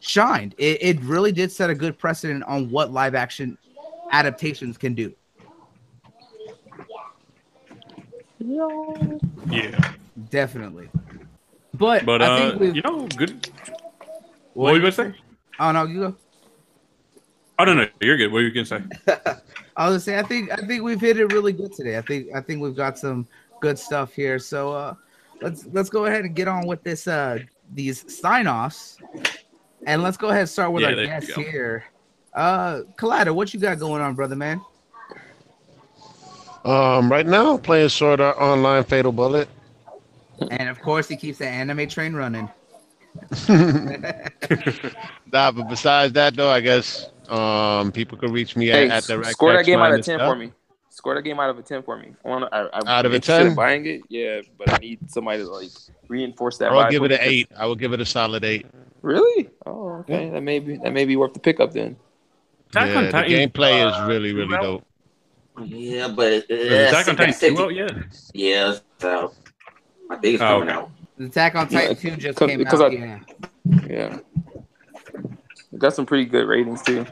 shined. 0.00 0.54
It, 0.56 0.78
it 0.80 1.00
really 1.00 1.32
did 1.32 1.50
set 1.50 1.68
a 1.68 1.74
good 1.74 1.98
precedent 1.98 2.44
on 2.44 2.70
what 2.70 2.92
live 2.92 3.14
action 3.14 3.58
adaptations 4.12 4.78
can 4.78 4.94
do. 4.94 5.12
Yeah, 9.50 9.94
Definitely. 10.30 10.88
But, 11.74 12.04
but 12.04 12.22
I 12.22 12.26
uh, 12.26 12.50
think 12.50 12.60
we've, 12.60 12.76
you 12.76 12.82
know, 12.82 13.06
good. 13.16 13.48
What 14.54 14.70
were 14.72 14.76
you 14.76 14.80
gonna 14.82 14.92
say? 14.92 15.14
oh 15.60 15.72
no, 15.72 15.84
you 15.84 16.00
go. 16.00 16.16
Oh 17.58 17.64
no, 17.64 17.74
no, 17.74 17.86
you're 18.00 18.16
good. 18.16 18.28
What 18.32 18.38
were 18.38 18.42
you 18.48 18.52
gonna 18.52 18.66
say? 18.66 18.82
I 19.76 19.88
was 19.88 19.92
gonna 19.92 20.00
say 20.00 20.18
I 20.18 20.22
think 20.22 20.50
I 20.52 20.66
think 20.66 20.82
we've 20.82 21.00
hit 21.00 21.18
it 21.18 21.32
really 21.32 21.52
good 21.52 21.72
today. 21.72 21.98
I 21.98 22.02
think 22.02 22.28
I 22.34 22.40
think 22.40 22.60
we've 22.62 22.76
got 22.76 22.98
some 22.98 23.26
good 23.60 23.78
stuff 23.78 24.12
here. 24.12 24.38
So 24.38 24.72
uh 24.72 24.94
let's 25.40 25.66
let's 25.66 25.88
go 25.90 26.06
ahead 26.06 26.24
and 26.24 26.34
get 26.34 26.48
on 26.48 26.66
with 26.66 26.82
this 26.82 27.06
uh 27.06 27.38
these 27.74 28.20
sign-offs. 28.20 28.98
And 29.86 30.02
let's 30.02 30.16
go 30.16 30.28
ahead 30.28 30.40
and 30.40 30.48
start 30.48 30.72
with 30.72 30.82
Yeah, 30.82 30.88
our 30.90 30.94
there 30.96 31.04
you 31.04 31.10
guest 31.10 31.30
here. 31.32 31.84
Uh 32.34 32.80
Collider, 32.96 33.34
what 33.34 33.52
you 33.54 33.60
got 33.60 33.78
going 33.78 34.02
on, 34.02 34.14
brother 34.14 34.36
man? 34.36 34.60
Um, 36.64 37.10
right 37.10 37.26
now, 37.26 37.56
playing 37.56 37.88
Sword 37.88 38.20
Art 38.20 38.36
Online 38.36 38.84
Fatal 38.84 39.12
Bullet. 39.12 39.48
And 40.50 40.68
of 40.68 40.80
course 40.80 41.08
he 41.08 41.16
keeps 41.16 41.38
the 41.38 41.46
anime 41.46 41.88
train 41.88 42.14
running. 42.14 42.50
Nah, 45.32 45.50
but 45.52 45.68
besides 45.68 46.12
that, 46.14 46.34
though, 46.34 46.50
I 46.50 46.60
guess 46.60 47.10
um, 47.28 47.92
people 47.92 48.16
can 48.16 48.32
reach 48.32 48.56
me 48.56 48.66
Hey, 48.68 48.86
at, 48.88 49.10
at 49.10 49.18
the 49.18 49.22
score 49.24 49.52
that 49.52 49.64
game 49.66 49.78
out 49.78 49.86
of 49.86 49.90
minus 49.92 50.06
ten 50.06 50.18
stuff. 50.18 50.32
for 50.32 50.36
me. 50.36 50.52
Score 50.88 51.14
that 51.14 51.22
game 51.22 51.38
out 51.38 51.50
of 51.50 51.58
a 51.58 51.62
ten 51.62 51.82
for 51.82 51.96
me. 51.98 52.14
I 52.24 52.28
want 52.28 52.44
I, 52.52 52.66
I'm 52.72 52.86
Out 52.88 53.04
of 53.06 53.12
a 53.12 53.20
10? 53.20 53.54
buying 53.54 53.84
it. 53.86 54.00
Yeah, 54.08 54.40
but 54.56 54.72
I 54.72 54.78
need 54.78 54.98
somebody 55.10 55.42
to 55.42 55.48
like 55.50 55.68
reinforce 56.08 56.56
that. 56.58 56.72
I'll 56.72 56.90
give 56.90 57.02
it 57.04 57.08
me 57.10 57.14
an 57.14 57.20
'cause- 57.20 57.28
eight. 57.28 57.48
I 57.56 57.66
will 57.66 57.76
give 57.76 57.92
it 57.92 58.00
a 58.00 58.06
solid 58.06 58.44
eight. 58.44 58.66
Really? 59.02 59.50
Oh, 59.66 59.98
okay. 60.00 60.30
That 60.30 60.42
may 60.42 60.58
be 60.58 60.76
that 60.78 60.92
may 60.92 61.04
be 61.04 61.16
worth 61.16 61.34
the 61.34 61.40
pickup 61.40 61.72
then. 61.72 61.96
Attack 62.70 62.88
yeah, 62.88 63.00
the 63.02 63.12
Titan, 63.12 63.32
gameplay 63.50 63.84
uh, 63.84 63.90
is 64.02 64.08
really, 64.08 64.32
really 64.32 64.48
well, 64.48 64.62
dope. 64.62 64.84
Yeah, 65.64 66.08
but 66.08 66.32
it, 66.32 66.50
Is 66.50 66.72
it, 66.72 66.88
Attack 66.88 67.08
on 67.08 67.16
Titan 67.16 67.54
two 67.56 67.62
out 67.62 67.74
yet? 67.74 67.92
yeah, 68.34 68.74
so 68.98 69.32
I 70.10 70.16
think 70.16 70.34
it's 70.34 70.42
Oh, 70.42 70.46
coming 70.60 70.68
okay. 70.70 70.78
out. 70.78 70.90
The 71.18 71.24
Attack 71.26 71.54
on 71.56 71.68
Yeah, 71.70 71.80
Titan 71.88 71.96
2 71.96 72.16
just 72.16 72.38
'cause- 72.38 72.48
came 72.50 72.66
out. 72.66 72.80
I- 72.80 72.88
yeah. 72.88 73.18
Yeah. 73.88 74.18
It 75.72 75.78
got 75.78 75.94
some 75.94 76.06
pretty 76.06 76.24
good 76.24 76.46
ratings 76.46 76.82
too. 76.82 77.04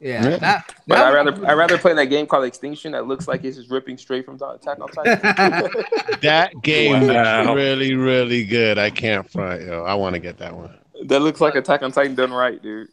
Yeah. 0.00 0.22
Yeah. 0.28 0.36
That, 0.38 0.74
But 0.86 0.96
that 0.96 1.04
I 1.06 1.14
one- 1.16 1.26
rather 1.26 1.46
I 1.46 1.52
rather 1.54 1.78
play 1.78 1.94
that 1.94 2.06
game 2.06 2.26
called 2.26 2.44
Extinction 2.44 2.92
that 2.92 3.06
looks 3.06 3.26
like 3.28 3.42
it's 3.44 3.56
just 3.56 3.70
ripping 3.70 3.96
straight 3.98 4.24
from 4.24 4.36
Attack 4.36 4.78
on 4.80 4.88
Titan. 4.88 5.70
That 6.22 6.52
game 6.62 7.06
Wow. 7.08 7.42
looks 7.42 7.54
really, 7.56 7.94
really 7.94 8.44
good. 8.44 8.78
I 8.78 8.90
can't 8.90 9.28
front, 9.30 9.62
yo. 9.62 9.82
I 9.84 9.94
want 9.94 10.14
to 10.14 10.20
get 10.20 10.38
that 10.38 10.54
one. 10.54 10.70
that 11.06 11.20
looks 11.20 11.40
like 11.40 11.54
Attack 11.54 11.82
on 11.82 11.92
Titan 11.92 12.14
done 12.14 12.32
right, 12.32 12.62
dude. 12.62 12.88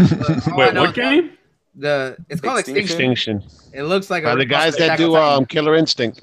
all 0.00 0.56
Wait, 0.56 0.74
know 0.74 0.80
what 0.82 0.90
is 0.90 0.94
game? 0.96 1.30
The 1.76 2.16
it's 2.28 2.40
called 2.40 2.58
Extinction? 2.58 2.82
Extinction. 2.84 3.36
Extinction. 3.38 3.78
It 3.78 3.82
looks 3.84 4.10
like 4.10 4.24
By 4.24 4.32
a 4.32 4.36
the 4.36 4.44
guys 4.46 4.76
that 4.76 4.96
do 4.98 5.14
um 5.16 5.44
Killer 5.46 5.74
Instinct. 5.76 6.22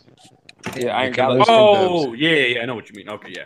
Yeah, 0.75 0.97
Iron 0.97 1.13
Killer 1.13 1.27
Galaxy. 1.35 1.51
Oh, 1.51 2.13
yeah, 2.13 2.29
yeah, 2.29 2.45
yeah, 2.45 2.61
I 2.61 2.65
know 2.65 2.75
what 2.75 2.89
you 2.89 2.95
mean. 2.95 3.09
Okay, 3.09 3.33
yeah. 3.35 3.45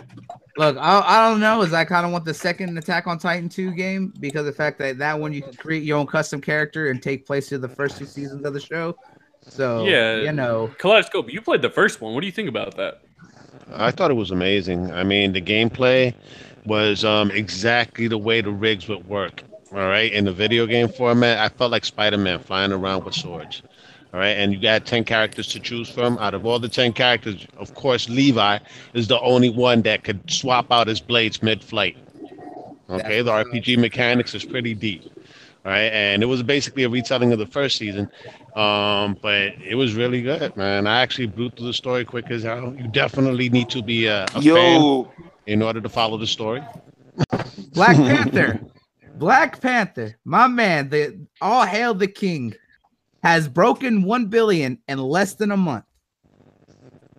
Look, 0.58 0.78
I, 0.78 1.02
I 1.06 1.30
don't 1.30 1.40
know. 1.40 1.62
Is 1.62 1.74
I 1.74 1.86
kind 1.86 2.06
of 2.06 2.12
want 2.12 2.26
the 2.26 2.34
second 2.34 2.78
Attack 2.78 3.08
on 3.08 3.20
Titan 3.20 3.50
2 3.50 3.72
game 3.72 4.14
because 4.20 4.42
of 4.42 4.46
the 4.48 4.52
fact 4.52 4.80
that 4.80 4.98
that 4.98 5.20
one 5.20 5.34
you 5.34 5.42
can 5.42 5.54
create 5.54 5.84
your 5.84 5.98
own 5.98 6.08
custom 6.08 6.42
character 6.42 6.90
and 6.90 7.02
take 7.02 7.26
place 7.26 7.48
to 7.50 7.58
the 7.58 7.70
first 7.70 7.98
two 7.98 8.06
seasons 8.06 8.46
of 8.46 8.54
the 8.54 8.60
show. 8.60 8.96
So 9.48 9.86
Yeah. 9.86 10.22
you 10.22 10.32
know, 10.32 10.72
Kaleidoscope, 10.78 11.32
you 11.32 11.42
played 11.42 11.62
the 11.62 11.70
first 11.70 12.02
one. 12.02 12.14
What 12.14 12.22
do 12.22 12.26
you 12.26 12.34
think 12.34 12.50
about 12.50 12.76
that? 12.78 13.02
I 13.74 13.92
thought 13.92 14.12
it 14.12 14.16
was 14.16 14.32
amazing. 14.32 14.92
I 14.92 15.04
mean, 15.04 15.34
the 15.34 15.42
gameplay 15.42 16.14
was 16.66 17.04
um, 17.04 17.32
exactly 17.32 18.08
the 18.08 18.18
way 18.18 18.42
the 18.42 18.52
rigs 18.52 18.88
would 18.88 19.08
work. 19.08 19.44
All 19.72 19.80
right, 19.80 20.12
in 20.14 20.24
the 20.24 20.32
video 20.32 20.66
game 20.66 20.88
format, 20.88 21.40
I 21.40 21.50
felt 21.50 21.72
like 21.72 21.84
Spider-Man 21.84 22.40
flying 22.40 22.72
around 22.72 23.04
with 23.04 23.14
swords. 23.14 23.64
All 24.18 24.24
right, 24.24 24.30
and 24.36 24.52
you 24.52 24.60
got 24.60 24.88
ten 24.88 25.04
characters 25.04 25.46
to 25.50 25.60
choose 25.60 25.88
from. 25.88 26.18
Out 26.18 26.34
of 26.34 26.44
all 26.44 26.58
the 26.58 26.68
ten 26.68 26.92
characters, 26.92 27.46
of 27.58 27.76
course, 27.76 28.10
Levi 28.10 28.58
is 28.96 29.08
the 29.08 29.20
only 29.22 29.52
one 29.52 29.84
that 29.84 30.04
could 30.04 30.20
swap 30.28 30.72
out 30.72 30.88
his 30.88 31.00
blades 31.00 31.44
mid-flight. 31.44 31.96
Okay, 32.90 33.22
the 33.22 33.30
RPG 33.30 33.78
mechanics 33.78 34.34
is 34.34 34.44
pretty 34.44 34.74
deep. 34.74 35.04
All 35.64 35.72
right, 35.72 35.94
and 35.94 36.24
it 36.24 36.26
was 36.26 36.42
basically 36.42 36.82
a 36.82 36.90
retelling 36.90 37.32
of 37.32 37.38
the 37.38 37.46
first 37.46 37.78
season, 37.78 38.10
um, 38.56 39.20
but 39.22 39.54
it 39.64 39.76
was 39.76 39.94
really 39.94 40.24
good, 40.24 40.58
man. 40.58 40.88
I 40.88 41.00
actually 41.00 41.28
blew 41.28 41.52
through 41.52 41.68
the 41.68 41.74
story 41.74 42.04
quick 42.04 42.32
as 42.32 42.42
hell. 42.42 42.76
You 42.76 42.88
definitely 42.88 43.50
need 43.50 43.70
to 43.70 43.84
be 43.84 44.08
a, 44.08 44.24
a 44.34 44.42
fan 44.42 45.06
in 45.46 45.62
order 45.62 45.80
to 45.80 45.90
follow 45.90 46.18
the 46.18 46.26
story. 46.26 46.64
Black 47.74 47.96
Panther, 47.98 48.60
Black 49.18 49.62
Panther, 49.62 50.18
my 50.26 50.48
man, 50.48 50.90
the 50.90 51.20
all 51.40 51.68
hail 51.68 51.94
the 51.94 52.08
king, 52.08 52.56
has 53.24 53.48
broken 53.48 54.04
one 54.04 54.28
billion 54.28 54.80
in 54.88 55.00
less 55.00 55.36
than 55.36 55.52
a 55.52 55.58
month. 55.58 55.86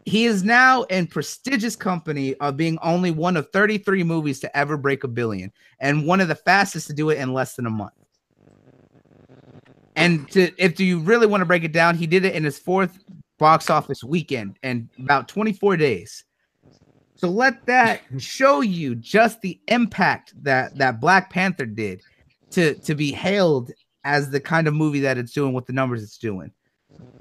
He 0.05 0.25
is 0.25 0.43
now 0.43 0.85
in 0.85 1.07
prestigious 1.07 1.77
company 1.77 2.35
of 2.37 2.57
being 2.57 2.79
only 2.83 3.11
one 3.11 3.37
of 3.37 3.51
33 3.51 4.05
movies 4.05 4.41
to 4.41 4.57
ever 4.57 4.77
break 4.77 5.05
a 5.05 5.09
billion, 5.09 5.53
and 5.81 6.07
one 6.07 6.21
of 6.21 6.29
the 6.29 6.35
fastest 6.35 6.87
to 6.87 6.95
do 6.95 7.11
it 7.11 7.19
in 7.19 7.35
less 7.35 7.57
than 7.57 7.67
a 7.67 7.71
month. 7.71 7.93
And 9.97 10.31
to, 10.31 10.51
if 10.57 10.81
you 10.81 11.01
really 11.01 11.27
want 11.27 11.43
to 11.43 11.45
break 11.45 11.65
it 11.65 11.73
down, 11.73 11.97
he 11.97 12.07
did 12.07 12.25
it 12.25 12.35
in 12.35 12.45
his 12.45 12.59
fourth 12.59 12.99
box 13.39 13.69
office 13.69 14.03
weekend 14.03 14.57
and 14.63 14.89
about 14.99 15.29
24 15.29 15.77
days. 15.77 16.25
So 17.17 17.29
let 17.29 17.67
that 17.67 18.03
show 18.19 18.61
you 18.61 18.95
just 18.95 19.41
the 19.41 19.61
impact 19.69 20.33
that 20.43 20.77
that 20.79 21.01
Black 21.01 21.31
Panther 21.31 21.67
did 21.67 22.01
to 22.51 22.75
to 22.77 22.95
be 22.95 23.13
hailed 23.13 23.73
as 24.05 24.31
the 24.31 24.41
kind 24.41 24.67
of 24.69 24.75
movie 24.75 25.01
that 25.01 25.19
it's 25.19 25.33
doing 25.33 25.53
with 25.53 25.67
the 25.67 25.73
numbers 25.73 26.03
it's 26.03 26.19
doing. 26.19 26.51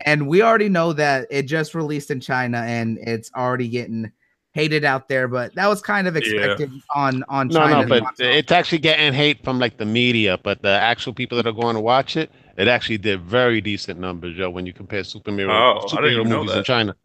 And 0.02 0.28
we 0.28 0.42
already 0.42 0.70
know 0.70 0.94
that 0.94 1.28
it 1.30 1.44
just 1.44 1.76
released 1.76 2.10
in 2.12 2.20
China 2.20 2.60
and 2.60 2.98
it's 3.00 3.30
already 3.36 3.68
getting 3.68 4.12
hated 4.54 4.84
out 4.86 5.08
there, 5.08 5.28
but 5.28 5.54
that 5.56 5.68
was 5.68 5.82
kind 5.82 6.08
of 6.08 6.16
expected 6.16 6.72
on 6.96 7.24
on 7.30 7.48
No, 7.50 7.60
China. 7.60 7.86
no, 7.86 8.00
but 8.02 8.14
it's 8.20 8.52
actually 8.52 8.80
getting 8.80 9.14
hate 9.14 9.44
from 9.44 9.60
like 9.60 9.78
the 9.78 9.86
media, 9.86 10.40
but 10.42 10.62
the 10.64 10.70
actual 10.70 11.14
people 11.14 11.36
that 11.36 11.46
are 11.46 11.52
going 11.52 11.76
to 11.76 11.82
watch 11.82 12.18
it, 12.18 12.32
it 12.58 12.68
actually 12.68 12.98
did 12.98 13.22
very 13.22 13.62
decent 13.62 14.00
numbers, 14.00 14.36
yo. 14.36 14.50
When 14.50 14.66
you 14.66 14.74
compare 14.74 15.02
superhero 15.02 15.50
Oh, 15.52 15.78
I 15.98 16.02
didn't 16.02 16.26
superhero 16.26 16.30
movies 16.30 16.56
in. 16.56 16.64
China, 16.64 16.96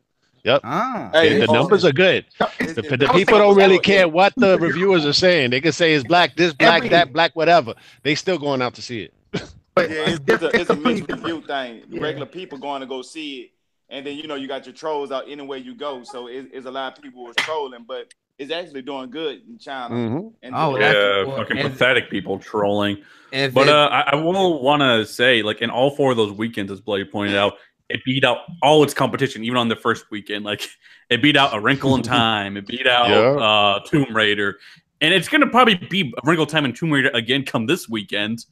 yep, 0.45 0.61
ah, 0.64 1.11
Hey, 1.12 1.39
the 1.41 1.47
numbers 1.53 1.85
are 1.85 1.93
good. 1.93 2.25
It's- 2.41 2.75
The, 2.75 2.85
it's- 2.85 2.99
the 3.01 3.09
people 3.12 3.37
don't 3.39 3.57
really 3.57 3.81
care 3.81 4.09
what 4.09 4.33
the 4.37 4.57
reviewers 4.61 5.05
are 5.05 5.12
saying. 5.12 5.51
They 5.51 5.61
can 5.61 5.73
say 5.73 5.93
it's 5.93 6.07
black, 6.07 6.37
this 6.37 6.55
black, 6.55 6.79
Every- 6.79 6.89
that 6.91 7.12
black, 7.12 7.37
whatever. 7.37 7.75
They 8.03 8.14
still 8.14 8.39
going 8.39 8.62
out 8.62 8.75
to 8.75 8.83
see 8.83 9.03
it. 9.03 9.12
But 9.75 9.91
Yeah, 9.91 9.97
it's, 10.11 10.20
it's, 10.27 10.43
it's, 10.43 10.43
a, 10.43 10.61
it's 10.61 10.70
a 10.70 10.77
mixed 10.77 11.09
review 11.11 11.41
thing. 11.43 11.83
Yeah. 11.89 12.01
Regular 12.03 12.27
people 12.27 12.59
going 12.59 12.81
to 12.81 12.87
go 12.87 13.03
see 13.03 13.41
it, 13.41 13.51
and 13.89 14.07
then 14.07 14.16
you 14.16 14.27
know 14.27 14.35
you 14.35 14.49
got 14.49 14.66
your 14.66 14.75
trolls 14.75 15.11
out 15.12 15.25
anywhere 15.29 15.59
you 15.59 15.75
go. 15.75 16.03
So 16.05 16.27
it, 16.29 16.49
it's 16.53 16.66
a 16.66 16.70
lot 16.70 16.97
of 16.97 17.03
people 17.03 17.27
are 17.29 17.35
trolling, 17.35 17.85
but 17.87 18.12
it's 18.39 18.51
actually 18.51 18.83
doing 18.83 19.11
good 19.11 19.43
in 19.49 19.59
China. 19.59 19.95
hmm 19.95 20.29
And 20.43 20.55
Oh, 20.55 20.70
doing- 20.70 20.81
that's- 20.83 20.95
Yeah, 20.95 21.25
well, 21.27 21.37
fucking 21.39 21.59
and- 21.59 21.70
pathetic 21.70 22.11
people 22.11 22.39
trolling. 22.39 23.03
But 23.31 23.57
it- 23.57 23.68
uh, 23.68 23.89
I, 23.91 24.01
I 24.12 24.14
will 24.16 24.62
want 24.62 24.81
to 24.83 25.07
say, 25.07 25.43
like 25.43 25.62
in 25.62 25.70
all 25.70 25.91
four 25.91 26.11
of 26.11 26.16
those 26.16 26.33
weekends, 26.33 26.70
as 26.73 26.81
Blake 26.81 27.11
pointed 27.11 27.37
out, 27.37 27.55
it 27.89 28.03
beat 28.05 28.25
out 28.25 28.39
all 28.62 28.83
its 28.83 28.95
competition, 28.95 29.45
even 29.45 29.57
on 29.59 29.68
the 29.68 29.77
first 29.77 30.11
weekend. 30.11 30.45
Like 30.45 30.68
it 31.11 31.23
beat 31.23 31.37
out 31.37 31.55
A 31.55 31.61
Wrinkle 31.61 31.95
in 31.95 32.03
Time, 32.20 32.57
it 32.57 32.66
beat 32.66 32.87
out 32.87 33.09
Yeah. 33.11 33.16
uh, 33.43 33.81
Tomb 33.87 34.14
Raider, 34.16 34.59
and 35.01 35.12
it's 35.14 35.29
gonna 35.29 35.47
probably 35.49 35.75
be 35.77 36.12
A 36.23 36.27
Wrinkle 36.27 36.45
in 36.45 36.51
Time 36.51 36.64
and 36.64 36.75
Tomb 36.77 36.91
Raider 36.91 37.11
again 37.14 37.45
come 37.45 37.66
this 37.66 37.89
weekend, 37.89 38.45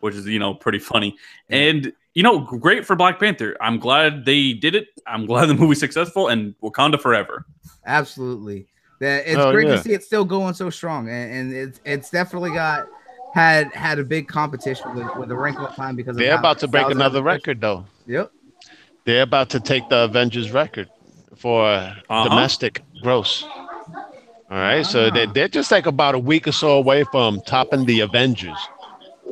which 0.00 0.14
is 0.14 0.26
you 0.26 0.38
know 0.38 0.54
pretty 0.54 0.78
funny. 0.78 1.16
And 1.48 1.92
you 2.14 2.22
know, 2.24 2.40
great 2.40 2.84
for 2.86 2.96
Black 2.96 3.20
Panther. 3.20 3.56
I'm 3.60 3.78
glad 3.78 4.24
they 4.24 4.52
did 4.52 4.74
it. 4.74 4.88
I'm 5.06 5.26
glad 5.26 5.46
the 5.50 5.54
movie's 5.54 5.78
successful 5.80 6.28
and 6.28 6.54
Wakanda 6.62 7.00
forever. 7.00 7.46
Absolutely. 7.86 8.66
That 9.00 9.24
it's 9.26 9.38
Oh, 9.38 9.52
great 9.52 9.68
yeah. 9.68 9.76
to 9.76 9.82
see 9.82 9.92
it 9.92 10.02
still 10.02 10.24
going 10.24 10.52
so 10.54 10.68
strong, 10.70 11.08
and, 11.08 11.32
and 11.32 11.52
it's 11.54 11.80
it's 11.84 12.10
definitely 12.10 12.50
got 12.50 12.86
had 13.32 13.72
had 13.72 13.98
a 13.98 14.04
big 14.04 14.28
competition 14.28 14.94
with 14.94 15.06
with 15.16 15.28
the 15.28 15.36
wrinkle 15.36 15.66
of 15.66 15.74
time 15.74 15.96
because 15.96 16.16
They're 16.16 16.32
how 16.32 16.38
about 16.38 16.58
to 16.58 16.68
break 16.68 16.90
another 16.90 17.22
record 17.22 17.60
though. 17.60 17.86
Yep. 18.06 18.30
They're 19.04 19.22
about 19.22 19.48
to 19.50 19.60
take 19.60 19.88
the 19.88 20.04
Avengers 20.04 20.50
record 20.50 20.88
for 21.36 21.64
Uh-huh. 21.64 22.28
domestic 22.28 22.82
gross. 23.02 23.44
All 23.44 24.58
right, 24.58 24.84
so 24.84 25.06
Ah. 25.06 25.10
they 25.10 25.26
they're 25.26 25.48
just 25.48 25.70
like 25.70 25.86
about 25.86 26.14
a 26.14 26.18
week 26.18 26.46
or 26.48 26.52
so 26.52 26.72
away 26.72 27.04
from 27.04 27.40
topping 27.46 27.86
the 27.86 28.00
Avengers. 28.00 28.58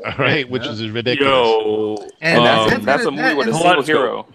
All 0.04 0.12
right, 0.18 0.48
which 0.48 0.66
is 0.66 0.88
ridiculous. 0.90 1.32
Yo, 1.32 1.96
And 2.20 2.38
um, 2.38 2.44
that's- 2.44 2.70
That's, 2.70 2.84
that's 2.84 3.04
a 3.04 3.10
movie 3.10 3.34
with 3.34 3.48
a 3.48 3.54
single 3.54 3.82
hero. 3.82 4.26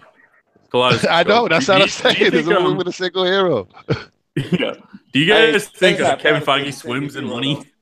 Kaleidoscope. 0.70 1.10
I 1.12 1.22
know 1.22 1.48
that's 1.48 1.66
Do 1.66 1.72
what 1.72 1.82
I'm 1.82 1.88
saying. 1.88 2.16
do 2.16 2.24
you 2.24 2.30
There's 2.30 2.46
a 2.46 2.50
movie 2.50 2.64
um, 2.66 2.76
with 2.76 2.88
a 2.88 2.92
single 2.92 3.24
hero. 3.24 3.68
Yeah. 4.36 4.74
Do 5.12 5.20
you 5.20 5.32
Hey, 5.32 5.52
guys 5.52 5.68
think 5.68 5.98
thanks, 5.98 6.00
uh, 6.02 6.16
Kevin 6.16 6.42
Pat. 6.42 6.62
Feige 6.62 6.74
swims 6.74 7.14
in 7.16 7.24
money? 7.26 7.62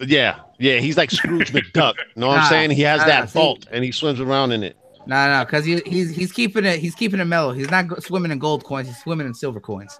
Yeah, 0.00 0.40
yeah, 0.58 0.78
he's 0.80 0.96
like 0.96 1.10
Scrooge 1.12 1.52
McDuck. 1.52 1.94
Know 2.16 2.26
what 2.26 2.34
Nah, 2.34 2.42
I'm 2.42 2.48
saying? 2.48 2.70
He 2.72 2.82
has 2.82 2.98
nah, 3.00 3.06
that 3.06 3.30
see- 3.30 3.38
vault 3.38 3.66
and 3.70 3.84
he 3.84 3.92
swims 3.92 4.20
around 4.20 4.50
in 4.50 4.64
it. 4.64 4.76
No, 5.06 5.28
no, 5.38 5.44
because 5.44 5.64
he, 5.64 5.80
he's 5.86 6.10
he's 6.10 6.32
keeping 6.32 6.64
it 6.64 6.80
he's 6.80 6.94
keeping 6.96 7.20
it 7.20 7.24
mellow. 7.26 7.52
He's 7.52 7.70
not 7.70 7.86
go- 7.86 8.00
swimming 8.00 8.32
in 8.32 8.40
gold 8.40 8.64
coins. 8.64 8.88
He's 8.88 8.98
swimming 8.98 9.26
in 9.28 9.34
silver 9.34 9.60
coins. 9.60 9.98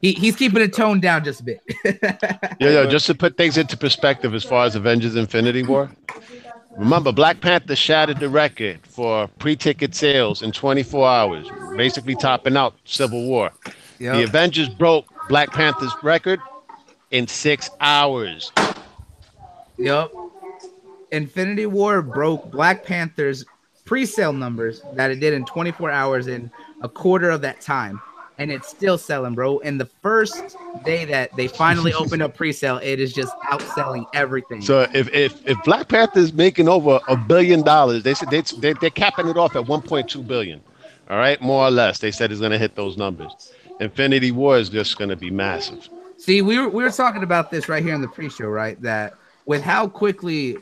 He, 0.00 0.12
he's 0.12 0.36
keeping 0.36 0.62
it 0.62 0.72
toned 0.72 1.02
down 1.02 1.24
just 1.24 1.40
a 1.40 1.44
bit. 1.44 1.62
Yo, 2.60 2.70
yo, 2.70 2.86
just 2.88 3.06
to 3.06 3.14
put 3.14 3.36
things 3.36 3.56
into 3.56 3.76
perspective 3.76 4.34
as 4.34 4.44
far 4.44 4.64
as 4.64 4.76
Avengers 4.76 5.16
Infinity 5.16 5.62
War. 5.62 5.90
Remember, 6.76 7.10
Black 7.10 7.40
Panther 7.40 7.74
shattered 7.74 8.20
the 8.20 8.28
record 8.28 8.78
for 8.86 9.26
pre-ticket 9.38 9.94
sales 9.94 10.42
in 10.42 10.52
24 10.52 11.08
hours, 11.08 11.48
basically 11.76 12.14
topping 12.14 12.56
out 12.56 12.74
Civil 12.84 13.26
War. 13.26 13.50
The 13.98 14.22
Avengers 14.22 14.68
broke 14.68 15.06
Black 15.28 15.50
Panther's 15.50 15.92
record 16.02 16.40
in 17.10 17.26
six 17.26 17.68
hours. 17.80 18.52
Yep. 19.78 20.12
Infinity 21.10 21.66
War 21.66 22.02
broke 22.02 22.50
Black 22.50 22.84
Panther's 22.84 23.44
pre-sale 23.84 24.32
numbers 24.32 24.82
that 24.94 25.10
it 25.10 25.18
did 25.18 25.34
in 25.34 25.44
24 25.44 25.90
hours 25.90 26.26
in 26.26 26.50
a 26.82 26.88
quarter 26.88 27.30
of 27.30 27.40
that 27.40 27.60
time. 27.60 28.00
And 28.38 28.52
it's 28.52 28.68
still 28.68 28.96
selling, 28.96 29.34
bro. 29.34 29.58
And 29.60 29.80
the 29.80 29.86
first 29.86 30.56
day 30.84 31.04
that 31.06 31.34
they 31.36 31.48
finally 31.48 31.92
opened 32.02 32.22
up 32.22 32.36
pre-sale, 32.36 32.78
it 32.82 33.00
is 33.00 33.12
just 33.12 33.36
outselling 33.50 34.06
everything. 34.14 34.62
So 34.62 34.86
if 34.94 35.12
if, 35.12 35.46
if 35.46 35.62
Black 35.64 35.88
Panther 35.88 36.20
is 36.20 36.32
making 36.32 36.68
over 36.68 37.00
a 37.08 37.16
billion 37.16 37.62
dollars, 37.62 38.04
they 38.04 38.14
said 38.14 38.30
they, 38.30 38.42
they 38.58 38.74
they're 38.74 38.90
capping 38.90 39.28
it 39.28 39.36
off 39.36 39.56
at 39.56 39.64
1.2 39.64 40.26
billion. 40.26 40.60
All 41.10 41.16
right, 41.16 41.40
more 41.40 41.66
or 41.66 41.70
less. 41.70 41.98
They 41.98 42.10
said 42.10 42.30
it's 42.30 42.40
going 42.40 42.52
to 42.52 42.58
hit 42.58 42.76
those 42.76 42.96
numbers. 42.96 43.52
Infinity 43.80 44.30
War 44.30 44.58
is 44.58 44.68
just 44.68 44.98
going 44.98 45.10
to 45.10 45.16
be 45.16 45.30
massive. 45.30 45.88
See, 46.18 46.42
we 46.42 46.58
were 46.58 46.68
we 46.68 46.82
were 46.82 46.90
talking 46.90 47.22
about 47.22 47.50
this 47.50 47.68
right 47.68 47.82
here 47.82 47.94
in 47.94 48.02
the 48.02 48.08
pre-show, 48.08 48.46
right? 48.46 48.80
That 48.82 49.14
with 49.46 49.62
how 49.62 49.88
quickly 49.88 50.58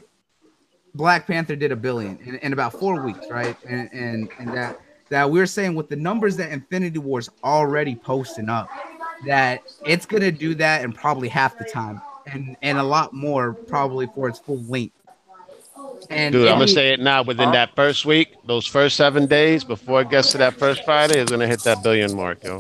Black 0.95 1.27
Panther 1.27 1.57
did 1.57 1.73
a 1.73 1.77
billion 1.77 2.19
in, 2.19 2.37
in 2.37 2.53
about 2.53 2.73
four 2.73 3.03
weeks, 3.03 3.27
right? 3.31 3.57
And 3.67 3.89
and 3.93 4.29
and 4.39 4.55
that 4.55 4.79
that 5.09 5.31
we 5.31 5.41
are 5.41 5.47
saying 5.47 5.75
with 5.75 5.89
the 5.89 5.97
numbers 5.97 6.37
that 6.37 6.51
Infinity 6.53 6.99
War's 6.99 7.31
already 7.45 7.95
posting 7.95 8.49
up, 8.49 8.69
that 9.27 9.63
it's 9.85 10.07
gonna 10.07 10.33
do 10.33 10.55
that 10.57 10.83
in 10.83 10.93
probably 10.93 11.29
half 11.29 11.57
the 11.59 11.65
time, 11.65 12.01
and 12.27 12.57
and 12.63 12.79
a 12.79 12.83
lot 12.83 13.13
more 13.13 13.53
probably 13.53 14.07
for 14.15 14.29
its 14.29 14.39
full 14.39 14.63
length. 14.65 14.93
And 16.11 16.33
Dude, 16.33 16.49
I'm 16.49 16.55
gonna 16.59 16.69
say 16.69 16.93
it 16.93 17.01
now. 17.01 17.23
Within 17.23 17.51
that 17.53 17.75
first 17.75 18.05
week, 18.05 18.29
those 18.47 18.67
first 18.67 18.97
seven 18.97 19.27
days 19.27 19.65
before 19.65 20.03
it 20.03 20.11
gets 20.11 20.33
to 20.33 20.39
that 20.39 20.55
first 20.55 20.85
Friday, 20.85 21.19
it's 21.21 21.31
gonna 21.31 21.47
hit 21.49 21.61
that 21.65 21.83
billion 21.83 22.15
mark, 22.15 22.43
yo. 22.45 22.59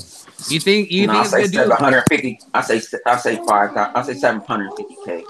you 0.48 0.60
think 0.60 0.90
you 0.90 1.06
No, 1.06 1.12
think 1.14 1.20
I 1.20 1.22
it's 1.22 1.52
say 1.52 1.58
gonna 1.58 1.68
do? 1.68 1.76
750. 1.76 2.40
I 2.54 2.60
say 2.62 2.80
I 3.06 3.16
say 3.16 3.36
five. 3.46 3.70
I 3.76 4.02
say 4.02 4.14
750k. 4.14 5.24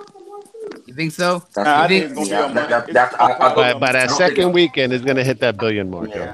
You 0.86 0.94
think 0.94 1.12
so? 1.12 1.42
That's 1.54 1.66
Nah, 1.66 1.82
I 1.82 1.88
think 1.88 2.14
think 2.14 2.28
yeah, 2.28 2.40
gonna 2.42 2.54
be 2.54 2.58
a 2.60 2.68
that- 2.68 2.86
that- 2.86 2.92
that's- 2.92 3.14
I- 3.20 3.46
I- 3.50 3.54
By, 3.54 3.74
by 3.74 3.92
that 3.92 4.10
second 4.12 4.52
weekend, 4.52 4.92
it's 4.92 5.04
gonna 5.04 5.24
hit 5.24 5.40
that 5.40 5.58
billion 5.58 5.90
mark, 5.90 6.14
yo. 6.14 6.24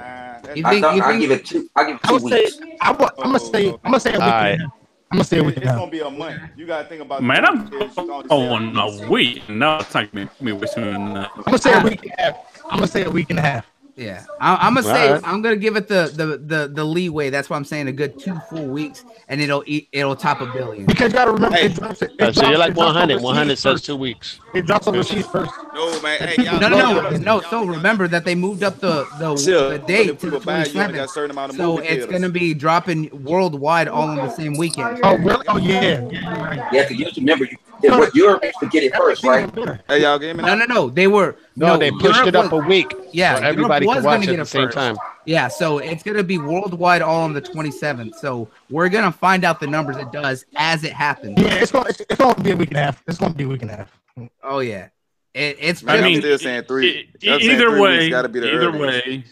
Nah, 0.57 0.57
that's- 0.57 0.57
You 0.57 0.65
I 0.67 0.71
think? 0.71 0.85
thought 0.85 0.97
You 0.97 1.03
I 1.03 1.19
give 1.21 1.31
it 1.31 1.45
two. 1.47 1.69
I 1.77 1.85
give 1.85 1.97
it 1.97 2.01
I 2.05 2.09
two 2.09 2.15
would 2.25 2.33
say 2.33 2.41
weeks. 2.45 2.59
I 2.81 2.91
am 2.91 2.97
gonna 2.97 3.39
say 3.41 3.69
I'm 3.69 3.79
gonna 3.85 4.01
say 4.01 4.11
a 4.11 4.13
week. 4.15 4.23
Alright. 4.23 4.53
and 4.53 4.63
a 4.63 4.65
half. 4.65 4.73
I'm 5.11 5.19
gonna 5.19 5.25
say 5.25 5.39
a 5.39 5.45
week. 5.45 5.57
it's 5.57 5.59
and 5.59 5.65
a 5.67 5.71
half. 5.73 5.79
gonna 5.81 5.91
be 5.91 6.01
a 6.01 6.11
month. 6.11 6.41
You 6.57 6.67
gotta 6.67 6.89
think 6.89 7.03
about. 7.03 7.21
the 7.21 7.27
Man, 7.27 7.45
I'm 7.45 7.59
movie 7.65 7.71
gonna 7.95 8.27
oh, 8.31 8.49
sell. 8.49 9.05
a 9.05 9.09
week. 9.11 9.49
No, 9.49 9.77
it's 9.79 9.95
not 9.95 10.13
gonna 10.13 10.31
be 10.43 10.53
way 10.53 10.67
sooner 10.67 10.93
than 10.93 11.15
that. 11.15 11.31
I'm 11.37 11.43
gonna 11.45 11.59
say 11.59 11.73
a 11.79 11.83
week 11.85 12.03
and 12.05 12.13
a 12.19 12.23
half. 12.23 12.63
I'm 12.65 12.71
gonna 12.79 12.87
say 12.87 13.05
a 13.05 13.11
week 13.11 13.31
and 13.31 13.39
a 13.39 13.43
half. 13.43 13.72
Yeah, 13.95 14.25
I, 14.41 14.57
I'm 14.57 14.75
gonna 14.75 14.85
say 14.87 15.09
Alright. 15.09 15.23
I'm 15.29 15.43
gonna 15.43 15.57
give 15.57 15.77
it 15.77 15.87
the, 15.87 16.11
the 16.17 16.39
the 16.39 16.69
the 16.73 16.83
leeway. 16.85 17.29
That's 17.29 17.51
why 17.51 17.57
I'm 17.59 17.65
saying 17.65 17.89
a 17.89 17.93
good 17.93 18.19
two 18.19 18.41
full 18.49 18.69
weeks, 18.69 19.05
and 19.29 19.39
it'll 19.39 19.63
eat, 19.67 19.89
it'll 19.93 20.17
top 20.17 20.41
a 20.41 20.47
billion. 20.47 20.87
Because 20.87 21.13
you 21.13 21.19
gotta 21.19 21.31
remember, 21.33 21.57
Hey. 21.57 21.67
it 21.67 21.75
drops, 21.75 22.01
it 22.01 22.13
Uh, 22.19 22.33
so 22.33 22.49
you're 22.49 22.57
like 22.57 22.75
100. 22.75 23.21
100 23.21 23.57
says 23.59 23.73
first. 23.75 23.85
two 23.85 23.97
weeks. 23.97 24.41
It 24.55 24.65
drops 24.65 24.89
overseas 24.89 25.27
first. 25.27 25.53
No 25.75 26.01
man, 26.01 26.19
hey, 26.21 26.43
y'all, 26.43 26.59
No, 26.59 26.69
no, 26.71 27.01
no, 27.11 27.17
no. 27.19 27.41
So 27.43 27.65
remember 27.67 28.09
that 28.09 28.25
they 28.25 28.35
moved 28.35 28.63
up 28.63 28.81
the 28.81 29.07
the, 29.19 29.37
Still, 29.37 29.71
the 29.71 29.79
date 29.81 30.19
to 30.21 30.31
the 30.31 30.41
buy 30.41 30.63
it, 30.63 30.75
you 30.75 30.81
only 30.81 30.95
got 30.95 31.03
a 31.05 31.07
27th. 31.07 31.11
certain 31.11 31.31
amount 31.33 31.51
of 31.51 31.57
So 31.57 31.79
it's 31.79 31.89
theaters. 31.89 32.07
gonna 32.11 32.29
be 32.31 32.55
dropping 32.55 33.11
worldwide 33.25 33.89
all 33.89 34.09
on 34.09 34.17
the 34.17 34.31
same 34.31 34.57
weekend. 34.57 35.01
Oh 35.05 35.17
really? 35.19 35.45
Oh 35.49 35.59
yeah. 35.59 35.81
yeah 35.83 36.01
you're. 36.01 36.55
Yeah, 36.73 36.83
because 36.83 36.97
you 36.99 37.05
have 37.05 37.15
to 37.15 37.21
remember, 37.21 37.45
you, 37.45 37.59
it 37.85 37.91
was 37.91 38.15
Europe 38.15 38.43
used 38.45 38.59
to 38.61 38.67
get 38.69 38.83
it 38.85 38.95
first, 38.95 39.25
right? 39.25 39.51
Hey, 39.89 40.03
y'all, 40.03 40.19
give 40.19 40.37
me 40.37 40.43
No, 40.43 40.55
no, 40.55 40.65
no. 40.67 40.89
They 40.91 41.07
were 41.07 41.37
No, 41.57 41.77
they 41.77 41.91
pushed 41.91 42.05
Europe 42.17 42.29
it 42.29 42.37
up 42.37 42.53
was- 42.53 42.65
a 42.65 42.69
week. 42.69 42.93
Yeah, 43.13 43.37
so 43.37 43.43
everybody 43.45 43.87
was 43.87 43.97
can 43.97 44.03
gonna 44.05 44.19
watch 44.19 44.29
it 44.29 44.33
at 44.33 44.37
the 44.39 44.45
same 44.47 44.65
first. 44.67 44.77
time. 44.77 44.97
Yeah, 45.25 45.49
so 45.49 45.79
it's 45.79 46.03
gonna 46.03 46.23
be 46.25 46.39
worldwide 46.39 47.03
all 47.03 47.23
on 47.23 47.33
the 47.33 47.41
27th. 47.43 48.15
So 48.17 48.49
we're 48.71 48.89
gonna 48.89 49.13
find 49.13 49.45
out 49.45 49.61
the 49.61 49.67
numbers 49.67 49.97
it 49.97 50.11
does 50.13 50.45
as 50.57 50.85
it 50.85 50.93
happens. 50.93 51.41
Yeah, 51.41 51.55
it's 51.55 51.71
gonna 51.73 51.89
it's, 51.91 52.01
it's 52.01 52.17
gonna 52.17 52.43
be 52.43 52.51
a 52.53 52.57
week 52.57 52.69
and 52.71 52.79
a 52.79 52.83
half. 52.83 53.03
It's 53.07 53.19
gonna 53.19 53.35
be 53.35 53.45
a 53.45 53.49
week 53.49 53.63
and 53.63 53.71
a 53.71 53.77
half. 53.77 54.01
Oh 54.43 54.59
yeah, 54.61 54.89
it, 55.35 55.57
it's. 55.61 55.83
Man, 55.83 55.95
I 55.95 55.99
I'm 55.99 56.05
mean, 56.05 56.21
still 56.21 56.39
saying 56.39 56.65
three. 56.65 57.09
I'm 57.15 57.21
saying 57.41 57.41
either 57.53 57.71
three 57.71 57.81
way, 57.81 57.99
weeks 57.99 58.11
gotta 58.11 58.29
be 58.29 58.41
the 58.41 58.49
either 58.49 58.69
earliest. 58.69 59.07
way. 59.07 59.25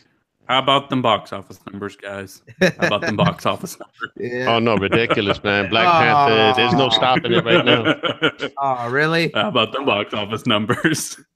How 0.50 0.58
about 0.58 0.90
them 0.90 1.00
box 1.00 1.32
office 1.32 1.60
numbers, 1.70 1.94
guys? 1.94 2.42
How 2.60 2.88
about 2.88 3.02
them 3.02 3.14
box 3.14 3.46
office 3.46 3.78
numbers? 3.78 4.10
yeah. 4.16 4.52
Oh 4.52 4.58
no, 4.58 4.74
ridiculous, 4.74 5.40
man! 5.44 5.70
Black 5.70 5.86
oh. 5.86 6.00
Panther, 6.00 6.60
there's 6.60 6.72
no 6.72 6.88
stopping 6.88 7.32
it 7.32 7.44
right 7.44 7.64
now. 7.64 8.48
Oh 8.58 8.90
really? 8.90 9.30
How 9.32 9.46
about 9.46 9.70
them 9.72 9.84
box 9.84 10.12
office 10.12 10.46
numbers? 10.46 11.20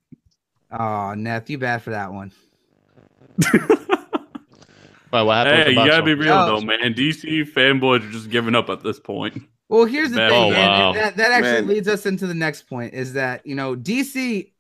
Oh, 0.77 1.15
Neth, 1.15 1.49
you 1.49 1.57
bad 1.57 1.83
for 1.83 1.91
that 1.91 2.13
one. 2.13 2.33
Why, 5.11 5.23
what 5.23 5.47
happened 5.47 5.57
hey, 5.69 5.75
the 5.75 5.81
you 5.81 5.87
gotta 5.87 6.03
be 6.03 6.15
real 6.15 6.35
No. 6.35 6.47
though, 6.47 6.57
oh. 6.57 6.61
man. 6.63 6.95
DC 6.95 7.49
fanboys 7.53 8.03
are 8.09 8.11
just 8.11 8.29
giving 8.29 8.57
up 8.57 8.69
at 8.69 8.83
this 8.83 8.99
point. 8.99 9.41
Well, 9.69 9.85
here's 9.85 10.11
the 10.11 10.17
Man, 10.17 10.31
thing, 10.31 10.43
oh, 10.43 10.47
and- 10.49 10.57
and 10.57 10.73
wow. 10.73 10.93
that, 10.95 11.17
that 11.17 11.31
actually 11.31 11.61
Man. 11.61 11.69
leads 11.69 11.87
us 11.87 12.07
into 12.07 12.27
the 12.27 12.35
next 12.35 12.63
point 12.63 12.93
is 12.93 13.13
that 13.13 13.47
you 13.47 13.55
know 13.55 13.77
DC 13.77 14.51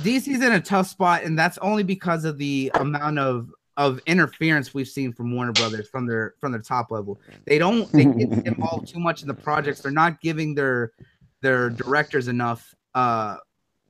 DC's 0.00 0.42
in 0.42 0.52
a 0.52 0.60
tough 0.60 0.86
spot, 0.86 1.24
and 1.24 1.38
that's 1.38 1.58
only 1.58 1.82
because 1.82 2.24
of 2.24 2.38
the 2.38 2.70
amount 2.74 3.18
of 3.18 3.50
of 3.76 4.00
interference 4.06 4.74
we've 4.74 4.88
seen 4.88 5.12
from 5.12 5.32
Warner 5.34 5.52
Brothers 5.52 5.88
from 5.88 6.06
their 6.06 6.34
from 6.40 6.52
their 6.52 6.60
top 6.60 6.90
level. 6.90 7.20
They 7.46 7.58
don't 7.58 7.90
they 7.92 8.04
get 8.04 8.32
involved 8.46 8.88
too 8.88 8.98
much 8.98 9.22
in 9.22 9.28
the 9.28 9.34
projects. 9.34 9.80
They're 9.80 9.92
not 9.92 10.20
giving 10.20 10.54
their 10.54 10.92
their 11.42 11.70
directors 11.70 12.26
enough 12.26 12.74
uh 12.94 13.36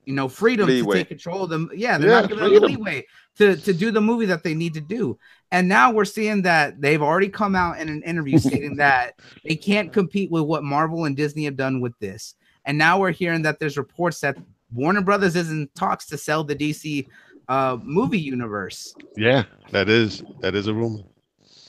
you 0.04 0.12
know 0.12 0.28
freedom 0.28 0.68
Leeway. 0.68 0.92
to 0.92 1.00
take 1.00 1.08
control 1.08 1.44
of 1.44 1.50
them. 1.50 1.70
Yeah, 1.74 1.96
they're 1.98 2.10
Yeah, 2.10 2.20
not 2.20 2.28
giving 2.28 2.44
them 2.44 2.52
the 2.54 2.60
freedom. 2.60 2.76
leeway 2.84 3.06
to 3.38 3.56
to 3.56 3.72
do 3.72 3.90
the 3.90 4.00
movie 4.00 4.26
that 4.26 4.42
they 4.42 4.54
need 4.54 4.74
to 4.74 4.80
do. 4.82 5.18
And 5.50 5.66
now 5.68 5.90
we're 5.90 6.04
seeing 6.04 6.42
that 6.42 6.80
they've 6.80 7.00
already 7.02 7.30
come 7.30 7.56
out 7.56 7.80
in 7.80 7.88
an 7.88 8.02
interview 8.02 8.38
stating 8.38 8.76
that 8.76 9.14
they 9.42 9.56
can't 9.56 9.90
compete 9.92 10.30
with 10.30 10.42
what 10.44 10.62
Marvel 10.64 11.06
and 11.06 11.16
Disney 11.16 11.44
have 11.44 11.56
done 11.56 11.80
with 11.80 11.98
this. 11.98 12.34
And 12.66 12.76
now 12.76 13.00
we're 13.00 13.12
hearing 13.12 13.40
that 13.42 13.58
there's 13.58 13.78
reports 13.78 14.20
that 14.20 14.36
Warner 14.72 15.00
Brothers 15.00 15.36
is 15.36 15.50
in 15.50 15.68
talks 15.74 16.06
to 16.06 16.18
sell 16.18 16.44
the 16.44 16.54
DC 16.54 17.06
uh, 17.48 17.78
movie 17.82 18.18
universe. 18.20 18.94
Yeah, 19.16 19.44
that 19.70 19.88
is 19.88 20.22
that 20.40 20.54
is 20.54 20.66
a 20.66 20.74
rumor. 20.74 21.02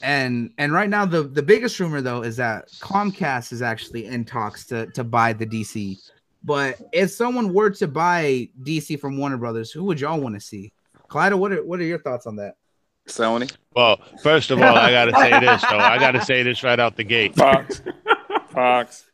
And 0.02 0.50
and 0.58 0.72
right 0.72 0.88
now 0.88 1.04
the 1.04 1.22
the 1.22 1.42
biggest 1.42 1.78
rumor 1.80 2.00
though 2.00 2.22
is 2.22 2.36
that 2.36 2.70
Comcast 2.80 3.52
is 3.52 3.62
actually 3.62 4.06
in 4.06 4.24
talks 4.24 4.66
to 4.66 4.86
to 4.88 5.04
buy 5.04 5.32
the 5.32 5.46
DC. 5.46 5.96
But 6.42 6.78
if 6.92 7.10
someone 7.10 7.52
were 7.52 7.70
to 7.70 7.86
buy 7.86 8.48
DC 8.62 8.98
from 8.98 9.18
Warner 9.18 9.36
Brothers, 9.36 9.70
who 9.70 9.84
would 9.84 10.00
y'all 10.00 10.20
want 10.20 10.34
to 10.36 10.40
see? 10.40 10.72
Clyde, 11.08 11.34
what 11.34 11.52
are 11.52 11.64
what 11.64 11.80
are 11.80 11.84
your 11.84 11.98
thoughts 11.98 12.26
on 12.26 12.36
that? 12.36 12.54
Sony. 13.08 13.52
Well, 13.74 14.00
first 14.22 14.50
of 14.50 14.60
all, 14.60 14.76
I 14.76 14.90
gotta 14.90 15.12
say 15.16 15.40
this 15.40 15.62
though. 15.62 15.78
I 15.78 15.98
gotta 15.98 16.24
say 16.24 16.42
this 16.42 16.62
right 16.62 16.78
out 16.78 16.96
the 16.96 17.04
gate. 17.04 17.34
Fox. 17.34 17.82
Fox. 18.52 19.09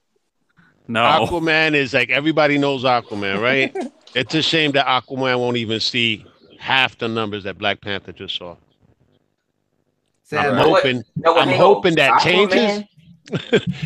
No. 0.88 1.00
Aquaman 1.00 1.74
is 1.74 1.94
like 1.94 2.10
everybody 2.10 2.58
knows 2.58 2.84
Aquaman, 2.84 3.40
right? 3.40 3.74
it's 4.14 4.34
a 4.34 4.42
shame 4.42 4.72
that 4.72 4.86
Aquaman 4.86 5.38
won't 5.38 5.56
even 5.56 5.80
see 5.80 6.24
half 6.58 6.96
the 6.98 7.08
numbers 7.08 7.44
that 7.44 7.58
Black 7.58 7.80
Panther 7.80 8.12
just 8.12 8.36
saw. 8.36 8.56
Sad. 10.22 10.46
I'm 10.46 10.56
know 10.56 10.68
what? 10.70 10.82
hoping, 10.82 11.04
No, 11.16 11.36
I'm 11.36 11.48
hoping 11.48 11.94
that 11.96 12.20
changes. 12.20 12.84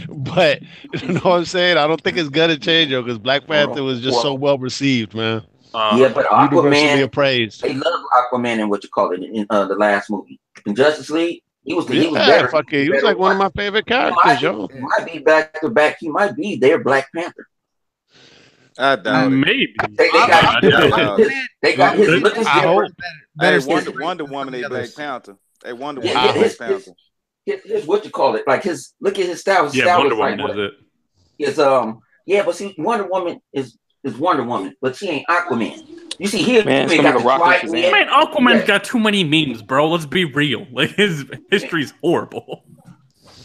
But 0.08 0.60
you 1.00 1.08
know 1.14 1.20
what 1.20 1.38
I'm 1.38 1.44
saying? 1.46 1.78
I 1.78 1.86
don't 1.86 2.00
think 2.02 2.18
it's 2.18 2.28
gonna 2.28 2.58
change, 2.58 2.90
yo, 2.90 3.02
because 3.02 3.16
Black 3.18 3.46
Panther 3.46 3.82
was 3.82 4.00
just 4.02 4.20
so 4.20 4.34
well 4.34 4.58
received, 4.58 5.14
man. 5.14 5.42
Uh, 5.72 5.96
yeah, 5.98 6.08
but 6.08 6.26
Universally 6.30 6.86
Aquaman, 6.88 7.02
appraised. 7.04 7.62
they 7.62 7.72
love 7.72 8.04
Aquaman 8.18 8.60
and 8.60 8.68
what 8.68 8.82
you 8.82 8.90
call 8.90 9.12
it 9.12 9.22
in 9.22 9.46
uh, 9.48 9.66
the 9.66 9.76
last 9.76 10.10
movie. 10.10 10.38
In 10.66 10.74
Justice 10.74 11.08
League, 11.08 11.42
he 11.64 11.74
was 11.74 11.86
he 11.88 12.06
was 12.06 12.12
Yeah, 12.14 12.26
better. 12.26 12.48
fuck 12.48 12.72
it. 12.72 12.84
He 12.84 12.90
was 12.90 13.02
like 13.02 13.18
one 13.18 13.32
of 13.32 13.38
my 13.38 13.50
favorite 13.50 13.84
He 13.88 13.94
might, 13.94 14.14
characters, 14.14 14.42
yo. 14.42 14.68
he 14.68 14.80
might 14.80 15.12
be 15.12 15.18
back 15.18 15.60
to 15.60 15.68
back. 15.68 15.96
He 16.00 16.08
might 16.08 16.34
be 16.36 16.56
their 16.56 16.82
Black 16.82 17.08
Panther. 17.14 17.46
I 18.78 18.96
doubt 18.96 19.26
it. 19.26 19.36
maybe. 19.36 19.74
They, 19.90 20.04
they 20.06 20.10
got, 20.10 20.30
I 20.30 20.60
doubt 20.60 20.90
doubt 20.96 21.18
his, 21.18 21.32
they 21.60 21.76
got 21.76 21.96
his 21.96 22.22
look 22.22 22.34
his 22.36 22.46
I 22.46 22.50
hope. 22.60 22.82
different. 22.82 22.94
Hey, 22.98 23.58
Better 23.58 23.68
Wonder, 23.68 23.90
story 23.90 24.04
Wonder 24.04 24.24
than 24.24 24.32
Woman, 24.32 24.52
the 24.52 24.62
they 24.62 24.68
Black 24.68 24.80
others. 24.80 24.94
Panther. 24.94 25.36
Hey, 25.64 25.72
Wonder 25.74 26.00
Yeah, 26.02 26.08
Woman, 26.14 26.24
yeah, 26.26 26.32
Black 26.32 26.44
his, 26.44 26.56
Panther. 26.56 26.74
his, 27.44 27.62
his, 27.62 27.72
his 27.72 27.86
what 27.86 28.04
you 28.04 28.10
call 28.10 28.36
it? 28.36 28.44
Like 28.46 28.62
his 28.62 28.94
look 29.00 29.18
at 29.18 29.26
his 29.26 29.40
style. 29.40 29.64
His 29.64 29.76
Yeah, 29.76 29.84
style 29.84 29.98
Wonder 29.98 30.14
is 30.14 30.18
like 30.18 30.38
Woman 30.38 30.46
does 30.46 30.56
what- 30.56 30.64
it. 30.64 30.72
is 31.50 31.58
um 31.58 32.00
yeah, 32.26 32.44
but 32.44 32.54
see, 32.54 32.74
Wonder 32.78 33.06
Woman 33.06 33.40
is 33.52 33.76
is 34.04 34.16
Wonder 34.16 34.42
Woman, 34.44 34.74
but 34.80 34.96
she 34.96 35.08
ain't 35.08 35.26
Aquaman. 35.28 35.86
You 36.18 36.26
see 36.28 36.42
here, 36.42 36.64
Man, 36.64 36.84
it's 36.84 36.92
we 36.92 36.98
got 37.02 37.22
Rock 37.24 37.40
Man. 37.64 37.72
Man, 37.92 38.08
Aquaman's 38.08 38.60
Yeah. 38.60 38.66
got 38.66 38.84
too 38.84 38.98
many 38.98 39.24
memes, 39.24 39.62
bro. 39.62 39.88
Let's 39.90 40.06
be 40.06 40.24
real. 40.26 40.66
Like 40.72 40.90
his 40.90 41.24
history's 41.50 41.92
horrible. 42.02 42.64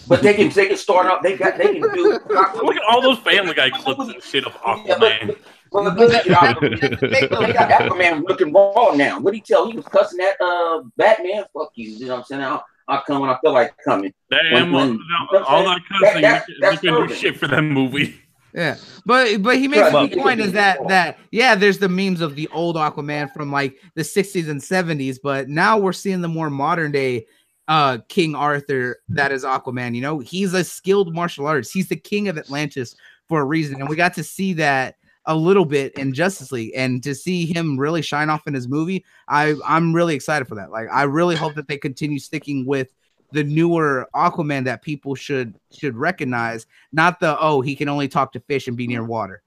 but 0.07 0.21
they 0.21 0.33
can 0.33 0.49
they 0.49 0.67
can 0.67 0.77
start 0.77 1.05
up. 1.07 1.21
They 1.23 1.37
got 1.37 1.57
they 1.57 1.79
can 1.79 1.81
do. 1.93 2.03
Look 2.29 2.75
at 2.75 2.81
all 2.89 3.01
those 3.01 3.19
Family 3.19 3.53
Guy 3.53 3.69
clips 3.69 4.01
and 4.01 4.21
shit 4.21 4.45
of 4.45 4.53
Yeah, 4.85 4.95
but, 4.99 5.11
Aquaman. 5.13 5.37
but 5.71 5.97
look 5.97 6.13
at 6.13 6.25
Aquaman. 6.25 6.99
They 7.11 7.27
got 7.53 7.69
Aquaman 7.71 8.23
looking 8.27 8.51
raw 8.53 8.93
now. 8.93 9.19
What 9.19 9.31
did 9.31 9.37
he 9.37 9.41
tell? 9.41 9.69
He 9.69 9.75
was 9.77 9.85
cussing 9.85 10.17
that 10.19 10.35
uh 10.41 10.83
Batman. 10.97 11.45
Fuck 11.53 11.71
you. 11.75 11.89
You 11.91 12.05
know 12.07 12.13
what 12.15 12.19
I'm 12.19 12.23
saying? 12.25 12.41
I'll, 12.43 12.63
I'll 12.87 13.01
come 13.07 13.21
when 13.21 13.29
I 13.29 13.37
feel 13.41 13.53
like 13.53 13.73
coming. 13.83 14.13
Damn, 14.29 14.71
when- 14.71 14.99
all 15.47 15.63
that 15.65 15.81
cussing, 15.91 16.21
that- 16.21 16.45
you 16.49 16.55
that's 16.61 16.81
can 16.81 17.07
do 17.07 17.13
shit 17.13 17.37
for 17.37 17.47
that 17.47 17.61
movie. 17.63 18.15
Yeah, 18.55 18.77
but 19.05 19.41
but 19.43 19.57
he 19.57 19.67
makes 19.67 19.81
Right. 19.81 19.89
a 20.13 20.15
Well- 20.15 20.23
point 20.23 20.39
is 20.39 20.53
that 20.53 20.79
that 20.87 21.19
yeah, 21.31 21.55
there's 21.55 21.77
the 21.77 21.89
memes 21.89 22.21
of 22.21 22.35
the 22.35 22.47
old 22.53 22.77
Aquaman 22.77 23.33
from 23.33 23.51
like 23.51 23.75
the 23.95 24.03
60s 24.03 24.47
and 24.47 24.61
70s, 24.61 25.19
but 25.21 25.49
now 25.49 25.77
we're 25.77 25.91
seeing 25.93 26.21
the 26.21 26.29
more 26.29 26.49
modern 26.49 26.91
day 26.93 27.25
uh 27.67 27.97
King 28.07 28.33
Arthur 28.33 28.97
that 29.09 29.31
is 29.33 29.43
Aquaman. 29.43 29.93
You 29.93 30.01
know, 30.01 30.19
he's 30.19 30.53
a 30.53 30.63
skilled 30.63 31.13
martial 31.13 31.47
artist. 31.47 31.73
He's 31.73 31.89
the 31.89 31.95
king 31.97 32.29
of 32.29 32.37
Atlantis 32.37 32.95
for 33.27 33.41
a 33.41 33.45
reason, 33.45 33.81
and 33.81 33.89
we 33.89 33.95
got 33.97 34.13
to 34.13 34.23
see 34.23 34.53
that 34.53 34.95
a 35.25 35.35
little 35.35 35.65
bit 35.65 35.91
in 35.95 36.13
Justice 36.13 36.51
League, 36.51 36.71
and 36.75 37.01
to 37.03 37.13
see 37.15 37.45
him 37.47 37.77
really 37.77 38.03
shine 38.03 38.29
off 38.29 38.45
in 38.47 38.53
his 38.53 38.67
movie, 38.69 39.03
I 39.27 39.55
I'm 39.65 39.93
really 39.93 40.15
excited 40.15 40.47
for 40.47 40.55
that. 40.55 40.71
Like, 40.71 40.87
I 40.93 41.03
really 41.03 41.35
hope 41.35 41.55
that 41.55 41.67
they 41.67 41.77
continue 41.77 42.19
sticking 42.19 42.65
with 42.65 42.93
the 43.35 43.43
newer 43.43 44.07
Aquaman 44.15 44.63
that 44.63 44.81
people 44.81 45.13
should 45.13 45.59
should 45.71 45.95
recognize, 45.95 46.65
not 46.91 47.19
the 47.19 47.37
oh 47.39 47.61
he 47.61 47.75
can 47.75 47.89
only 47.89 48.07
talk 48.07 48.31
to 48.33 48.39
fish 48.39 48.67
and 48.67 48.77
be 48.77 48.87
near 48.87 49.03
water. 49.03 49.43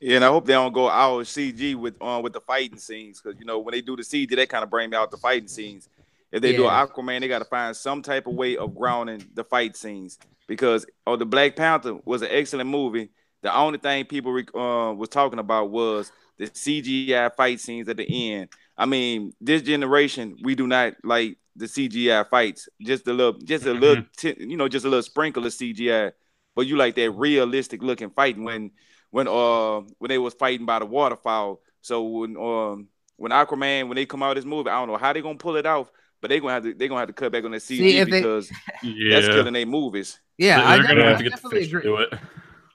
Yeah, 0.00 0.16
and 0.16 0.24
I 0.24 0.28
hope 0.28 0.46
they 0.46 0.52
don't 0.52 0.72
go 0.72 0.88
out 0.88 1.24
CG 1.24 1.74
with 1.74 1.96
uh, 2.00 2.20
with 2.22 2.32
the 2.32 2.40
fighting 2.40 2.78
scenes 2.78 3.20
because 3.20 3.38
you 3.38 3.44
know 3.44 3.58
when 3.58 3.72
they 3.72 3.80
do 3.80 3.96
the 3.96 4.02
CG, 4.02 4.34
they 4.34 4.46
kind 4.46 4.62
of 4.62 4.70
bring 4.70 4.94
out 4.94 5.10
the 5.10 5.16
fighting 5.16 5.48
scenes. 5.48 5.88
If 6.30 6.42
they 6.42 6.54
do 6.54 6.62
Yeah. 6.62 6.86
Aquaman, 6.86 7.20
they 7.20 7.28
got 7.28 7.40
to 7.40 7.44
find 7.44 7.76
some 7.76 8.02
type 8.02 8.26
of 8.26 8.34
way 8.34 8.56
of 8.56 8.74
grounding 8.74 9.24
the 9.34 9.44
fight 9.44 9.76
scenes 9.76 10.18
because 10.46 10.86
oh, 11.06 11.16
the 11.16 11.26
Black 11.26 11.56
Panther 11.56 11.98
was 12.04 12.22
an 12.22 12.28
excellent 12.30 12.70
movie. 12.70 13.10
The 13.42 13.54
only 13.54 13.78
thing 13.78 14.04
people 14.04 14.32
uh, 14.54 14.92
was 14.94 15.08
talking 15.08 15.38
about 15.38 15.70
was 15.70 16.12
the 16.38 16.46
CGI 16.46 17.34
fight 17.34 17.60
scenes 17.60 17.88
at 17.88 17.96
the 17.96 18.32
end. 18.32 18.50
I 18.76 18.86
mean, 18.86 19.32
this 19.40 19.62
generation 19.62 20.36
we 20.42 20.54
do 20.54 20.66
not 20.66 20.94
like 21.02 21.38
the 21.56 21.66
CGI 21.66 22.24
fights. 22.28 22.68
Just 22.82 23.06
a 23.08 23.12
little, 23.12 23.40
just 23.40 23.66
a 23.66 23.72
little, 23.72 24.04
ti- 24.16 24.36
you 24.38 24.56
know, 24.56 24.68
just 24.68 24.84
a 24.84 24.88
little 24.88 25.02
sprinkle 25.02 25.46
of 25.46 25.52
CGI. 25.52 26.12
But 26.56 26.66
you 26.66 26.76
like 26.76 26.94
that 26.96 27.10
realistic 27.12 27.82
looking 27.82 28.10
fighting 28.10 28.44
when 28.44 28.70
when 29.10 29.28
uh 29.28 29.80
when 29.98 30.08
they 30.08 30.18
was 30.18 30.34
fighting 30.34 30.66
by 30.66 30.78
the 30.78 30.86
waterfall. 30.86 31.60
So 31.80 32.02
when 32.02 32.36
um 32.36 32.88
when 33.16 33.32
Aquaman 33.32 33.88
when 33.88 33.96
they 33.96 34.06
come 34.06 34.22
out 34.22 34.30
of 34.30 34.36
this 34.36 34.44
movie, 34.44 34.70
I 34.70 34.74
don't 34.78 34.88
know 34.88 34.96
how 34.96 35.12
they 35.12 35.20
gonna 35.22 35.38
pull 35.38 35.56
it 35.56 35.66
off, 35.66 35.90
but 36.20 36.28
they 36.28 36.40
gonna 36.40 36.52
have 36.52 36.62
to 36.64 36.74
they 36.74 36.88
gonna 36.88 37.00
have 37.00 37.08
to 37.08 37.12
cut 37.12 37.32
back 37.32 37.44
on 37.44 37.50
that 37.52 37.62
CG 37.62 37.78
See, 37.78 37.96
if 37.98 38.08
they- 38.08 38.20
because 38.20 38.50
Yeah, 38.82 39.14
that's 39.20 39.28
killing 39.34 39.52
their 39.54 39.66
movies. 39.66 40.20
Yeah, 40.38 40.56
they're 40.58 40.66
I 40.66 40.76
gonna 40.78 40.82
definitely, 40.82 41.04
have 41.08 41.18
to 41.18 41.24
get 41.24 41.30
the 41.30 41.36
definitely 41.36 41.60
fish 41.60 41.70
to 41.70 41.76
agree. 41.78 41.90
do 41.90 41.96
it. 41.98 42.18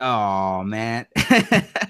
Oh 0.02 0.64
man. 0.64 1.06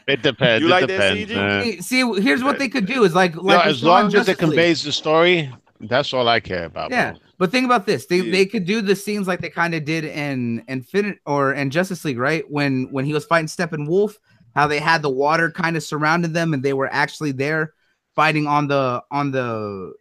It 0.08 0.22
depends. 0.24 0.62
You 0.64 0.68
it 0.68 0.72
like 0.72 0.88
that 0.88 0.88
depends, 0.88 1.32
CG? 1.32 1.36
man. 1.36 1.64
See, 1.64 1.82
see, 1.82 2.22
here's 2.22 2.44
what 2.44 2.58
they 2.58 2.70
could 2.70 2.86
do 2.88 3.04
is 3.04 3.14
like 3.14 3.36
like 3.36 3.66
we 3.66 3.70
as 3.72 3.84
long 3.84 4.14
as 4.16 4.28
it 4.28 4.38
conveys 4.40 4.84
the 4.84 4.92
story, 4.92 5.52
that's 5.82 6.14
all 6.14 6.28
I 6.28 6.40
care 6.40 6.66
about. 6.66 6.92
Yeah, 6.92 7.12
bro. 7.12 7.20
but 7.38 7.52
think 7.52 7.66
about 7.66 7.86
this: 7.86 8.06
they 8.08 8.18
Yeah. 8.18 8.32
they 8.32 8.46
could 8.46 8.66
do 8.66 8.82
the 8.82 8.96
scenes 8.96 9.28
like 9.28 9.42
they 9.42 9.50
kind 9.50 9.74
of 9.76 9.86
did 9.86 10.04
in 10.06 10.64
Infinite 10.68 11.20
or 11.26 11.54
in 11.54 11.70
Justice 11.70 12.04
League, 12.06 12.18
right? 12.20 12.44
When 12.50 12.92
when 12.92 13.06
he 13.06 13.14
was 13.14 13.26
fighting 13.26 13.48
Steppenwolf, 13.48 14.14
how 14.56 14.68
they 14.68 14.80
had 14.80 15.02
the 15.02 15.10
water 15.10 15.50
kind 15.52 15.78
of 15.78 15.84
surrounded 15.84 16.34
them, 16.34 16.54
and 16.54 16.62
they 16.64 16.74
were 16.74 16.90
actually 16.92 17.32
there 17.32 17.74
fighting 18.16 18.48
on 18.48 18.68
the 18.68 19.02
on 19.12 19.32
the 19.32 19.94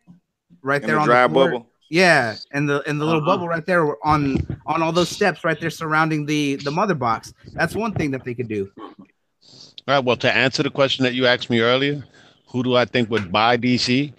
right 0.62 0.81
In 0.83 0.87
there 0.89 0.97
the 0.97 1.01
on 1.03 1.07
dry 1.07 1.26
the 1.26 1.33
floor. 1.33 1.51
bubble. 1.51 1.66
Yeah, 1.91 2.35
and 2.53 2.68
the 2.68 2.83
and 2.89 3.01
the 3.01 3.05
little 3.07 3.22
Uh-huh. 3.22 3.31
bubble 3.37 3.49
right 3.49 3.64
there 3.64 3.97
on 4.07 4.37
on 4.66 4.83
all 4.83 4.93
those 4.93 5.09
steps 5.09 5.43
right 5.45 5.59
there 5.59 5.70
surrounding 5.70 6.26
the 6.26 6.57
the 6.57 6.70
mother 6.70 6.95
box. 6.95 7.33
That's 7.55 7.74
one 7.74 7.93
thing 7.93 8.11
that 8.11 8.24
they 8.24 8.35
could 8.35 8.49
do. 8.49 8.70
All 8.79 9.95
right. 9.95 10.05
Well, 10.05 10.16
to 10.16 10.31
answer 10.31 10.62
the 10.62 10.70
question 10.70 11.05
that 11.05 11.14
you 11.14 11.26
asked 11.26 11.49
me 11.49 11.61
earlier, 11.61 12.05
who 12.49 12.62
do 12.62 12.76
I 12.76 12.85
think 12.85 13.09
would 13.11 13.33
buy 13.33 13.57
DC? 13.57 14.12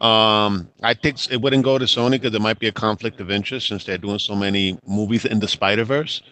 Um, 0.00 0.68
I 0.82 0.94
think 0.94 1.30
it 1.30 1.40
wouldn't 1.42 1.62
go 1.64 1.78
to 1.78 1.84
Sony 1.84 2.12
because 2.12 2.32
there 2.32 2.40
might 2.40 2.58
be 2.58 2.68
a 2.68 2.72
conflict 2.72 3.20
of 3.20 3.30
interest 3.30 3.68
since 3.68 3.84
they're 3.84 3.98
doing 3.98 4.18
so 4.18 4.34
many 4.34 4.78
movies 4.86 5.24
in 5.26 5.40
the 5.40 5.48
Spider 5.48 5.84
Verse. 5.84 6.22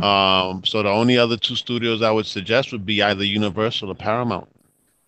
Um, 0.00 0.62
so 0.64 0.82
the 0.82 0.88
only 0.90 1.18
other 1.18 1.36
two 1.36 1.56
studios 1.56 2.02
I 2.02 2.10
would 2.10 2.26
suggest 2.26 2.72
would 2.72 2.86
be 2.86 3.02
either 3.02 3.24
Universal 3.24 3.90
or 3.90 3.94
Paramount. 3.94 4.48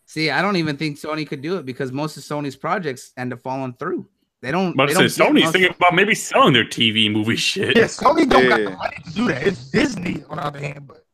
See, 0.06 0.30
I 0.30 0.42
don't 0.42 0.56
even 0.56 0.76
think 0.76 0.98
Sony 0.98 1.26
could 1.26 1.40
do 1.42 1.56
it 1.56 1.64
because 1.64 1.90
most 1.92 2.16
of 2.16 2.22
Sony's 2.22 2.56
projects 2.56 3.12
end 3.16 3.32
up 3.32 3.40
falling 3.40 3.72
through. 3.78 4.06
They 4.42 4.50
don't. 4.50 4.76
But 4.76 4.88
they 4.88 4.94
don't 4.94 5.08
say 5.08 5.24
Sony's 5.24 5.52
thinking 5.52 5.72
about 5.74 5.94
maybe 5.94 6.14
selling 6.16 6.52
their 6.52 6.64
TV 6.64 7.10
movie 7.10 7.36
shit. 7.36 7.76
Yeah, 7.76 7.84
Sony 7.84 8.28
don't 8.28 8.48
got 8.48 8.60
Yeah. 8.60 8.70
the 8.70 8.76
money 8.76 8.96
to 9.06 9.12
do 9.14 9.28
that. 9.28 9.46
It's 9.46 9.70
Disney 9.70 10.24
on 10.28 10.36
the 10.38 10.44
other 10.44 10.58
hand, 10.58 10.88
but 10.88 11.04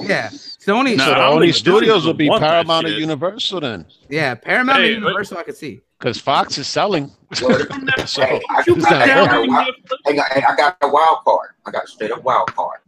Yeah, 0.00 0.28
Sony. 0.28 0.96
No, 0.96 1.04
so 1.04 1.12
I 1.12 1.18
the 1.18 1.26
only 1.26 1.52
studios 1.52 2.04
would 2.06 2.10
would 2.12 2.16
be 2.18 2.28
Paramount 2.30 2.86
or. 2.86 2.90
Universal 2.90 3.60
then, 3.60 3.84
Yeah, 4.08 4.34
Paramount 4.36 4.78
Hey, 4.78 4.94
and 4.94 5.02
but- 5.02 5.08
Universal, 5.08 5.38
I 5.38 5.42
could 5.42 5.56
see. 5.56 5.80
Because 5.98 6.18
Fox 6.18 6.58
is 6.58 6.66
selling. 6.66 7.10
Well, 7.42 7.58
so 8.06 8.22
Hey, 8.22 8.40
I, 8.50 8.62
You 8.66 8.76
I, 8.86 9.02
I, 9.02 9.06
got 9.06 9.34
a 9.44 9.48
wild, 9.48 9.74
I, 10.06 10.12
got, 10.56 10.76
a 10.82 10.88
wild 10.88 11.18
card. 11.24 11.50
I 11.66 11.70
got 11.70 11.84
a 11.84 11.86
straight 11.86 12.10
up 12.10 12.22
wild 12.22 12.54
card. 12.54 12.78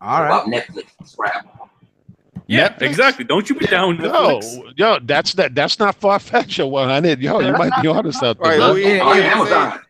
All 0.00 0.20
right. 0.22 0.26
About 0.26 0.46
Netflix. 0.46 1.18
Right. 1.18 1.32
Yeah, 2.46 2.68
Netflix? 2.68 2.82
exactly. 2.82 3.24
Don't 3.24 3.48
you 3.48 3.56
be 3.56 3.66
down 3.66 3.96
with 3.96 4.04
Yo, 4.06 4.40
Netflix? 4.40 4.72
yo, 4.76 4.98
that's 5.02 5.32
that. 5.34 5.54
That's 5.54 5.78
not 5.78 5.94
far 5.96 6.18
fetched, 6.18 6.58
yo. 6.58 6.66
One 6.68 6.88
hundred, 6.88 7.20
yo, 7.20 7.40
you 7.40 7.52
might 7.52 7.72
be 7.82 7.88
onto 7.88 8.12
something. 8.12 8.46
Right, 8.46 8.58
bro. 8.58 8.72
Louis, 8.72 8.82
yeah, 8.96 9.00
Oh, 9.02 9.14
yeah, 9.14 9.24
Amazon. 9.24 9.80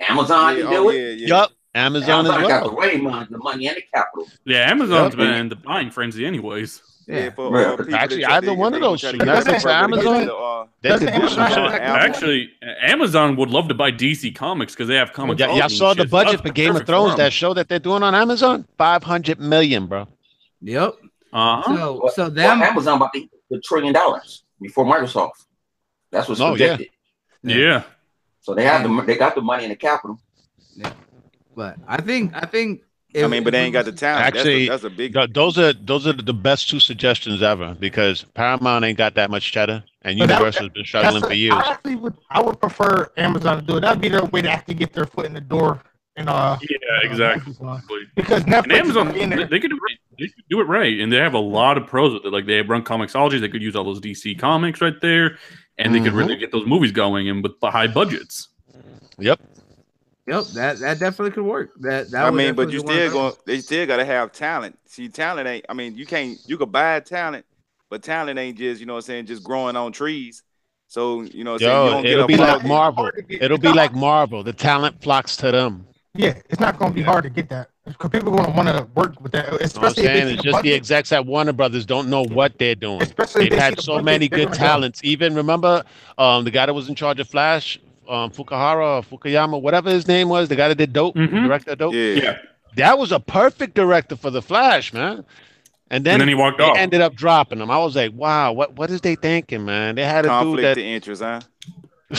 Amazon 0.00 0.56
Yeah, 0.56 0.62
can 0.62 0.72
oh, 0.74 0.90
do 0.90 0.96
yeah, 0.96 1.02
it. 1.02 1.18
yeah. 1.18 1.26
Yup, 1.28 1.50
Amazon 1.74 2.10
Amazon 2.26 2.42
as 2.42 2.48
got 2.48 2.64
the 2.64 2.72
way 2.72 2.96
money, 2.96 3.26
the 3.30 3.38
money 3.38 3.68
and 3.68 3.76
the 3.76 3.82
capital. 3.92 4.26
Yeah, 4.44 4.70
Amazon's 4.70 5.12
Yep. 5.14 5.18
been 5.18 5.34
in 5.34 5.48
the 5.50 5.56
buying 5.56 5.90
frenzy, 5.90 6.24
anyways. 6.24 6.80
Yeah. 7.06 7.30
for, 7.30 7.50
Right. 7.50 7.66
uh, 7.66 7.76
people 7.76 7.94
Actually, 7.94 8.20
that 8.20 8.26
try- 8.28 8.36
either 8.36 8.46
they- 8.46 8.52
one 8.52 8.74
of 8.74 8.80
those 8.80 9.00
try 9.00 9.10
to 9.12 9.16
should- 9.18 9.26
get 9.26 9.32
that's 9.32 9.46
their 9.46 9.54
it 9.56 9.62
for 9.62 9.68
property 9.68 10.06
Amazon. 10.08 10.26
to, 10.26 10.34
uh, 10.34 10.66
That's 10.82 10.98
could 11.04 11.08
the 11.14 11.18
do 11.20 11.28
some 11.28 11.40
Amazon 11.42 11.72
Actually, 11.82 12.50
Amazon 12.82 13.36
would 13.36 13.50
love 13.50 13.68
to 13.68 13.74
buy 13.74 13.90
DC 13.90 14.30
Comics 14.34 14.74
because 14.74 14.88
they 14.88 14.94
have 14.96 15.12
comics. 15.12 15.40
Yeah, 15.40 15.54
y'all 15.54 15.68
saw 15.68 15.92
the 15.94 16.04
budget 16.06 16.40
for 16.42 16.50
Game 16.50 16.76
of 16.76 16.86
Thrones. 16.86 17.16
That 17.16 17.32
show 17.32 17.52
that 17.54 17.68
they're 17.68 17.78
doing 17.78 18.02
on 18.02 18.14
Amazon, 18.14 18.66
five 18.78 19.02
hundred 19.02 19.40
million, 19.40 19.86
bro. 19.86 20.06
Yep. 20.62 20.94
Uh 21.32 21.62
huh. 21.62 21.76
So 21.76 22.00
Well, 22.02 22.12
so 22.12 22.28
well, 22.28 22.62
Amazon 22.62 22.96
about 22.96 23.12
the, 23.12 23.28
the 23.50 23.60
trillion 23.60 23.92
dollars 23.94 24.44
before 24.60 24.84
Microsoft. 24.84 25.44
That's 26.10 26.28
what's 26.28 26.40
Oh, 26.40 26.54
yeah. 26.54 26.76
projected. 26.76 26.88
Yeah. 27.42 27.82
So 28.40 28.54
they 28.54 28.64
have 28.64 28.82
the 28.82 29.02
they 29.02 29.16
got 29.16 29.34
the 29.34 29.40
money 29.42 29.64
in 29.64 29.70
the 29.70 29.76
capital. 29.76 30.18
but 31.56 31.76
I 31.86 32.00
think 32.00 32.32
I 32.34 32.46
think 32.46 32.82
I 33.16 33.26
mean, 33.26 33.42
but 33.44 33.50
they 33.52 33.60
ain't 33.60 33.72
got 33.72 33.84
the 33.86 33.92
talent. 33.92 34.26
Actually, 34.26 34.68
that's, 34.68 34.82
a, 34.84 34.88
that's 34.88 34.94
a 34.94 34.96
big. 34.96 35.14
Th- 35.14 35.30
Those 35.32 35.58
are 35.58 35.72
those 35.72 36.06
are 36.06 36.12
the 36.12 36.32
best 36.34 36.68
two 36.70 36.80
suggestions 36.80 37.42
ever 37.42 37.74
because 37.78 38.24
Paramount 38.34 38.84
ain't 38.84 38.98
got 38.98 39.14
that 39.14 39.30
much 39.30 39.50
cheddar, 39.52 39.82
and 40.02 40.18
Universal's 40.18 40.70
been 40.70 40.84
struggling 40.84 41.14
That's- 41.14 41.28
for 41.30 41.34
years. 41.34 41.54
I 41.56 41.72
actually 41.72 41.96
would 41.96 42.14
I 42.30 42.40
would 42.40 42.60
prefer 42.60 43.10
Amazon 43.16 43.60
to 43.60 43.62
do 43.66 43.76
it. 43.78 43.80
That'd 43.80 44.00
be 44.00 44.08
their 44.08 44.24
way 44.26 44.42
to 44.42 44.48
actually 44.50 44.74
get 44.74 44.92
their 44.92 45.06
foot 45.06 45.26
in 45.26 45.34
the 45.34 45.40
door. 45.40 45.82
And 46.16 46.28
uh, 46.28 46.58
Yeah, 46.68 46.76
exactly. 47.10 47.54
because 48.16 48.42
And 48.44 48.52
Netflix 48.52 48.72
Amazon, 48.74 49.16
in 49.16 49.30
they, 49.30 49.36
there. 49.36 49.46
they 49.46 49.60
could 49.60 49.70
do 49.70 49.78
it. 49.88 49.98
They 50.18 50.26
could 50.26 50.44
do 50.50 50.60
it 50.60 50.64
right, 50.64 50.98
and 51.00 51.10
they 51.12 51.16
have 51.16 51.34
a 51.34 51.38
lot 51.38 51.78
of 51.78 51.86
pros 51.86 52.12
with 52.12 52.24
it. 52.26 52.32
Like 52.32 52.46
they 52.46 52.56
have 52.56 52.68
run 52.68 52.82
Comixology, 52.82 53.40
they 53.40 53.48
could 53.48 53.62
use 53.62 53.74
all 53.74 53.84
those 53.84 54.00
DC 54.00 54.38
comics 54.38 54.80
right 54.80 55.00
there, 55.00 55.38
and 55.78 55.94
they 55.94 56.00
could 56.00 56.12
really 56.12 56.36
get 56.36 56.52
those 56.52 56.66
movies 56.66 56.92
going, 56.92 57.28
and 57.28 57.42
with 57.42 57.58
the 57.60 57.70
high 57.70 57.86
budgets. 57.86 58.48
Yep. 59.18 59.40
Yep, 60.30 60.44
that 60.54 60.78
that 60.78 60.98
definitely 60.98 61.32
could 61.32 61.44
work. 61.44 61.70
That 61.80 62.10
that 62.12 62.24
I 62.26 62.30
mean, 62.30 62.54
but 62.54 62.70
you 62.70 62.82
work 62.82 62.92
still 62.92 63.10
going 63.12 63.34
they 63.46 63.60
still 63.60 63.86
gotta 63.86 64.04
have 64.04 64.32
talent. 64.32 64.78
See, 64.86 65.08
talent 65.08 65.48
ain't. 65.48 65.66
I 65.68 65.74
mean, 65.74 65.96
you 65.96 66.06
can't. 66.06 66.38
You 66.46 66.56
could 66.56 66.70
buy 66.72 67.00
talent, 67.00 67.44
but 67.90 68.02
talent 68.02 68.38
ain't 68.38 68.56
just 68.56 68.80
you 68.80 68.86
know 68.86 68.94
what 68.94 68.98
I'm 68.98 69.02
saying 69.02 69.26
just 69.26 69.42
growing 69.44 69.76
on 69.76 69.92
trees. 69.92 70.42
So 70.86 71.22
you 71.22 71.44
know 71.44 71.52
what 71.52 71.62
I'm 71.62 71.66
saying 71.68 71.76
you 71.84 71.84
Yo, 71.86 71.90
don't 71.90 72.06
it'll 72.06 72.24
a 72.24 72.26
be 72.28 72.36
like 72.36 72.48
fucking- 72.54 72.68
Marvel. 72.68 73.10
It'll 73.28 73.58
be 73.58 73.72
like 73.72 73.94
Marvel. 73.94 74.42
The 74.42 74.52
talent 74.52 75.02
flocks 75.02 75.36
to 75.38 75.50
them. 75.52 75.86
Yeah, 76.14 76.34
it's 76.48 76.58
not 76.58 76.76
going 76.76 76.90
to 76.90 76.94
be 76.94 77.02
hard 77.02 77.22
to 77.22 77.30
get 77.30 77.48
that 77.50 77.70
because 77.86 78.10
people 78.10 78.32
going 78.32 78.44
to 78.44 78.50
want 78.50 78.68
to 78.68 78.84
work 78.96 79.20
with 79.20 79.30
that, 79.30 79.44
You 79.46 79.50
know 79.52 79.56
I'm 79.58 79.64
especially 79.64 80.02
if 80.06 80.08
saying? 80.10 80.22
It's 80.22 80.30
see 80.30 80.36
the 80.38 80.42
just 80.42 80.44
the 80.44 80.52
budget. 80.70 80.72
execs 80.74 81.12
at 81.12 81.24
Warner 81.24 81.52
Brothers 81.52 81.86
don't 81.86 82.08
know 82.08 82.24
what 82.24 82.58
they're 82.58 82.74
doing. 82.74 83.00
Especially 83.00 83.42
They've 83.44 83.50
they 83.52 83.60
had 83.60 83.80
so 83.80 83.92
budget, 83.92 84.04
many 84.06 84.28
good 84.28 84.52
talents. 84.52 85.00
Even 85.04 85.36
remember 85.36 85.84
um, 86.18 86.42
the 86.42 86.50
guy 86.50 86.66
that 86.66 86.74
was 86.74 86.88
in 86.88 86.96
charge 86.96 87.20
of 87.20 87.28
Flash, 87.28 87.78
um, 88.10 88.30
Fukuhara 88.30 88.98
or 88.98 89.02
Fukuyama, 89.02 89.60
whatever 89.60 89.90
his 89.90 90.06
name 90.08 90.28
was, 90.28 90.48
the 90.48 90.56
guy 90.56 90.68
that 90.68 90.74
did 90.76 90.92
Dope, 90.92 91.14
the 91.14 91.20
Mhm. 91.20 91.44
director 91.46 91.70
of 91.72 91.78
Dope. 91.78 91.94
Yeah. 91.94 92.00
Yeah, 92.14 92.36
That 92.76 92.98
was 92.98 93.12
a 93.12 93.20
perfect 93.20 93.74
director 93.74 94.16
for 94.16 94.30
the 94.30 94.42
Flash, 94.42 94.92
man. 94.92 95.24
And 95.92 96.04
then, 96.04 96.14
and 96.14 96.20
then 96.22 96.28
he 96.28 96.34
walked 96.34 96.58
they 96.58 96.64
off. 96.64 96.76
ended 96.76 97.00
up 97.00 97.14
dropping 97.16 97.58
him. 97.60 97.68
I 97.70 97.78
was 97.78 97.96
like, 97.96 98.12
wow, 98.14 98.52
what 98.52 98.76
what 98.76 98.90
is 98.90 99.00
they 99.00 99.16
thinking, 99.16 99.64
man? 99.64 99.96
They 99.96 100.04
had 100.04 100.20
a 100.24 100.28
dude 100.28 100.30
conflict 100.30 100.62
that 100.62 100.78
of 100.78 100.84
interest, 100.84 101.22
huh? 101.22 101.40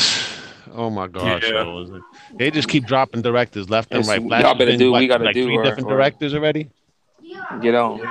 Oh 0.73 0.89
my 0.89 1.07
gosh, 1.07 1.43
Yeah. 1.43 1.63
yo. 1.63 1.99
they 2.38 2.49
just 2.49 2.69
keep 2.69 2.85
dropping 2.85 3.22
directors 3.22 3.69
left 3.69 3.91
and 3.91 3.99
Yes, 3.99 4.07
right. 4.07 4.22
y'all 4.22 4.30
Flash 4.30 4.57
better 4.57 4.77
do 4.77 4.85
what 4.91 4.93
what, 4.97 4.99
we 5.01 5.07
gotta 5.07 5.26
like 5.26 5.34
do 5.34 5.43
three 5.45 5.57
or- 5.57 5.63
different 5.63 5.88
or- 5.88 5.95
directors 5.97 6.34
already. 6.34 6.69
Get 7.61 7.76
on. 7.76 8.01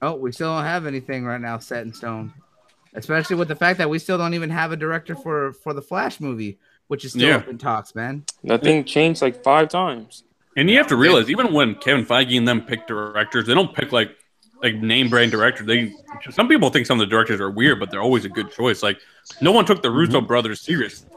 Oh, 0.00 0.14
we 0.16 0.30
still 0.32 0.54
don't 0.54 0.64
have 0.64 0.86
anything 0.86 1.24
right 1.24 1.40
now 1.40 1.58
set 1.58 1.84
in 1.84 1.92
stone. 1.92 2.32
Especially 2.94 3.36
with 3.36 3.48
the 3.48 3.56
fact 3.56 3.78
that 3.78 3.88
we 3.88 3.98
still 3.98 4.18
don't 4.18 4.34
even 4.34 4.50
have 4.50 4.72
a 4.72 4.76
director 4.76 5.14
for 5.14 5.52
for 5.52 5.72
the 5.72 5.82
Flash 5.82 6.20
movie, 6.20 6.58
which 6.88 7.04
is 7.04 7.12
still 7.12 7.28
Yeah. 7.28 7.36
up 7.36 7.48
in 7.48 7.58
talks, 7.58 7.94
man. 7.94 8.24
That 8.44 8.62
thing 8.62 8.84
changed 8.84 9.22
like 9.22 9.42
five 9.42 9.68
times. 9.68 10.24
And 10.56 10.68
you 10.68 10.76
have 10.76 10.88
to 10.88 10.96
realize, 10.96 11.30
even 11.30 11.54
when 11.54 11.74
Kevin 11.76 12.04
Feige 12.04 12.36
and 12.36 12.46
them 12.46 12.60
pick 12.60 12.86
directors, 12.86 13.46
they 13.46 13.54
don't 13.54 13.74
pick 13.74 13.92
like 13.92 14.16
like 14.62 14.76
name 14.76 15.08
brand 15.08 15.30
directors. 15.30 15.66
They 15.66 15.92
some 16.30 16.48
people 16.48 16.70
think 16.70 16.86
some 16.86 17.00
of 17.00 17.06
the 17.06 17.10
directors 17.10 17.40
are 17.40 17.50
weird, 17.50 17.80
but 17.80 17.90
they're 17.90 18.02
always 18.02 18.24
a 18.24 18.28
good 18.28 18.50
choice. 18.50 18.82
Like 18.82 18.98
no 19.40 19.52
one 19.52 19.64
took 19.64 19.82
the 19.82 19.88
mm-hmm. 19.88 19.96
Russo 19.98 20.20
brothers 20.20 20.60
seriously. 20.60 21.08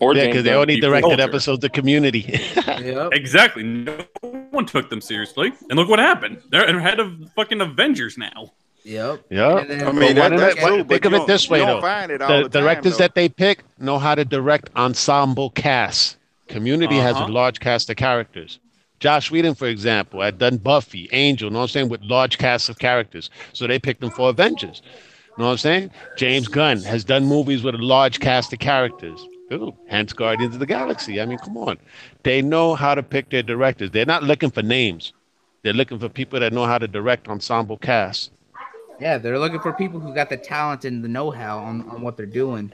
Or 0.00 0.14
Yeah, 0.14 0.22
James 0.22 0.32
because 0.32 0.44
they 0.44 0.54
only 0.54 0.80
directed 0.80 1.08
Culture. 1.08 1.22
episodes 1.22 1.64
of 1.64 1.72
Community. 1.72 2.40
Yep. 2.78 3.08
Exactly, 3.12 3.64
no 3.64 4.04
one 4.50 4.64
took 4.64 4.88
them 4.88 5.00
seriously. 5.00 5.52
And 5.68 5.76
look 5.76 5.88
what 5.88 5.98
happened. 5.98 6.40
They're 6.50 6.64
ahead 6.64 7.00
of 7.00 7.12
fucking 7.34 7.60
Avengers 7.60 8.16
now. 8.16 8.52
Yep. 8.84 9.24
yeah. 9.30 9.64
Then- 9.64 9.86
I 9.86 9.92
mean, 9.92 10.00
But 10.00 10.14
that, 10.14 10.30
what- 10.32 10.40
that's 10.40 10.62
what- 10.62 10.68
true. 10.68 10.84
think 10.84 11.04
of 11.04 11.12
it 11.14 11.26
this 11.26 11.50
way, 11.50 11.60
though. 11.64 11.80
find 11.80 12.10
it 12.10 12.22
all 12.22 12.28
The 12.28 12.34
the 12.44 12.48
time, 12.48 12.62
directors 12.62 12.92
though. 12.92 12.98
that 13.04 13.14
they 13.14 13.28
pick 13.28 13.64
know 13.78 13.98
how 13.98 14.14
to 14.14 14.24
direct 14.24 14.70
ensemble 14.76 15.50
casts. 15.50 16.16
Community 16.48 16.96
has 16.96 17.16
a 17.16 17.20
Uh-huh. 17.20 17.28
large 17.32 17.60
cast 17.60 17.90
of 17.90 17.96
characters. 17.96 18.58
Joss 19.00 19.30
Whedon, 19.30 19.54
for 19.54 19.66
example, 19.68 20.22
had 20.22 20.38
done 20.38 20.56
Buffy, 20.56 21.08
Angel, 21.12 21.46
you 21.48 21.52
know 21.52 21.58
what 21.58 21.64
I'm 21.64 21.68
saying, 21.68 21.88
with 21.88 22.02
large 22.02 22.38
casts 22.38 22.68
of 22.68 22.78
characters. 22.78 23.30
So 23.52 23.66
they 23.66 23.78
picked 23.78 24.00
them 24.00 24.10
for 24.10 24.30
Avengers. 24.30 24.80
You 25.36 25.42
know 25.42 25.44
what 25.46 25.50
I'm 25.52 25.58
saying? 25.58 25.90
James 26.16 26.48
Gunn 26.48 26.82
has 26.82 27.04
done 27.04 27.26
movies 27.26 27.62
with 27.62 27.74
a 27.76 27.78
large 27.78 28.18
cast 28.18 28.52
of 28.52 28.58
characters. 28.58 29.24
Ooh, 29.52 29.72
hence 29.88 30.12
Guardians 30.12 30.54
of 30.54 30.60
the 30.60 30.66
Galaxy. 30.66 31.20
I 31.20 31.26
mean, 31.26 31.38
come 31.38 31.56
on. 31.58 31.78
They 32.24 32.42
know 32.42 32.74
how 32.74 32.94
to 32.94 33.02
pick 33.02 33.30
their 33.30 33.42
directors. 33.42 33.90
They're 33.92 34.04
not 34.04 34.24
looking 34.24 34.50
for 34.50 34.62
names. 34.62 35.12
They're 35.62 35.72
looking 35.72 35.98
for 35.98 36.08
people 36.08 36.40
that 36.40 36.52
know 36.52 36.64
how 36.66 36.78
to 36.78 36.88
direct 36.88 37.28
ensemble 37.28 37.76
casts. 37.76 38.30
Yeah, 39.00 39.18
they're 39.18 39.38
looking 39.38 39.60
for 39.60 39.72
people 39.72 40.00
who 40.00 40.12
got 40.12 40.28
the 40.28 40.36
talent 40.36 40.84
and 40.84 41.04
the 41.04 41.08
know-how 41.08 41.58
on, 41.58 41.88
on 41.88 42.02
what 42.02 42.16
they're 42.16 42.26
doing. 42.26 42.72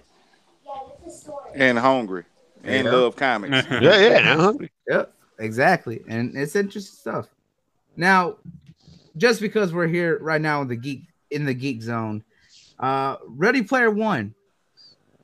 and 1.54 1.78
hungry 1.78 2.24
and 2.64 2.86
Yeah. 2.86 2.92
love 2.92 3.16
comics. 3.16 3.66
Yeah, 3.70 3.98
yeah, 3.98 4.32
I'm 4.32 4.38
hungry. 4.38 4.70
Yep, 4.88 5.14
exactly. 5.38 6.02
And 6.08 6.36
it's 6.36 6.56
interesting 6.56 6.96
stuff. 6.96 7.28
Now, 7.96 8.36
just 9.16 9.40
because 9.40 9.72
we're 9.72 9.86
here 9.86 10.18
right 10.20 10.40
now 10.40 10.62
in 10.62 10.68
the 10.68 10.76
geek 10.76 11.02
in 11.30 11.44
the 11.44 11.54
geek 11.54 11.82
zone, 11.82 12.24
uh 12.80 13.16
Ready 13.26 13.62
Player 13.62 13.90
One, 13.90 14.34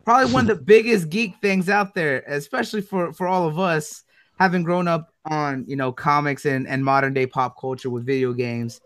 probably 0.04 0.32
one 0.32 0.48
of 0.48 0.56
the 0.58 0.62
biggest 0.74 1.08
geek 1.08 1.34
things 1.40 1.68
out 1.68 1.94
there, 1.94 2.22
especially 2.26 2.82
for 2.82 3.12
for 3.12 3.26
all 3.26 3.48
of 3.48 3.58
us 3.58 4.04
having 4.38 4.62
grown 4.62 4.86
up 4.86 5.12
on 5.24 5.64
you 5.66 5.76
know 5.76 5.90
comics 5.92 6.44
and, 6.46 6.68
and 6.68 6.84
modern 6.84 7.12
day 7.14 7.26
pop 7.26 7.58
culture 7.60 7.90
with 7.90 8.06
video 8.06 8.32
games. 8.32 8.80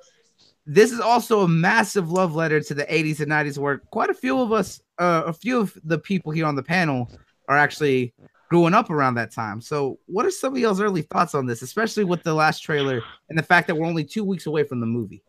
This 0.66 0.92
is 0.92 1.00
also 1.00 1.42
a 1.42 1.48
massive 1.48 2.10
love 2.10 2.34
letter 2.34 2.60
to 2.60 2.74
the 2.74 2.84
80s 2.84 3.20
and 3.20 3.30
90s 3.30 3.58
where 3.58 3.78
quite 3.90 4.10
a 4.10 4.14
few 4.14 4.40
of 4.40 4.52
us, 4.52 4.80
uh, 4.98 5.24
a 5.26 5.32
few 5.32 5.60
of 5.60 5.76
the 5.84 5.98
people 5.98 6.32
here 6.32 6.46
on 6.46 6.54
the 6.54 6.62
panel 6.62 7.10
are 7.48 7.56
actually 7.58 8.14
growing 8.50 8.72
up 8.72 8.88
around 8.88 9.14
that 9.14 9.32
time. 9.32 9.60
So, 9.60 9.98
what 10.06 10.24
are 10.24 10.30
some 10.30 10.54
of 10.54 10.58
y'all's 10.58 10.80
early 10.80 11.02
thoughts 11.02 11.34
on 11.34 11.46
this, 11.46 11.60
especially 11.60 12.04
with 12.04 12.22
the 12.22 12.34
last 12.34 12.60
trailer 12.60 13.02
and 13.28 13.38
the 13.38 13.42
fact 13.42 13.66
that 13.66 13.74
we're 13.74 13.86
only 13.86 14.04
two 14.04 14.24
weeks 14.24 14.46
away 14.46 14.64
from 14.64 14.80
the 14.80 14.86
movie? 14.86 15.22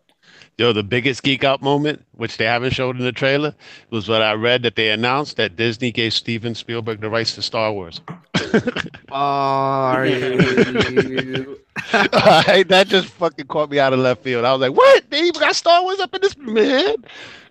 Yo, 0.57 0.71
the 0.71 0.83
biggest 0.83 1.23
geek 1.23 1.43
out 1.43 1.61
moment, 1.61 2.03
which 2.13 2.37
they 2.37 2.45
haven't 2.45 2.73
showed 2.73 2.97
in 2.97 3.03
the 3.03 3.11
trailer, 3.11 3.53
was 3.89 4.07
what 4.07 4.21
I 4.21 4.33
read 4.33 4.63
that 4.63 4.75
they 4.75 4.89
announced 4.89 5.37
that 5.37 5.55
Disney 5.55 5.91
gave 5.91 6.13
Steven 6.13 6.55
Spielberg 6.55 7.01
the 7.01 7.09
rights 7.09 7.35
to 7.35 7.41
Star 7.41 7.71
Wars. 7.73 8.01
Are 9.11 10.05
you? 10.05 11.59
Alright, 11.93 12.67
that 12.69 12.87
just 12.87 13.07
fucking 13.09 13.47
caught 13.47 13.69
me 13.69 13.79
out 13.79 13.93
of 13.93 13.99
left 13.99 14.23
field. 14.23 14.45
I 14.45 14.51
was 14.53 14.61
like, 14.61 14.75
"What? 14.75 15.09
They 15.09 15.19
even 15.23 15.39
got 15.41 15.55
Star 15.55 15.81
Wars 15.83 15.99
up 15.99 16.13
in 16.15 16.21
this 16.21 16.37
man?" 16.37 16.95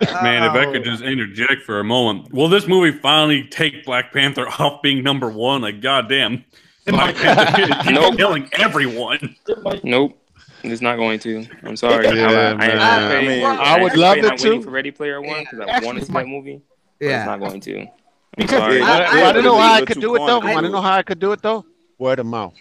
Man, 0.23 0.43
if 0.43 0.53
I 0.53 0.65
could 0.73 0.81
Oh. 0.83 0.85
just 0.91 1.03
interject 1.03 1.63
for 1.63 1.79
a 1.81 1.85
moment, 1.85 2.33
will 2.33 2.49
this 2.49 2.67
movie 2.67 2.97
finally 2.99 3.45
take 3.45 3.85
Black 3.85 4.13
Panther 4.13 4.47
off 4.59 4.83
being 4.83 5.03
number 5.03 5.29
one? 5.31 5.63
Like, 5.63 5.81
goddamn, 5.81 6.45
Black 6.87 7.15
Panther 7.17 7.93
Nope. 7.93 8.17
killing 8.17 8.49
everyone. 8.55 9.37
Nope. 9.83 10.19
It's 10.63 10.81
not 10.83 10.97
going 10.97 11.19
to. 11.21 11.47
I'm 11.63 11.77
sorry. 11.77 12.07
Yeah, 12.07 12.13
I, 12.13 12.17
I, 12.27 12.51
I, 12.51 12.55
man. 12.57 12.79
I, 12.81 13.17
I 13.17 13.21
mean, 13.21 13.45
I 13.45 13.83
would 13.83 13.97
love 13.97 14.17
it 14.17 14.25
I'm 14.25 14.31
waiting 14.33 14.61
to. 14.61 14.63
for 14.63 14.71
Ready 14.71 14.91
Player 14.91 15.21
One 15.21 15.41
because 15.45 15.61
I 15.61 15.81
want 15.85 15.99
to 15.99 16.05
see 16.07 16.13
my- 16.13 16.23
that 16.23 16.29
movie. 16.29 16.63
But 16.99 17.07
it's 17.09 17.27
not 17.27 17.41
going 17.41 17.61
to. 17.61 17.87
I'm 18.39 18.47
Because- 18.47 18.59
sorry. 18.59 18.79
Yeah, 18.79 18.85
I- 19.13 19.21
I- 19.21 19.23
Want 19.23 19.37
to 19.37 19.43
know 19.43 19.57
how 19.59 19.73
I 19.75 19.85
could 19.85 20.01
do 20.01 20.15
it 20.17 20.19
though? 20.19 20.41
I 20.41 20.55
don't 20.61 20.73
know 20.73 20.81
how 20.81 20.95
I 20.95 21.03
could 21.03 21.19
do 21.21 21.33
it 21.33 21.43
though? 21.43 21.65
Word 21.99 22.19
of 22.19 22.27
mouth. 22.27 22.55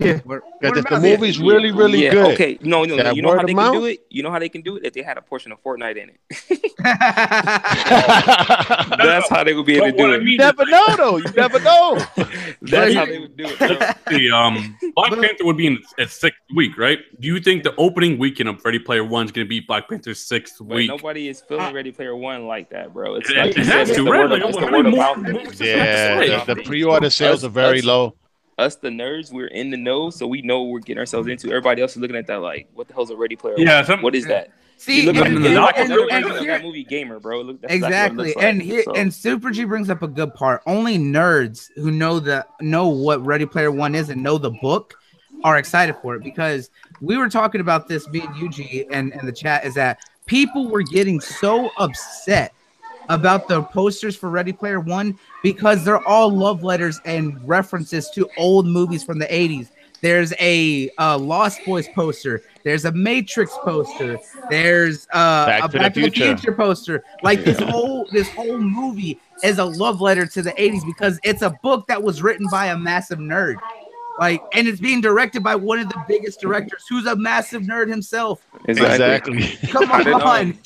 Yeah. 0.00 0.20
We're- 0.24 0.40
Because 0.60 0.82
the 0.82 0.88
about 0.88 1.02
there. 1.02 1.18
movie's 1.18 1.38
really, 1.38 1.70
really 1.72 2.04
yeah, 2.04 2.10
good, 2.12 2.34
Okay, 2.34 2.58
no, 2.62 2.84
no, 2.84 2.96
no. 2.96 3.02
That 3.02 3.16
You 3.16 3.22
know 3.22 3.32
how 3.34 3.40
of 3.40 3.46
they 3.46 3.54
mouth? 3.54 3.72
can 3.72 3.80
do 3.82 3.86
it. 3.86 4.00
You 4.10 4.22
know 4.22 4.30
how 4.30 4.38
they 4.38 4.48
can 4.48 4.62
do 4.62 4.76
it 4.76 4.84
if 4.84 4.92
they 4.94 5.02
had 5.02 5.18
a 5.18 5.22
portion 5.22 5.52
of 5.52 5.62
Fortnite 5.62 5.96
in 5.96 6.10
it. 6.10 6.16
you 6.50 6.58
That's 9.04 9.28
how 9.28 9.44
they 9.44 9.54
would 9.54 9.66
be 9.66 9.76
able 9.76 9.86
to 9.86 9.92
But 9.92 9.98
what 9.98 10.06
do 10.08 10.12
I 10.12 10.16
it. 10.16 10.22
you 10.22 10.38
never 10.38 10.66
know 10.66 10.96
though. 10.96 11.16
You 11.18 11.24
never 11.36 11.60
know. 11.60 11.98
That's 12.16 12.56
But 12.62 12.94
how 12.94 13.04
they 13.06 13.18
would 13.18 13.36
do 13.36 13.44
it. 13.46 13.58
bro. 13.58 13.68
the 14.18 14.30
um 14.30 14.76
Black 14.94 15.12
Panther 15.12 15.44
would 15.44 15.56
be 15.56 15.66
in 15.66 15.78
its 15.98 16.14
sixth 16.20 16.40
week, 16.54 16.76
right? 16.78 16.98
Do 17.20 17.28
you 17.28 17.40
think 17.40 17.62
the 17.62 17.74
opening 17.76 18.18
weekend 18.18 18.48
of 18.48 18.64
Ready 18.64 18.78
Player 18.78 19.04
One 19.04 19.26
is 19.26 19.32
going 19.32 19.46
to 19.46 19.48
be 19.48 19.60
Black 19.60 19.88
Panther's 19.88 20.20
sixth 20.20 20.56
But 20.58 20.68
week? 20.76 20.88
nobody 20.88 21.28
is 21.28 21.40
feeling 21.40 21.74
Ready 21.74 21.92
Player 21.92 22.16
One 22.16 22.46
like 22.46 22.70
that, 22.70 22.92
bro. 22.92 23.14
It's 23.16 23.30
It- 23.30 23.36
like 23.36 23.56
it 23.58 23.66
has 23.66 23.90
to, 23.92 24.04
right? 24.04 24.28
Like, 24.28 24.42
of- 24.42 24.50
it's 24.50 24.58
the 24.58 24.66
how 24.66 24.72
word 24.72 24.82
many 24.84 24.88
of 24.88 24.94
more 24.94 25.16
mouth. 25.16 25.32
movies 25.44 25.60
Yeah, 25.60 26.44
the, 26.44 26.54
the 26.54 26.62
pre-order 26.62 27.10
sales 27.10 27.44
are 27.44 27.48
very 27.48 27.78
Us- 27.80 27.84
low. 27.84 28.14
Us, 28.60 28.76
the 28.76 28.88
nerds, 28.90 29.32
we're 29.32 29.46
in 29.48 29.70
the 29.70 29.76
know, 29.76 30.10
so 30.10 30.26
we 30.26 30.42
know 30.42 30.60
what 30.62 30.70
we're 30.72 30.78
getting 30.80 30.98
ourselves 30.98 31.26
into. 31.28 31.48
Everybody 31.48 31.80
else 31.82 31.92
is 31.92 31.96
looking 31.98 32.16
at 32.16 32.26
that 32.26 32.36
like, 32.42 32.68
what 32.74 32.86
the 32.88 32.94
hell's 32.94 33.10
a 33.10 33.16
Ready 33.16 33.34
Player 33.36 33.54
Yeah, 33.56 33.82
some- 33.82 34.02
What 34.02 34.14
is 34.14 34.26
that? 34.26 34.50
See, 34.76 35.00
You 35.02 35.12
look 35.12 35.16
and, 35.16 35.26
at 35.26 35.36
and- 35.36 35.46
and- 35.46 35.54
like 35.56 35.78
and- 35.78 35.92
and 35.92 36.38
here- 36.38 36.46
that 36.52 36.62
movie 36.62 36.84
Gamer, 36.84 37.20
bro. 37.20 37.40
Look, 37.42 37.60
that's 37.60 37.72
exactly 37.74 38.30
exactly 38.30 38.34
like. 38.34 38.44
and 38.44 38.62
here 38.62 38.82
So- 38.84 38.92
and 38.94 39.12
super 39.12 39.50
g 39.50 39.64
brings 39.64 39.90
up 39.90 40.02
a 40.02 40.08
good 40.08 40.32
part 40.34 40.62
only 40.66 40.96
nerds 40.98 41.68
who 41.76 41.90
know 41.90 42.18
the 42.20 42.46
know 42.62 42.88
what 42.88 43.24
ready 43.24 43.44
player 43.46 43.70
one 43.70 43.94
is 43.94 44.08
and 44.08 44.22
know 44.22 44.38
the 44.38 44.50
book 44.50 44.94
are 45.44 45.58
excited 45.58 45.96
for 46.02 46.14
it 46.16 46.22
because 46.24 46.70
we 47.02 47.16
were 47.18 47.28
talking 47.28 47.60
about 47.60 47.88
this 47.88 48.08
me 48.08 48.20
and 48.20 48.34
Yuji 48.36 48.86
and 48.90 49.12
and 49.12 49.26
the 49.28 49.32
chat 49.32 49.64
is 49.66 49.74
that 49.74 49.98
people 50.26 50.68
were 50.70 50.82
getting 50.82 51.20
so 51.20 51.68
upset 51.78 52.54
about 53.10 53.48
the 53.48 53.62
posters 53.64 54.16
for 54.16 54.30
Ready 54.30 54.52
Player 54.52 54.80
One 54.80 55.18
because 55.42 55.84
they're 55.84 56.06
all 56.06 56.30
love 56.30 56.62
letters 56.62 57.00
and 57.04 57.36
references 57.46 58.08
to 58.10 58.28
old 58.38 58.66
movies 58.66 59.04
from 59.04 59.18
the 59.18 59.26
80s. 59.26 59.68
There's 60.00 60.32
a 60.40 60.88
uh, 60.98 61.18
Lost 61.18 61.60
Boys 61.66 61.86
poster. 61.88 62.42
There's 62.64 62.86
a 62.86 62.92
Matrix 62.92 63.54
poster. 63.62 64.18
There's 64.48 65.06
uh, 65.12 65.46
Back 65.46 65.64
a 65.64 65.66
to 65.66 65.72
the 65.72 65.78
Back 65.78 65.94
to 65.94 66.00
the 66.00 66.10
Future. 66.10 66.52
Poster. 66.52 67.04
Like 67.22 67.44
this 67.44 67.58
whole 67.58 68.06
this 68.10 68.28
whole 68.30 68.58
movie 68.58 69.20
is 69.42 69.58
a 69.58 69.64
love 69.64 70.00
letter 70.00 70.24
to 70.26 70.42
the 70.42 70.52
80s 70.52 70.86
because 70.86 71.18
it's 71.22 71.42
a 71.42 71.50
book 71.62 71.86
that 71.88 72.02
was 72.02 72.22
written 72.22 72.46
by 72.50 72.66
a 72.66 72.78
massive 72.78 73.18
nerd. 73.18 73.56
Like, 74.18 74.42
and 74.52 74.68
it's 74.68 74.80
being 74.80 75.00
directed 75.00 75.42
by 75.42 75.56
one 75.56 75.78
of 75.78 75.88
the 75.88 76.04
biggest 76.06 76.40
directors 76.40 76.84
who's 76.88 77.06
a 77.06 77.16
massive 77.16 77.62
nerd 77.62 77.88
himself. 77.88 78.46
Exactly. 78.66 79.42
Come 79.68 79.90
on. 79.90 80.58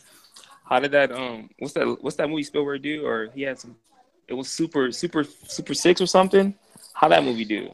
How 0.65 0.81
did 0.81 0.93
that 0.93 1.13
um 1.13 1.49
what's 1.59 1.75
that 1.75 2.03
what's 2.03 2.17
that 2.17 2.29
movie 2.29 2.43
Spielberg 2.43 2.83
do? 2.83 3.07
Or 3.07 3.29
he 3.35 3.43
had 3.43 3.59
some 3.59 3.77
it 4.29 4.35
was 4.35 4.49
super 4.49 4.91
super 4.91 5.25
super 5.25 5.75
six 5.75 6.01
or 6.01 6.07
something. 6.07 6.55
How 6.95 7.09
that 7.09 7.25
movie 7.25 7.45
do? 7.45 7.71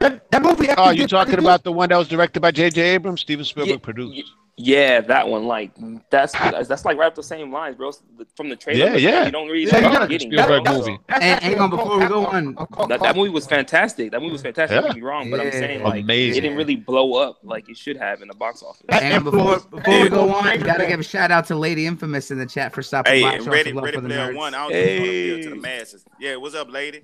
That, 0.00 0.30
that 0.30 0.42
movie. 0.42 0.68
Oh, 0.78 0.90
you 0.90 1.02
did 1.02 1.10
talking 1.10 1.38
about 1.38 1.62
the 1.62 1.72
one 1.72 1.90
that 1.90 1.96
was 1.98 2.08
directed 2.08 2.40
by 2.40 2.50
J.J. 2.50 2.80
Abrams? 2.80 3.20
Steven 3.20 3.44
Spielberg 3.44 3.82
produced. 3.82 4.32
Yeah, 4.56 5.00
that 5.00 5.26
one. 5.28 5.46
Like 5.46 5.70
that's 6.10 6.32
that's 6.32 6.84
like 6.84 6.98
right 6.98 7.06
up 7.06 7.14
the 7.14 7.22
same 7.22 7.50
lines, 7.50 7.76
bro. 7.76 7.92
From 8.36 8.50
the 8.50 8.56
trailer, 8.56 8.90
Yeah, 8.90 8.96
yeah. 8.96 9.24
You 9.24 9.30
don't 9.32 9.48
really 9.48 9.64
Yeah, 9.70 9.80
know 9.80 9.88
what 9.90 10.00
yeah. 10.02 10.06
getting. 10.06 10.30
Spielberg 10.32 10.64
bro. 10.64 10.72
movie. 10.78 10.98
That's 11.08 11.22
Hang- 11.24 11.40
hang 11.40 11.58
on, 11.60 11.70
before 11.70 11.98
we 11.98 12.06
go 12.06 12.26
on. 12.26 12.54
That, 12.88 13.00
that 13.00 13.16
movie 13.16 13.30
was 13.30 13.46
fantastic. 13.46 14.10
That 14.10 14.20
movie 14.20 14.32
was 14.32 14.42
fantastic. 14.42 14.74
Yeah. 14.74 14.80
Don't 14.82 14.90
get 14.90 14.96
me 14.96 15.02
wrong, 15.02 15.30
but 15.30 15.40
I'm 15.40 15.50
saying 15.52 15.82
like 15.82 16.02
Amazing. 16.02 16.36
it 16.38 16.40
didn't 16.42 16.58
really 16.58 16.76
blow 16.76 17.14
up 17.14 17.38
like 17.42 17.70
it 17.70 17.78
should 17.78 17.96
have 17.96 18.20
in 18.20 18.28
the 18.28 18.34
box 18.34 18.62
office. 18.62 18.84
And 18.90 19.24
before 19.24 19.60
before 19.60 20.00
we 20.02 20.08
go 20.10 20.28
on, 20.34 20.44
Hey, 20.44 20.58
gotta 20.58 20.86
give 20.86 21.00
a 21.00 21.04
shout 21.04 21.30
out 21.30 21.46
to 21.46 21.54
Lady 21.56 21.86
Infamous 21.86 22.30
in 22.30 22.38
the 22.38 22.44
chat 22.46 22.74
for 22.74 22.82
stopping 22.82 23.14
Hey, 23.14 23.22
by. 23.22 23.34
and 23.34 23.44
showing 23.44 23.52
Ready, 23.56 23.72
love 23.72 23.84
Ready 23.84 23.96
for 23.96 24.00
the 24.02 24.08
Player 24.08 24.32
nerds. 24.32 24.36
One. 24.36 24.54
I 24.54 24.58
don't 24.58 24.72
think 24.72 24.88
it's 24.90 24.98
gonna 24.98 25.10
appeal 25.10 25.42
to 25.44 25.50
the 25.50 25.56
masses. 25.62 26.04
Yeah, 26.20 26.36
what's 26.36 26.54
up, 26.54 26.70
lady? 26.70 27.02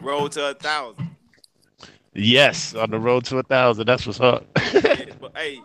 Road 0.00 0.32
to 0.32 0.48
a 0.50 0.54
thousand. 0.54 1.10
Yes, 2.14 2.74
on 2.74 2.90
the 2.90 2.98
road 2.98 3.24
to 3.26 3.38
a 3.38 3.42
thousand. 3.44 3.86
That's 3.86 4.04
what's 4.06 4.18
up. 4.20 4.44
Yeah, 4.74 5.04
but 5.20 5.36
hey, 5.36 5.60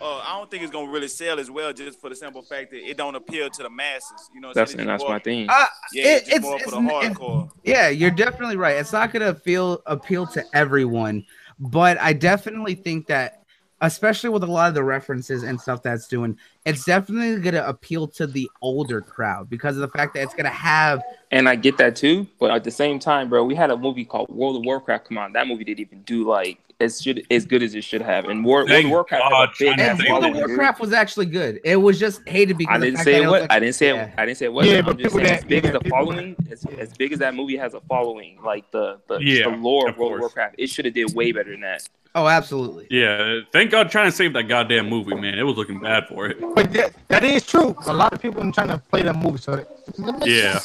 uh, 0.00 0.18
I 0.18 0.38
don't 0.38 0.50
think 0.50 0.62
it's 0.62 0.72
gonna 0.72 0.90
really 0.90 1.08
sell 1.08 1.38
as 1.38 1.50
well, 1.50 1.72
just 1.72 2.00
for 2.00 2.08
the 2.08 2.16
simple 2.16 2.42
fact 2.42 2.70
that 2.70 2.88
it 2.88 2.96
don't 2.96 3.14
appeal 3.14 3.50
to 3.50 3.62
the 3.62 3.70
masses. 3.70 4.30
You 4.34 4.40
know, 4.40 4.52
That's 4.54 4.74
and 4.74 4.88
that's 4.88 5.02
more- 5.02 5.12
my 5.12 5.18
thing. 5.18 5.48
Uh, 5.48 5.66
Yeah, 5.92 6.04
it- 6.04 6.06
it's, 6.06 6.20
just 6.26 6.36
it's- 6.36 6.42
more 6.42 6.58
for 6.60 6.70
the 6.70 6.76
it's- 6.78 7.02
it's- 7.04 7.18
hardcore. 7.18 7.50
Yeah, 7.64 7.88
you're 7.88 8.10
definitely 8.10 8.56
right. 8.56 8.76
It's 8.76 8.92
not 8.92 9.12
gonna 9.12 9.34
feel 9.34 9.82
appeal 9.86 10.26
to 10.28 10.44
everyone, 10.54 11.24
but 11.58 12.00
I 12.00 12.12
definitely 12.14 12.74
think 12.74 13.06
that, 13.08 13.42
especially 13.82 14.30
with 14.30 14.42
a 14.44 14.46
lot 14.46 14.68
of 14.68 14.74
the 14.74 14.84
references 14.84 15.42
and 15.42 15.60
stuff 15.60 15.82
that's 15.82 16.06
doing, 16.08 16.38
it's 16.66 16.84
definitely 16.84 17.40
gonna 17.40 17.64
appeal 17.66 18.06
to 18.08 18.26
the 18.26 18.48
older 18.60 19.00
crowd 19.00 19.48
because 19.48 19.76
of 19.76 19.80
the 19.80 19.88
fact 19.88 20.14
that 20.14 20.22
it's 20.22 20.34
gonna 20.34 20.48
have. 20.50 21.02
And 21.30 21.48
I 21.48 21.56
get 21.56 21.76
that 21.78 21.96
too, 21.96 22.26
but 22.38 22.50
at 22.50 22.64
the 22.64 22.70
same 22.70 22.98
time, 22.98 23.28
bro, 23.28 23.44
we 23.44 23.54
had 23.54 23.70
a 23.70 23.76
movie 23.76 24.04
called 24.04 24.28
World 24.30 24.56
of 24.56 24.64
Warcraft 24.64 25.08
come 25.08 25.18
on, 25.18 25.32
That 25.32 25.46
movie 25.48 25.64
didn't 25.64 25.80
even 25.80 26.02
do 26.02 26.24
like 26.24 26.58
as 26.80 27.00
should 27.02 27.22
as 27.30 27.44
good 27.44 27.62
as 27.62 27.74
it 27.74 27.84
should 27.84 28.00
have. 28.02 28.24
And 28.26 28.42
War, 28.44 28.64
World 28.66 28.84
of 28.84 28.90
Warcraft 28.90 29.22
God, 29.30 29.48
has 29.48 29.58
a 29.60 29.64
big 29.64 29.76
China 29.76 29.82
And 29.82 30.08
World 30.08 30.24
of. 30.24 30.48
Warcraft 30.48 30.80
was 30.80 30.92
actually 30.94 31.26
good. 31.26 31.60
It 31.64 31.76
was 31.76 31.98
just 32.00 32.26
hated 32.26 32.56
because 32.58 32.72
I 32.72 32.74
of 32.76 32.80
the 32.80 32.86
didn't 32.86 32.96
fact 32.96 33.04
say 33.04 33.12
that 33.12 33.18
it 33.18 33.24
it 33.24 33.30
was. 33.30 33.40
was 33.42 33.46
I 33.50 33.60
didn't 33.60 33.74
say 33.74 33.88
yeah. 33.88 34.04
it. 34.04 34.14
I 34.18 34.26
didn't 34.26 34.38
say 34.38 34.44
it 34.46 34.52
was. 34.52 34.66
Yeah, 34.66 34.78
I'm 34.78 34.84
but 34.86 34.98
just 34.98 35.14
saying, 35.14 35.26
that- 35.26 35.38
as 35.40 35.44
big 35.44 35.64
yeah, 35.64 35.70
as 35.72 35.82
the 35.82 35.88
following, 35.90 36.36
as, 36.50 36.66
as 36.78 36.92
big 36.94 37.12
as 37.12 37.18
that 37.18 37.34
movie 37.34 37.56
has 37.58 37.74
a 37.74 37.80
following, 37.82 38.38
like 38.42 38.70
the 38.70 38.98
the, 39.08 39.18
Yeah, 39.18 39.50
the 39.50 39.56
lore 39.56 39.88
of 39.88 39.94
of 39.94 39.98
World 40.00 40.14
of. 40.14 40.20
Warcraft, 40.20 40.54
it 40.58 40.68
should 40.70 40.86
have 40.86 40.94
did 40.94 41.14
way 41.14 41.32
better 41.32 41.50
than 41.52 41.60
that. 41.60 41.86
Oh, 42.14 42.26
absolutely. 42.26 42.88
Yeah, 42.90 43.40
thank 43.52 43.70
God 43.70 43.88
trying 43.90 44.10
to 44.10 44.16
save 44.16 44.32
that 44.32 44.44
goddamn 44.48 44.88
movie, 44.88 45.14
man. 45.14 45.38
It 45.38 45.44
was 45.44 45.56
looking 45.56 45.78
bad 45.78 46.08
for 46.08 46.26
it. 46.26 46.38
But 46.54 46.72
that, 46.72 46.92
that 47.08 47.24
is 47.24 47.46
true. 47.46 47.76
A 47.86 47.92
lot 47.92 48.12
of 48.12 48.20
people 48.20 48.42
are 48.42 48.52
trying 48.52 48.68
to 48.68 48.78
play 48.78 49.02
that 49.02 49.16
movie. 49.16 49.38
So 49.38 49.56
that, 49.56 50.26
Yeah. 50.26 50.60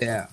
Yeah, 0.00 0.26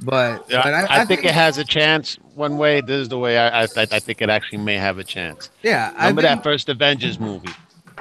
but, 0.00 0.46
Yeah, 0.48 0.62
but 0.62 0.90
I, 0.90 1.04
think 1.04 1.24
it 1.24 1.32
has 1.32 1.58
a 1.58 1.64
chance. 1.64 2.16
One 2.34 2.58
way, 2.58 2.80
this 2.80 3.02
is 3.02 3.08
the 3.08 3.18
way 3.18 3.38
I, 3.38 3.62
I, 3.62 3.66
I 3.76 3.98
think 4.00 4.20
it 4.22 4.30
actually 4.30 4.58
may 4.58 4.76
have 4.76 4.98
a 4.98 5.04
chance. 5.04 5.50
Yeah, 5.62 5.92
I 5.96 6.08
Remember 6.08 6.22
think, 6.22 6.38
that 6.38 6.42
first 6.42 6.68
Avengers 6.68 7.18
movie? 7.18 7.50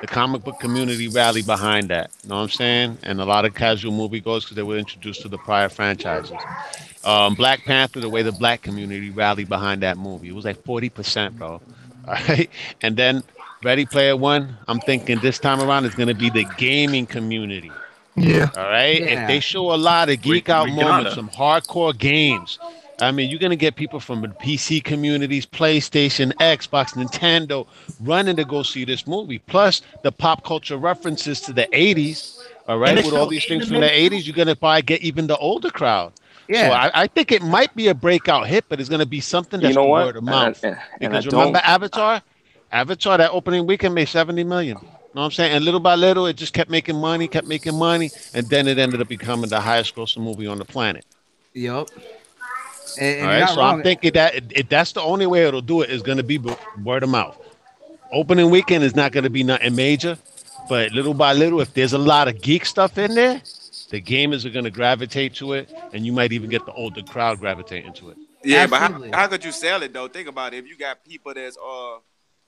The 0.01 0.07
comic 0.07 0.43
book 0.43 0.59
community 0.59 1.09
rallied 1.09 1.45
behind 1.45 1.89
that. 1.89 2.11
You 2.23 2.29
know 2.29 2.35
what 2.35 2.41
I'm 2.43 2.49
saying? 2.49 2.97
And 3.03 3.19
a 3.19 3.25
lot 3.25 3.43
of 3.43 3.53
casual 3.53 3.91
moviegoers 3.91 4.41
because 4.41 4.55
they 4.55 4.63
were 4.63 4.77
introduced 4.77 5.21
to 5.23 5.27
the 5.27 5.37
prior 5.37 5.67
franchises. 5.67 6.37
Um, 7.03 7.35
Black 7.35 7.63
Panther, 7.65 7.99
the 7.99 8.09
way 8.09 8.21
the 8.21 8.31
black 8.31 8.61
community 8.61 9.09
rallied 9.09 9.49
behind 9.49 9.83
that 9.83 9.97
movie, 9.97 10.29
it 10.29 10.35
was 10.35 10.45
like 10.45 10.63
40%, 10.63 11.37
bro. 11.37 11.61
All 12.07 12.13
right. 12.27 12.49
And 12.81 12.95
then 12.95 13.23
Ready 13.63 13.85
Player 13.85 14.15
One, 14.15 14.57
I'm 14.67 14.79
thinking 14.79 15.19
this 15.19 15.37
time 15.37 15.59
around 15.61 15.85
is 15.85 15.93
going 15.95 16.07
to 16.07 16.13
be 16.15 16.29
the 16.29 16.45
gaming 16.57 17.05
community. 17.05 17.71
yeah. 18.15 18.49
All 18.55 18.63
right. 18.63 19.01
Yeah. 19.01 19.21
If 19.23 19.27
they 19.27 19.39
show 19.39 19.73
a 19.73 19.75
lot 19.75 20.09
of 20.09 20.23
We- 20.25 20.35
geek 20.35 20.49
out 20.49 20.65
we 20.65 20.75
moments, 20.75 21.15
gotta. 21.15 21.15
some 21.15 21.29
hardcore 21.29 21.97
games. 21.97 22.57
I 23.01 23.11
mean, 23.11 23.29
you're 23.29 23.39
gonna 23.39 23.55
get 23.55 23.77
people 23.77 24.01
from 24.01 24.19
the 24.21 24.27
PC 24.27 24.83
communities, 24.83 25.45
PlayStation, 25.45 26.33
Xbox, 26.33 26.95
Nintendo, 26.95 27.65
running 28.01 28.35
to 28.35 28.43
go 28.43 28.61
see 28.61 28.83
this 28.83 29.07
movie. 29.07 29.39
Plus 29.39 29.81
the 30.03 30.11
pop 30.11 30.43
culture 30.43 30.75
references 30.75 31.39
to 31.41 31.53
the 31.53 31.65
80s. 31.71 32.37
All 32.67 32.77
right, 32.77 32.97
with 32.97 33.13
all 33.13 33.27
these 33.27 33.45
things 33.45 33.69
from 33.69 33.79
the 33.79 33.87
80s, 33.89 34.25
you're 34.27 34.35
gonna 34.35 34.53
probably 34.55 34.81
get 34.81 35.01
even 35.01 35.27
the 35.27 35.37
older 35.37 35.69
crowd. 35.69 36.11
yeah. 36.49 36.67
So 36.67 36.73
I, 36.73 37.03
I 37.03 37.07
think 37.07 37.31
it 37.31 37.41
might 37.41 37.73
be 37.73 37.87
a 37.87 37.93
breakout 37.93 38.47
hit, 38.47 38.65
but 38.67 38.81
it's 38.81 38.89
gonna 38.89 39.05
be 39.05 39.21
something 39.21 39.61
that's 39.61 39.69
you 39.75 39.79
know 39.81 39.87
what? 39.87 40.05
word 40.07 40.17
of 40.17 40.23
mouth. 40.25 40.61
and- 40.61 40.75
and 40.99 41.15
I 41.15 41.19
Because 41.21 41.27
remember 41.27 41.59
don't- 41.59 41.69
Avatar? 41.69 42.21
Avatar, 42.71 43.17
that 43.17 43.31
opening 43.31 43.65
weekend 43.65 43.95
made 43.95 44.07
70 44.07 44.43
million. 44.43 44.77
You 44.77 44.87
know 45.15 45.21
what 45.21 45.25
I'm 45.25 45.31
saying? 45.31 45.53
And 45.53 45.65
little 45.65 45.79
by 45.79 45.95
little, 45.95 46.27
it 46.27 46.35
just 46.37 46.53
kept 46.53 46.69
making 46.69 46.95
money, 46.97 47.27
kept 47.27 47.47
making 47.47 47.75
money, 47.77 48.11
and 48.33 48.47
then 48.49 48.67
it 48.67 48.77
ended 48.77 49.01
up 49.01 49.07
becoming 49.07 49.49
the 49.49 49.59
highest 49.59 49.95
grossing 49.95 50.21
movie 50.23 50.45
on 50.45 50.59
the 50.59 50.65
planet. 50.65 51.05
Yup. 51.53 51.89
And, 52.97 53.05
and 53.05 53.21
All 53.21 53.21
you're 53.21 53.27
right, 53.27 53.39
not 53.39 53.49
so 53.49 53.61
wrong. 53.61 53.77
I'm 53.77 53.83
thinking 53.83 54.11
that 54.13 54.35
it, 54.35 54.43
it- 54.51 54.69
that's 54.69 54.91
the 54.91 55.01
only 55.01 55.25
way 55.25 55.43
it'll 55.45 55.61
do 55.61 55.81
it 55.81 55.89
is 55.89 56.01
going 56.03 56.17
to 56.17 56.23
be 56.23 56.39
word 56.83 57.03
of 57.03 57.09
mouth. 57.09 57.37
Opening 58.11 58.49
weekend 58.49 58.83
is 58.83 58.95
not 58.95 59.11
going 59.11 59.23
to 59.23 59.29
be 59.29 59.43
nothing 59.43 59.75
major, 59.75 60.17
but 60.67 60.91
little 60.91 61.13
by 61.13 61.33
little, 61.33 61.61
if 61.61 61.73
there's 61.73 61.93
a 61.93 61.97
lot 61.97 62.27
of 62.27 62.41
geek 62.41 62.65
stuff 62.65 62.97
in 62.97 63.15
there, 63.15 63.41
the 63.89 64.01
gamers 64.01 64.45
are 64.45 64.49
going 64.49 64.65
to 64.65 64.71
gravitate 64.71 65.33
to 65.35 65.53
it, 65.53 65.71
and 65.93 66.05
you 66.05 66.11
might 66.11 66.31
even 66.31 66.49
get 66.49 66.65
the 66.65 66.73
older 66.73 67.01
crowd 67.03 67.39
gravitating 67.39 67.93
to 67.93 68.09
it. 68.11 68.17
Yeah, 68.43 68.63
Absolutely. 68.63 69.09
but 69.09 69.15
how, 69.15 69.23
how 69.23 69.27
could 69.27 69.43
you 69.43 69.51
sell 69.51 69.81
it 69.83 69.93
though? 69.93 70.07
Think 70.07 70.27
about 70.27 70.53
it. 70.53 70.57
If 70.63 70.67
you 70.67 70.77
got 70.77 71.03
people 71.03 71.33
that's 71.33 71.57
uh 71.57 71.97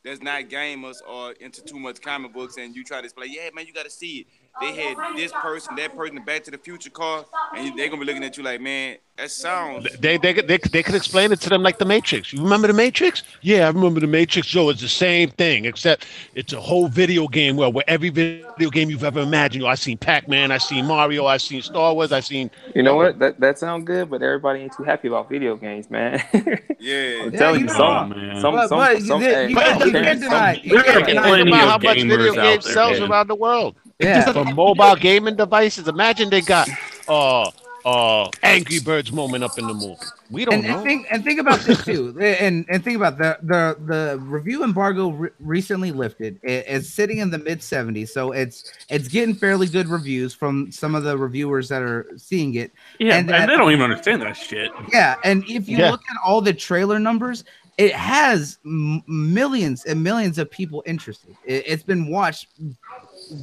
that's 0.04 0.22
not 0.22 0.44
gamers 0.50 0.98
or 1.08 1.34
into 1.34 1.64
too 1.64 1.80
much 1.80 2.02
comic 2.02 2.34
books, 2.34 2.58
and 2.58 2.76
you 2.76 2.84
try 2.84 3.00
to 3.00 3.06
explain, 3.06 3.32
yeah, 3.32 3.50
man, 3.54 3.66
you 3.66 3.74
got 3.74 3.86
to 3.86 3.92
see 3.92 4.20
it. 4.20 4.28
They 4.60 4.74
had 4.74 4.98
this 5.16 5.32
person, 5.32 5.76
that 5.78 5.96
person, 5.96 6.16
the 6.16 6.22
Back 6.22 6.44
to 6.44 6.52
the 6.52 6.58
Future 6.58 6.90
car, 6.90 7.26
and 7.56 7.78
they're 7.78 7.88
gonna 7.88 8.00
be 8.02 8.06
looking 8.06 8.24
at 8.24 8.38
you 8.38 8.44
like, 8.44 8.62
man, 8.62 8.98
that 9.18 9.32
sounds. 9.32 9.88
They, 10.00 10.18
they, 10.18 10.34
they, 10.42 10.58
they 10.58 10.84
could 10.84 10.94
explain 10.96 11.32
it 11.32 11.40
to 11.42 11.50
them 11.50 11.64
like 11.64 11.78
the 11.80 11.86
Matrix. 11.86 12.32
You 12.34 12.44
remember 12.44 12.68
the 12.68 12.74
Matrix? 12.74 13.24
Yeah, 13.42 13.66
I 13.66 13.70
remember 13.70 14.00
the 14.00 14.08
Matrix. 14.08 14.48
Joe, 14.48 14.70
it's 14.70 14.82
the 14.82 14.88
same 14.88 15.30
thing, 15.32 15.66
except 15.66 16.06
it's 16.36 16.54
a 16.54 16.60
whole 16.60 16.88
video 16.90 17.28
game 17.28 17.56
where, 17.56 17.70
where 17.70 17.84
every 17.88 18.10
video 18.10 18.70
game 18.70 18.90
you've 18.90 19.04
ever 19.04 19.22
imagined. 19.22 19.66
I've 19.66 19.80
seen 19.80 19.98
Pac-Man, 19.98 20.52
I've 20.52 20.62
seen 20.64 20.86
Mario, 20.86 21.26
I've 21.26 21.42
seen 21.42 21.62
Star 21.62 21.94
Wars, 21.94 22.12
I've 22.12 22.26
seen 22.26 22.52
You 22.76 22.84
know 22.84 22.96
what? 22.96 23.20
That 23.20 23.40
that 23.40 23.58
sounds 23.58 23.86
good, 23.86 24.10
but 24.10 24.22
everybody 24.22 24.62
ain't 24.62 24.74
too 24.74 24.84
happy 24.84 25.08
about 25.08 25.30
video 25.30 25.56
games, 25.56 25.90
man. 25.90 26.22
Yeah, 26.82 27.22
I'm 27.26 27.32
Yeah, 27.32 27.40
telling 27.40 27.60
you 27.62 27.68
you, 27.68 27.74
know. 27.74 27.78
some, 27.78 28.10
man. 28.10 28.42
some, 28.42 28.56
But- 28.56 28.70
some, 28.70 28.78
but 28.80 29.02
some, 29.04 29.22
you- 29.22 29.28
hey, 29.28 29.50
you 29.50 29.56
can't- 29.56 29.80
some 29.80 29.88
you 29.88 29.94
parents- 29.94 30.22
can't 30.22 30.22
some- 30.22 30.30
deny- 30.32 30.62
you 30.64 30.72
There 30.74 30.84
can't 30.84 30.98
are 31.04 31.06
deny- 31.06 31.22
plenty 31.22 31.44
Think 31.44 31.56
about 31.56 31.64
of 31.64 31.70
how 31.84 31.90
much 31.90 31.98
video 32.02 32.18
gamers 32.18 32.32
game 32.34 32.40
out 32.40 32.64
there, 32.64 32.74
sells 32.74 33.00
man. 33.00 33.12
around 33.12 33.28
the 33.28 33.36
world. 33.36 33.76
Yeah. 34.02 34.32
For 34.32 34.46
mobile 34.46 34.96
gaming 34.96 35.36
devices, 35.36 35.88
imagine 35.88 36.30
they 36.30 36.42
got 36.42 36.68
uh 37.08 37.50
uh 37.84 38.30
Angry 38.44 38.80
Birds 38.80 39.12
moment 39.12 39.44
up 39.44 39.58
in 39.58 39.66
the 39.66 39.74
movie. 39.74 39.96
We 40.30 40.46
don't 40.46 40.54
and, 40.56 40.64
know. 40.68 40.76
and 40.76 40.84
think 40.84 41.08
and 41.10 41.24
think 41.24 41.40
about 41.40 41.62
this 41.62 41.84
too, 41.84 42.16
and 42.22 42.64
and 42.70 42.84
think 42.84 42.96
about 42.96 43.18
the 43.18 43.38
the 43.42 43.76
the 43.86 44.20
review 44.20 44.64
embargo 44.64 45.10
re- 45.10 45.30
recently 45.40 45.92
lifted. 45.92 46.40
It- 46.44 46.66
it's 46.68 46.88
sitting 46.90 47.18
in 47.18 47.32
the 47.32 47.40
mid 47.40 47.60
70s, 47.60 48.10
so 48.10 48.32
it's 48.34 48.72
it's 48.90 49.08
getting 49.08 49.34
fairly 49.34 49.68
good 49.68 49.88
reviews 49.88 50.34
from 50.34 50.72
some 50.72 50.94
of 50.94 51.04
the 51.04 51.18
reviewers 51.18 51.68
that 51.70 51.82
are 51.82 52.08
seeing 52.18 52.54
it. 52.54 52.72
Yeah, 53.00 53.16
And 53.16 53.20
and, 53.22 53.30
that- 53.30 53.48
they 53.48 53.58
don't 53.58 53.72
even 53.72 53.82
understand 53.90 54.22
that 54.22 54.38
shit. 54.38 54.72
Yeah, 54.94 55.16
and 55.24 55.44
if 55.50 55.68
you 55.68 55.78
Yeah. 55.78 55.90
look 55.92 56.02
at 56.12 56.18
all 56.24 56.40
the 56.42 56.54
trailer 56.54 57.00
numbers, 57.00 57.44
it 57.80 57.94
has 57.94 58.60
m- 58.64 59.02
millions 59.08 59.86
and 59.86 60.04
millions 60.04 60.38
of 60.38 60.52
people 60.52 60.84
interested. 60.86 61.36
It, 61.46 61.64
it's 61.66 61.84
been 61.84 62.12
watched 62.12 62.48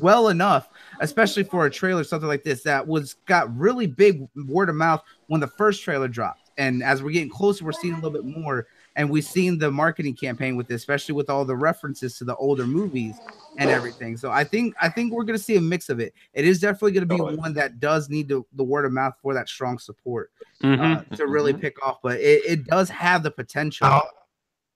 well 0.01 0.29
enough, 0.29 0.69
especially 1.01 1.45
for 1.45 1.67
a 1.67 1.71
trailer, 1.71 2.05
something 2.05 2.29
like 2.29 2.45
this 2.45 2.63
that 2.63 2.87
was 2.87 3.15
got 3.27 3.55
really 3.57 3.87
big 3.87 4.27
word 4.47 4.69
of 4.69 4.75
mouth 4.75 5.03
when 5.27 5.41
the 5.41 5.47
first 5.47 5.83
trailer 5.83 6.09
dropped. 6.09 6.51
And 6.59 6.83
as 6.83 7.03
we're 7.03 7.13
getting 7.13 7.31
closer, 7.31 7.65
we're 7.65 7.73
seeing 7.73 7.95
a 7.95 7.97
little 7.97 8.11
bit 8.11 8.25
more. 8.25 8.67
And 8.97 9.09
we've 9.09 9.25
seen 9.25 9.59
the 9.59 9.71
marketing 9.71 10.17
campaign 10.17 10.57
with 10.57 10.67
this, 10.67 10.81
especially 10.83 11.15
with 11.15 11.31
all 11.31 11.45
the 11.45 11.55
references 11.55 12.19
to 12.19 12.25
the 12.25 12.35
older 12.35 12.67
movies 12.67 13.15
and 13.57 13.71
everything. 13.71 14.17
So 14.17 14.33
I 14.33 14.43
think 14.43 14.75
I 14.81 14.89
think 14.89 15.13
we're 15.13 15.23
gonna 15.23 15.39
see 15.39 15.55
a 15.57 15.61
mix 15.61 15.89
of 15.89 16.01
it. 16.01 16.13
It 16.35 16.45
is 16.45 16.59
definitely 16.59 16.93
gonna 16.93 17.07
be 17.07 17.17
Totally. 17.17 17.37
one 17.37 17.53
that 17.55 17.79
does 17.79 18.09
need 18.09 18.27
the, 18.29 18.43
the 18.55 18.65
word 18.65 18.87
of 18.87 18.93
mouth 18.93 19.15
for 19.23 19.35
that 19.35 19.49
strong 19.49 19.79
support 19.79 20.33
Mhm. 20.65 21.13
uh, 21.13 21.17
to 21.17 21.29
really 21.29 21.53
pick 21.55 21.81
off, 21.87 21.99
but 22.03 22.19
it, 22.19 22.43
it 22.45 22.65
does 22.65 22.91
have 22.91 23.23
the 23.23 23.31
potential. 23.31 23.87
I 23.87 23.91
don't, 24.01 24.09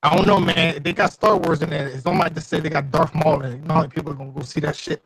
I 0.03 0.16
don't 0.16 0.27
know, 0.27 0.41
man. 0.41 0.83
They 0.83 0.93
got 0.93 1.12
Star 1.12 1.37
Wars 1.37 1.62
in 1.62 1.70
there. 1.70 1.87
It's 1.89 2.03
don't 2.03 2.19
like 2.19 2.35
to 2.35 2.41
say 2.41 2.59
they 2.61 2.70
got 2.70 2.91
Darth 2.91 3.15
Maul 3.15 3.43
in 3.43 3.53
it. 3.53 3.57
You 3.59 3.65
know 3.69 3.74
many 3.77 3.89
people 3.89 4.12
are 4.12 4.16
gonna 4.16 4.33
go 4.33 4.43
see 4.43 4.61
that 4.61 4.74
shit? 4.77 5.03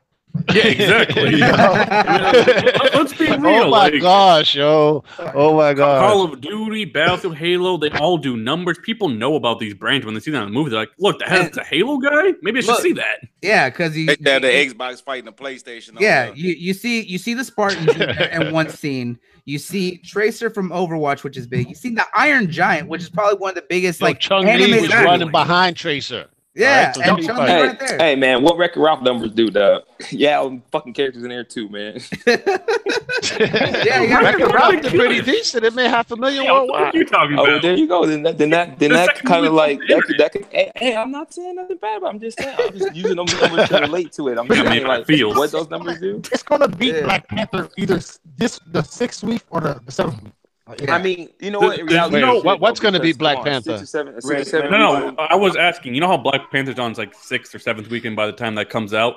Yeah, 0.55 0.67
exactly. 0.67 1.37
Let's 2.99 3.15
be 3.15 3.29
oh 3.29 3.39
real. 3.39 3.63
Oh 3.65 3.71
my 3.71 3.89
like, 3.89 4.01
gosh, 4.03 4.55
yo! 4.55 5.03
Oh 5.35 5.57
my 5.57 5.73
god! 5.75 6.01
Call 6.01 6.25
of 6.25 6.41
Duty, 6.41 6.85
Battlefield, 6.85 7.37
Halo, 7.37 7.77
they 7.79 7.91
all 7.91 8.19
do 8.19 8.37
numbers. 8.37 8.79
People 8.83 9.09
know 9.09 9.35
about 9.37 9.61
these 9.61 9.73
brands 9.75 10.05
when 10.05 10.15
they 10.15 10.21
see 10.21 10.31
that 10.33 10.43
in 10.43 10.49
the 10.49 10.53
movie. 10.53 10.71
They're 10.71 10.81
like, 10.81 10.91
look, 10.99 11.19
that 11.21 11.29
has 11.29 11.47
And- 11.47 11.59
a 11.59 11.65
Halo 11.65 11.99
guy? 11.99 12.33
Maybe 12.43 12.59
I 12.59 12.63
should 12.63 12.69
Look, 12.71 12.81
see 12.83 12.93
that. 12.95 13.21
yeah, 13.41 13.71
because 13.71 13.97
you, 13.97 14.15
They 14.17 14.31
had 14.33 14.43
the 14.43 14.49
Xbox 14.49 15.03
fighting 15.03 15.25
the 15.25 15.33
PlayStation. 15.33 15.99
yeah, 16.01 16.33
you, 16.35 16.53
you 16.53 16.75
see 16.75 17.03
you 17.03 17.19
see 17.19 17.33
the 17.35 17.45
Spartans 17.45 17.89
in, 17.97 18.03
in 18.43 18.53
one 18.53 18.69
scene. 18.69 19.19
You 19.47 19.59
see 19.59 19.99
Tracer 19.99 20.51
from 20.51 20.71
Overwatch, 20.71 21.23
which 21.23 21.37
is 21.37 21.47
big. 21.47 21.69
You 21.69 21.77
see 21.77 21.91
the 21.91 22.05
Iron 22.15 22.51
Giant, 22.51 22.89
which 22.89 23.01
is 23.01 23.09
probably 23.09 23.39
one 23.39 23.51
of 23.51 23.55
the 23.55 23.65
biggest 23.69 24.01
Yo, 24.01 24.07
like 24.09 24.19
Chun-Li 24.19 24.81
was 24.81 24.93
running 24.93 25.31
behind 25.31 25.77
Tracer. 25.77 26.27
Yeah, 26.57 26.93
so 26.93 27.01
and 27.03 27.09
don't 27.09 27.21
be 27.21 27.27
Chung 27.27 27.37
funny. 27.37 27.53
Li's 27.53 27.61
Hey, 27.61 27.67
right 27.69 27.79
there. 27.79 27.99
hey, 27.99 28.17
man, 28.17 28.43
what 28.43 28.57
Wreck-It 28.57 28.81
Ralph 28.81 29.03
numbers 29.03 29.33
do, 29.33 29.51
dog? 29.51 29.83
Yeah, 30.11 30.39
all 30.39 30.49
them 30.51 30.63
fucking 30.73 30.93
characters 30.95 31.23
in 31.23 31.29
there 31.31 31.45
too, 31.45 31.69
man. 31.69 32.01
Yeah, 32.27 34.03
you 34.03 34.09
gotta 34.09 34.25
Wreck-It 34.25 34.45
Ralph 34.47 34.55
Ralph 34.55 34.83
did 34.83 34.93
pretty 34.93 35.21
decent. 35.23 35.65
It 35.65 35.75
made 35.75 35.89
half 35.89 36.11
a 36.11 36.17
million 36.17 36.45
Yeah, 36.45 36.53
what 36.53 36.69
worldwide. 36.69 36.95
are 36.95 36.99
you 36.99 37.05
talking 37.07 37.35
about? 37.35 37.47
Oh, 37.49 37.51
about? 37.53 37.63
there 37.63 37.77
you 37.77 37.87
go. 37.89 38.07
Then 38.07 38.23
that, 38.23 38.39
then 38.39 38.51
that, 38.51 38.79
then 38.79 38.93
that 38.93 39.15
kind 39.25 39.45
of 39.47 39.53
like 39.53 39.79
that 39.89 40.03
could, 40.03 40.19
that 40.19 40.33
could. 40.33 40.47
Hey, 40.51 40.71
hey, 40.77 40.97
I'm 40.97 41.11
not 41.11 41.33
saying 41.33 41.57
nothing 41.57 41.77
bad, 41.79 42.01
but 42.03 42.09
I'm 42.09 42.21
just 42.21 42.39
saying 42.39 42.57
I'm 42.59 42.73
just 42.79 42.95
using 42.95 43.17
them 43.17 43.27
numbers 43.41 43.69
to 43.69 43.79
relate 43.81 44.13
to 44.13 44.29
it. 44.29 44.39
I'm 44.39 44.47
Yeah, 44.47 44.63
saying 44.65 44.87
like 44.87 45.01
it 45.03 45.07
feels. 45.07 45.37
what 45.37 45.51
those 45.53 45.69
numbers 45.71 45.99
do. 46.01 46.21
It's 46.33 46.43
gonna 46.43 46.69
beat 46.69 46.95
Yeah. 46.95 47.03
Black 47.05 47.29
Panther 47.29 47.69
either 47.77 48.01
this 48.37 48.61
the 48.71 48.83
sixth 48.83 49.23
week 49.25 49.43
or 49.51 49.61
the, 49.61 49.81
the 49.85 49.93
seventh 49.93 50.23
week. 50.23 50.33
Yeah. 50.81 50.95
I 50.97 51.03
mean, 51.03 51.29
you 51.41 51.51
know 51.53 51.61
what? 51.61 51.77
the- 51.77 51.81
in 51.83 51.87
reality, 51.87 52.17
Wait, 52.17 52.35
shit, 52.35 52.45
what- 52.45 52.61
what's 52.61 52.81
gonna 52.81 52.99
be 52.99 53.13
Black 53.13 53.39
on, 53.39 53.45
Panther? 53.45 53.79
Six 53.79 53.83
or 53.83 53.87
seven, 53.87 54.15
six 54.15 54.25
or 54.25 54.33
Red- 54.35 54.47
seven 54.47 54.71
No, 54.73 54.95
weeks. 55.07 55.17
no. 55.17 55.25
I 55.25 55.35
was 55.37 55.55
asking. 55.57 55.95
You 55.95 56.01
know 56.01 56.09
how 56.09 56.17
Black 56.17 56.51
Panther's 56.51 56.79
on 56.79 56.93
like 56.95 57.15
sixth 57.15 57.55
or 57.55 57.59
seventh 57.61 57.89
weekend 57.89 58.17
by 58.17 58.27
the 58.27 58.33
time 58.33 58.55
that 58.57 58.69
comes 58.69 58.93
out. 58.93 59.17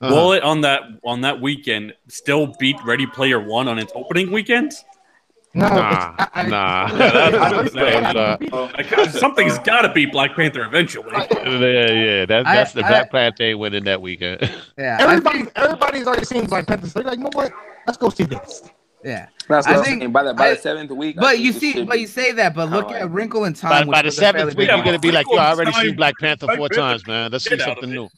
Uh-huh. 0.00 0.14
Will 0.14 0.32
it 0.32 0.42
on 0.42 0.62
that 0.62 0.82
on 1.04 1.20
that 1.22 1.40
weekend 1.40 1.92
still 2.08 2.54
beat 2.58 2.76
Ready 2.84 3.06
Player 3.06 3.40
One 3.40 3.68
on 3.68 3.78
its 3.78 3.92
opening 3.94 4.30
weekend? 4.32 4.72
No, 5.54 5.68
Nah, 5.68 6.14
I, 6.18 6.28
I, 6.34 6.42
nah. 6.48 6.88
Yeah, 6.90 6.96
that's 6.96 7.16
I- 7.16 7.30
what 7.30 7.52
I'm 7.52 7.58
I- 7.64 7.68
saying. 7.68 8.04
I- 8.04 8.12
Nah. 8.12 8.68
Like, 8.76 9.10
something's 9.10 9.58
got 9.60 9.82
to 9.82 9.92
beat 9.92 10.12
Black 10.12 10.36
Panther 10.36 10.64
eventually. 10.64 11.10
Yeah, 11.14 11.92
yeah. 11.92 12.26
That, 12.26 12.46
I- 12.46 12.56
that's 12.56 12.72
the 12.72 12.84
I- 12.84 12.88
Black 12.88 13.10
Panther 13.10 13.56
winning 13.56 13.84
that 13.84 14.02
weekend. 14.02 14.40
yeah, 14.78 14.98
Everybody, 15.00 15.38
think, 15.44 15.52
everybody's 15.56 16.06
already 16.06 16.26
seen 16.26 16.44
Black 16.44 16.66
Panther. 16.66 16.86
So 16.88 16.98
they're 17.00 17.08
like, 17.10 17.18
you 17.18 17.24
know 17.24 17.30
what? 17.32 17.52
Let's 17.86 17.96
go 17.96 18.10
see 18.10 18.24
this. 18.24 18.64
Yeah. 19.06 19.26
That's 19.48 19.66
I 19.66 19.70
what 19.70 19.78
I'm 19.78 19.84
think- 19.84 20.00
saying. 20.02 20.12
By 20.12 20.22
the 20.24 20.34
by 20.34 20.48
I- 20.48 20.54
the 20.54 20.60
seventh 20.60 20.90
week, 20.90 21.16
But 21.16 21.38
you 21.38 21.52
see, 21.52 21.84
but 21.84 22.00
you 22.00 22.06
say 22.06 22.32
that, 22.32 22.54
but 22.54 22.68
look 22.70 22.86
kinda 22.88 23.00
at 23.00 23.06
like- 23.06 23.14
Wrinkle 23.14 23.44
in 23.44 23.54
Time. 23.54 23.86
By, 23.86 23.92
by 23.92 24.02
the 24.02 24.06
was 24.08 24.18
a 24.18 24.20
fairly 24.20 24.38
seventh 24.40 24.56
week, 24.58 24.68
you're 24.68 24.82
gonna 24.84 24.98
be 24.98 25.12
like, 25.12 25.26
yo, 25.30 25.36
I 25.38 25.50
already 25.50 25.72
seen 25.72 25.94
Black 25.96 26.14
Panther 26.18 26.48
four 26.56 26.68
times, 26.68 27.06
man. 27.06 27.30
Let's 27.30 27.44
see 27.44 27.50
Get 27.50 27.60
out 27.62 27.78
of 27.78 27.84
something 27.84 27.90
new. 27.90 28.08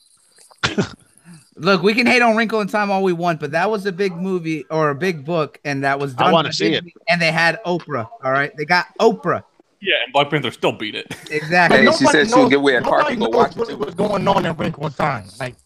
Look, 1.56 1.82
we 1.82 1.92
can 1.92 2.06
hate 2.06 2.22
on 2.22 2.36
Wrinkle 2.36 2.60
in 2.60 2.68
Time 2.68 2.90
all 2.90 3.02
we 3.02 3.12
want, 3.12 3.40
but 3.40 3.50
that 3.50 3.68
was 3.70 3.84
a 3.84 3.90
big 3.92 4.14
movie 4.16 4.64
or 4.70 4.90
a 4.90 4.94
big 4.94 5.24
book, 5.24 5.58
and 5.64 5.82
that 5.82 5.98
was 5.98 6.14
I 6.16 6.24
done 6.24 6.32
wanna 6.32 6.48
by 6.48 6.52
see 6.52 6.74
it. 6.74 6.84
And 7.08 7.20
they 7.20 7.32
had 7.32 7.58
Oprah. 7.66 8.08
All 8.24 8.30
right, 8.32 8.56
they 8.56 8.64
got 8.64 8.86
Oprah. 9.00 9.42
Yeah, 9.80 9.94
and 10.04 10.12
Black 10.12 10.30
Panther 10.30 10.50
still 10.52 10.72
beat 10.72 10.94
it. 10.94 11.06
Exactly. 11.30 11.78
Hey, 11.78 11.84
she 11.84 12.04
nobody 12.04 12.06
said 12.06 12.28
she 12.28 12.34
would 12.34 12.40
knows- 12.42 12.50
give 12.50 12.60
away 12.60 12.76
a 12.76 12.80
car 12.82 12.98
nobody 12.98 13.14
if 13.14 13.20
you 13.20 13.26
go 13.26 13.30
knows 13.32 13.56
watch 13.56 13.68
it, 13.68 13.76
what 13.78 13.86
was 13.86 13.94
going 13.94 14.26
on 14.28 14.46
in 14.46 14.56
Wrinkle 14.56 14.86
in 14.86 14.92
Time. 14.92 15.24
Like, 15.38 15.56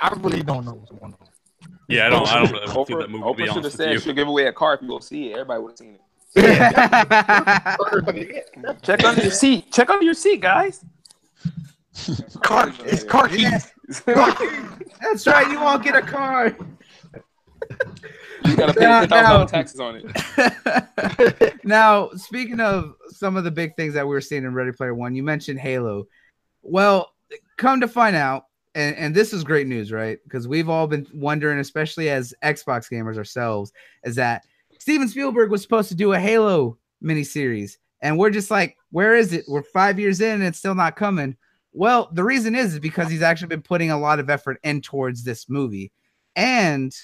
I 0.00 0.12
really 0.18 0.42
don't 0.42 0.64
know 0.64 0.74
what's 0.74 0.90
going 0.90 1.12
on. 1.14 1.27
Yeah, 1.88 2.06
I 2.06 2.10
don't. 2.10 2.28
I 2.28 2.42
don't 2.42 2.52
really 2.52 2.66
want 2.74 2.86
see 2.88 2.94
Oprah, 2.94 3.00
that 3.00 3.10
movie. 3.10 3.24
Oprah 3.24 3.52
should 3.54 3.64
have 3.64 3.72
said 3.72 4.02
she'll 4.02 4.12
give 4.12 4.28
away 4.28 4.46
a 4.46 4.52
car 4.52 4.74
if 4.74 4.82
you 4.82 4.88
go 4.88 4.98
see 4.98 5.30
it. 5.30 5.38
Everybody 5.38 5.62
would 5.62 5.70
have 5.72 5.78
seen 5.78 5.94
it. 5.94 6.00
Check 8.82 9.04
under 9.04 9.22
your 9.22 9.30
seat. 9.30 9.72
Check 9.72 9.88
under 9.90 10.04
your 10.04 10.14
seat, 10.14 10.40
guys. 10.40 10.84
Car, 12.44 12.72
it's 12.84 13.02
car 13.04 13.28
keys. 13.28 13.72
that's 14.04 15.26
right. 15.26 15.50
You 15.50 15.58
won't 15.60 15.82
get 15.82 15.96
a 15.96 16.02
car. 16.02 16.54
You 18.44 18.54
gotta 18.56 18.72
pay 18.74 18.80
Now- 18.84 19.00
ten 19.00 19.08
thousand 19.08 19.40
now- 19.40 19.46
taxes 19.46 19.80
on 19.80 20.00
it. 20.04 21.64
now, 21.64 22.10
speaking 22.10 22.60
of 22.60 22.94
some 23.08 23.36
of 23.36 23.42
the 23.44 23.50
big 23.50 23.74
things 23.76 23.94
that 23.94 24.04
we 24.06 24.10
were 24.10 24.20
seeing 24.20 24.44
in 24.44 24.54
Ready 24.54 24.70
Player 24.72 24.94
One, 24.94 25.14
you 25.16 25.22
mentioned 25.24 25.58
Halo. 25.58 26.04
Well, 26.62 27.10
come 27.56 27.80
to 27.80 27.88
find 27.88 28.14
out, 28.14 28.44
and, 28.78 28.96
and 28.96 29.14
this 29.14 29.32
is 29.32 29.42
great 29.42 29.66
news, 29.66 29.90
right? 29.90 30.18
Because 30.22 30.46
we've 30.46 30.68
all 30.68 30.86
been 30.86 31.06
wondering, 31.12 31.58
especially 31.58 32.10
as 32.10 32.32
Xbox 32.44 32.90
gamers 32.90 33.18
ourselves, 33.18 33.72
is 34.04 34.14
that 34.14 34.44
Steven 34.78 35.08
Spielberg 35.08 35.50
was 35.50 35.62
supposed 35.62 35.88
to 35.88 35.96
do 35.96 36.12
a 36.12 36.20
Halo 36.20 36.78
miniseries, 37.02 37.78
and 38.00 38.16
we're 38.16 38.30
just 38.30 38.52
like, 38.52 38.76
where 38.92 39.16
is 39.16 39.32
it? 39.32 39.44
We're 39.48 39.64
five 39.64 39.98
years 39.98 40.20
in, 40.20 40.34
and 40.34 40.44
it's 40.44 40.58
still 40.58 40.76
not 40.76 40.94
coming. 40.94 41.36
Well, 41.72 42.08
the 42.12 42.22
reason 42.22 42.54
is, 42.54 42.74
is 42.74 42.80
because 42.80 43.10
he's 43.10 43.22
actually 43.22 43.48
been 43.48 43.62
putting 43.62 43.90
a 43.90 43.98
lot 43.98 44.20
of 44.20 44.30
effort 44.30 44.60
in 44.62 44.80
towards 44.80 45.24
this 45.24 45.48
movie, 45.48 45.90
and 46.36 46.94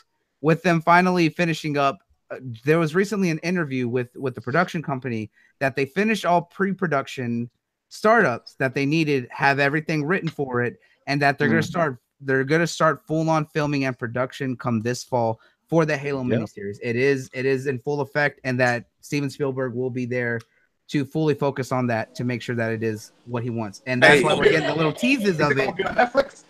with 0.40 0.62
them 0.62 0.80
finally 0.80 1.28
finishing 1.28 1.76
up 1.76 1.98
uh, 2.30 2.36
there 2.64 2.78
was 2.78 2.94
recently 2.94 3.30
an 3.30 3.38
interview 3.38 3.88
with 3.88 4.14
with 4.16 4.34
the 4.34 4.40
production 4.40 4.82
company 4.82 5.30
that 5.58 5.74
they 5.76 5.84
finished 5.84 6.24
all 6.24 6.42
pre-production 6.42 7.50
startups 7.88 8.54
that 8.54 8.74
they 8.74 8.86
needed 8.86 9.28
have 9.30 9.58
everything 9.58 10.04
written 10.04 10.28
for 10.28 10.62
it 10.62 10.78
and 11.06 11.20
that 11.22 11.38
they're 11.38 11.48
going 11.48 11.62
to 11.62 11.66
start 11.66 11.98
they're 12.20 12.44
going 12.44 12.60
to 12.60 12.66
start 12.66 13.06
full 13.06 13.28
on 13.28 13.44
filming 13.46 13.84
and 13.84 13.98
production 13.98 14.56
come 14.56 14.80
this 14.80 15.02
fall 15.04 15.40
for 15.68 15.84
the 15.84 15.96
Halo 15.96 16.22
Yep. 16.24 16.40
miniseries. 16.40 16.78
It 16.82 16.96
is 16.96 17.28
it 17.34 17.44
is 17.46 17.66
in 17.66 17.78
full 17.78 18.00
effect 18.00 18.40
and 18.44 18.58
that 18.60 18.84
Steven 19.00 19.28
Spielberg 19.30 19.74
will 19.74 19.90
be 19.90 20.06
there 20.06 20.40
to 20.88 21.04
fully 21.04 21.34
focus 21.34 21.72
on 21.72 21.86
that 21.88 22.14
to 22.14 22.24
make 22.24 22.42
sure 22.42 22.54
that 22.56 22.70
it 22.72 22.82
is 22.82 23.12
what 23.26 23.42
he 23.42 23.50
wants. 23.50 23.82
And 23.86 24.02
that's 24.02 24.20
Hey. 24.20 24.24
why 24.24 24.34
we're 24.34 24.44
getting 24.44 24.66
the 24.68 24.74
little 24.74 24.92
teases 24.92 25.40
of 25.40 25.52
it. 25.58 25.68
Netflix. 25.76 26.44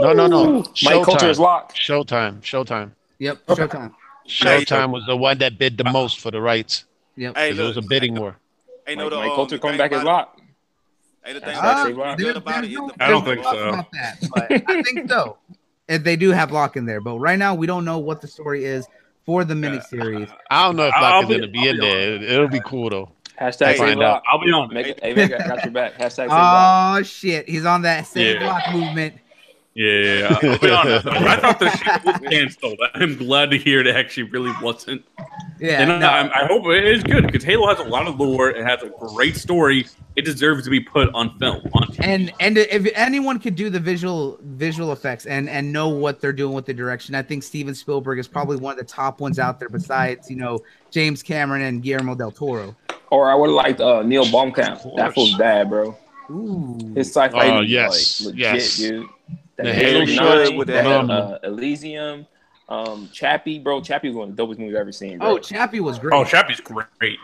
No, 0.00 0.12
no, 0.12 0.26
no. 0.26 0.64
Mike 0.82 1.04
Culture 1.04 1.28
is 1.28 1.38
locked. 1.38 1.74
Showtime. 1.76 2.40
Showtime. 2.40 2.92
Yep, 3.18 3.46
Showtime. 3.46 3.92
Showtime 4.26 4.90
was 4.92 5.04
the 5.06 5.16
one 5.16 5.38
that 5.38 5.58
bid 5.58 5.76
the 5.76 5.84
most 5.84 6.20
for 6.20 6.30
the 6.30 6.40
rights. 6.40 6.84
Yep. 7.16 7.36
Hey, 7.36 7.50
'cause 7.50 7.58
It 7.58 7.62
was 7.62 7.76
a 7.76 7.82
bidding 7.82 8.14
war. 8.14 8.36
Hey, 8.86 8.94
no, 8.94 9.04
Mike, 9.04 9.10
the, 9.10 9.16
Mike 9.16 9.30
um, 9.30 9.36
Culture 9.36 9.56
the 9.56 9.60
coming 9.62 9.78
back 9.78 9.92
is 9.92 10.02
locked. 10.02 10.39
It- 11.30 11.34
Hey, 11.34 11.38
the 11.38 11.46
thing 11.46 11.56
Uh, 11.56 11.60
about 11.60 11.84
say 11.86 11.90
it, 11.90 11.96
why. 11.96 12.14
the 12.14 12.22
There- 12.24 12.32
good 12.32 12.42
about 12.42 12.50
it 12.50 12.60
there's 12.60 12.72
is 12.72 12.78
no- 12.78 12.90
I 13.00 13.08
don't 13.10 13.24
think 13.24 13.44
so. 13.44 13.68
About 13.68 13.92
that, 13.92 14.18
but 14.34 14.52
I 14.70 14.82
think 14.82 15.08
so. 15.10 15.38
If 15.88 16.04
they 16.04 16.16
do 16.16 16.30
have 16.30 16.52
Locke 16.52 16.76
in 16.76 16.86
there, 16.86 17.00
but 17.00 17.18
right 17.18 17.38
now 17.38 17.54
we 17.54 17.66
don't 17.66 17.84
know 17.84 17.98
what 17.98 18.20
the 18.20 18.28
story 18.28 18.64
is 18.64 18.86
for 19.26 19.44
the 19.44 19.54
miniseries. 19.54 20.28
I 20.50 20.64
don't 20.64 20.76
know 20.76 20.86
if 20.86 20.94
I'll 20.94 21.02
Locke 21.22 21.22
is 21.24 21.28
going 21.30 21.42
to 21.42 21.48
be 21.48 21.68
in 21.68 21.76
be 21.76 21.80
there. 21.80 22.14
It'll 22.22 22.48
be 22.48 22.60
cool 22.64 22.90
though. 22.90 23.10
Hashtag 23.40 23.66
Hey, 23.66 23.76
save 23.76 23.78
find 23.78 24.02
out. 24.02 24.22
I'll 24.30 24.38
be 24.38 24.52
on. 24.52 24.72
Make 24.72 24.86
it, 24.88 25.00
hey, 25.02 25.14
Meg, 25.14 25.32
I 25.32 25.38
got 25.48 25.64
your 25.64 25.72
back. 25.72 25.94
Hashtag 25.98 26.14
save 26.16 26.28
lock. 26.28 26.98
Oh 26.98 27.02
shit, 27.02 27.48
he's 27.48 27.64
on 27.64 27.82
that 27.82 28.06
same 28.06 28.40
Yeah. 28.40 28.46
Locke 28.48 28.72
movement. 28.74 29.14
Yeah, 29.74 29.92
yeah, 29.92 30.18
yeah. 30.18 30.38
I'll 30.50 30.58
be 30.58 30.70
honest. 30.70 31.06
I 31.06 31.36
thought 31.36 31.60
the 31.60 31.70
shit 31.70 32.04
was 32.04 32.18
canceled. 32.28 32.78
I'm 32.94 33.16
glad 33.16 33.50
to 33.52 33.56
hear 33.58 33.80
it 33.80 33.86
actually 33.86 34.24
really 34.24 34.52
wasn't. 34.60 35.04
Yeah, 35.60 35.82
and 35.82 36.00
no, 36.00 36.06
I, 36.08 36.42
I 36.42 36.46
hope 36.46 36.66
it 36.66 36.84
is 36.84 37.04
good 37.04 37.24
because 37.26 37.44
Halo 37.44 37.68
has 37.68 37.78
a 37.78 37.88
lot 37.88 38.08
of 38.08 38.18
lore. 38.18 38.50
It 38.50 38.66
has 38.66 38.82
a 38.82 38.88
great 38.88 39.36
story. 39.36 39.86
It 40.16 40.24
deserves 40.24 40.64
to 40.64 40.70
be 40.70 40.80
put 40.80 41.14
on 41.14 41.38
film. 41.38 41.62
On 41.74 41.86
TV. 41.86 41.96
and 42.04 42.32
and 42.40 42.58
if 42.58 42.90
anyone 42.96 43.38
could 43.38 43.54
do 43.54 43.70
the 43.70 43.78
visual 43.78 44.38
visual 44.42 44.90
effects 44.92 45.26
and 45.26 45.48
and 45.48 45.72
know 45.72 45.88
what 45.88 46.20
they're 46.20 46.32
doing 46.32 46.52
with 46.54 46.66
the 46.66 46.74
direction, 46.74 47.14
I 47.14 47.22
think 47.22 47.42
Steven 47.44 47.74
Spielberg 47.74 48.18
is 48.18 48.26
probably 48.26 48.56
one 48.56 48.72
of 48.72 48.78
the 48.78 48.84
top 48.92 49.20
ones 49.20 49.38
out 49.38 49.60
there. 49.60 49.68
Besides, 49.68 50.28
you 50.28 50.36
know, 50.36 50.58
James 50.90 51.22
Cameron 51.22 51.62
and 51.62 51.80
Guillermo 51.82 52.16
del 52.16 52.32
Toro. 52.32 52.74
Or 53.10 53.30
I 53.30 53.34
would 53.36 53.48
have 53.50 53.54
liked 53.54 53.80
uh, 53.80 54.02
Neill 54.02 54.24
Blomkamp. 54.24 54.96
That 54.96 55.14
fool's 55.14 55.36
bad, 55.38 55.68
bro. 55.70 55.96
Ooh, 56.30 56.92
His 56.94 57.08
sci-fi, 57.08 57.50
Oh, 57.56 57.62
is, 57.62 57.70
yes, 57.70 58.20
like, 58.20 58.34
legit, 58.34 58.54
yes. 58.54 58.76
dude. 58.78 59.08
That 59.64 59.68
The 59.68 59.74
Halo 59.74 60.06
Halo 60.06 60.44
Nine, 60.44 60.56
with 60.56 60.68
that, 60.68 60.84
that- 60.84 61.10
uh, 61.10 61.38
Elysium, 61.44 62.26
um, 62.68 63.08
Chappie, 63.12 63.58
bro. 63.58 63.80
Chappie 63.80 64.08
was 64.08 64.16
one 64.16 64.28
of 64.30 64.36
the 64.36 64.42
dopest 64.42 64.58
movies 64.58 64.74
I've 64.74 64.80
ever 64.80 64.92
seen. 64.92 65.18
Bro. 65.18 65.28
oh, 65.28 65.38
Chappie 65.38 65.80
was 65.80 65.98
great. 65.98 66.14
oh, 66.14 66.24
Chappie's 66.24 66.60
great. 66.60 67.18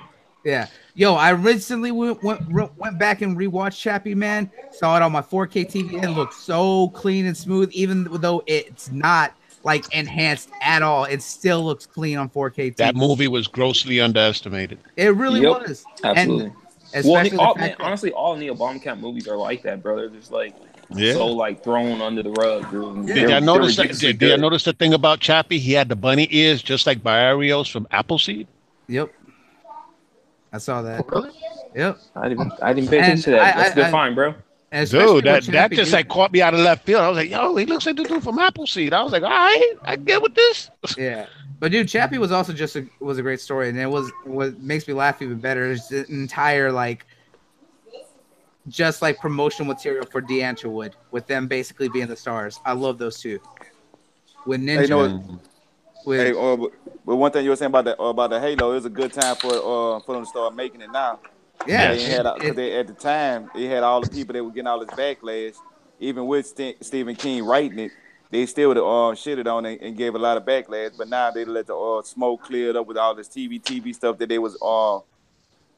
Yeah. 0.44 0.66
Yo, 0.94 1.14
I 1.14 1.30
recently 1.30 1.90
went, 1.90 2.22
went 2.22 2.48
went 2.52 2.98
back 2.98 3.20
and 3.22 3.36
rewatched 3.36 3.80
Chappie, 3.80 4.14
man. 4.14 4.50
Saw 4.70 4.96
it 4.96 5.02
on 5.02 5.10
my 5.12 5.20
4K 5.20 5.66
TV 5.70 5.94
and 5.94 6.04
it 6.04 6.10
looked 6.10 6.34
so 6.34 6.88
clean 6.90 7.26
and 7.26 7.36
smooth, 7.36 7.70
even 7.72 8.06
though 8.10 8.42
it's 8.46 8.90
not 8.92 9.34
like 9.64 9.92
enhanced 9.92 10.48
at 10.62 10.82
all. 10.82 11.04
It 11.04 11.20
still 11.22 11.64
looks 11.64 11.84
clean 11.86 12.16
on 12.18 12.28
4K 12.30 12.54
TV. 12.72 12.76
That 12.76 12.94
movie 12.94 13.26
was 13.28 13.48
grossly 13.48 14.00
underestimated. 14.00 14.78
It 14.96 15.14
really 15.16 15.40
Yep. 15.40 15.68
was. 15.68 15.84
Absolutely. 16.04 16.52
And 16.94 17.04
well, 17.04 17.16
especially 17.16 17.38
all, 17.38 17.54
man, 17.56 17.74
honestly, 17.80 18.12
all 18.12 18.36
Neill 18.36 18.54
Blomkamp 18.56 19.00
movies 19.00 19.26
are 19.26 19.36
like 19.36 19.62
that, 19.62 19.82
bro. 19.82 19.96
They're 19.96 20.08
just 20.08 20.30
like 20.30 20.54
Yeah. 20.90 21.14
so 21.14 21.26
like 21.26 21.64
thrown 21.64 22.00
under 22.00 22.22
the 22.22 22.30
rug, 22.30 22.70
dude. 22.70 23.06
Did 23.06 23.28
y'all 23.30 23.40
notice 23.40 23.76
that? 23.76 23.98
Did, 23.98 24.18
did 24.18 24.30
y'all 24.30 24.38
notice 24.38 24.64
the 24.64 24.72
thing 24.72 24.94
about 24.94 25.20
Chappie? 25.20 25.58
He 25.58 25.72
had 25.72 25.88
the 25.88 25.96
bunny 25.96 26.28
ears 26.30 26.62
just 26.62 26.86
like 26.86 27.02
Briareos 27.02 27.70
from 27.70 27.86
Appleseed. 27.90 28.46
Yep. 28.88 29.12
I 30.52 30.58
saw 30.58 30.82
that. 30.82 31.04
Oh, 31.12 31.20
really? 31.20 31.30
Yep. 31.74 31.98
I 32.14 32.28
didn't, 32.28 32.52
I 32.62 32.72
didn't 32.72 32.90
pay 32.90 32.98
attention 32.98 33.24
to 33.24 33.30
that. 33.32 33.40
I- 33.56 33.58
That's 33.58 33.72
I- 33.72 33.74
good, 33.74 33.84
I- 33.84 33.90
fine, 33.90 34.14
bro. 34.14 34.34
Especially 34.72 35.14
Dude, 35.22 35.24
that, 35.24 35.44
that 35.44 35.70
just 35.70 35.92
like 35.92 36.08
caught 36.08 36.32
me 36.32 36.42
out 36.42 36.52
of 36.52 36.60
left 36.60 36.84
field. 36.84 37.00
I 37.00 37.08
was 37.08 37.16
like, 37.16 37.30
yo, 37.30 37.54
he 37.56 37.64
looks 37.66 37.86
like 37.86 37.96
the 37.96 38.02
dude 38.02 38.22
from 38.22 38.38
Appleseed. 38.38 38.92
I 38.92 39.00
was 39.02 39.12
like, 39.12 39.22
all 39.22 39.28
right, 39.30 39.72
I 39.84 39.94
get 39.96 40.20
with 40.20 40.34
this. 40.34 40.70
Yeah, 40.98 41.26
but 41.60 41.70
dude, 41.70 41.88
Chappie 41.88 42.18
was 42.18 42.32
also 42.32 42.52
just 42.52 42.74
a 42.74 42.84
was 42.98 43.16
a 43.16 43.22
great 43.22 43.40
story, 43.40 43.68
and 43.68 43.78
it 43.78 43.86
was 43.86 44.10
what 44.24 44.58
makes 44.60 44.86
me 44.88 44.92
laugh 44.92 45.22
even 45.22 45.38
better 45.38 45.70
is 45.70 45.88
the 45.88 46.04
entire 46.08 46.72
like, 46.72 47.05
just 48.68 49.02
like 49.02 49.18
promotional 49.18 49.66
material 49.72 50.04
for 50.06 50.20
Die 50.20 50.34
Antwoord 50.40 50.94
with 51.10 51.26
them 51.26 51.46
basically 51.46 51.88
being 51.88 52.06
the 52.08 52.16
stars. 52.16 52.58
I 52.64 52.72
love 52.72 52.98
those 52.98 53.20
two. 53.20 53.38
with 54.44 54.60
Ninja. 54.60 54.80
Hey, 54.80 54.86
no, 54.86 55.42
with, 56.04 56.18
Hey, 56.18 56.30
uh, 56.32 56.56
but- 56.56 56.72
but 57.04 57.16
one 57.16 57.30
thing 57.30 57.44
you 57.44 57.50
were 57.50 57.56
saying 57.56 57.70
about 57.70 57.84
the 57.84 58.00
uh, 58.00 58.06
about 58.06 58.30
the 58.30 58.40
Halo, 58.40 58.72
it 58.72 58.74
was 58.74 58.84
a 58.84 58.90
good 58.90 59.12
time 59.12 59.36
for 59.36 59.52
uh 59.54 60.00
for 60.00 60.14
them 60.14 60.22
to 60.24 60.28
start 60.28 60.54
making 60.54 60.80
it 60.80 60.90
now. 60.90 61.20
yeah, 61.66 61.92
They 61.94 62.02
had 62.02 62.26
it- 62.26 62.56
they 62.56 62.76
at 62.78 62.86
the 62.88 62.94
time 62.94 63.50
they 63.54 63.66
had 63.66 63.82
all 63.82 64.00
the 64.00 64.08
people 64.10 64.32
that 64.32 64.42
were 64.42 64.50
getting 64.50 64.66
all 64.66 64.80
this 64.84 64.90
backlash. 64.90 65.54
Even 65.98 66.26
with 66.26 66.46
St- 66.46 66.84
Stephen 66.84 67.14
King 67.16 67.44
writing 67.44 67.78
it, 67.78 67.92
they 68.30 68.44
still 68.46 68.72
uh, 68.72 69.14
shitted 69.14 69.46
on 69.46 69.64
it 69.66 69.80
and 69.80 69.96
gave 69.96 70.14
a 70.14 70.18
lot 70.18 70.36
of 70.36 70.44
backlash. 70.44 70.96
But 70.98 71.08
now 71.08 71.30
they 71.30 71.44
let 71.44 71.68
the 71.68 71.76
uh, 71.76 72.02
smoke 72.02 72.42
cleared 72.42 72.76
up 72.76 72.86
with 72.86 72.96
all 72.98 73.14
this 73.14 73.28
TV 73.28 73.60
TV 73.62 73.94
stuff 73.94 74.18
that 74.18 74.28
they 74.28 74.38
was 74.38 74.56
uh 74.60 74.98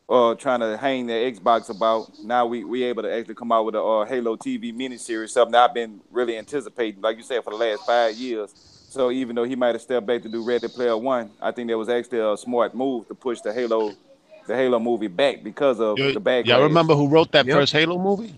uh 0.08 0.34
trying 0.34 0.60
to 0.60 0.76
hang 0.76 1.06
their 1.06 1.30
Xbox 1.30 1.68
about. 1.70 2.10
Now 2.24 2.46
we 2.46 2.64
we 2.64 2.82
able 2.84 3.02
to 3.02 3.12
actually 3.12 3.34
come 3.34 3.52
out 3.52 3.64
with 3.66 3.74
a 3.74 3.82
uh, 3.82 4.04
Halo 4.04 4.36
TV 4.36 4.72
miniseries, 4.74 5.30
something 5.30 5.54
I've 5.54 5.74
been 5.74 6.00
really 6.10 6.36
anticipating, 6.38 7.00
like 7.02 7.16
you 7.16 7.22
said, 7.22 7.44
for 7.44 7.50
the 7.50 7.56
last 7.56 7.84
five 7.86 8.14
years. 8.16 8.54
So 8.90 9.10
even 9.10 9.36
though 9.36 9.44
he 9.44 9.54
might 9.54 9.74
have 9.74 9.82
stepped 9.82 10.06
back 10.06 10.22
to 10.22 10.28
do 10.28 10.42
Ready 10.42 10.66
Player 10.68 10.96
One, 10.96 11.30
I 11.42 11.50
think 11.50 11.68
that 11.68 11.76
was 11.76 11.88
actually 11.90 12.20
a 12.20 12.36
smart 12.36 12.74
move 12.74 13.06
to 13.08 13.14
push 13.14 13.40
the 13.42 13.52
Halo, 13.52 13.94
the 14.46 14.56
Halo 14.56 14.78
movie 14.78 15.08
back 15.08 15.42
because 15.44 15.78
of 15.78 15.98
You- 15.98 16.12
the 16.12 16.20
backlash. 16.20 16.46
Y'all 16.46 16.62
remember 16.62 16.94
who 16.94 17.06
wrote 17.08 17.32
that 17.32 17.46
Yep. 17.46 17.56
first 17.56 17.72
Halo 17.72 17.98
movie? 17.98 18.34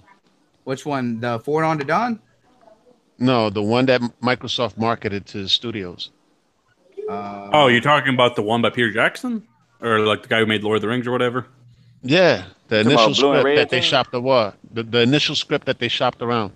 which 0.65 0.85
one? 0.85 1.19
The 1.21 1.39
Forward 1.39 1.65
Unto 1.65 1.85
Dawn. 1.85 2.21
No, 3.19 3.49
the 3.51 3.63
one 3.63 3.87
that 3.87 4.01
Microsoft 4.23 4.77
marketed 4.77 5.27
to 5.27 5.43
the 5.43 5.49
studios. 5.49 6.11
Uh, 7.09 7.51
Oh, 7.53 7.67
you're 7.69 7.81
talking 7.81 8.15
about 8.15 8.35
the 8.37 8.43
one 8.43 8.61
by 8.63 8.71
Peter 8.71 8.93
Jackson, 8.93 9.47
or 9.81 10.01
like 10.01 10.23
the 10.23 10.29
guy 10.29 10.39
who 10.41 10.47
made 10.47 10.63
Lord 10.63 10.77
of 10.77 10.83
the 10.83 10.89
Rings 10.89 11.07
or 11.07 11.13
whatever? 11.13 11.47
Yeah, 12.03 12.45
the 12.69 12.83
Talking 12.83 12.93
initial 12.93 13.15
script 13.15 13.45
Red 13.45 13.59
that 13.59 13.71
they 13.71 13.81
thing? 13.81 13.91
shopped 13.91 14.13
the 14.13 14.21
what? 14.21 14.55
The, 14.73 14.83
the 14.83 15.01
initial 15.01 15.35
script 15.35 15.67
that 15.67 15.79
they 15.79 15.89
shopped 15.89 16.23
around. 16.23 16.53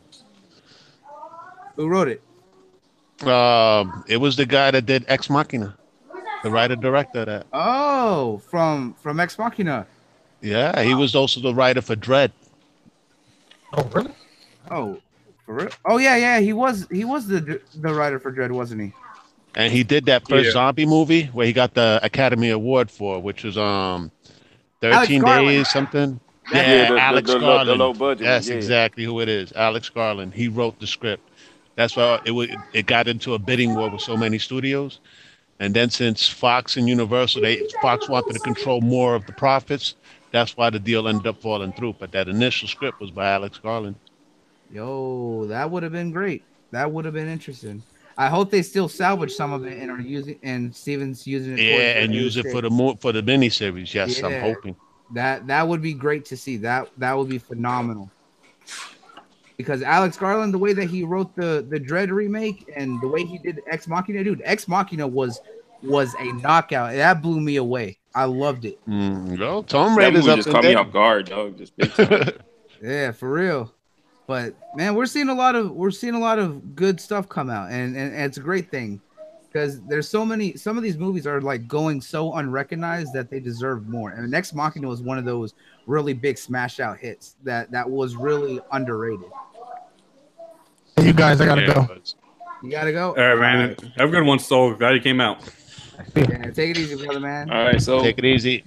who 1.77 1.89
wrote 1.89 2.09
it? 2.09 2.23
Um, 3.29 4.05
it 4.09 4.17
was 4.19 4.37
the 4.37 4.47
guy 4.47 4.71
that 4.71 4.87
did 4.87 5.05
Ex 5.09 5.31
Machina, 5.31 5.77
the 6.43 6.51
writer 6.51 6.77
director 6.77 7.25
that. 7.25 7.47
Oh, 7.53 8.39
from 8.51 8.95
from 8.95 9.21
Ex 9.21 9.39
Machina. 9.39 9.87
Yeah, 10.41 10.83
he 10.83 10.95
was 10.95 11.15
also 11.15 11.41
the 11.41 11.55
writer 11.55 11.81
for 11.81 11.97
Dredd. 11.97 12.31
Oh, 13.73 13.83
really? 13.95 14.13
Oh, 14.71 14.99
for 15.47 15.55
real? 15.55 15.69
Oh 15.85 15.97
yeah, 15.99 16.17
yeah. 16.17 16.41
He 16.41 16.53
was 16.53 16.87
he 16.91 17.05
was 17.05 17.27
the 17.29 17.61
the 17.77 17.95
writer 17.95 18.19
for 18.19 18.33
Dredd, 18.33 18.51
wasn't 18.51 18.81
he? 18.83 18.93
And 19.55 19.73
he 19.73 19.85
did 19.85 20.07
that 20.07 20.29
first 20.29 20.47
Yeah. 20.47 20.53
zombie 20.53 20.85
movie 20.87 21.27
where 21.27 21.47
he 21.47 21.53
got 21.53 21.75
the 21.75 22.01
Academy 22.03 22.51
Award 22.51 22.91
for, 22.91 23.21
which 23.21 23.45
was 23.45 23.57
um, 23.57 24.11
Alex 24.11 24.24
13 24.93 25.21
Garland. 25.23 25.49
days 25.49 25.71
something. 25.71 26.21
Yeah, 26.53 26.61
Yeah, 26.61 26.89
the- 26.89 26.95
the- 26.95 27.01
Alex 27.01 27.27
the 27.29 27.35
the 27.35 27.41
Garland. 27.41 27.79
low 27.79 27.93
budget 27.95 28.25
That's 28.25 28.49
yeah. 28.49 28.55
exactly 28.57 29.05
who 29.05 29.21
it 29.21 29.29
is. 29.29 29.53
Alex 29.55 29.89
Garland. 29.89 30.35
He 30.35 30.49
wrote 30.49 30.79
the 30.81 30.87
script. 30.87 31.29
That's 31.77 31.97
why 31.97 32.21
it 32.25 32.31
wa- 32.33 32.47
it 32.73 32.87
got 32.87 33.09
into 33.09 33.35
a 33.35 33.39
bidding 33.39 33.75
war 33.75 33.89
with 33.91 34.01
so 34.03 34.17
many 34.17 34.39
studios. 34.39 35.01
And 35.61 35.73
then 35.75 35.89
since 35.91 36.29
Fox 36.29 36.77
and 36.77 36.89
Universal, 36.89 37.43
they 37.43 37.67
Fox 37.81 38.09
wanted 38.09 38.35
to 38.35 38.41
control 38.41 38.81
more 38.81 39.15
of 39.15 39.25
the 39.27 39.33
profits. 39.33 39.95
That's 40.33 40.57
why 40.57 40.69
the 40.71 40.79
deal 40.81 41.07
ended 41.09 41.27
up 41.29 41.41
falling 41.41 41.73
through. 41.73 41.95
But 41.99 42.13
that 42.13 42.29
initial 42.29 42.69
script 42.69 43.01
was 43.01 43.11
by 43.11 43.31
Alex 43.31 43.59
Garland. 43.59 43.95
Yo, 44.73 45.47
that 45.47 45.71
would 45.71 45.83
have 45.83 45.93
been 45.93 46.11
great. 46.11 46.43
That 46.73 46.91
would 46.91 47.05
have 47.05 47.15
been 47.15 47.29
interesting. 47.29 47.83
I 48.17 48.29
hope 48.29 48.51
they 48.51 48.63
still 48.63 48.89
salvage 48.89 49.33
some 49.33 49.53
of 49.53 49.65
it 49.67 49.79
and 49.79 49.91
are 49.91 50.01
using 50.01 50.39
and 50.43 50.75
Steven's 50.75 51.27
using 51.27 51.59
it. 51.59 51.63
Yeah, 51.63 52.03
and 52.03 52.15
use 52.15 52.37
it 52.37 52.47
for 52.51 52.61
the 52.61 52.71
mo- 52.71 52.97
for 53.01 53.13
the 53.13 53.23
miniseries. 53.23 53.93
Yes, 53.93 54.23
I'm 54.23 54.41
hoping. 54.41 54.77
That 55.13 55.47
that 55.49 55.67
would 55.67 55.83
be 55.83 55.95
great 55.95 56.25
to 56.27 56.37
see. 56.37 56.57
That 56.59 56.89
that 56.99 57.17
would 57.17 57.29
be 57.29 57.39
phenomenal. 57.39 58.11
Because 59.57 59.83
Alex 59.83 60.17
Garland, 60.17 60.53
the 60.53 60.59
way 60.59 60.73
that 60.73 60.87
he 60.87 61.05
wrote 61.05 61.35
the 61.37 61.65
the 61.69 61.79
Dredd 61.79 62.11
remake 62.11 62.71
and 62.75 63.01
the 63.01 63.09
way 63.09 63.25
he 63.25 63.39
did 63.39 63.61
Ex 63.71 63.87
Machina, 63.87 64.25
dude, 64.25 64.43
Ex 64.45 64.67
Machina 64.69 65.07
was 65.07 65.41
was 65.83 66.15
a 66.19 66.33
knockout. 66.35 66.93
That 66.95 67.23
blew 67.23 67.41
me 67.41 67.57
away. 67.57 67.99
I 68.15 68.25
loved 68.25 68.65
it. 68.65 68.79
Mm, 68.89 69.39
well, 69.39 69.63
Tomb 69.65 69.97
That 69.97 69.99
Raider's 69.99 70.29
up 70.29 70.37
just 70.37 70.51
caught 70.51 70.63
me 70.65 70.75
off 70.75 70.93
guard, 70.93 71.27
dog. 71.27 71.59
Just. 71.59 71.73
Yeah, 72.83 73.13
for 73.13 73.31
real. 73.31 73.73
But 74.27 74.55
man, 74.75 74.95
we're 74.95 75.07
seeing 75.07 75.29
a 75.29 75.35
lot 75.35 75.55
of 75.55 75.71
we're 75.73 75.91
seeing 75.91 76.15
a 76.15 76.19
lot 76.19 76.39
of 76.39 76.75
good 76.75 77.01
stuff 77.01 77.29
come 77.29 77.51
out, 77.51 77.71
and 77.71 77.97
and, 77.97 78.13
and 78.15 78.23
it's 78.25 78.39
a 78.39 78.41
great 78.41 78.71
thing 78.71 79.01
because 79.53 79.83
there's 79.83 80.09
so 80.09 80.25
many. 80.25 80.57
Some 80.57 80.77
of 80.79 80.83
these 80.83 80.97
movies 80.97 81.27
are 81.27 81.41
like 81.43 81.69
going 81.69 82.01
so 82.01 82.33
unrecognized 82.35 83.13
that 83.13 83.29
they 83.31 83.39
deserve 83.39 83.87
more. 83.87 84.11
And 84.11 84.31
Next 84.31 84.55
Machina 84.55 84.89
was 84.89 85.03
one 85.03 85.19
of 85.19 85.25
those 85.27 85.53
really 85.87 86.15
big 86.15 86.39
smash 86.39 86.81
out 86.81 86.99
hits 86.99 87.37
that 87.45 87.71
that 87.71 87.89
was 87.89 88.17
really 88.17 88.61
underrated. 88.73 89.27
Hey, 90.97 91.07
you 91.09 91.13
guys, 91.13 91.41
I 91.41 91.47
gotta 91.47 91.63
Yeah, 91.63 91.75
go. 91.75 91.87
but- 91.87 92.15
You 92.63 92.71
gotta 92.71 92.93
go. 92.93 93.09
All 93.11 93.15
right, 93.37 93.39
man. 93.39 93.77
Have 93.99 94.09
a 94.09 94.13
good 94.13 94.25
one, 94.25 94.39
Soul. 94.39 94.73
Glad 94.75 94.93
you 94.95 95.01
came 95.03 95.21
out. 95.21 95.39
Yeah, 96.17 96.51
take 96.51 96.71
it 96.71 96.79
easy, 96.79 96.97
brother, 96.97 97.21
man. 97.21 97.51
All 97.51 97.63
right, 97.63 97.81
so 97.81 98.01
Take 98.03 98.17
it 98.19 98.25
easy. 98.25 98.65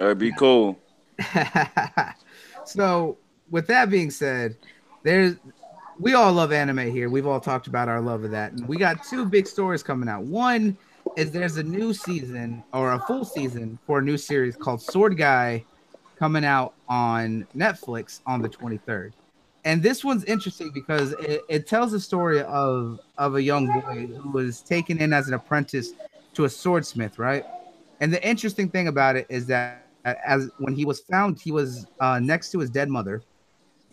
All 0.00 0.08
right, 0.08 0.18
be 0.18 0.32
cool. 0.32 0.78
so 2.64 3.18
with 3.52 3.68
that 3.68 3.90
being 3.90 4.10
said, 4.10 4.56
there's 5.04 5.36
we 6.00 6.14
all 6.14 6.32
love 6.32 6.50
anime 6.52 6.90
here. 6.90 7.08
We've 7.08 7.26
all 7.26 7.38
talked 7.38 7.68
about 7.68 7.88
our 7.88 8.00
love 8.00 8.24
of 8.24 8.32
that. 8.32 8.52
And 8.52 8.66
we 8.66 8.76
got 8.76 9.04
two 9.04 9.24
big 9.24 9.46
stories 9.46 9.84
coming 9.84 10.08
out. 10.08 10.24
One 10.24 10.76
is 11.16 11.30
there's 11.30 11.58
a 11.58 11.62
new 11.62 11.92
season 11.92 12.64
or 12.72 12.94
a 12.94 12.98
full 13.00 13.24
season 13.24 13.78
for 13.86 13.98
a 13.98 14.02
new 14.02 14.16
series 14.16 14.56
called 14.56 14.80
Sword 14.82 15.16
Gai 15.16 15.64
coming 16.18 16.44
out 16.44 16.74
on 16.88 17.46
Netflix 17.54 18.20
on 18.26 18.40
the 18.40 18.48
23rd. 18.48 19.12
And 19.64 19.82
this 19.82 20.02
one's 20.02 20.24
interesting 20.24 20.72
because 20.72 21.12
it, 21.20 21.42
it 21.48 21.66
tells 21.68 21.92
the 21.92 22.00
story 22.00 22.40
of 22.42 22.98
of 23.18 23.36
a 23.36 23.42
young 23.42 23.66
boy 23.66 24.06
who 24.06 24.30
was 24.30 24.60
taken 24.62 24.98
in 24.98 25.12
as 25.12 25.28
an 25.28 25.34
apprentice 25.34 25.92
to 26.34 26.46
a 26.46 26.48
swordsmith, 26.48 27.18
right? 27.18 27.44
And 28.00 28.12
the 28.12 28.26
interesting 28.26 28.68
thing 28.68 28.88
about 28.88 29.14
it 29.14 29.26
is 29.28 29.46
that 29.46 29.86
as 30.04 30.50
when 30.58 30.74
he 30.74 30.84
was 30.84 31.00
found, 31.00 31.40
he 31.40 31.52
was 31.52 31.86
uh, 32.00 32.18
next 32.18 32.50
to 32.52 32.58
his 32.58 32.70
dead 32.70 32.88
mother, 32.88 33.22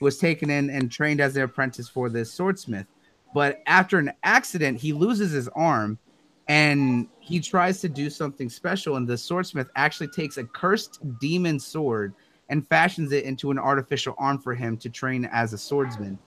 was 0.02 0.18
taken 0.18 0.50
in 0.50 0.70
and 0.70 0.92
trained 0.92 1.22
as 1.22 1.36
an 1.36 1.44
apprentice 1.44 1.90
for 1.90 2.10
this 2.10 2.32
swordsmith. 2.32 2.88
But 3.34 3.62
after 3.68 3.98
an 3.98 4.12
accident, 4.24 4.80
he 4.80 4.94
loses 4.94 5.32
his 5.32 5.48
arm, 5.50 6.00
and 6.48 7.08
he 7.20 7.40
tries 7.40 7.80
to 7.82 7.90
do 7.90 8.10
something 8.10 8.50
special. 8.50 8.96
And 8.96 9.08
the 9.08 9.18
swordsmith 9.18 9.70
actually 9.76 10.08
takes 10.08 10.38
a 10.38 10.44
cursed 10.46 11.00
demon 11.20 11.60
sword 11.60 12.14
and 12.50 12.68
fashions 12.68 13.12
it 13.12 13.26
into 13.26 13.52
an 13.52 13.60
artificial 13.60 14.16
arm 14.18 14.40
for 14.40 14.56
him 14.56 14.76
to 14.78 14.90
train 14.90 15.26
as 15.32 15.54
a 15.54 15.58
swordsman. 15.58 16.18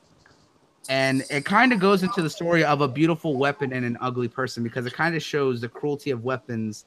And 0.88 1.24
it 1.30 1.44
kind 1.44 1.72
of 1.72 1.80
goes 1.80 2.02
into 2.02 2.22
the 2.22 2.30
story 2.30 2.64
of 2.64 2.80
a 2.80 2.88
beautiful 2.88 3.36
weapon 3.36 3.72
and 3.72 3.84
an 3.84 3.96
ugly 4.00 4.28
person 4.28 4.62
because 4.62 4.86
it 4.86 4.92
kind 4.92 5.14
of 5.14 5.22
shows 5.22 5.60
the 5.60 5.68
cruelty 5.68 6.10
of 6.10 6.24
weapons 6.24 6.86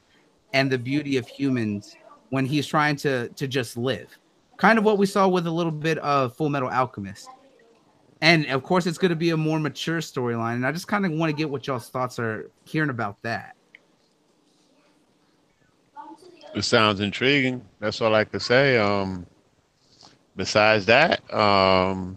and 0.52 0.70
the 0.70 0.78
beauty 0.78 1.16
of 1.16 1.26
humans 1.26 1.96
when 2.30 2.46
he's 2.46 2.66
trying 2.66 2.96
to 2.96 3.28
to 3.30 3.46
just 3.46 3.76
live. 3.76 4.18
Kind 4.56 4.78
of 4.78 4.84
what 4.84 4.98
we 4.98 5.06
saw 5.06 5.28
with 5.28 5.46
a 5.46 5.50
little 5.50 5.72
bit 5.72 5.98
of 5.98 6.34
Full 6.36 6.48
Metal 6.48 6.68
Alchemist. 6.68 7.28
And 8.22 8.46
of 8.46 8.62
course, 8.62 8.86
it's 8.86 8.96
going 8.98 9.10
to 9.10 9.16
be 9.16 9.30
a 9.30 9.36
more 9.36 9.60
mature 9.60 10.00
storyline. 10.00 10.54
And 10.54 10.66
I 10.66 10.72
just 10.72 10.88
kind 10.88 11.04
of 11.04 11.12
want 11.12 11.30
to 11.30 11.36
get 11.36 11.50
what 11.50 11.66
y'all's 11.66 11.88
thoughts 11.90 12.18
are 12.18 12.50
hearing 12.64 12.88
about 12.90 13.20
that. 13.22 13.54
It 16.54 16.62
sounds 16.64 17.00
intriguing. 17.00 17.62
That's 17.80 18.00
all 18.00 18.14
I 18.14 18.24
could 18.24 18.40
say. 18.40 18.78
Um, 18.78 19.26
besides 20.36 20.86
that, 20.86 21.20
um, 21.34 22.16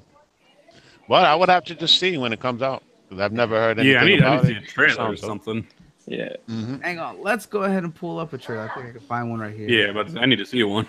well, 1.10 1.26
I 1.26 1.36
would 1.36 1.50
have 1.50 1.66
to 1.66 1.76
just 1.76 2.00
see 2.00 2.18
when 2.18 2.32
it 2.32 2.40
comes 2.40 2.62
out 2.62 2.84
because 3.10 3.22
I've 3.22 3.34
never 3.34 3.56
heard 3.60 3.80
anything 3.80 3.96
Yeah, 3.96 4.02
I 4.02 4.06
need, 4.06 4.24
I 4.24 4.36
need 4.36 4.42
to 4.42 4.48
see 4.48 4.54
it. 4.54 4.64
a 4.64 4.66
trailer 4.66 4.94
or 5.12 5.18
Sounds 5.18 5.22
something. 5.22 5.68
yeah, 6.06 6.34
Mhm. 6.48 6.82
Hang 6.82 7.00
on, 7.00 7.22
let's 7.22 7.46
go 7.46 7.64
ahead 7.64 7.84
and 7.84 7.94
pull 7.94 8.18
up 8.20 8.32
a 8.32 8.38
trailer. 8.38 8.70
I 8.70 8.74
think 8.76 8.88
I 8.88 8.92
can 8.92 9.02
find 9.02 9.30
one 9.30 9.40
right 9.42 9.54
here. 9.54 9.68
Yeah, 9.68 9.92
but 9.92 10.16
I 10.18 10.26
need 10.26 10.38
to 10.38 10.46
see 10.46 10.64
one. 10.64 10.88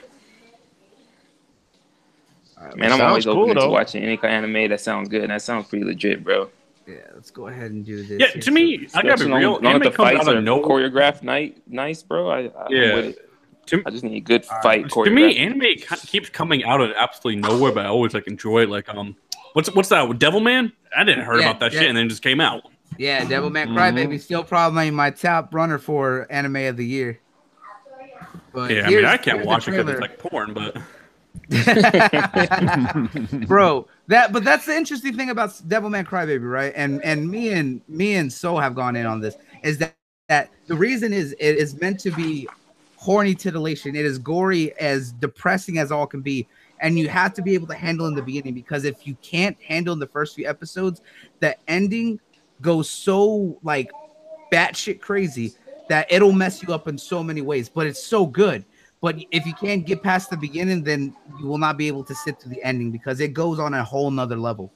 All 2.60 2.66
right, 2.66 2.76
man, 2.76 2.92
I'm 2.92 3.00
always 3.00 3.24
cool, 3.24 3.42
open 3.50 3.56
to 3.56 3.68
watching 3.68 4.02
any 4.02 4.16
kind 4.16 4.44
of 4.44 4.44
anime 4.50 4.70
that 4.70 4.80
sounds 4.80 5.08
good. 5.08 5.30
That 5.30 5.40
sounds 5.42 5.68
pretty 5.68 5.84
legit, 5.84 6.22
bro. 6.22 6.50
yeah, 6.86 6.96
let's 7.14 7.30
go 7.30 7.46
ahead 7.46 7.70
and 7.70 7.84
do 7.84 8.02
this. 8.02 8.20
Yeah, 8.20 8.26
here. 8.28 8.42
to 8.42 8.50
me, 8.50 8.86
I 8.94 9.02
gotta 9.02 9.24
be 9.24 9.30
real. 9.32 9.52
long- 9.52 9.62
long 9.62 9.66
Anime 9.74 9.82
the 9.84 9.90
comes 9.90 10.10
fights 10.10 10.28
out 10.28 10.34
are 10.34 10.38
of 10.38 10.44
nowhere. 10.44 10.90
choreographed, 10.90 11.22
night, 11.22 11.62
nice, 11.66 12.02
bro. 12.02 12.28
I, 12.30 12.38
I 12.46 12.66
Yeah. 12.68 13.12
To, 13.66 13.82
I 13.86 13.90
just 13.90 14.02
need 14.02 14.24
good 14.24 14.44
All 14.50 14.56
right. 14.64 14.90
fight 14.90 15.04
to 15.04 15.10
me, 15.10 15.36
anime 15.38 15.62
keeps 16.06 16.28
coming 16.28 16.64
out 16.64 16.80
of 16.80 16.90
absolutely 16.96 17.40
nowhere, 17.40 17.70
but 17.72 17.86
I 17.86 17.88
always 17.88 18.12
like 18.14 18.26
enjoy 18.26 18.62
it. 18.62 18.68
Like, 18.68 18.88
um, 18.88 19.14
what's 19.52 19.72
what's 19.74 19.88
that? 19.90 20.08
Devilman? 20.08 20.72
I 20.96 21.04
didn't 21.04 21.24
heard 21.24 21.40
Yeah, 21.40 21.50
about 21.50 21.60
that 21.60 21.72
yeah. 21.72 21.80
shit, 21.80 21.88
and 21.88 21.96
then 21.96 22.06
it 22.06 22.08
just 22.08 22.22
came 22.22 22.40
out. 22.40 22.62
yeah, 22.98 23.24
Devilman 23.24 23.68
Mhm. 23.68 23.74
Crybaby 23.76 24.18
still 24.20 24.42
probably 24.42 24.90
my 24.90 25.10
top 25.10 25.54
runner 25.54 25.78
for 25.78 26.26
anime 26.30 26.56
of 26.56 26.76
the 26.76 26.84
year. 26.84 27.20
But 28.52 28.72
Yeah, 28.72 28.86
I 28.86 28.90
mean, 28.90 29.04
I 29.04 29.16
can't 29.16 29.46
watch 29.46 29.68
it 29.68 29.72
because 29.72 29.88
it's 29.88 30.00
like 30.00 30.18
porn, 30.18 30.52
but 30.52 30.76
bro 33.48 33.84
that 34.06 34.32
but 34.32 34.44
that's 34.44 34.66
the 34.66 34.76
interesting 34.76 35.16
thing 35.16 35.30
about 35.30 35.50
devil 35.66 35.90
devilman 35.90 36.04
crybaby 36.06 36.48
right? 36.48 36.72
And 36.76 37.02
and 37.02 37.28
me 37.28 37.50
and 37.50 37.80
me 37.88 38.14
and 38.14 38.32
so 38.32 38.56
have 38.56 38.76
gone 38.76 38.94
in 38.94 39.04
on 39.04 39.20
this 39.20 39.34
is 39.64 39.78
that 39.78 39.96
that 40.28 40.48
the 40.68 40.76
reason 40.76 41.12
is 41.12 41.32
it 41.40 41.56
is 41.56 41.80
meant 41.80 41.98
to 42.00 42.12
be 42.12 42.46
horny 42.94 43.34
titillation. 43.34 43.96
It 43.96 44.04
is 44.04 44.16
gory 44.16 44.78
as 44.78 45.10
depressing 45.12 45.78
as 45.78 45.90
all 45.90 46.06
can 46.06 46.20
be. 46.20 46.46
And 46.80 46.96
you 46.98 47.08
have 47.08 47.34
to 47.34 47.42
be 47.42 47.54
able 47.54 47.66
to 47.66 47.74
handle 47.74 48.06
in 48.06 48.14
the 48.14 48.22
beginning 48.22 48.54
because 48.54 48.84
if 48.84 49.06
you 49.06 49.16
can't 49.20 49.60
handle 49.60 49.92
in 49.92 49.98
the 49.98 50.06
first 50.06 50.36
few 50.36 50.48
episodes 50.48 51.02
the 51.40 51.56
ending 51.68 52.20
goes 52.60 52.88
so 52.88 53.58
like 53.64 53.90
batshit 54.52 55.00
crazy 55.00 55.52
that 55.88 56.06
it'll 56.10 56.32
mess 56.32 56.62
you 56.62 56.72
up 56.72 56.86
in 56.86 56.96
so 56.96 57.20
many 57.22 57.40
ways, 57.40 57.68
but 57.68 57.86
it's 57.86 58.02
so 58.02 58.24
good. 58.24 58.64
But 59.00 59.16
if 59.30 59.46
you 59.46 59.54
can't 59.54 59.86
get 59.86 60.02
past 60.02 60.30
the 60.30 60.36
beginning, 60.36 60.82
then 60.84 61.14
you 61.38 61.46
will 61.46 61.58
not 61.58 61.78
be 61.78 61.88
able 61.88 62.04
to 62.04 62.14
sit 62.14 62.38
to 62.40 62.48
the 62.48 62.62
ending 62.62 62.90
because 62.90 63.20
it 63.20 63.32
goes 63.32 63.58
on 63.58 63.72
a 63.74 63.82
whole 63.82 64.10
nother 64.10 64.36
level. 64.36 64.72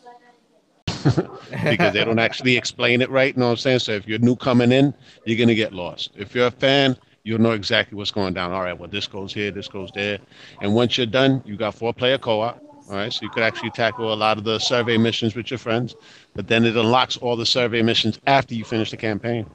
because 1.68 1.92
they 1.92 2.04
don't 2.04 2.18
actually 2.18 2.56
explain 2.56 3.02
it 3.02 3.10
right. 3.10 3.34
You 3.34 3.40
know 3.40 3.46
what 3.46 3.52
I'm 3.52 3.56
saying? 3.58 3.80
So 3.80 3.92
if 3.92 4.06
you're 4.08 4.18
new 4.18 4.36
coming 4.36 4.72
in, 4.72 4.94
you're 5.24 5.38
gonna 5.38 5.54
get 5.54 5.72
lost. 5.72 6.12
If 6.16 6.34
you're 6.34 6.46
a 6.46 6.50
fan, 6.50 6.96
you'll 7.24 7.40
know 7.40 7.52
exactly 7.52 7.96
what's 7.96 8.10
going 8.10 8.34
down. 8.34 8.52
All 8.52 8.62
right, 8.62 8.78
well, 8.78 8.88
this 8.88 9.06
goes 9.06 9.32
here, 9.32 9.50
this 9.50 9.68
goes 9.68 9.90
there. 9.94 10.18
And 10.60 10.74
once 10.74 10.96
you're 10.96 11.06
done, 11.06 11.42
you 11.44 11.56
got 11.56 11.74
four 11.74 11.92
player 11.92 12.18
co-op. 12.18 12.62
All 12.88 12.96
right, 12.96 13.12
so 13.12 13.20
you 13.22 13.30
could 13.30 13.42
actually 13.42 13.70
tackle 13.70 14.12
a 14.12 14.14
lot 14.14 14.38
of 14.38 14.44
the 14.44 14.58
survey 14.58 14.96
missions 14.98 15.34
with 15.34 15.50
your 15.50 15.58
friends, 15.58 15.94
but 16.34 16.48
then 16.48 16.64
it 16.64 16.76
unlocks 16.76 17.16
all 17.16 17.36
the 17.36 17.46
survey 17.46 17.82
missions 17.82 18.18
after 18.26 18.54
you 18.54 18.64
finish 18.64 18.90
the 18.90 18.96
campaign. 18.96 19.46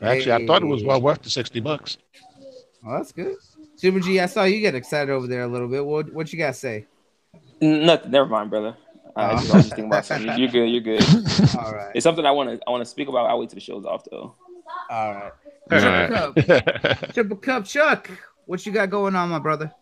Actually, 0.00 0.32
I 0.32 0.46
thought 0.46 0.62
it 0.62 0.66
was 0.66 0.84
well 0.84 1.00
worth 1.00 1.22
the 1.22 1.30
60 1.30 1.60
bucks. 1.60 1.98
Oh, 2.84 2.92
that's 2.96 3.12
good. 3.12 3.36
Super 3.82 3.98
G, 3.98 4.20
I 4.20 4.26
saw 4.26 4.44
you 4.44 4.60
get 4.60 4.76
excited 4.76 5.10
over 5.10 5.26
there 5.26 5.42
a 5.42 5.48
little 5.48 5.66
bit. 5.66 5.84
What 5.84 6.12
what 6.12 6.32
you 6.32 6.38
got 6.38 6.54
to 6.54 6.54
say? 6.54 6.86
Nothing. 7.60 8.12
Never 8.12 8.26
mind, 8.26 8.48
brother. 8.48 8.76
Uh, 9.16 9.20
I 9.20 9.32
just, 9.32 9.52
I 9.52 9.56
was 9.56 9.68
just 9.70 9.78
about 9.80 10.06
something. 10.06 10.38
You're 10.38 10.50
good. 10.50 10.66
You're 10.66 10.80
good. 10.82 11.02
All 11.58 11.72
right. 11.72 11.90
It's 11.92 12.04
something 12.04 12.24
I 12.24 12.30
want 12.30 12.50
to. 12.50 12.60
I 12.64 12.70
want 12.70 12.82
to 12.82 12.88
speak 12.88 13.08
about. 13.08 13.28
I'll 13.28 13.40
wait 13.40 13.50
till 13.50 13.56
the 13.56 13.60
show's 13.60 13.84
off 13.84 14.04
though. 14.08 14.36
All 14.88 15.14
right. 15.14 15.32
All 15.72 15.80
Triple 15.80 15.90
right. 15.90 16.46
Cup. 16.46 17.12
Triple 17.12 17.36
Cup 17.38 17.64
Chuck. 17.64 18.08
What 18.46 18.64
you 18.64 18.70
got 18.70 18.88
going 18.88 19.16
on, 19.16 19.30
my 19.30 19.40
brother? 19.40 19.72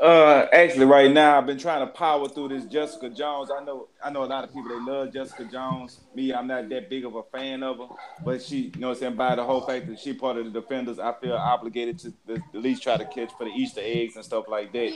Uh, 0.00 0.46
actually, 0.52 0.84
right 0.84 1.10
now 1.10 1.38
I've 1.38 1.46
been 1.46 1.58
trying 1.58 1.80
to 1.80 1.86
power 1.86 2.28
through 2.28 2.48
this 2.48 2.64
Jessica 2.66 3.08
Jones. 3.08 3.50
I 3.50 3.64
know, 3.64 3.88
I 4.04 4.10
know 4.10 4.24
a 4.24 4.26
lot 4.26 4.44
of 4.44 4.52
people 4.52 4.68
they 4.68 4.92
love 4.92 5.12
Jessica 5.12 5.44
Jones. 5.44 6.00
Me, 6.14 6.34
I'm 6.34 6.46
not 6.46 6.68
that 6.68 6.90
big 6.90 7.06
of 7.06 7.14
a 7.14 7.22
fan 7.22 7.62
of 7.62 7.78
her, 7.78 7.86
but 8.22 8.42
she, 8.42 8.72
you 8.74 8.80
know, 8.80 8.88
what 8.88 8.96
I'm 8.98 9.00
saying 9.00 9.16
by 9.16 9.34
the 9.34 9.44
whole 9.44 9.62
fact 9.62 9.86
that 9.86 9.98
she 9.98 10.12
part 10.12 10.36
of 10.36 10.44
the 10.44 10.60
Defenders, 10.60 10.98
I 10.98 11.12
feel 11.14 11.34
obligated 11.34 11.98
to 12.00 12.12
the, 12.26 12.34
at 12.34 12.60
least 12.60 12.82
try 12.82 12.98
to 12.98 13.06
catch 13.06 13.32
for 13.38 13.44
the 13.44 13.50
Easter 13.50 13.80
eggs 13.82 14.16
and 14.16 14.24
stuff 14.24 14.48
like 14.48 14.72
that. 14.72 14.92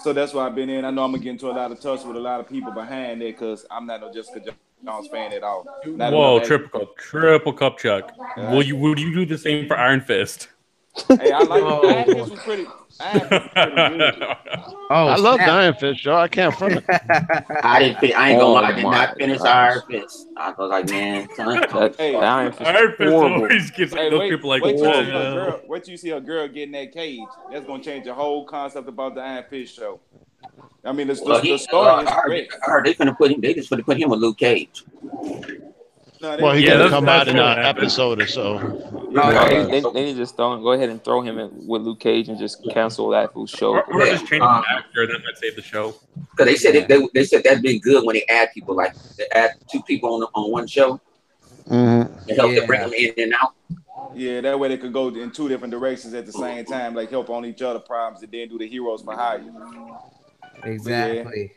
So 0.00 0.12
that's 0.12 0.34
why 0.34 0.46
I've 0.46 0.54
been 0.54 0.68
in. 0.68 0.84
I 0.84 0.90
know 0.90 1.04
I'm 1.04 1.12
gonna 1.12 1.22
get 1.22 1.30
into 1.30 1.50
a 1.50 1.52
lot 1.52 1.72
of 1.72 1.80
touch 1.80 2.04
with 2.04 2.16
a 2.16 2.20
lot 2.20 2.40
of 2.40 2.48
people 2.48 2.72
behind 2.72 3.22
it 3.22 3.38
because 3.38 3.64
I'm 3.70 3.86
not 3.86 4.02
no 4.02 4.12
Jessica 4.12 4.54
Jones 4.84 5.08
fan 5.08 5.32
at 5.32 5.42
all. 5.42 5.66
Not 5.86 6.12
Whoa, 6.12 6.40
triple 6.40 6.80
cup, 6.80 6.96
triple 6.98 7.52
cup, 7.54 7.78
Chuck. 7.78 8.12
Will 8.36 8.62
you 8.62 8.76
would 8.76 9.00
you 9.00 9.14
do 9.14 9.24
the 9.24 9.38
same 9.38 9.66
for 9.66 9.78
Iron 9.78 10.02
Fist? 10.02 10.48
Hey, 11.08 11.30
I 11.32 11.38
like 11.40 11.62
Oh. 11.62 11.88
Iron 11.88 12.18
was 12.18 12.30
pretty. 12.40 12.66
Iron 13.00 13.28
was 13.30 13.48
pretty. 13.52 14.22
Oh, 14.88 15.08
I 15.08 15.16
love 15.16 15.34
snap. 15.36 15.48
Iron 15.48 15.74
Fist, 15.74 16.04
yo. 16.04 16.14
I 16.14 16.28
can't 16.28 16.54
front 16.54 16.74
it. 16.74 16.84
I 17.64 17.80
didn't. 17.80 17.98
Fin- 17.98 18.12
I 18.16 18.30
ain't 18.30 18.40
gonna 18.40 18.50
Oh 18.50 18.52
lie. 18.52 18.68
I 18.68 18.72
did 18.72 18.84
my 18.84 18.90
not 18.92 19.16
finish 19.18 19.38
gosh. 19.38 19.46
Iron 19.48 19.82
Fist. 19.90 20.28
I 20.36 20.50
was 20.56 20.70
like, 20.70 20.88
man, 20.88 21.28
son, 21.34 21.60
That, 21.72 21.94
Hey, 21.98 22.12
that 22.12 22.22
Iron 22.22 22.52
Fist 22.52 22.62
Iron 22.70 22.94
is 23.00 23.12
always 23.12 23.70
gets 23.72 23.92
Hey, 23.94 24.10
those 24.10 24.20
wait, 24.20 24.30
people 24.30 24.48
like, 24.48 24.62
wait 24.62 24.76
till 24.76 24.86
you 24.86 24.94
see 25.04 25.10
a 25.10 25.32
girl. 25.32 25.60
Wait 25.66 25.84
till 25.84 25.90
you 25.90 25.96
see 25.98 26.10
a 26.10 26.20
girl 26.20 26.46
get 26.46 26.62
in 26.62 26.72
that 26.72 26.92
cage. 26.92 27.18
That's 27.50 27.66
gonna 27.66 27.82
change 27.82 28.04
the 28.04 28.14
whole 28.14 28.46
concept 28.46 28.88
about 28.88 29.16
the 29.16 29.22
Iron 29.22 29.44
Fist 29.50 29.74
show. 29.74 29.98
I 30.84 30.92
mean, 30.92 31.08
the, 31.08 31.14
the, 31.14 31.24
well, 31.24 31.40
he, 31.40 31.50
the 31.50 31.58
story 31.58 31.88
uh, 31.88 32.02
is 32.02 32.06
I, 32.08 32.14
heard, 32.14 32.26
great. 32.26 32.48
I 32.64 32.70
heard 32.70 32.86
they 32.86 32.94
finna 32.94 33.16
put 33.18 33.32
him. 33.32 33.40
They 33.40 33.54
just 33.54 33.68
finna 33.68 33.84
put 33.84 33.96
him 33.96 34.08
with 34.10 34.20
Luke 34.20 34.38
Cage. 34.38 34.84
No, 36.20 36.36
Well, 36.40 36.52
he's 36.54 36.64
Yeah, 36.64 36.78
gonna 36.78 36.90
come 36.90 37.08
out 37.08 37.28
in 37.28 37.38
an 37.38 37.58
episode 37.66 38.20
or 38.20 38.26
so. 38.26 38.58
No, 39.10 39.30
yeah. 39.30 39.48
they, 39.48 39.64
they, 39.64 39.80
they 39.80 40.04
need 40.06 40.12
to 40.12 40.18
just 40.18 40.36
throw, 40.36 40.60
go 40.62 40.72
ahead 40.72 40.88
and 40.88 41.02
throw 41.04 41.20
him 41.20 41.38
in 41.38 41.50
with 41.66 41.82
Luke 41.82 42.00
Cage 42.00 42.28
and 42.28 42.38
just 42.38 42.64
cancel 42.72 43.08
that 43.10 43.30
whole 43.30 43.46
show. 43.46 43.72
Or, 43.74 43.84
or 43.92 44.06
just 44.06 44.26
change 44.26 44.42
Uh, 44.42 44.60
the 44.62 44.76
actor, 44.78 45.06
then 45.06 45.16
might 45.24 45.36
save 45.38 45.56
the 45.56 45.62
show. 45.62 45.94
Because 46.30 46.46
they 46.46 46.56
said 46.56 46.74
it, 46.74 46.88
they, 46.88 47.06
they 47.14 47.24
said 47.24 47.44
that'd 47.44 47.62
be 47.62 47.78
good 47.78 48.04
when 48.06 48.14
they 48.14 48.24
add 48.24 48.48
people, 48.54 48.74
like 48.76 48.94
they 49.16 49.26
add 49.32 49.52
two 49.70 49.82
people 49.82 50.14
on 50.14 50.22
on 50.34 50.50
one 50.50 50.66
show 50.66 51.00
Mhm. 51.68 52.26
to 52.28 52.34
help 52.34 52.52
Yeah. 52.52 52.60
to 52.60 52.66
bring 52.66 52.80
them 52.80 52.92
in 52.94 53.12
and 53.18 53.34
out. 53.34 53.54
Yeah, 54.14 54.40
that 54.40 54.58
way 54.58 54.68
they 54.68 54.78
could 54.78 54.92
go 54.92 55.08
in 55.08 55.30
two 55.30 55.48
different 55.48 55.72
directions 55.72 56.14
at 56.14 56.24
the 56.24 56.32
same 56.32 56.64
time, 56.64 56.94
like 56.94 57.10
help 57.10 57.28
on 57.28 57.44
each 57.44 57.60
other 57.60 57.80
problems, 57.80 58.22
and 58.22 58.32
then 58.32 58.48
do 58.48 58.56
the 58.56 58.66
heroes 58.68 59.02
for 59.02 59.14
hire. 59.14 59.42
Exactly. 60.64 61.52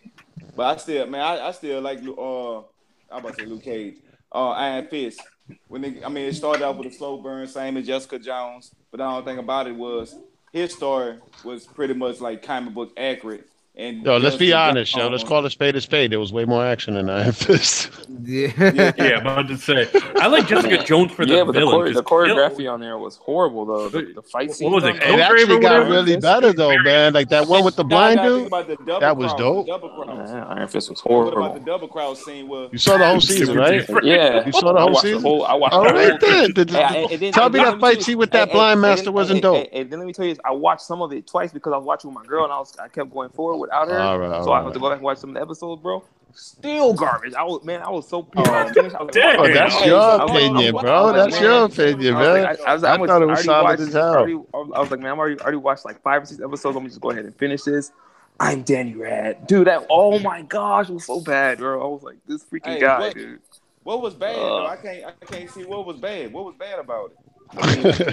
But 0.55 0.63
I 0.65 0.77
still, 0.77 1.05
man, 1.07 1.21
I, 1.21 1.47
I 1.47 1.51
still 1.51 1.79
like 1.81 2.01
Lu- 2.01 2.15
uh, 2.15 2.63
I'm 3.11 3.19
about 3.19 3.37
to 3.37 3.43
say 3.43 3.49
Luke 3.49 3.63
Cage, 3.63 3.95
uh, 4.31 4.49
Iron 4.49 4.87
Fist. 4.87 5.21
When 5.67 5.81
they, 5.81 6.03
I 6.03 6.09
mean, 6.09 6.25
it 6.25 6.35
started 6.35 6.63
out 6.63 6.77
with 6.77 6.87
a 6.87 6.91
slow 6.91 7.17
burn, 7.17 7.47
same 7.47 7.77
as 7.77 7.87
Jessica 7.87 8.19
Jones. 8.19 8.71
But 8.91 8.97
the 8.97 9.05
only 9.05 9.25
thing 9.25 9.39
about 9.39 9.67
it 9.67 9.75
was 9.75 10.15
his 10.53 10.73
story 10.73 11.17
was 11.43 11.65
pretty 11.65 11.93
much 11.93 12.21
like 12.21 12.43
comic 12.43 12.73
book 12.73 12.93
accurate. 12.97 13.48
And 13.79 14.05
Yo, 14.05 14.17
let's 14.17 14.35
be 14.35 14.51
honest, 14.51 14.93
yo. 14.93 15.07
Let's 15.07 15.23
call 15.23 15.45
a 15.45 15.49
spade 15.49 15.73
a 15.77 15.79
spade. 15.79 16.11
There 16.11 16.19
was 16.19 16.33
way 16.33 16.43
more 16.43 16.65
action 16.65 16.97
in 16.97 17.09
Iron 17.09 17.31
Fist. 17.31 17.89
Yeah. 18.23 18.51
Yeah, 18.97 19.21
but 19.23 19.43
to 19.43 19.57
say, 19.57 19.87
I 20.17 20.27
like 20.27 20.47
Jessica 20.47 20.83
Jones 20.85 21.13
for 21.13 21.25
the 21.25 21.33
yeah, 21.35 21.43
but 21.45 21.53
the, 21.53 21.59
villain. 21.61 21.73
chore- 21.75 21.89
the 21.93 22.03
'cause 22.03 22.27
Kill- 22.27 22.35
choreography 22.35 22.71
on 22.71 22.81
there 22.81 22.97
was 22.97 23.15
horrible 23.15 23.65
though. 23.65 23.87
The, 23.87 24.11
the 24.15 24.21
fight 24.21 24.51
scene. 24.51 24.69
What 24.69 24.83
was 24.83 24.95
it, 24.95 24.97
It 25.01 25.19
actually 25.21 25.59
got 25.59 25.71
whatever? 25.87 25.89
really 25.91 26.17
better 26.17 26.51
though, 26.51 26.77
man. 26.79 27.13
Like 27.13 27.29
that 27.29 27.47
one 27.47 27.63
with 27.63 27.77
the 27.77 27.85
blind 27.85 28.19
dude. 28.19 28.47
about 28.47 28.67
the 28.67 28.75
double 28.75 28.99
That 28.99 29.15
was 29.15 29.33
dope. 29.35 29.65
the 29.65 29.71
Double. 29.71 30.05
Iron 30.09 30.67
Fist 30.67 30.89
was 30.89 30.99
What 31.05 31.13
about 31.15 31.31
the 31.31 31.39
horrible. 31.39 31.65
double 31.65 31.87
cross 31.87 32.25
scene? 32.25 32.49
Where 32.49 32.67
You 32.73 32.77
saw 32.77 32.97
the 32.97 33.07
whole 33.07 33.21
season, 33.21 33.57
right? 33.57 33.87
Yeah, 34.03 34.45
You 34.45 34.51
saw 34.51 34.73
the 34.73 34.79
whole 34.81 34.89
watched 34.91 35.03
season? 35.03 35.21
whole. 35.21 35.45
I 35.45 35.53
watched 35.53 35.73
All 35.73 35.83
the 35.85 35.93
right 35.93 36.09
whole 36.09 36.17
then. 36.19 36.53
The- 36.53 36.65
Hey, 36.73 37.03
and- 37.03 37.11
and 37.13 37.21
then- 37.21 37.31
Tell 37.33 37.49
me 37.49 37.59
that 37.59 37.79
fight 37.79 38.03
scene 38.03 38.17
with 38.17 38.31
that 38.31 38.51
blind 38.51 38.81
master 38.81 39.11
wasn't 39.13 39.41
dope. 39.41 39.55
And, 39.55 39.67
and 39.73 39.89
then 39.89 39.99
let 39.99 40.05
me 40.05 40.11
tell 40.13 40.25
you, 40.25 40.35
I 40.43 40.51
watched 40.51 40.81
some 40.81 41.01
of 41.01 41.13
it 41.13 41.25
twice 41.27 41.53
because 41.53 41.71
I 41.71 41.77
was 41.77 41.85
watching 41.85 42.13
with 42.13 42.21
my 42.21 42.27
girl 42.27 42.43
and 42.43 42.51
I 42.51 42.59
was 42.59 42.75
I 42.77 42.89
kept 42.89 43.11
going 43.13 43.29
forward 43.29 43.68
without 43.69 43.87
her. 43.89 43.99
All 43.99 44.19
right, 44.19 44.31
all 44.31 44.43
so 44.43 44.51
I 44.51 44.57
right. 44.59 44.65
had 44.65 44.73
to 44.73 44.79
go 44.79 44.89
back 44.89 44.95
and 44.97 45.03
watch 45.03 45.17
some 45.19 45.29
of 45.31 45.33
the 45.35 45.41
episodes, 45.41 45.81
bro. 45.81 46.03
Still 46.33 46.93
garbage. 46.93 47.33
I 47.33 47.43
was 47.43 47.63
man, 47.63 47.81
I 47.81 47.89
was 47.89 48.07
so 48.07 48.21
pissed. 48.23 48.47
I 48.49 48.63
was 48.65 48.73
finished. 48.73 48.93
Like, 48.93 49.15
Oh, 49.39 49.47
that's 49.53 49.73
your 49.85 50.01
so- 50.01 50.17
I 50.19 50.23
was- 50.23 50.31
opinion, 50.31 50.75
bro. 50.75 51.13
That's 51.13 51.33
man, 51.35 51.43
your 51.43 51.63
opinion, 51.65 52.15
I 52.15 52.19
was 52.19 52.27
man. 52.27 52.45
I, 52.45 52.49
I 52.49 52.73
was, 52.73 52.83
I 52.83 52.93
I'm 52.93 53.07
thought 53.07 53.21
it 53.21 53.25
was 53.25 53.43
solid 53.43 53.63
watched- 53.63 53.81
as 53.81 53.93
hell. 53.93 54.15
already- 54.15 54.33
I 54.53 54.79
was 54.79 54.91
like, 54.91 54.99
man, 54.99 55.11
I'm 55.11 55.19
already, 55.19 55.39
already 55.41 55.57
watched 55.57 55.85
like 55.85 56.01
five 56.03 56.23
or 56.23 56.25
six 56.27 56.39
episodes. 56.41 56.77
I'm 56.77 56.85
just 56.85 57.01
go 57.01 57.09
ahead 57.11 57.25
and 57.25 57.35
finish 57.35 57.63
this. 57.63 57.91
I'm 58.39 58.61
Danny 58.61 58.93
Rand, 58.95 59.37
dude. 59.47 59.67
That 59.67 59.85
oh 59.89 60.19
my 60.19 60.43
gosh, 60.43 60.89
was 60.89 61.05
so 61.05 61.19
bad, 61.19 61.57
bro. 61.57 61.81
I 61.83 61.87
was 61.87 62.03
like, 62.03 62.17
this 62.27 62.43
freaking 62.45 62.73
Hey, 62.75 62.79
guy, 62.79 62.99
what- 62.99 63.13
dude. 63.15 63.39
what 63.83 64.01
was 64.01 64.13
bad? 64.13 64.35
Uh. 64.37 64.65
I 64.67 64.75
can't, 64.77 65.05
I 65.05 65.25
can't 65.25 65.49
see 65.49 65.65
what 65.65 65.85
was 65.87 65.97
bad. 65.97 66.31
What 66.31 66.45
was 66.45 66.55
bad 66.59 66.77
about 66.79 67.11
it? 67.11 67.17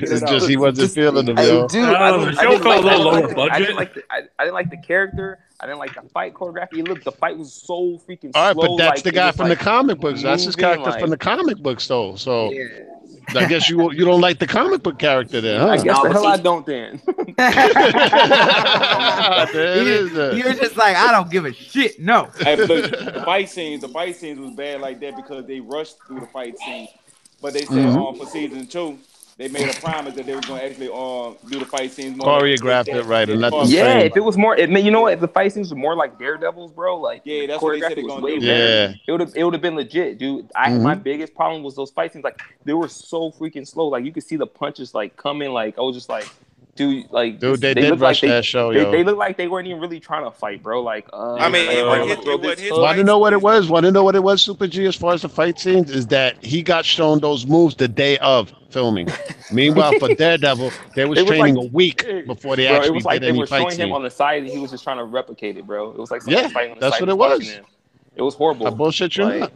it's 0.03 0.23
just 0.23 0.49
he 0.49 0.57
wasn't 0.57 0.79
Just- 0.79 0.95
feeling 0.95 1.27
them, 1.27 1.37
Hey, 1.37 1.49
yo. 1.49 1.69
dude, 1.69 1.85
Uh, 1.85 1.93
I 1.99 2.11
the 2.13 2.19
didn't, 2.25 2.35
show 2.37 2.41
I 2.41 2.45
didn't 2.51 2.63
felt 2.63 2.65
like, 2.65 2.79
a 2.79 2.87
little 2.87 3.11
I 3.11 3.13
lower 3.21 3.27
didn't 3.29 3.51
I 3.51 3.59
didn't 3.59 3.77
like 3.77 3.95
the, 3.95 4.03
I, 4.11 4.17
I 4.39 4.45
didn't 4.45 4.55
like 4.55 4.71
the 4.71 4.77
character. 4.79 5.39
I 5.59 5.67
didn't 5.67 5.79
like 5.79 5.95
the 5.95 6.03
fight 6.11 6.35
choreography. 6.35 6.87
Look, 6.87 7.03
the 7.03 7.13
fight 7.13 7.37
was 7.39 7.53
so 7.53 7.99
freaking 8.07 8.33
All 8.35 8.49
right, 8.49 8.55
slow. 8.55 8.69
but 8.69 8.77
that's 8.77 8.97
like, 8.99 9.05
the 9.05 9.13
guy 9.13 9.33
from 9.33 9.49
like, 9.49 9.59
the 9.59 9.65
comic 9.65 9.99
books. 10.01 10.23
That's 10.23 10.45
his 10.45 10.55
character 10.57 10.91
like- 10.91 11.01
from 11.01 11.11
the 11.11 11.17
comic 11.17 11.59
books, 11.59 11.87
though. 11.89 12.15
So 12.17 12.53
Yeah. 12.53 12.65
I 13.35 13.47
guess 13.47 13.69
you 13.69 13.91
you 13.93 14.05
don't 14.05 14.21
like 14.21 14.39
the 14.39 14.47
comic 14.47 14.83
book 14.85 14.99
character 15.01 15.41
then, 15.41 15.61
I 15.61 15.77
guess 15.77 15.85
No, 15.85 16.03
the 16.05 16.13
hell 16.13 16.27
I 16.27 16.37
don't 16.37 16.65
then. 16.67 17.01
there 17.37 17.51
it 19.79 19.87
is. 19.87 20.11
you, 20.11 20.17
then. 20.17 20.37
you're 20.37 20.55
just 20.55 20.77
like, 20.77 20.97
I 20.97 21.13
don't 21.13 21.31
give 21.31 21.45
a 21.45 21.53
shit. 21.53 21.99
No. 22.01 22.29
Hey, 22.39 22.57
look, 22.57 22.91
the 22.91 23.23
fight 23.25 23.49
scenes, 23.49 23.83
the 23.83 23.89
fight 23.89 24.17
scenes 24.17 24.39
was 24.39 24.51
bad 24.53 24.81
like 24.81 25.01
that 25.01 25.17
because 25.17 25.47
they 25.47 25.61
rushed 25.61 25.97
through 26.07 26.21
the 26.21 26.27
fight 26.27 26.59
scene. 26.59 26.89
But 27.43 27.53
they 27.55 27.65
said 27.65 27.77
Mhm. 27.77 28.09
um, 28.13 28.19
for 28.19 28.27
season 28.27 28.67
two, 28.67 28.99
they 29.39 29.49
made 29.49 29.69
a 29.69 29.75
promise 29.81 30.15
that 30.15 30.25
they 30.25 30.35
were 30.35 30.41
going 30.41 30.61
to 30.61 30.67
actually 30.67 30.89
um, 30.89 31.37
do 31.51 31.59
the 31.59 31.67
fight 31.67 31.93
scenes 31.93 32.17
more. 32.17 32.27
Choreographed 32.27 32.89
it 32.89 33.03
right 33.05 33.29
and 33.29 33.41
let 33.41 33.53
them 33.53 33.67
yeah, 33.67 33.99
if 33.99 34.17
it 34.17 34.21
was 34.21 34.39
more, 34.39 34.57
it, 34.57 34.71
you 34.71 34.91
know 34.91 35.03
what? 35.03 35.13
If 35.13 35.21
the 35.21 35.29
fight 35.29 35.53
scenes 35.53 35.71
were 35.71 35.77
more 35.79 35.95
like 35.95 36.19
Daredevils, 36.19 36.73
bro, 36.73 36.99
like 36.99 37.21
Yeah, 37.25 37.47
that's 37.47 37.63
what 37.63 37.73
they 37.73 37.81
said 37.81 37.99
choreography 37.99 38.03
was 38.05 38.13
gonna 38.15 38.23
way 38.25 38.39
do. 38.39 38.47
better. 38.47 38.67
Yeah. 38.67 38.95
It 39.07 39.13
would 39.13 39.21
have 39.21 39.33
it 39.37 39.45
would 39.45 39.53
have 39.53 39.63
been 39.63 39.77
legit, 39.77 40.19
dude. 40.19 40.51
I 40.57 40.71
Mhm. 40.71 40.83
my 40.83 40.95
biggest 40.95 41.35
problem 41.35 41.63
was 41.63 41.77
those 41.77 41.91
fight 41.91 42.13
scenes. 42.15 42.25
Like 42.25 42.41
they 42.65 42.73
were 42.73 42.89
so 42.89 43.31
freaking 43.31 43.67
slow. 43.69 43.89
Like 43.89 44.05
you 44.07 44.13
could 44.13 44.25
see 44.25 44.37
the 44.37 44.47
punches 44.47 44.95
like 44.95 45.17
coming. 45.17 45.51
Like 45.53 45.77
I 45.79 45.83
was 45.83 45.95
just 45.95 46.09
like, 46.09 46.29
dude, 46.77 47.11
like 47.11 47.41
Dude, 47.41 47.61
they, 47.61 47.75
did 47.75 47.91
looked 47.91 48.03
rush 48.03 48.23
like 48.23 48.29
they, 48.31 48.37
that 48.37 48.45
show, 48.45 48.73
They, 48.73 48.83
yo. 48.83 48.91
they 48.93 49.03
look 49.03 49.17
like 49.17 49.37
they 49.37 49.49
weren't 49.49 49.67
even 49.67 49.81
really 49.81 49.99
trying 49.99 50.25
to 50.25 50.31
fight, 50.31 50.63
bro. 50.63 50.83
Like, 50.83 51.09
uh, 51.13 51.35
I 51.35 51.49
mean, 51.49 51.67
like, 51.67 51.77
it 51.77 51.81
I'm 51.83 51.87
wasn't 51.89 52.03
gonna 52.09 52.15
his- 52.17 52.25
throw 52.25 52.35
it 52.35 52.41
wasn't 52.41 52.43
this 52.43 52.61
his 52.61 52.69
hook. 52.71 52.81
Want 52.83 52.99
to 52.99 53.05
know 53.05 53.19
what 53.19 53.33
it 53.33 53.43
was? 53.43 53.69
Want 53.69 53.85
to 53.87 53.93
know 53.93 54.05
what 54.05 54.15
it 54.15 54.23
was, 54.23 54.43
Super 54.43 54.67
G, 54.67 54.85
as 54.87 54.95
far 54.95 55.15
as 55.15 55.23
the 55.23 55.29
fight 55.29 55.59
scenes? 55.59 55.91
Is 55.91 56.07
that 56.09 56.43
he 56.45 56.63
got 56.63 56.85
shown 56.85 57.19
those 57.21 57.47
moves 57.47 57.75
the 57.75 57.89
day 57.89 58.19
of 58.19 58.53
filming. 58.71 59.09
Meanwhile, 59.53 59.95
for 59.99 60.15
Daredevil, 60.15 60.71
they 60.95 61.05
was 61.07 61.19
was 61.19 61.27
training 61.29 61.57
like- 61.57 61.65
a 61.65 61.69
week 61.73 62.07
before 62.27 62.57
they 62.57 62.67
Bro, 62.67 62.77
actually 62.77 62.89
it 62.89 62.95
was 62.95 63.05
like 63.05 63.21
did 63.21 63.35
they 63.35 63.39
were 63.39 63.47
fight 63.47 63.73
showing 63.73 63.89
him 63.89 63.93
on 63.93 64.03
the 64.03 64.11
side 64.11 64.43
and 64.43 64.51
he 64.53 64.59
was 64.59 64.71
just 64.71 64.85
trying 64.85 64.99
to 64.99 65.05
replicate 65.05 65.57
it, 65.57 65.67
bro. 65.67 65.91
It 65.91 65.99
was 65.99 66.11
like 66.11 66.23
someone 66.23 66.43
Yeah, 66.45 66.49
fighting 66.51 66.73
on 66.73 66.77
the 66.79 66.81
that's 66.81 66.97
side 66.99 67.03
what 67.03 67.09
it 67.09 67.19
was. 67.19 67.49
him. 67.51 67.65
It 68.15 68.23
was 68.23 68.35
horrible. 68.35 68.67
I 68.67 68.71
bullshit 68.71 69.17
you 69.17 69.25
Like, 69.25 69.53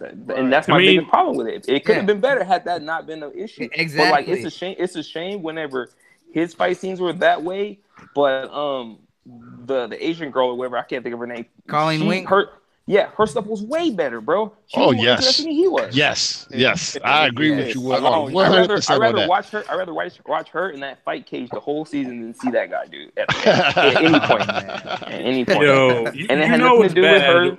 and 0.00 0.50
that's 0.50 0.68
I 0.68 0.72
my 0.72 0.78
mean- 0.78 0.86
biggest 0.96 1.10
problem 1.10 1.36
with 1.36 1.46
it. 1.46 1.68
It 1.68 1.84
could 1.84 1.96
have 1.96 2.04
Yeah. 2.04 2.06
been 2.06 2.20
better 2.20 2.42
had 2.42 2.64
that 2.64 2.82
not 2.82 3.06
been 3.06 3.22
an 3.22 3.32
issue. 3.36 3.68
But 3.96 4.10
like, 4.10 4.28
it's 4.28 4.44
a 4.46 4.50
shame. 4.50 4.74
It's 4.78 4.96
a 4.96 5.02
shame 5.02 5.42
whenever 5.42 5.90
his 6.32 6.54
fight 6.54 6.76
scenes 6.76 7.00
were 7.00 7.12
that 7.14 7.42
way. 7.42 7.80
But 8.14 8.50
um, 8.52 8.98
the 9.26 9.86
the 9.86 10.04
Asian 10.06 10.30
girl 10.30 10.48
or 10.48 10.56
whatever, 10.56 10.78
I 10.78 10.82
can't 10.82 11.02
think 11.02 11.12
of 11.14 11.20
her 11.20 11.26
name. 11.26 11.46
Colleen 11.68 12.00
she- 12.00 12.06
Wing? 12.06 12.26
Her, 12.26 12.48
yeah, 12.86 13.10
her 13.16 13.26
stuff 13.26 13.46
was 13.46 13.62
way 13.62 13.90
better, 13.90 14.20
bro. 14.20 14.52
She 14.66 14.80
Oh, 14.80 14.88
was 14.88 14.96
yes. 14.96 15.36
than 15.36 15.48
he 15.48 15.68
was. 15.68 15.94
Yes, 15.94 16.48
yes, 16.50 16.96
I 17.04 17.26
agree 17.28 17.50
with 17.54 17.74
you. 17.76 17.88
Yes. 17.88 18.02
One 18.02 18.04
I'd 18.04 18.34
rather, 18.34 18.62
I'd 18.62 18.68
percent 18.68 19.00
rather 19.00 19.18
that. 19.18 19.28
watch 19.28 19.50
her. 19.50 19.62
I'd 19.70 19.76
rather 19.76 19.94
watch, 19.94 20.18
watch 20.26 20.48
her 20.48 20.70
in 20.70 20.80
that 20.80 21.04
fight 21.04 21.26
cage 21.26 21.50
the 21.50 21.60
whole 21.60 21.84
season 21.84 22.20
than 22.20 22.34
see 22.34 22.50
that 22.50 22.68
guy, 22.70 22.86
dude. 22.86 23.12
At, 23.16 23.46
at- 23.46 23.76
at 23.78 23.96
any 24.02 24.18
point. 24.20 24.48
At 24.48 25.08
any 25.12 25.44
point. 25.44 25.60
Yo, 25.62 26.10
you, 26.12 26.26
and 26.30 26.40
it 26.40 26.44
you 26.46 26.50
had 26.50 26.58
know 26.60 26.76
nothing 26.78 26.88
to 26.88 26.94
do 26.94 27.00
with 27.02 27.20
bad. 27.20 27.30
her. 27.36 27.58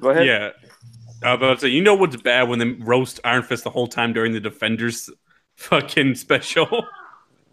Go 0.00 0.10
ahead. 0.10 0.26
Yeah. 0.26 0.50
Uh, 1.22 1.36
but 1.36 1.50
I'd 1.50 1.60
say, 1.60 1.68
you 1.68 1.82
know 1.82 1.94
what's 1.96 2.16
bad 2.16 2.48
when 2.48 2.60
they 2.60 2.66
roast 2.66 3.20
Iron 3.24 3.42
Fist 3.42 3.64
the 3.64 3.70
whole 3.70 3.88
time 3.88 4.12
during 4.14 4.32
the 4.32 4.40
Defenders 4.40 5.10
fucking 5.56 6.14
special? 6.14 6.86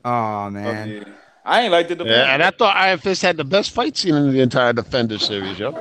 Oh 0.05 0.45
Oh, 0.45 0.49
man. 0.51 0.87
yeah. 0.89 1.03
I 1.43 1.61
ain't 1.61 1.71
like 1.71 1.87
the 1.87 1.95
Yeah, 2.05 2.33
and 2.33 2.41
I 2.41 2.49
thought 2.51 2.75
Iron 2.75 2.97
Fist 2.99 3.21
had 3.21 3.37
the 3.37 3.43
best 3.43 3.71
fight 3.71 3.95
scene 3.97 4.15
in 4.15 4.31
the 4.31 4.39
entire 4.41 4.73
Defender 4.73 5.17
series, 5.19 5.59
yo. 5.59 5.71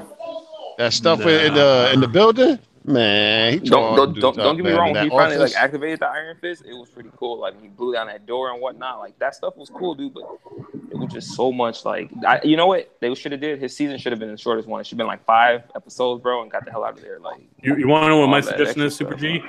That 0.79 0.93
stuff 0.93 1.25
with- 1.25 1.43
in 1.47 1.55
the 1.55 1.91
in 1.95 2.01
the 2.01 2.09
building, 2.09 2.59
man. 2.85 3.53
He 3.55 3.59
Don't 3.61 3.97
don't, 3.97 4.19
don't, 4.21 4.37
don't 4.37 4.57
get 4.57 4.65
me 4.67 4.73
wrong. 4.73 4.93
When 4.93 5.05
he 5.05 5.09
that 5.09 5.17
finally 5.17 5.37
office. 5.37 5.55
like 5.55 5.63
activated 5.63 6.01
the 6.01 6.07
Iron 6.09 6.37
Fist, 6.41 6.65
it 6.69 6.75
was 6.75 6.91
pretty 6.91 7.09
cool. 7.17 7.39
Like 7.39 7.55
when 7.55 7.63
he 7.63 7.69
blew 7.71 7.95
down 7.95 8.09
that 8.09 8.27
door 8.27 8.51
and 8.53 8.61
whatnot. 8.61 8.99
Like 8.99 9.19
that 9.21 9.35
stuff 9.35 9.57
was 9.57 9.71
cool, 9.71 9.95
dude. 9.95 10.13
But 10.13 10.25
it 10.91 10.97
was 10.99 11.11
just 11.13 11.33
so 11.35 11.51
much. 11.53 11.85
Like 11.87 12.11
I, 12.27 12.41
you 12.45 12.57
know 12.59 12.67
what 12.67 12.91
they 13.01 13.15
should 13.15 13.33
have 13.33 13.41
did? 13.41 13.59
His 13.59 13.75
season 13.75 13.97
should 13.99 14.13
have 14.13 14.19
been 14.19 14.33
the 14.33 14.37
shortest 14.39 14.69
one. 14.69 14.81
It 14.81 14.85
should 14.87 14.93
have 14.97 14.99
been 14.99 15.07
like 15.07 15.25
five 15.25 15.63
episodes, 15.75 16.23
bro, 16.23 16.43
and 16.43 16.51
got 16.51 16.65
the 16.67 16.71
hell 16.73 16.85
out 16.85 16.95
of 16.97 17.01
there. 17.03 17.21
Like 17.21 17.41
You, 17.63 17.77
you 17.77 17.89
want 17.89 18.05
to 18.05 18.09
know 18.09 18.19
what 18.19 18.29
my 18.29 18.41
suggestion 18.43 18.83
is, 18.83 18.95
Super 18.97 19.13
stuff, 19.13 19.21
G? 19.23 19.43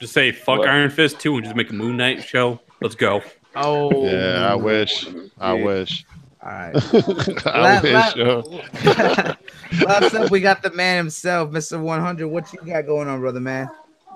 Just 0.00 0.14
say 0.14 0.32
fuck 0.32 0.60
What? 0.60 0.68
Iron 0.68 0.88
Fist 0.88 1.20
2 1.20 1.34
and 1.36 1.44
just 1.44 1.56
make 1.56 1.68
a 1.68 1.74
Moon 1.74 1.98
Knight 1.98 2.22
show. 2.24 2.60
Let's 2.80 2.94
go. 2.94 3.20
Oh. 3.56 4.04
Yeah, 4.06 4.48
I 4.50 4.54
wish. 4.54 5.06
I 5.38 5.54
Yeah. 5.56 5.64
wish. 5.64 6.04
All 6.42 6.48
right. 6.50 6.72
I 7.46 7.60
La- 7.60 7.80
wish, 7.82 7.92
la- 7.92 8.12
yo. 8.16 8.62
Last 9.84 10.14
up, 10.14 10.30
we 10.30 10.40
got 10.40 10.62
the 10.62 10.70
man 10.72 10.96
himself, 10.96 11.50
Mr. 11.50 11.80
100. 11.80 12.26
What 12.28 12.52
you 12.52 12.60
got 12.64 12.86
going 12.86 13.08
on, 13.08 13.20
brother 13.20 13.40
man? 13.40 13.68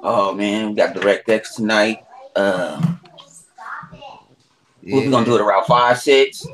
Oh 0.02 0.34
man, 0.34 0.70
we 0.70 0.74
got 0.74 0.94
Direct 0.94 1.28
X 1.28 1.54
tonight. 1.54 2.04
Uh, 2.36 2.80
we're 4.82 5.10
gonna 5.10 5.24
do 5.24 5.34
it 5.36 5.40
around 5.40 5.64
five, 5.64 5.98
six, 5.98 6.46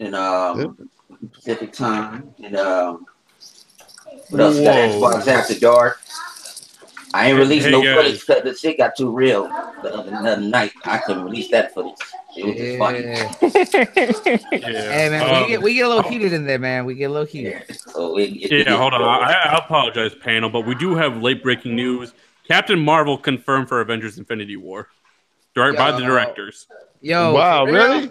and 0.00 0.14
um, 0.16 0.76
Pacific 1.32 1.72
time. 1.72 2.34
And 2.42 2.56
um, 2.56 3.06
what 4.30 4.40
else? 4.40 4.56
We 4.58 4.64
got 4.64 4.90
Whoa. 4.90 5.00
Xbox 5.12 5.26
After 5.28 5.58
Dark. 5.60 6.00
I 7.14 7.28
ain't 7.30 7.38
released 7.38 7.66
Hey, 7.66 7.72
no 7.72 7.82
guys. 7.82 7.94
footage 7.94 8.26
because 8.26 8.42
the 8.42 8.54
shit 8.56 8.78
got 8.78 8.96
too 8.96 9.10
real 9.10 9.44
the 9.82 9.94
other, 9.94 10.10
the 10.10 10.16
other 10.16 10.40
night. 10.40 10.72
I 10.84 10.98
couldn't 10.98 11.24
release 11.24 11.50
that 11.50 11.74
footage. 11.74 11.94
It 12.36 12.46
was 12.46 12.56
just 12.56 12.78
funny. 12.78 13.00
Yeah. 13.00 14.38
Yeah. 14.62 14.92
Hey 14.92 15.08
man, 15.10 15.22
Um, 15.34 15.42
we 15.42 15.48
get 15.48 15.62
we 15.62 15.74
get 15.74 15.86
a 15.86 15.88
little 15.88 16.10
heated 16.10 16.32
in 16.32 16.46
there, 16.46 16.58
man. 16.58 16.84
We 16.84 16.94
get 16.94 17.06
a 17.06 17.12
little 17.12 17.26
heated. 17.26 17.64
Yeah. 17.68 17.74
So 17.88 18.18
it, 18.18 18.30
it, 18.30 18.52
it 18.52 18.66
Yeah, 18.66 18.76
hold 18.76 18.94
on. 18.94 19.02
I, 19.02 19.32
I 19.32 19.58
apologize, 19.58 20.14
panel, 20.14 20.48
but 20.50 20.62
we 20.62 20.74
do 20.74 20.94
have 20.94 21.22
late 21.22 21.42
breaking 21.42 21.74
news. 21.74 22.12
Captain 22.46 22.78
Marvel 22.78 23.18
confirmed 23.18 23.68
for 23.68 23.80
Avengers 23.80 24.18
Infinity 24.18 24.56
War. 24.56 24.88
Direct 25.54 25.76
by 25.76 25.90
the 25.92 26.00
directors. 26.00 26.66
Yo, 27.00 27.34
wow, 27.34 27.66
for 27.66 27.72
real? 27.72 27.88
really? 27.90 28.10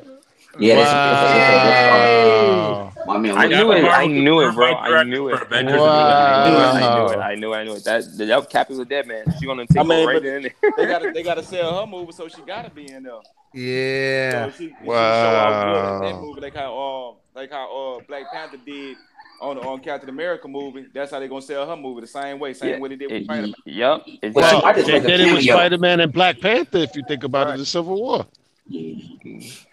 Yeah, 0.59 0.75
that's, 0.75 0.91
Wow. 0.91 2.91
that's, 2.95 3.07
my 3.07 3.17
man. 3.17 3.37
I 3.37 3.47
was- 3.47 3.57
knew 3.57 3.71
it. 3.71 3.83
I 3.85 4.07
knew 4.07 4.41
it, 4.41 4.53
bro. 4.53 4.75
I 4.75 5.03
knew 5.03 5.29
it. 5.29 5.33
Wow. 5.33 5.47
I 5.51 5.61
knew 5.61 5.61
it. 5.61 5.61
I 5.61 5.61
knew 5.61 7.13
it. 7.13 7.17
I 7.17 7.35
knew. 7.35 7.53
I 7.53 7.63
knew 7.63 7.73
it. 7.75 7.83
That 7.85 8.03
that 8.17 8.49
Cap 8.49 8.69
is 8.71 8.79
a 8.79 8.85
dead 8.85 9.07
man. 9.07 9.23
She 9.39 9.45
gonna 9.45 9.65
take 9.65 9.77
I 9.79 9.83
mean, 9.83 10.07
right 10.07 10.17
in 10.23 10.43
there. 10.43 10.51
they 10.77 10.85
gotta 10.85 11.11
they 11.13 11.23
gotta 11.23 11.43
sell 11.43 11.79
her 11.81 11.87
movie, 11.87 12.11
so 12.11 12.27
she 12.27 12.41
gotta 12.41 12.69
be 12.69 12.91
in 12.91 13.03
there. 13.03 13.13
Yeah. 13.53 14.45
So 14.45 14.51
she, 14.57 14.67
she 14.69 14.75
Wow. 14.83 15.23
show 15.23 15.99
good 15.99 16.07
that 16.15 16.21
movie, 16.21 16.41
like 16.41 16.55
how 16.55 16.77
uh 16.77 17.13
like 17.39 17.51
how 17.51 17.97
uh 17.97 18.01
Black 18.07 18.31
Panther 18.31 18.57
did 18.65 18.97
on 19.41 19.57
on 19.59 19.79
Captain 19.79 20.09
America 20.09 20.47
movie. 20.47 20.85
That's 20.93 21.11
how 21.11 21.19
they 21.19 21.27
gonna 21.27 21.41
sell 21.41 21.67
her 21.67 21.75
movie 21.77 22.01
the 22.01 22.07
same 22.07 22.39
way, 22.39 22.53
same 22.53 22.69
Yeah, 22.71 22.79
way 22.79 22.89
they 22.89 22.95
did 22.97 23.11
with 23.11 23.23
Spider 23.23 23.41
Man. 23.43 23.53
Yep. 23.65 24.01
Well, 24.05 24.17
Exactly. 24.23 24.61
I 24.63 24.73
just 24.73 24.87
They 24.87 24.99
did 24.99 25.19
it 25.21 25.33
with. 25.33 25.43
Spider 25.43 25.77
Man 25.77 25.99
and 26.01 26.11
Black 26.13 26.39
Panther, 26.39 26.79
if 26.79 26.95
you 26.95 27.03
think 27.07 27.23
about 27.23 27.47
Right. 27.47 27.55
it, 27.55 27.59
the 27.59 27.65
Civil 27.65 27.95
War. 27.99 28.25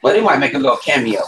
But 0.03 0.13
they 0.13 0.21
might 0.23 0.39
make 0.39 0.55
a 0.55 0.59
little 0.59 0.77
cameo. 0.77 1.21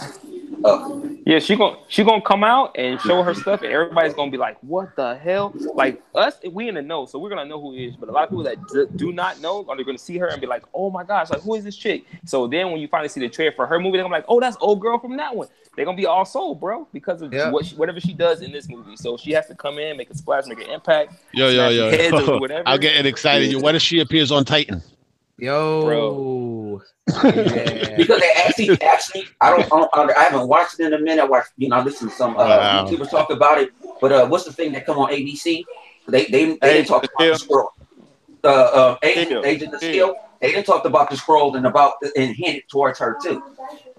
Uh, 0.63 0.99
Yeah, 1.25 1.37
she 1.39 1.55
gonna 1.55 1.77
she 1.87 2.03
gonna 2.03 2.21
come 2.21 2.43
out 2.43 2.71
and 2.77 2.99
show 2.99 3.21
her 3.21 3.33
stuff, 3.35 3.61
and 3.61 3.71
everybody's 3.71 4.13
gonna 4.15 4.31
be 4.31 4.37
like, 4.37 4.57
"What 4.61 4.95
the 4.95 5.15
hell?" 5.17 5.55
Like 5.75 6.01
us, 6.15 6.35
we 6.51 6.67
in 6.67 6.75
the 6.75 6.81
know, 6.81 7.05
so 7.05 7.19
we're 7.19 7.29
gonna 7.29 7.45
know 7.45 7.61
who 7.61 7.73
it 7.73 7.79
is. 7.85 7.95
But 7.95 8.09
a 8.09 8.11
lot 8.11 8.23
of 8.23 8.29
people 8.29 8.43
that 8.43 8.67
d- 8.67 8.85
do 8.95 9.11
not 9.11 9.39
know 9.39 9.63
are 9.69 9.83
gonna 9.83 9.97
see 9.99 10.17
her 10.17 10.27
and 10.27 10.41
be 10.41 10.47
like, 10.47 10.63
"Oh 10.73 10.89
my 10.89 11.03
gosh, 11.03 11.29
like 11.29 11.41
who 11.41 11.53
is 11.55 11.63
this 11.63 11.75
chick?" 11.75 12.05
So 12.25 12.47
then 12.47 12.71
when 12.71 12.81
you 12.81 12.87
finally 12.87 13.07
see 13.09 13.19
the 13.19 13.29
trailer 13.29 13.51
for 13.51 13.67
her 13.67 13.79
movie, 13.79 13.97
they're 13.97 14.03
gonna 14.03 14.15
be 14.15 14.17
like, 14.17 14.25
"Oh, 14.29 14.39
that's 14.39 14.57
old 14.61 14.79
girl 14.81 14.97
from 14.99 15.15
that 15.17 15.35
one." 15.35 15.47
They're 15.75 15.85
gonna 15.85 15.95
be 15.97 16.05
all 16.07 16.25
sold, 16.25 16.59
bro, 16.59 16.87
because 16.91 17.21
of 17.21 17.31
Yeah. 17.33 17.51
what 17.51 17.65
she, 17.67 17.75
whatever 17.75 17.99
she 17.99 18.13
does 18.13 18.41
in 18.41 18.51
this 18.51 18.67
movie. 18.67 18.95
So 18.97 19.15
she 19.15 19.31
has 19.31 19.45
to 19.47 19.55
come 19.55 19.77
in, 19.79 19.97
make 19.97 20.09
a 20.09 20.15
splash, 20.15 20.45
make 20.47 20.59
an 20.59 20.69
impact. 20.71 21.13
Yo, 21.33 21.47
yo, 21.49 21.69
Smash 21.69 21.73
yo. 21.75 21.89
heads 21.91 22.27
or 22.29 22.39
whatever. 22.41 22.63
I'm 22.67 22.79
getting 22.79 23.05
excited. 23.05 23.55
What 23.61 23.75
if 23.75 23.81
she 23.81 23.99
appears 23.99 24.31
on 24.31 24.43
Titan? 24.43 24.81
Yo. 25.41 26.81
Yeah. 27.23 27.97
because 27.97 28.19
they 28.21 28.31
actually, 28.37 28.81
actually, 28.81 29.23
I 29.41 29.49
don't, 29.49 29.63
I 29.73 29.87
don't, 29.95 30.17
I 30.17 30.23
haven't 30.23 30.47
watched 30.47 30.79
it 30.79 30.85
in 30.85 30.93
a 30.93 30.99
minute. 30.99 31.21
I 31.23 31.25
watched, 31.25 31.49
you 31.57 31.67
know, 31.67 31.77
I 31.77 31.83
listened 31.83 32.11
to 32.11 32.15
some 32.15 32.37
uh, 32.37 32.45
Wow. 32.47 32.85
YouTubers 32.85 33.09
talk 33.09 33.31
about 33.31 33.57
it. 33.57 33.71
But 33.99 34.11
uh, 34.11 34.27
what's 34.27 34.45
the 34.45 34.53
thing 34.53 34.71
that 34.73 34.85
come 34.85 34.99
on 34.99 35.09
ABC? 35.11 35.63
They, 36.07 36.25
they, 36.25 36.45
they 36.45 36.73
didn't 36.73 36.87
talk 36.87 37.03
about 37.03 37.33
the 37.33 37.39
scroll. 37.39 37.69
Uh, 38.43 38.47
uh, 38.47 38.97
Agent, 39.03 39.45
Agent 39.45 39.73
of 39.73 39.81
Shield. 39.81 39.93
Shield. 39.93 40.15
They 40.41 40.51
didn't 40.51 40.65
talk 40.67 40.85
about 40.85 41.09
the 41.09 41.17
scroll 41.17 41.55
and 41.55 41.65
about 41.65 41.93
and 42.15 42.35
hinted 42.35 42.63
towards 42.69 42.99
her 42.99 43.17
too. 43.23 43.41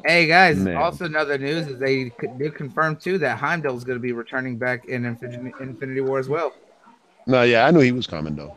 Hey 0.05 0.27
guys, 0.27 0.59
Man. 0.59 0.77
also 0.77 1.05
another 1.05 1.39
news 1.39 1.69
is 1.69 1.79
they 1.79 2.07
c- 2.21 2.27
did 2.37 2.57
confirm 2.57 2.97
too 2.97 3.19
that 3.19 3.39
Heimdall 3.39 3.77
is 3.77 3.85
going 3.85 3.97
to 3.99 4.03
be 4.03 4.11
returning 4.13 4.59
back 4.59 4.85
in 4.87 5.05
Infinity, 5.05 5.53
Infinity 5.61 6.01
War 6.01 6.19
as 6.19 6.29
well. 6.29 6.53
No, 7.29 7.43
yeah, 7.43 7.67
I 7.67 7.71
knew 7.71 7.81
he 7.81 7.93
was 7.93 8.09
coming 8.09 8.35
though. 8.35 8.53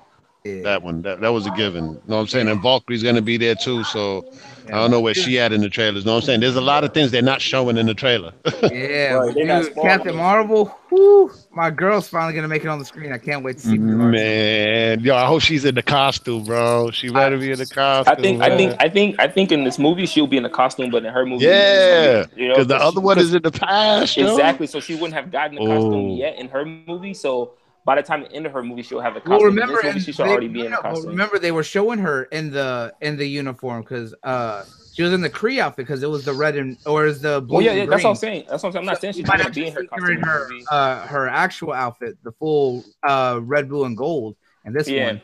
Yeah. 0.46 0.62
That 0.62 0.84
one, 0.84 1.02
that, 1.02 1.22
that 1.22 1.30
was 1.30 1.48
a 1.48 1.52
given. 1.52 1.86
You 1.86 1.92
know 1.92 2.16
what 2.18 2.22
I'm 2.22 2.28
saying? 2.28 2.48
And 2.50 2.62
Valkyrie's 2.62 3.02
gonna 3.02 3.22
be 3.24 3.36
there 3.38 3.56
too. 3.56 3.84
So 3.86 4.32
I 4.68 4.72
don't 4.74 4.92
know 4.92 5.02
where 5.02 5.16
she 5.16 5.40
at 5.40 5.52
in 5.52 5.62
the 5.62 5.70
trailers. 5.70 6.06
know 6.06 6.12
what 6.14 6.18
I'm 6.20 6.26
saying? 6.28 6.40
There's 6.42 6.56
a 6.56 6.62
lot 6.62 6.84
of 6.84 6.94
things 6.94 7.10
they're 7.10 7.24
not 7.24 7.42
showing 7.42 7.78
in 7.78 7.88
the 7.88 7.96
trailer. 7.96 8.32
Yeah, 8.72 9.14
Right, 9.14 9.34
dude, 9.36 9.76
Captain. 9.76 10.16
Marvel. 10.16 10.66
Whew, 10.90 11.32
my 11.52 11.72
girl's 11.72 12.08
finally 12.08 12.34
gonna 12.36 12.48
make 12.48 12.64
it 12.64 12.68
on 12.68 12.78
the 12.78 12.86
screen. 12.86 13.12
I 13.12 13.18
can't 13.18 13.44
wait 13.44 13.58
to 13.58 13.64
see. 13.64 13.78
Mm-hmm. 13.78 14.00
her. 14.02 14.10
Man, 14.12 15.00
yo, 15.00 15.16
I 15.16 15.26
hope 15.26 15.42
she's 15.42 15.66
in 15.66 15.74
the 15.74 15.82
costume, 15.84 16.44
bro. 16.44 16.92
She 16.92 17.10
better 17.10 17.40
be 17.40 17.52
in 17.52 17.58
the 17.58 17.66
costume. 17.66 18.14
I 18.16 18.22
think, 18.22 18.42
I 18.44 18.56
think, 18.56 18.76
I 18.80 18.90
think, 18.90 19.16
I 19.20 19.28
think 19.28 19.52
in 19.52 19.64
this 19.64 19.80
movie 19.80 20.06
she'll 20.06 20.28
be 20.28 20.38
in 20.38 20.44
the 20.44 20.50
costume, 20.50 20.92
but 20.92 21.04
in 21.04 21.12
her 21.12 21.26
movie, 21.26 21.46
Yeah, 21.46 22.26
you 22.36 22.50
know, 22.50 22.54
because 22.54 22.68
the 22.68 22.78
other 22.78 23.02
one 23.02 23.18
is 23.18 23.34
in 23.34 23.42
the 23.42 23.52
past. 23.52 24.16
yo. 24.16 24.30
Exactly. 24.30 24.68
So 24.68 24.80
she 24.80 24.94
wouldn't 24.94 25.14
have 25.16 25.32
gotten 25.32 25.56
the 25.56 25.66
costume 25.66 25.94
Oh. 26.12 26.16
yet 26.16 26.38
in 26.38 26.50
her 26.50 26.66
movie. 26.66 27.16
So 27.16 27.54
by 27.86 27.96
the 27.96 28.02
time 28.04 28.22
the 28.24 28.32
end 28.32 28.46
of 28.46 28.52
her 28.54 28.64
movie, 28.64 28.82
she'll 28.82 29.00
have 29.00 29.14
the 29.14 29.22
Well, 29.26 29.38
costume. 29.40 29.56
remember, 29.56 29.80
in 29.80 29.86
this 29.86 29.94
movie, 29.94 30.00
she 30.06 30.12
should 30.12 30.26
they- 30.26 30.30
already 30.30 30.48
be 30.48 30.60
in 30.62 30.66
the 30.66 30.70
no, 30.72 30.78
but 30.82 30.90
costume. 30.90 31.10
remember 31.12 31.40
they 31.40 31.52
were 31.52 31.64
showing 31.64 32.00
her 32.00 32.24
in 32.24 32.52
the 32.52 32.94
in 33.02 33.16
the 33.18 33.26
uniform 33.28 33.82
because 33.84 34.14
uh 34.24 34.64
she 34.94 35.04
was 35.04 35.12
in 35.14 35.20
the 35.22 35.30
Kree 35.30 35.60
outfit 35.60 35.86
because 35.86 36.02
it 36.04 36.10
was 36.10 36.24
the 36.26 36.34
red 36.34 36.56
and 36.56 36.78
or 36.86 37.06
is 37.06 37.22
the 37.22 37.42
blue. 37.42 37.58
well, 37.58 37.64
yeah, 37.66 37.72
and 37.72 37.80
yeah, 37.82 37.86
that's 37.86 38.04
what 38.04 38.10
I'm 38.12 38.16
saying. 38.16 38.46
That's 38.50 38.64
what 38.64 38.70
I'm 38.70 38.74
saying. 38.74 38.80
I'm 38.82 38.86
not 38.86 39.02
saying 39.02 39.14
You 39.14 39.18
she's 39.20 39.28
might 39.28 39.38
gonna 39.40 39.50
be 39.52 39.68
in 39.68 39.74
her 39.74 39.82
actually 39.92 40.16
see 40.16 40.22
her 40.22 40.40
costume. 40.40 40.50
in 40.52 40.60
in 40.60 40.66
her 40.68 40.76
uh 40.76 41.08
her 41.08 41.28
actual 41.30 41.74
outfit, 41.74 42.18
the 42.24 42.32
full 42.34 42.84
uh 43.08 43.40
red, 43.44 43.70
blue, 43.70 43.84
and 43.86 43.96
gold, 43.96 44.36
and 44.64 44.74
this 44.76 44.88
Yeah. 44.88 45.06
one. 45.06 45.22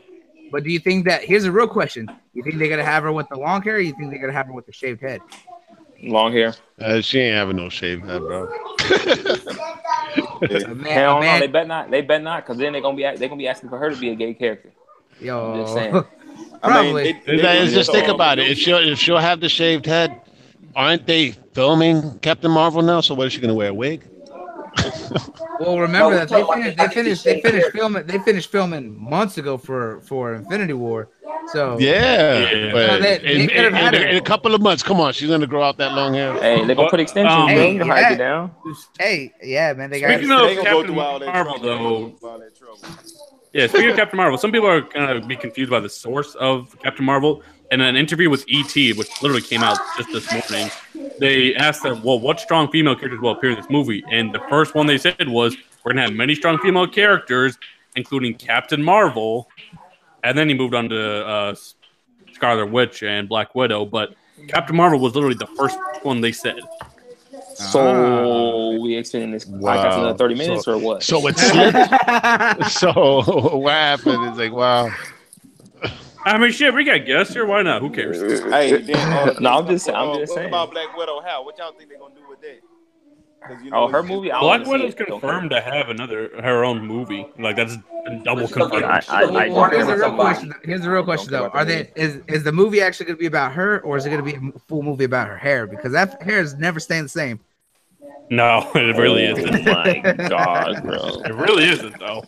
But 0.52 0.62
do 0.64 0.70
you 0.70 0.78
think 0.78 1.06
that 1.06 1.24
here's 1.24 1.44
a 1.46 1.52
real 1.52 1.66
question? 1.66 2.06
You 2.34 2.42
think 2.44 2.58
they're 2.58 2.68
gonna 2.68 2.84
have 2.84 3.02
her 3.02 3.12
with 3.12 3.28
the 3.30 3.38
long 3.38 3.62
hair? 3.62 3.76
Or 3.76 3.80
you 3.80 3.92
think 3.94 4.10
they're 4.10 4.20
gonna 4.20 4.32
have 4.34 4.46
her 4.46 4.52
with 4.52 4.66
the 4.66 4.72
shaved 4.72 5.00
head? 5.00 5.20
Long 6.02 6.32
hair. 6.32 6.54
Uh, 6.80 7.00
she 7.00 7.20
ain't 7.20 7.36
having 7.36 7.56
no 7.56 7.68
shaved 7.70 8.04
head, 8.04 8.20
bro. 8.20 8.52
A 10.42 10.74
man, 10.74 10.84
Hell 10.92 11.18
a 11.18 11.24
no, 11.24 11.40
they 11.40 11.46
bet 11.46 11.68
not. 11.68 11.90
They 11.90 12.02
bet 12.02 12.22
not, 12.22 12.44
because 12.44 12.58
then 12.58 12.72
they're 12.72 12.82
gonna 12.82 12.96
be 12.96 13.02
they're 13.02 13.28
gonna 13.28 13.36
be 13.36 13.48
asking 13.48 13.68
for 13.70 13.78
her 13.78 13.90
to 13.90 13.96
be 13.96 14.10
a 14.10 14.14
gay 14.14 14.34
character. 14.34 14.70
I'm 15.20 15.26
yo, 15.26 15.62
just 15.62 15.74
saying. 15.74 15.94
I 15.94 15.94
mean, 15.94 16.04
probably. 16.62 17.12
they- 17.26 17.36
they 17.36 17.68
just 17.68 17.92
think 17.92 18.08
about 18.08 18.38
it. 18.38 18.50
If 18.50 18.58
she'll 18.58 18.78
if 18.78 18.98
she'll 18.98 19.18
have 19.18 19.40
the 19.40 19.48
shaved 19.48 19.86
head, 19.86 20.20
aren't 20.74 21.06
they 21.06 21.30
filming 21.54 22.18
Captain 22.20 22.50
Marvel 22.50 22.82
now? 22.82 23.00
So 23.00 23.14
what 23.14 23.26
is 23.26 23.32
she 23.32 23.40
gonna 23.40 23.54
wear 23.54 23.68
a 23.70 23.74
wig? 23.74 24.02
Well, 25.60 25.78
remember 25.78 26.14
that 26.16 26.28
they 26.28 26.42
finished. 26.44 26.76
They 26.78 26.88
finished. 26.88 27.24
They 27.24 27.40
finished 27.40 27.70
filming. 27.72 28.06
They 28.06 28.18
finished 28.20 28.50
filming 28.50 28.98
months 29.02 29.38
ago 29.38 29.56
for 29.58 30.00
for 30.02 30.34
Infinity 30.34 30.72
War. 30.72 31.08
So 31.52 31.76
Yeah, 31.78 32.38
Yeah. 32.38 32.72
but 32.72 32.86
No, 32.86 32.98
they- 33.00 33.18
they 33.18 33.34
in, 33.42 33.50
in- 33.50 33.74
had 33.74 33.94
in- 33.94 34.08
in 34.08 34.16
a 34.16 34.20
couple 34.20 34.54
of 34.54 34.60
months, 34.62 34.82
come 34.82 35.00
on, 35.00 35.12
she's 35.12 35.28
gonna 35.28 35.46
grow 35.46 35.62
out 35.62 35.76
that 35.78 35.92
long 35.92 36.14
hair. 36.14 36.32
Hey, 36.34 36.64
they're 36.64 36.74
gonna 36.76 36.88
put 36.90 37.00
extensions, 37.00 37.34
Um. 37.34 37.48
Hey, 37.48 37.72
You 37.72 37.78
know 37.80 37.86
how 37.86 37.94
to 37.94 38.00
yeah. 38.00 38.14
down. 38.14 38.50
hey, 38.98 39.32
yeah, 39.42 39.72
man, 39.72 39.90
they 39.90 40.00
got. 40.00 40.10
Speaking 40.10 40.28
They 40.28 40.56
of 40.58 40.64
Captain 40.64 40.86
through 40.86 41.00
all 41.00 41.18
that 41.18 41.26
Marvel, 41.26 41.54
trouble. 41.58 41.62
They 41.62 41.68
gonna 41.68 41.82
though, 41.82 42.06
go 42.10 42.16
through 42.18 42.28
all 42.30 42.38
that 42.38 42.56
trouble. 42.58 42.78
Yeah, 43.52 43.66
speaking 43.66 43.90
of 43.90 43.96
Captain 43.96 44.16
Marvel, 44.16 44.38
some 44.38 44.50
people 44.52 44.68
are 44.68 44.80
gonna 44.80 45.20
be 45.26 45.36
confused 45.36 45.70
by 45.70 45.80
the 45.80 45.88
source 45.88 46.34
of 46.36 46.74
Captain 46.82 47.04
Marvel. 47.04 47.42
In 47.72 47.80
an 47.80 47.96
interview 47.96 48.28
with 48.28 48.44
ET, 48.50 48.74
which 48.74 49.22
literally 49.22 49.40
came 49.40 49.62
out 49.62 49.78
just 49.96 50.12
this 50.12 50.30
morning, 50.30 50.70
they 51.18 51.54
asked 51.54 51.82
them, 51.82 52.02
"Well, 52.04 52.20
what 52.20 52.38
strong 52.38 52.70
female 52.70 52.94
characters 52.94 53.20
will 53.20 53.30
appear 53.32 53.50
in 53.50 53.56
this 53.56 53.70
movie?" 53.70 54.04
And 54.12 54.30
the 54.32 54.40
first 54.50 54.74
one 54.74 54.86
they 54.86 54.98
said 54.98 55.26
was, 55.26 55.56
"We're 55.82 55.92
gonna 55.92 56.02
have 56.02 56.12
many 56.12 56.34
strong 56.34 56.58
female 56.58 56.86
characters, 56.86 57.58
including 57.96 58.34
Captain 58.34 58.82
Marvel." 58.82 59.48
And 60.22 60.36
then 60.36 60.50
he 60.50 60.54
moved 60.54 60.74
on 60.74 60.90
to 60.90 61.26
uh, 61.26 61.54
Scarlet 62.34 62.66
Witch 62.66 63.02
and 63.02 63.26
Black 63.26 63.54
Widow, 63.54 63.86
but 63.86 64.14
Captain 64.48 64.76
Marvel 64.76 64.98
was 65.00 65.14
literally 65.14 65.36
the 65.36 65.48
first 65.56 65.78
one 66.02 66.20
they 66.20 66.32
said. 66.32 66.60
So 67.54 68.80
we 68.82 68.96
extending 68.96 69.30
this 69.30 69.46
podcast 69.46 69.60
Wow. 69.60 69.98
another 70.00 70.18
thirty 70.18 70.34
minutes 70.34 70.68
or 70.68 70.76
what? 70.76 71.02
So 71.02 71.26
it 71.26 71.38
slipped. 71.38 71.76
so 72.70 73.56
what 73.56 73.72
happened? 73.72 74.24
It's 74.24 74.38
like 74.38 74.52
wow. 74.52 74.90
I 76.24 76.38
mean, 76.38 76.52
shit, 76.52 76.72
we 76.74 76.84
got 76.84 77.04
guests 77.04 77.34
here. 77.34 77.46
Why 77.46 77.62
not? 77.62 77.82
Who 77.82 77.90
cares? 77.90 78.20
Hey, 78.44 78.80
then, 78.80 78.96
uh, 78.96 79.34
No, 79.40 79.50
I'm 79.58 79.66
just- 79.66 79.84
saying 79.86 79.96
I'm 79.96 80.10
uh, 80.10 80.18
just 80.18 80.30
what 80.30 80.36
saying. 80.36 80.48
about 80.48 80.70
Black 80.70 80.96
Widow? 80.96 81.20
How? 81.20 81.44
What 81.44 81.58
y'all 81.58 81.72
think 81.72 81.88
they're 81.90 81.98
gonna 81.98 82.14
do 82.14 82.20
with 82.28 82.40
that? 82.42 82.60
'Cause, 83.44 83.56
you 83.64 83.70
Oh, 83.74 83.86
know, 83.86 83.88
her 83.88 84.04
movie, 84.04 84.30
I 84.30 84.38
Black 84.38 84.64
wanna 84.64 84.64
see 84.66 84.70
Widow's 84.70 84.94
confirmed 84.94 85.50
to 85.50 85.60
have 85.60 85.88
another 85.88 86.30
her 86.40 86.64
own 86.64 86.86
movie. 86.86 87.26
Like 87.40 87.56
that's 87.56 87.76
double 88.22 88.42
She's 88.46 88.52
confirmed. 88.52 88.84
I- 88.84 89.00
she 89.00 89.10
gonna 89.10 89.36
I- 89.38 89.48
be 89.48 89.54
I- 89.56 89.70
here's 89.70 89.86
the 89.88 89.96
real 89.96 90.14
question. 90.14 90.54
Here's 90.62 90.80
the 90.82 90.90
real 90.90 91.02
question, 91.02 91.32
though. 91.32 91.48
Are 91.48 91.64
they 91.64 91.90
is 91.96 92.20
is 92.28 92.44
the 92.44 92.52
movie 92.52 92.80
actually 92.80 93.06
going 93.06 93.16
to 93.16 93.20
be 93.20 93.26
about 93.26 93.52
her, 93.54 93.80
or 93.80 93.96
is 93.96 94.06
it 94.06 94.10
going 94.10 94.24
to 94.24 94.38
be 94.40 94.48
a 94.54 94.58
full 94.68 94.82
movie 94.82 95.04
about 95.04 95.26
her 95.26 95.36
hair? 95.36 95.66
Because 95.66 95.90
that 95.92 96.22
hair 96.22 96.40
is 96.40 96.54
never 96.54 96.78
staying 96.78 97.02
the 97.02 97.08
same. 97.08 97.40
No, 98.32 98.70
it 98.74 98.96
really 98.96 99.26
Oh 99.28 99.36
isn't. 99.36 99.64
my 99.66 100.00
god, 100.28 100.82
bro. 100.84 101.20
It 101.24 101.34
really 101.34 101.64
isn't 101.64 101.98
though. 101.98 102.24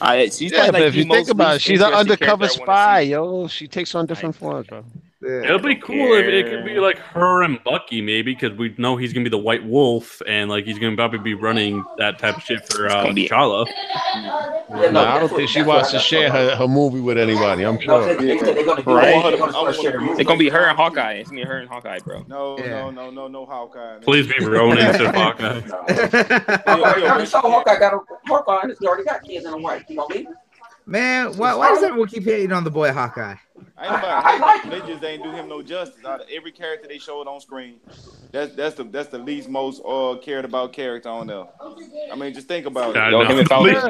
I, 0.00 0.28
she's 0.28 0.52
Yeah, 0.52 0.70
probably, 0.70 0.72
but 0.72 0.80
like, 0.80 0.88
if 0.88 0.94
you 0.94 1.04
think 1.04 1.28
about 1.28 1.56
it, 1.56 1.60
she's 1.60 1.80
an 1.80 1.92
undercover 1.92 2.46
character 2.46 2.62
I 2.62 2.66
wanna 2.66 2.66
spy, 2.66 3.00
yo. 3.00 3.48
She 3.48 3.66
takes 3.66 3.94
on 3.96 4.06
different 4.06 4.36
forms, 4.36 4.68
bro. 4.68 4.84
It'll 5.22 5.58
be 5.58 5.74
cool 5.74 6.14
if 6.14 6.24
it 6.24 6.48
could 6.48 6.64
be 6.64 6.78
like 6.80 6.96
her 6.96 7.42
and 7.42 7.62
Bucky, 7.62 8.00
maybe, 8.00 8.32
because 8.32 8.56
we 8.56 8.74
know 8.78 8.96
he's 8.96 9.12
gonna 9.12 9.24
be 9.24 9.28
the 9.28 9.36
White 9.36 9.62
Wolf, 9.66 10.22
and 10.26 10.48
like 10.48 10.64
he's 10.64 10.78
gonna 10.78 10.96
probably 10.96 11.18
be 11.18 11.34
running 11.34 11.84
that 11.98 12.18
type 12.18 12.38
of 12.38 12.42
shit 12.42 12.66
for 12.72 12.86
uh, 12.86 13.02
gonna 13.02 13.12
T'Challa. 13.14 13.66
Yeah, 14.14 14.90
No, 14.92 15.04
I 15.04 15.18
don't 15.18 15.28
think 15.28 15.50
she 15.50 15.60
wants 15.62 15.90
to 15.90 15.98
share 15.98 16.30
her, 16.32 16.56
her 16.56 16.66
movie 16.66 17.00
with 17.00 17.18
anybody. 17.18 17.64
I'm 17.66 17.74
No, 17.74 17.80
sure. 17.80 18.14
they, 18.14 18.28
they 18.28 18.38
said 18.38 18.56
they're 18.56 18.64
gonna 18.64 18.80
Right. 18.86 19.14
all- 19.14 19.22
they're 19.30 19.38
gonna 19.38 19.58
I 19.58 19.62
wanna 19.62 19.72
be- 19.98 20.12
It's 20.12 20.26
gonna 20.26 20.38
be 20.38 20.48
her 20.48 20.64
and 20.68 20.76
Hawkeye. 20.78 21.12
It's 21.14 21.28
gonna 21.28 21.42
be 21.42 21.46
her 21.46 21.58
and 21.58 21.68
Hawkeye, 21.68 21.98
bro. 21.98 22.24
No, 22.26 22.56
Yeah. 22.58 22.64
no, 22.68 22.90
no, 22.90 23.10
no, 23.10 23.28
no 23.28 23.44
Hawkeye. 23.44 23.78
man. 23.78 24.00
Please 24.00 24.26
be 24.26 24.42
Ronan 24.42 24.94
to 24.98 25.12
Hawkeye. 25.12 25.39
Hawkeye, 25.40 27.06
I 27.06 27.24
saw 27.24 27.40
Hawkeye 27.42 27.78
got 27.78 27.94
a 27.94 27.98
Hawkeye. 28.26 28.74
He 28.80 28.86
already 28.86 29.04
got 29.04 29.22
kids 29.22 29.46
in 29.46 29.52
a 29.52 29.56
wife. 29.58 29.84
You 29.88 29.96
know 29.96 30.04
what 30.04 30.14
I 30.16 30.18
mean? 30.18 30.34
Man, 30.86 31.36
why, 31.36 31.54
why 31.54 31.68
does 31.68 31.82
everyone 31.84 32.08
keep 32.08 32.24
hating 32.24 32.52
on 32.52 32.64
the 32.64 32.70
boy 32.70 32.92
Hawkeye? 32.92 33.36
I 33.76 33.86
ain't 33.86 33.94
about 33.94 34.24
I 34.24 34.38
like 34.38 34.62
they, 34.64 34.80
they 34.80 34.86
just 34.86 35.04
ain't 35.04 35.22
do 35.22 35.30
him 35.30 35.48
no 35.48 35.62
justice. 35.62 36.04
Out 36.04 36.20
of 36.20 36.26
every 36.30 36.50
character 36.50 36.88
they 36.88 36.98
showed 36.98 37.26
on 37.28 37.40
screen, 37.40 37.76
that's 38.32 38.54
that's 38.54 38.74
the 38.74 38.84
that's 38.84 39.08
the 39.08 39.18
least 39.18 39.48
most 39.48 39.82
uh 39.86 40.16
cared 40.20 40.44
about 40.44 40.72
character 40.72 41.08
on 41.08 41.26
there. 41.28 41.44
I 42.12 42.16
mean, 42.16 42.34
just 42.34 42.48
think 42.48 42.66
about 42.66 42.96
it. 42.96 43.10
Yo, 43.10 43.22
know. 43.22 43.24
him 43.28 43.38
and 43.38 43.48
Falcon. 43.48 43.74
Least. 43.74 43.86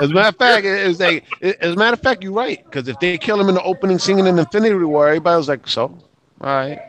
As 0.00 0.10
a 0.10 0.14
matter 0.14 0.28
of 0.28 0.36
fact, 0.36 0.64
it- 0.64 1.00
it's 1.00 1.24
it- 1.40 1.56
as 1.60 1.74
a 1.74 1.76
matter 1.76 1.94
of 1.94 2.00
fact, 2.00 2.22
you're 2.22 2.32
right. 2.32 2.64
Because 2.64 2.88
if 2.88 2.98
they 3.00 3.18
kill 3.18 3.40
him 3.40 3.48
in 3.48 3.54
the 3.54 3.62
opening 3.62 3.98
singing 3.98 4.26
in 4.26 4.38
Infinity 4.38 4.74
War, 4.76 5.08
everybody 5.08 5.36
was 5.36 5.48
like, 5.48 5.66
so, 5.68 5.82
all 5.82 5.98
right. 6.40 6.80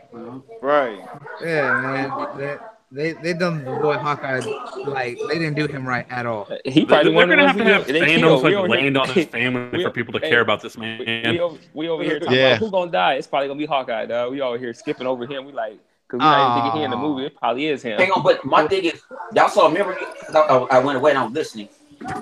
Right. 0.62 1.00
Yeah, 1.42 1.80
man. 1.80 2.38
They 2.38 2.58
they, 2.92 3.12
they 3.12 3.32
done 3.34 3.64
the 3.64 3.70
boy 3.76 3.96
Hawkeye 3.98 4.40
like 4.86 5.18
they 5.28 5.38
didn't 5.38 5.54
do 5.54 5.66
him 5.66 5.86
right 5.86 6.06
at 6.10 6.26
all. 6.26 6.48
He 6.64 6.84
probably 6.84 6.84
They're, 6.84 6.86
probably 6.86 7.14
one 7.14 7.28
gonna 7.28 7.46
have 7.46 7.56
to 7.56 7.64
have 7.64 7.86
get- 7.86 8.02
Thanos 8.02 8.42
like 8.42 8.68
land 8.68 8.96
on 8.96 9.08
his 9.14 9.26
family 9.26 9.82
for 9.84 9.90
people 9.90 10.12
to 10.14 10.18
hey, 10.20 10.28
care 10.28 10.40
about 10.40 10.60
this 10.60 10.76
man. 10.76 10.98
we, 10.98 11.38
over, 11.40 11.58
we 11.72 11.88
over 11.88 12.02
here 12.02 12.18
talking 12.18 12.36
Yeah. 12.36 12.48
about 12.48 12.58
who 12.58 12.70
gonna 12.70 12.90
die. 12.90 13.14
It's 13.14 13.26
probably 13.28 13.48
gonna 13.48 13.58
be 13.58 13.66
Hawkeye, 13.66 14.06
dog. 14.06 14.32
We 14.32 14.40
over 14.40 14.58
here 14.58 14.74
skipping 14.74 15.06
over 15.06 15.24
him. 15.26 15.44
We 15.46 15.52
like, 15.52 15.78
cause 16.08 16.18
we 16.18 16.18
not 16.18 16.50
even 16.58 16.62
thinking 16.64 16.78
he 16.80 16.84
in 16.84 16.90
the 16.90 16.96
movie. 16.96 17.26
It 17.26 17.36
probably 17.36 17.66
is 17.66 17.82
him. 17.82 17.98
Hang 17.98 18.10
on, 18.10 18.22
but 18.24 18.44
my 18.44 18.66
thing 18.66 18.84
is, 18.84 19.00
y'all 19.34 19.48
saw. 19.48 19.68
Remember, 19.68 19.96
I, 20.34 20.66
I 20.70 20.78
went 20.80 20.96
away 20.98 21.10
and 21.12 21.18
I 21.18 21.24
was 21.24 21.32
listening. 21.32 21.68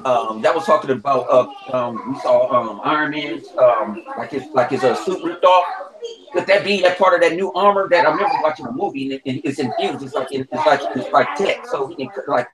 Um, 0.05 0.43
that 0.43 0.55
was 0.55 0.65
talking 0.67 0.91
about. 0.91 1.27
Uh, 1.31 1.49
um, 1.73 2.13
we 2.13 2.21
saw 2.21 2.53
um, 2.53 2.81
Iron 2.85 3.13
Man's 3.13 3.47
um, 3.59 4.05
like 4.19 4.33
his 4.33 4.43
like 4.53 4.71
his 4.71 4.85
uh, 4.85 4.95
suit 4.95 5.23
ripped 5.25 5.45
off. 5.45 5.88
Could 6.33 6.47
that 6.47 6.65
be 6.65 6.81
that 6.83 6.99
part 6.99 7.15
of 7.15 7.21
that 7.29 7.37
new 7.37 7.53
armor 7.53 7.89
that 7.89 8.07
I 8.07 8.11
remember 8.11 8.35
watching 8.43 8.67
a 8.67 8.73
movie 8.73 9.05
and, 9.05 9.13
it, 9.15 9.23
and 9.27 9.41
it's 9.45 9.59
infused? 9.59 10.03
It's 10.05 10.15
like 10.15 10.29
it's 10.31 10.51
like 10.53 10.81
it's 10.97 11.11
like 11.13 11.35
tech, 11.37 11.67
so 11.67 11.87
he 11.89 11.97
can 11.97 12.09
cut, 12.09 12.29
like 12.29 12.49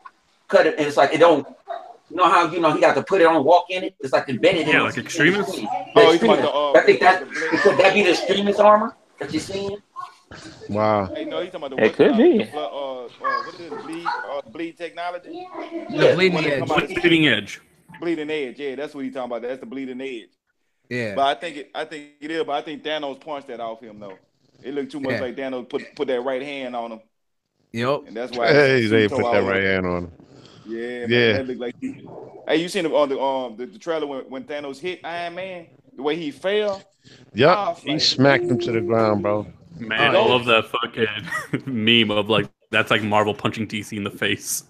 cut 0.49 0.67
it. 0.67 0.79
And 0.79 0.87
it's 0.87 0.97
like 0.97 1.13
it 1.13 1.19
don't. 1.19 1.47
You 2.11 2.17
know 2.17 2.29
how 2.29 2.51
you 2.51 2.61
know 2.61 2.71
he 2.73 2.81
got 2.81 2.95
to 2.95 3.03
put 3.03 3.21
it 3.21 3.27
on, 3.27 3.43
walk 3.45 3.67
in 3.71 3.83
it. 3.85 3.95
It's 4.01 4.13
like 4.13 4.29
embedded. 4.29 4.67
Yeah, 4.67 4.77
in 4.79 4.83
like 4.85 4.95
his- 4.95 5.05
Extremis? 5.05 5.37
in 5.39 5.45
his 5.45 5.55
skin. 5.55 5.69
Oh, 5.97 6.07
The 6.07 6.13
you 6.13 6.19
talking 6.19 6.29
about 6.29 6.43
the, 6.43 6.53
uh, 6.53 6.73
I 6.83 6.87
think 6.87 7.01
that 7.01 7.21
the 7.29 7.59
could 7.63 7.79
that 7.79 7.95
be 7.95 8.03
the 8.03 8.11
extremist 8.11 8.61
armor 8.61 8.95
that 9.19 9.33
you're 9.33 9.41
seeing? 9.41 9.79
Wow. 10.69 11.07
Hey, 11.15 11.25
no, 11.25 11.41
he's 11.41 11.51
talking 11.53 11.67
about 11.67 11.77
the 11.77 11.85
It 11.85 11.95
could 11.95 12.13
uh, 12.13 12.17
be. 12.17 12.39
the 12.45 12.57
uh, 12.57 12.61
uh, 12.61 13.09
what 13.19 13.55
is 13.55 13.61
it? 13.61 13.83
Bleed, 13.85 14.07
uh, 14.07 14.41
bleed 14.51 14.77
technology, 14.77 15.47
The 15.91 16.13
bleeding 16.15 16.45
edge. 16.47 16.69
Bleeding 16.69 17.27
edge. 17.29 17.61
bleeding 18.01 18.31
edge. 18.31 18.59
Yeah, 18.59 18.75
that's 18.75 18.95
what 18.95 19.05
he's 19.05 19.15
talking 19.15 19.31
about. 19.31 19.43
That's 19.43 19.61
the 19.61 19.67
bleeding 19.67 20.01
edge. 20.01 20.29
Yeah. 20.89 21.15
But 21.15 21.37
I 21.37 21.41
think 21.41 21.57
it, 21.57 21.71
I 21.75 21.85
think 21.85 22.05
it 22.21 22.31
is. 22.31 22.45
But 22.45 22.53
I 22.53 22.63
think 22.63 22.83
Thanos 22.85 23.21
punched 23.21 23.49
that 23.49 23.61
off 23.61 23.81
him 23.81 23.99
though. 23.99 24.19
It 24.63 24.75
looked 24.75 24.93
too 24.93 25.01
much 25.01 25.13
Yeah. 25.13 25.21
like 25.21 25.37
Thanos 25.37 25.69
put 25.69 25.83
put 25.97 26.09
that 26.09 26.21
right 26.23 26.43
hand 26.43 26.75
on 26.77 26.93
him, 26.93 27.01
Yep. 27.73 28.03
and 28.09 28.17
that's 28.17 28.37
why. 28.37 28.49
Hey, 28.49 28.83
his 28.83 28.91
they 28.91 29.09
put 29.09 29.23
that 29.33 29.43
right 29.45 29.63
hand 29.63 29.87
on 29.87 30.05
him. 30.05 30.13
Yeah, 30.67 31.07
man, 31.07 31.11
Yeah. 31.11 31.33
That 31.35 31.47
looked 31.49 31.61
like. 31.61 31.75
Hey, 32.49 32.57
you 32.57 32.69
seen 32.69 32.85
the 32.85 32.91
on 32.95 33.09
the 33.09 33.19
um 33.21 33.57
the, 33.57 33.67
the 33.67 33.79
trailer 33.79 34.07
when, 34.07 34.21
when 34.31 34.45
Thanos 34.45 34.79
hit 34.79 35.01
Iron 35.05 35.35
Man, 35.35 35.67
the 35.97 36.03
way 36.03 36.17
he 36.17 36.31
fell. 36.31 36.83
Yep. 37.35 37.55
Oh, 37.59 37.75
He 37.83 37.93
like- 37.93 38.01
smacked 38.01 38.45
him 38.45 38.59
to 38.61 38.73
the 38.73 38.81
ground, 38.81 39.23
bro. 39.23 39.47
Man, 39.79 40.15
Oh, 40.15 40.23
I 40.25 40.29
love 40.29 40.45
that 40.47 40.67
fucking 40.67 41.65
meme 41.67 42.11
of 42.11 42.29
like 42.31 42.49
that's 42.71 42.91
like 42.91 43.03
Marvel 43.03 43.35
punching 43.35 43.67
DC 43.67 43.97
in 43.97 44.05
the 44.05 44.11
face. 44.11 44.65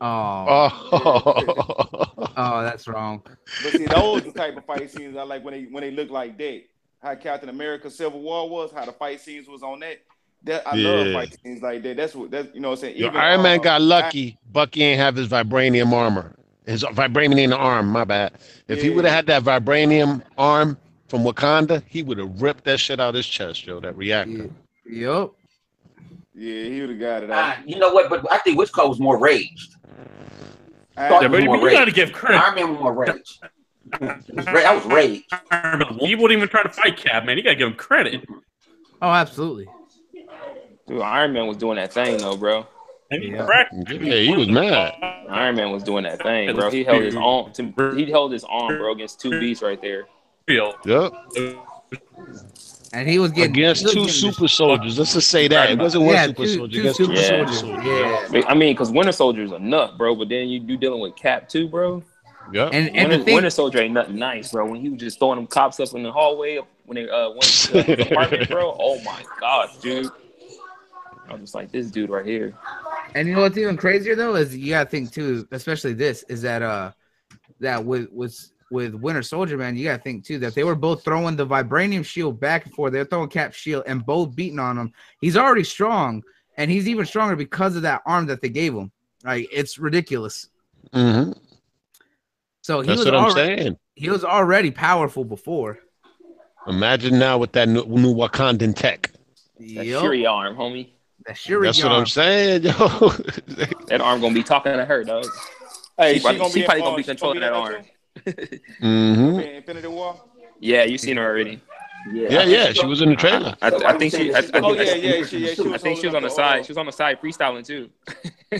Oh, 0.00 0.90
Oh. 0.92 2.32
oh, 2.36 2.62
that's 2.62 2.88
wrong. 2.88 3.22
But 3.62 3.72
see, 3.72 3.86
those 3.86 4.22
the 4.22 4.32
type 4.32 4.56
of 4.56 4.64
fight 4.64 4.90
scenes 4.90 5.16
I 5.16 5.22
like 5.22 5.44
when 5.44 5.54
they 5.54 5.64
when 5.64 5.82
they 5.82 5.90
look 5.90 6.10
like 6.10 6.38
that. 6.38 6.62
How 7.02 7.14
Captain 7.14 7.48
America 7.48 7.90
Civil 7.90 8.20
War 8.20 8.48
was, 8.48 8.72
how 8.72 8.84
the 8.84 8.92
fight 8.92 9.20
scenes 9.20 9.48
was 9.48 9.62
on 9.62 9.80
that. 9.80 10.00
That 10.42 10.66
I 10.66 10.74
love 10.76 11.12
fight 11.12 11.36
scenes 11.42 11.62
like 11.62 11.82
that. 11.82 11.96
That's 11.96 12.14
what 12.14 12.30
that's 12.30 12.54
you 12.54 12.60
know 12.60 12.70
what 12.70 12.78
I'm 12.78 12.80
saying. 12.82 12.96
Yo, 12.96 13.06
Even, 13.08 13.20
Iron 13.20 13.42
Man 13.42 13.58
uh, 13.60 13.62
got 13.62 13.82
lucky. 13.82 14.38
Bucky 14.52 14.82
ain't 14.82 15.00
have 15.00 15.16
his 15.16 15.28
vibranium 15.28 15.92
armor. 15.92 16.34
His 16.66 16.84
vibranium 16.84 17.56
arm, 17.56 17.88
my 17.88 18.04
bad. 18.04 18.32
If 18.68 18.82
he 18.82 18.90
would 18.90 19.04
have 19.04 19.14
had 19.14 19.26
that 19.26 19.42
vibranium 19.42 20.22
arm 20.38 20.78
from 21.08 21.24
Wakanda, 21.24 21.82
he 21.86 22.02
would 22.02 22.18
have 22.18 22.40
ripped 22.40 22.64
that 22.64 22.80
shit 22.80 23.00
out 23.00 23.10
of 23.10 23.14
his 23.16 23.26
chest, 23.26 23.66
yo, 23.66 23.80
that 23.80 23.96
reactor. 23.96 24.50
Yep. 24.86 25.30
Yeah, 26.34 26.64
he 26.64 26.80
would 26.80 26.90
have 26.90 27.00
got 27.00 27.22
it. 27.22 27.30
Out. 27.30 27.68
you 27.68 27.78
know 27.78 27.92
what? 27.92 28.08
But 28.08 28.30
I 28.30 28.38
think 28.38 28.58
which 28.58 28.72
code 28.72 28.88
was 28.88 29.00
more 29.00 29.18
raged. 29.18 29.76
Iron 30.96 31.22
Yeah, 31.22 31.28
but 31.28 31.44
more 31.44 31.56
you, 31.56 31.64
you 31.64 31.70
gotta 31.70 31.90
give 31.90 32.12
credit. 32.12 32.40
Iron 32.40 32.54
Man 32.54 32.70
was 32.70 32.80
more 32.80 32.92
raged. 32.92 33.44
It 33.92 34.34
was 34.34 34.44
That 34.46 34.74
was 34.74 34.84
rage. 34.86 35.24
He 36.00 36.14
wouldn't 36.14 36.36
even 36.38 36.48
try 36.48 36.62
to 36.62 36.68
fight 36.68 36.96
Cap, 36.96 37.24
man. 37.24 37.36
You 37.36 37.42
gotta 37.42 37.56
give 37.56 37.68
him 37.68 37.74
credit. 37.74 38.22
Mm-hmm. 38.22 38.38
Oh, 39.02 39.10
absolutely. 39.10 39.68
Dude, 40.86 41.02
Iron 41.02 41.32
Man 41.32 41.46
was 41.46 41.56
doing 41.56 41.76
that 41.76 41.92
thing 41.92 42.18
though, 42.18 42.36
bro. 42.36 42.66
Yeah. 43.10 43.64
Yeah, 43.88 44.16
he 44.16 44.36
was 44.36 44.48
mad. 44.48 44.94
Iron 45.28 45.56
Man 45.56 45.72
was 45.72 45.82
doing 45.82 46.04
that 46.04 46.22
thing, 46.22 46.54
bro. 46.54 46.70
He 46.70 46.84
held 46.84 47.02
his 47.02 47.16
arm. 47.16 47.52
To, 47.52 47.94
he 47.96 48.08
held 48.10 48.32
his 48.32 48.44
arm, 48.44 48.76
bro, 48.78 48.92
against 48.92 49.20
two 49.20 49.40
beasts 49.40 49.62
right 49.62 49.80
there. 49.80 50.06
Real. 50.46 50.74
Yep. 50.84 51.12
And 52.92 53.08
he 53.08 53.18
was 53.20 53.30
getting 53.30 53.52
Against 53.52 53.80
he 53.82 53.84
was 53.86 53.94
two 53.94 54.00
getting- 54.06 54.32
super 54.32 54.48
soldiers. 54.48 54.98
Let's 54.98 55.12
just 55.14 55.28
say 55.30 55.46
that. 55.48 55.70
It 55.70 55.78
wasn't 55.78 56.04
one 56.04 56.14
Yeah, 56.14 56.26
super 56.26 56.42
two- 56.44 56.56
soldier. 56.56 56.82
two 56.82 56.92
super 56.92 57.12
two 57.14 57.22
super 57.22 57.52
soldiers. 57.52 57.60
soldiers. 57.60 58.32
Yeah. 58.32 58.42
I 58.48 58.54
mean, 58.54 58.72
because 58.74 58.90
Winter 58.90 59.12
Soldier's 59.12 59.52
a 59.52 59.58
nut, 59.60 59.96
bro. 59.96 60.14
But 60.16 60.28
then 60.28 60.48
you 60.48 60.60
you 60.60 60.76
dealing 60.76 61.00
with 61.00 61.14
Cap 61.16 61.48
too, 61.48 61.68
bro. 61.68 62.02
Yep. 62.52 62.70
And 62.72 62.88
and 62.88 62.94
Winter, 62.96 63.18
the 63.18 63.24
thing, 63.24 63.34
Winter 63.34 63.50
Soldier 63.50 63.78
ain't 63.80 63.94
nothing 63.94 64.16
nice, 64.16 64.50
bro. 64.50 64.66
When 64.68 64.80
he 64.80 64.88
was 64.88 64.98
just 65.00 65.18
throwing 65.20 65.36
them 65.36 65.46
cops 65.46 65.78
up 65.78 65.94
in 65.94 66.02
the 66.02 66.10
hallway 66.10 66.58
when 66.86 66.96
they 66.96 67.08
uh 67.08 67.28
went 67.30 67.42
to 67.42 67.82
his 67.82 68.06
apartment, 68.10 68.48
bro. 68.48 68.76
Oh 68.78 69.00
my 69.02 69.22
god, 69.38 69.68
dude. 69.80 70.10
I 71.28 71.34
was 71.34 71.42
just 71.42 71.54
like, 71.54 71.70
this 71.70 71.92
dude 71.92 72.10
right 72.10 72.26
here. 72.26 72.54
and 73.14 73.28
you 73.28 73.36
know 73.36 73.42
what's 73.42 73.56
even 73.56 73.76
crazier 73.76 74.16
though 74.16 74.34
is 74.34 74.56
you 74.56 74.70
gotta 74.70 74.90
think 74.90 75.12
too, 75.12 75.46
especially 75.52 75.92
this 75.92 76.24
is 76.24 76.42
that 76.42 76.60
uh 76.62 76.90
that 77.60 77.84
with 77.84 78.10
with 78.10 78.36
with 78.70 78.94
Winter 78.94 79.22
Soldier, 79.22 79.56
man, 79.56 79.76
you 79.76 79.84
gotta 79.84 80.02
think 80.02 80.24
too 80.24 80.38
that 80.38 80.54
they 80.54 80.64
were 80.64 80.74
both 80.74 81.02
throwing 81.04 81.36
the 81.36 81.46
vibranium 81.46 82.04
shield 82.04 82.38
back 82.40 82.66
and 82.66 82.74
forth. 82.74 82.92
They're 82.92 83.04
throwing 83.04 83.28
Cap 83.28 83.52
shield 83.52 83.84
and 83.86 84.04
both 84.04 84.34
beating 84.34 84.58
on 84.58 84.78
him. 84.78 84.92
He's 85.20 85.36
already 85.36 85.64
strong, 85.64 86.22
and 86.56 86.70
he's 86.70 86.88
even 86.88 87.04
stronger 87.06 87.36
because 87.36 87.76
of 87.76 87.82
that 87.82 88.02
arm 88.06 88.26
that 88.26 88.40
they 88.40 88.48
gave 88.48 88.74
him. 88.74 88.90
Like 89.24 89.48
it's 89.52 89.78
ridiculous. 89.78 90.48
hmm 90.94 91.32
So 92.62 92.80
he 92.80 92.88
That's 92.88 92.98
was 93.00 93.06
what 93.06 93.14
I'm 93.16 93.24
already, 93.24 93.62
saying. 93.62 93.76
he 93.96 94.08
was 94.10 94.24
already 94.24 94.70
powerful 94.70 95.24
before. 95.24 95.78
Imagine 96.66 97.18
now 97.18 97.38
with 97.38 97.52
that 97.52 97.68
new, 97.68 97.84
new 97.86 98.14
Wakandan 98.14 98.74
tech. 98.76 99.10
That 99.58 99.86
Yep. 99.86 100.00
Fury 100.00 100.26
arm, 100.26 100.56
homie. 100.56 100.88
That 101.26 101.36
Shuri 101.36 101.66
That's 101.66 101.82
what. 101.82 101.92
I'm 101.92 102.06
saying, 102.06 102.62
yo. 102.62 102.72
That 103.88 104.00
arm 104.00 104.20
gonna 104.22 104.32
be 104.34 104.42
talking 104.42 104.72
to 104.72 104.84
her, 104.84 105.04
dog. 105.04 105.26
Hey, 105.98 106.14
She 106.14 106.18
she, 106.18 106.22
probably- 106.22 106.38
gonna 106.38 106.50
she 106.52 106.60
be 106.60 106.64
probably 106.66 106.82
gonna 106.82 106.96
be 106.96 107.02
she 107.02 107.06
controlling 107.08 107.40
that 107.40 107.48
in 107.48 107.54
arm. 107.54 107.74
Hmm 108.80 109.38
Infinity 109.40 109.88
War. 109.88 110.20
Yeah, 110.60 110.84
you 110.84 110.98
seen 110.98 111.16
her 111.16 111.24
already. 111.24 111.60
Yeah, 112.12 112.44
yeah. 112.44 112.72
She 112.72 112.86
was 112.86 113.00
in 113.02 113.10
the 113.10 113.16
trailer. 113.16 113.54
I, 113.62 113.68
I 113.68 113.98
think 113.98 114.12
she. 114.14 114.32
I, 114.32 114.38
I, 114.38 114.42
Oh 114.60 114.74
think- 114.74 114.86
yeah, 114.86 114.94
yeah, 114.94 115.24
she, 115.24 115.38
yeah, 115.38 115.54
she 115.54 115.62
I 115.62 115.72
was 115.72 115.82
think 115.82 115.98
she 116.00 116.06
was 116.06 116.14
on 116.14 116.22
the 116.22 116.28
up 116.28 116.34
side. 116.34 116.64
She 116.66 116.72
was 116.72 116.78
on 116.78 116.86
the 116.86 116.92
side 116.92 117.20
freestyling 117.20 117.64
too. 117.66 117.90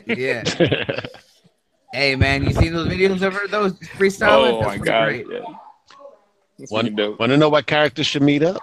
Yeah. 0.06 0.44
Hey 1.92 2.14
man, 2.14 2.44
you 2.44 2.52
seen 2.52 2.72
those 2.72 2.86
videos 2.86 3.20
of 3.22 3.32
her 3.32 3.48
those 3.48 3.72
freestyling? 3.98 4.52
Oh 4.52 4.60
That's 4.62 4.78
my 4.78 4.84
god. 4.84 5.06
great. 5.06 5.26
Yeah. 5.28 5.40
That's 6.58 6.70
Want 6.70 6.96
to 6.96 7.36
know 7.36 7.48
what 7.48 7.66
characters 7.66 8.06
should 8.06 8.22
meet 8.22 8.44
up? 8.44 8.62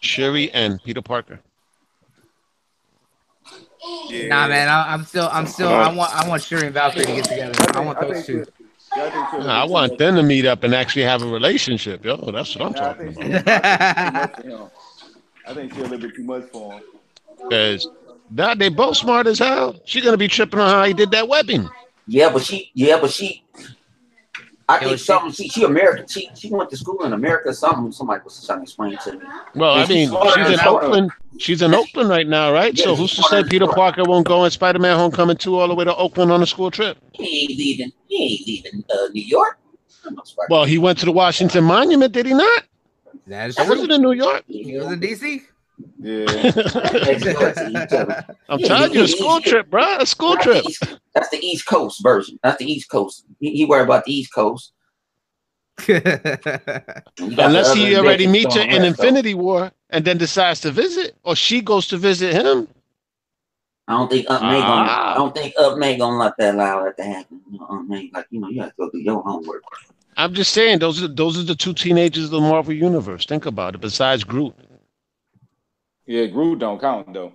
Shuri 0.00 0.50
and 0.52 0.82
Peter 0.82 1.02
Parker. 1.02 1.38
yeah. 4.08 4.28
Nah, 4.28 4.48
man, 4.48 4.68
I, 4.68 4.92
I'm 4.92 5.04
still, 5.04 5.28
I'm 5.30 5.46
still, 5.46 5.68
I 5.68 5.92
want, 5.92 6.14
I 6.14 6.28
want 6.28 6.42
Shuri 6.42 6.66
and 6.66 6.74
Valkyrie 6.74 7.06
to 7.06 7.14
get 7.14 7.24
together. 7.24 7.54
I 7.74 7.80
want 7.80 8.00
those 8.00 8.26
two. 8.26 8.44
Yeah, 8.96 9.04
I, 9.04 9.10
think 9.10 9.44
Nah, 9.44 9.62
I 9.62 9.64
want 9.64 9.92
too 9.92 9.98
them 9.98 10.14
to 10.16 10.22
meet 10.22 10.46
up 10.46 10.64
and 10.64 10.74
actually 10.74 11.02
have 11.02 11.22
a 11.22 11.26
relationship, 11.26 12.04
yo. 12.04 12.16
That's 12.30 12.56
what 12.56 12.66
I'm 12.66 12.72
much- 12.72 12.80
Nah, 12.80 12.90
I 12.90 12.92
talking 12.94 13.14
think 13.14 13.36
about. 13.42 13.50
she'll 13.50 13.58
be 13.58 13.70
too 13.76 13.84
much 13.84 14.34
for 14.40 14.52
him. 14.52 14.70
I 15.46 15.54
think 15.54 15.74
she'll 15.74 15.82
a 15.82 15.88
little 15.88 15.98
bit 15.98 16.14
too 16.14 16.24
much 16.24 16.44
for 16.50 16.72
him. 16.72 16.82
Because 17.48 17.88
now 18.30 18.54
they 18.54 18.68
both 18.68 18.96
smart 18.96 19.26
as 19.26 19.38
hell. 19.38 19.76
She 19.84 20.00
gonna 20.00 20.16
be 20.16 20.28
tripping 20.28 20.58
on 20.60 20.68
how 20.70 20.84
he 20.84 20.94
did 20.94 21.10
that 21.12 21.28
webbing. 21.28 21.68
Yeah, 22.06 22.30
but 22.32 22.42
she, 22.42 22.70
yeah, 22.74 22.98
but 23.00 23.10
she, 23.10 23.42
I 24.68 24.78
think 24.80 24.92
she- 24.92 25.04
something. 25.04 25.32
She, 25.32 25.48
she 25.48 25.62
American. 25.64 26.06
She 26.08 26.28
she 26.34 26.50
went 26.50 26.70
to 26.70 26.76
school 26.76 27.04
in 27.04 27.12
America. 27.12 27.52
Something. 27.54 27.92
Somebody 27.92 28.22
was 28.24 28.44
trying 28.44 28.58
to 28.58 28.62
explain 28.64 28.98
to 29.04 29.12
me. 29.12 29.20
Well, 29.54 29.72
I 29.74 29.78
Yeah, 29.80 29.84
she's 29.86 30.10
mean, 30.10 30.22
she's 30.34 30.48
in 30.60 30.60
Oakland. 30.66 31.10
She's 31.38 31.62
in 31.62 31.74
Oakland 31.74 32.08
right 32.08 32.26
now, 32.26 32.50
right? 32.52 32.76
Yeah, 32.76 32.84
So 32.84 32.96
who's 32.96 33.14
to 33.16 33.22
say 33.24 33.44
Peter 33.44 33.66
Smarter. 33.66 33.76
Parker 33.80 34.04
won't 34.04 34.26
go 34.26 34.44
in 34.44 34.50
Spider-Man: 34.50 34.96
Homecoming 34.96 35.36
two 35.36 35.56
all 35.58 35.68
the 35.68 35.74
way 35.74 35.84
to 35.84 35.94
Oakland 35.94 36.32
on 36.32 36.42
a 36.42 36.46
school 36.46 36.70
trip? 36.70 36.98
He 37.12 37.42
ain't 37.42 37.50
leaving. 37.58 37.92
He 38.08 38.22
ain't 38.24 38.46
leaving 38.46 38.84
uh, 38.90 39.08
New 39.12 39.22
York. 39.22 39.58
I'm 40.06 40.14
not 40.14 40.26
Spider- 40.26 40.46
Well, 40.50 40.64
he 40.64 40.78
went 40.78 40.98
to 41.00 41.04
the 41.04 41.12
Washington 41.12 41.64
Monument, 41.64 42.12
did 42.12 42.26
he 42.26 42.34
not? 42.34 42.64
That 43.28 43.50
is 43.50 43.56
That 43.56 43.66
true. 43.66 43.74
wasn't 43.74 43.92
in 43.92 44.02
New 44.02 44.12
York. 44.12 44.44
He 44.48 44.76
was 44.78 44.92
in 44.92 45.00
DC. 45.00 45.42
Yeah. 45.98 46.24
Next 46.24 47.24
door 47.24 47.52
to 47.52 47.68
each 47.70 47.92
other. 47.92 48.24
I'm 48.48 48.58
Yeah, 48.60 48.66
telling 48.68 48.92
you, 48.94 49.02
a 49.04 49.08
school 49.08 49.40
he- 49.40 49.50
trip, 49.50 49.70
bro. 49.70 49.98
A 49.98 50.06
school 50.06 50.34
That's 50.34 50.44
trip. 50.44 50.62
the, 50.64 50.68
East, 50.70 50.98
that's 51.14 51.28
the 51.30 51.38
East 51.38 51.66
Coast 51.66 52.02
version. 52.02 52.38
That's 52.42 52.58
the 52.58 52.70
East 52.70 52.88
Coast. 52.90 53.24
He, 53.40 53.50
he 53.56 53.64
worry 53.64 53.82
about 53.82 54.04
the 54.04 54.14
East 54.14 54.32
Coast. 54.32 54.72
And 55.88 57.30
you 57.30 57.36
got 57.36 57.46
Unless 57.46 57.74
he 57.74 57.96
already 57.96 58.26
meets 58.26 58.54
her 58.54 58.60
in 58.62 58.68
west, 58.68 58.80
though. 58.80 58.86
Infinity 58.86 59.34
War 59.34 59.72
and 59.90 60.04
then 60.04 60.16
decides 60.18 60.60
to 60.60 60.70
visit, 60.70 61.16
or 61.22 61.36
she 61.36 61.60
goes 61.60 61.86
to 61.88 61.96
visit 61.98 62.32
him. 62.32 62.68
I 63.88 63.92
don't 63.92 64.10
think 64.10 64.26
Up 64.30 64.42
May 64.42 64.60
gonna. 64.60 64.88
Ah. 64.90 65.12
I 65.12 65.14
don't 65.14 65.34
think 65.34 65.54
Aunt 65.58 65.78
May 65.78 65.96
gonna 65.96 66.16
let 66.18 66.36
that 66.38 66.54
allow 66.54 66.82
that 66.84 66.96
to 66.96 67.04
happen. 67.04 67.40
You 67.50 67.58
know, 67.58 67.66
Aunt 67.68 67.88
May, 67.88 68.10
like 68.12 68.26
you 68.30 68.40
know, 68.40 68.48
you 68.48 68.62
have 68.62 68.70
to 68.70 68.76
go 68.78 68.90
do 68.90 68.98
your 68.98 69.22
homework. 69.22 69.62
I'm 70.16 70.32
just 70.34 70.52
saying, 70.54 70.78
those 70.80 71.02
are 71.02 71.08
those 71.08 71.38
are 71.38 71.42
the 71.44 71.54
two 71.54 71.72
teenagers 71.74 72.24
of 72.24 72.30
the 72.30 72.40
Marvel 72.40 72.72
universe. 72.72 73.26
Think 73.26 73.46
about 73.46 73.74
it. 73.76 73.80
Besides 73.80 74.24
Groot, 74.24 74.54
Yeah, 76.06 76.26
Groot 76.26 76.60
don't 76.60 76.80
count 76.80 77.12
though. 77.12 77.34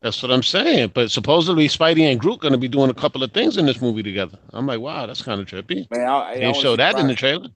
that's 0.00 0.22
what 0.22 0.30
I'm 0.30 0.42
saying. 0.42 0.92
But 0.94 1.10
supposedly 1.10 1.66
Spidey 1.68 2.10
and 2.10 2.20
Groot 2.20 2.40
going 2.40 2.52
to 2.52 2.58
be 2.58 2.68
doing 2.68 2.90
a 2.90 2.94
couple 2.94 3.22
of 3.22 3.32
things 3.32 3.56
in 3.56 3.66
this 3.66 3.80
movie 3.80 4.02
together. 4.02 4.38
I'm 4.52 4.66
like, 4.66 4.80
wow, 4.80 5.06
that's 5.06 5.22
kind 5.22 5.40
of 5.40 5.46
trippy. 5.46 5.90
Man, 5.90 6.06
I, 6.06 6.30
I 6.32 6.34
They 6.38 6.46
wanna 6.46 6.54
show 6.54 6.72
see 6.72 6.76
that 6.76 6.98
in 6.98 7.06
the 7.08 7.14
trailer. 7.14 7.48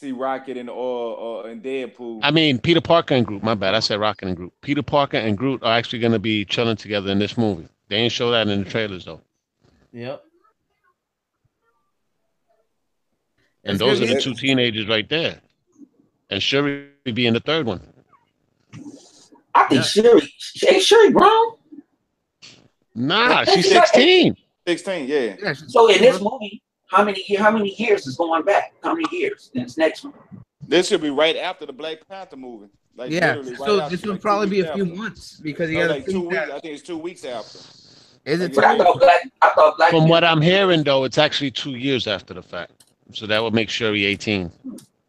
See 0.00 0.12
Rocket 0.12 0.56
and 0.56 0.70
or 0.70 1.44
uh, 1.44 1.48
and 1.50 1.62
Deadpool. 1.62 2.20
I 2.22 2.30
mean, 2.30 2.58
Peter 2.60 2.80
Parker 2.80 3.14
and 3.14 3.26
Groot. 3.26 3.42
My 3.42 3.54
bad. 3.54 3.74
I 3.74 3.80
said 3.80 3.98
Rocket 3.98 4.28
and 4.28 4.36
Groot. 4.36 4.52
Peter 4.62 4.82
Parker 4.82 5.16
and 5.16 5.36
Groot 5.36 5.62
are 5.64 5.76
actually 5.76 5.98
going 5.98 6.12
to 6.12 6.20
be 6.20 6.44
chilling 6.44 6.76
together 6.76 7.10
in 7.10 7.18
this 7.18 7.36
movie. 7.36 7.66
They 7.88 7.96
ain't 7.96 8.12
show 8.12 8.30
that 8.30 8.46
in 8.48 8.62
the 8.62 8.70
trailers 8.70 9.04
though. 9.04 9.20
Yep. 9.92 10.22
And 13.64 13.72
It's 13.74 13.78
those 13.80 13.98
gonna 14.00 14.12
are 14.12 14.14
the 14.14 14.20
two 14.20 14.34
teenagers 14.34 14.88
right 14.88 15.08
there. 15.08 15.40
And 16.30 16.42
Shuri 16.42 16.88
be 17.04 17.26
in 17.26 17.34
the 17.34 17.40
third 17.40 17.66
one. 17.66 17.80
I 19.58 19.68
think 19.68 19.84
Shuri, 19.84 20.34
ain't 20.68 20.82
Shuri 20.82 21.10
grown. 21.10 21.52
Nah, 22.94 23.44
she's 23.44 23.68
16. 23.68 24.36
Sixteen, 24.66 25.08
yeah. 25.08 25.36
Yeah, 25.42 25.52
So 25.54 25.88
in 25.90 26.00
this 26.00 26.20
movie, 26.20 26.62
how 26.88 27.02
many 27.04 27.24
how 27.36 27.50
many 27.50 27.74
years 27.76 28.06
is 28.06 28.16
going 28.16 28.44
back? 28.44 28.74
How 28.82 28.94
many 28.94 29.06
years 29.16 29.50
in 29.54 29.62
this 29.62 29.78
next 29.78 30.04
one? 30.04 30.12
This 30.66 30.88
should 30.88 31.00
be 31.00 31.08
right 31.10 31.36
after 31.36 31.64
the 31.64 31.72
Black 31.72 32.06
Panther 32.06 32.36
movie. 32.36 32.68
Like 32.94 33.10
yeah. 33.10 33.36
right 33.36 33.56
So 33.56 33.80
after, 33.80 33.96
this 33.96 34.04
will 34.04 34.12
like 34.12 34.20
probably 34.20 34.48
be 34.48 34.58
weeks 34.58 34.68
a 34.70 34.74
few 34.74 34.84
after. 34.84 34.94
months 34.96 35.40
because 35.40 35.70
you 35.70 35.78
No, 35.78 35.86
got 35.88 35.94
like 35.94 36.06
two 36.06 36.20
weeks. 36.28 36.36
I 36.36 36.60
think 36.60 36.74
it's 36.74 36.82
two 36.82 36.98
weeks 36.98 37.24
after. 37.24 37.58
Is 38.26 38.40
it? 38.42 38.54
But 38.54 38.64
I 38.64 38.76
thought 38.76 38.98
black. 39.00 39.30
I 39.40 39.50
thought 39.54 39.76
black. 39.78 39.90
From 39.90 40.08
what 40.08 40.22
I'm 40.24 40.42
hearing 40.42 40.82
though, 40.82 41.04
it's 41.04 41.16
actually 41.18 41.50
two 41.50 41.76
years 41.76 42.06
after 42.06 42.34
the 42.34 42.42
fact. 42.42 42.84
So 43.12 43.26
that 43.26 43.42
would 43.42 43.54
make 43.54 43.70
Shuri 43.70 44.04
18. 44.04 44.50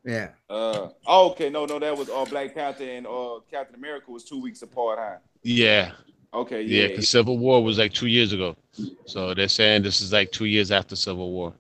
Yeah. 0.10 0.30
Uh, 0.50 0.90
oh, 1.06 1.30
okay, 1.32 1.50
no, 1.50 1.66
no, 1.66 1.78
that 1.78 1.96
was 1.96 2.10
uh, 2.10 2.26
Black 2.26 2.56
Panther 2.56 2.84
and 2.84 3.06
uh, 3.06 3.40
Captain 3.52 3.76
America 3.76 4.10
was 4.10 4.24
two 4.24 4.42
weeks 4.42 4.64
apart, 4.64 4.98
huh? 5.00 5.18
Yeah. 5.44 5.92
Okay, 6.34 6.64
Yeah, 6.64 6.82
yeah, 6.82 6.88
because 6.88 7.10
Civil 7.10 7.38
War 7.38 7.64
was 7.64 7.78
like 7.78 7.94
two 7.94 8.08
years 8.08 8.34
ago. 8.34 8.56
So 9.06 9.34
they're 9.36 9.48
saying 9.48 9.84
this 9.84 10.02
is 10.02 10.12
like 10.12 10.32
two 10.32 10.46
years 10.46 10.72
after 10.72 10.96
Civil 10.96 11.32
War. 11.32 11.54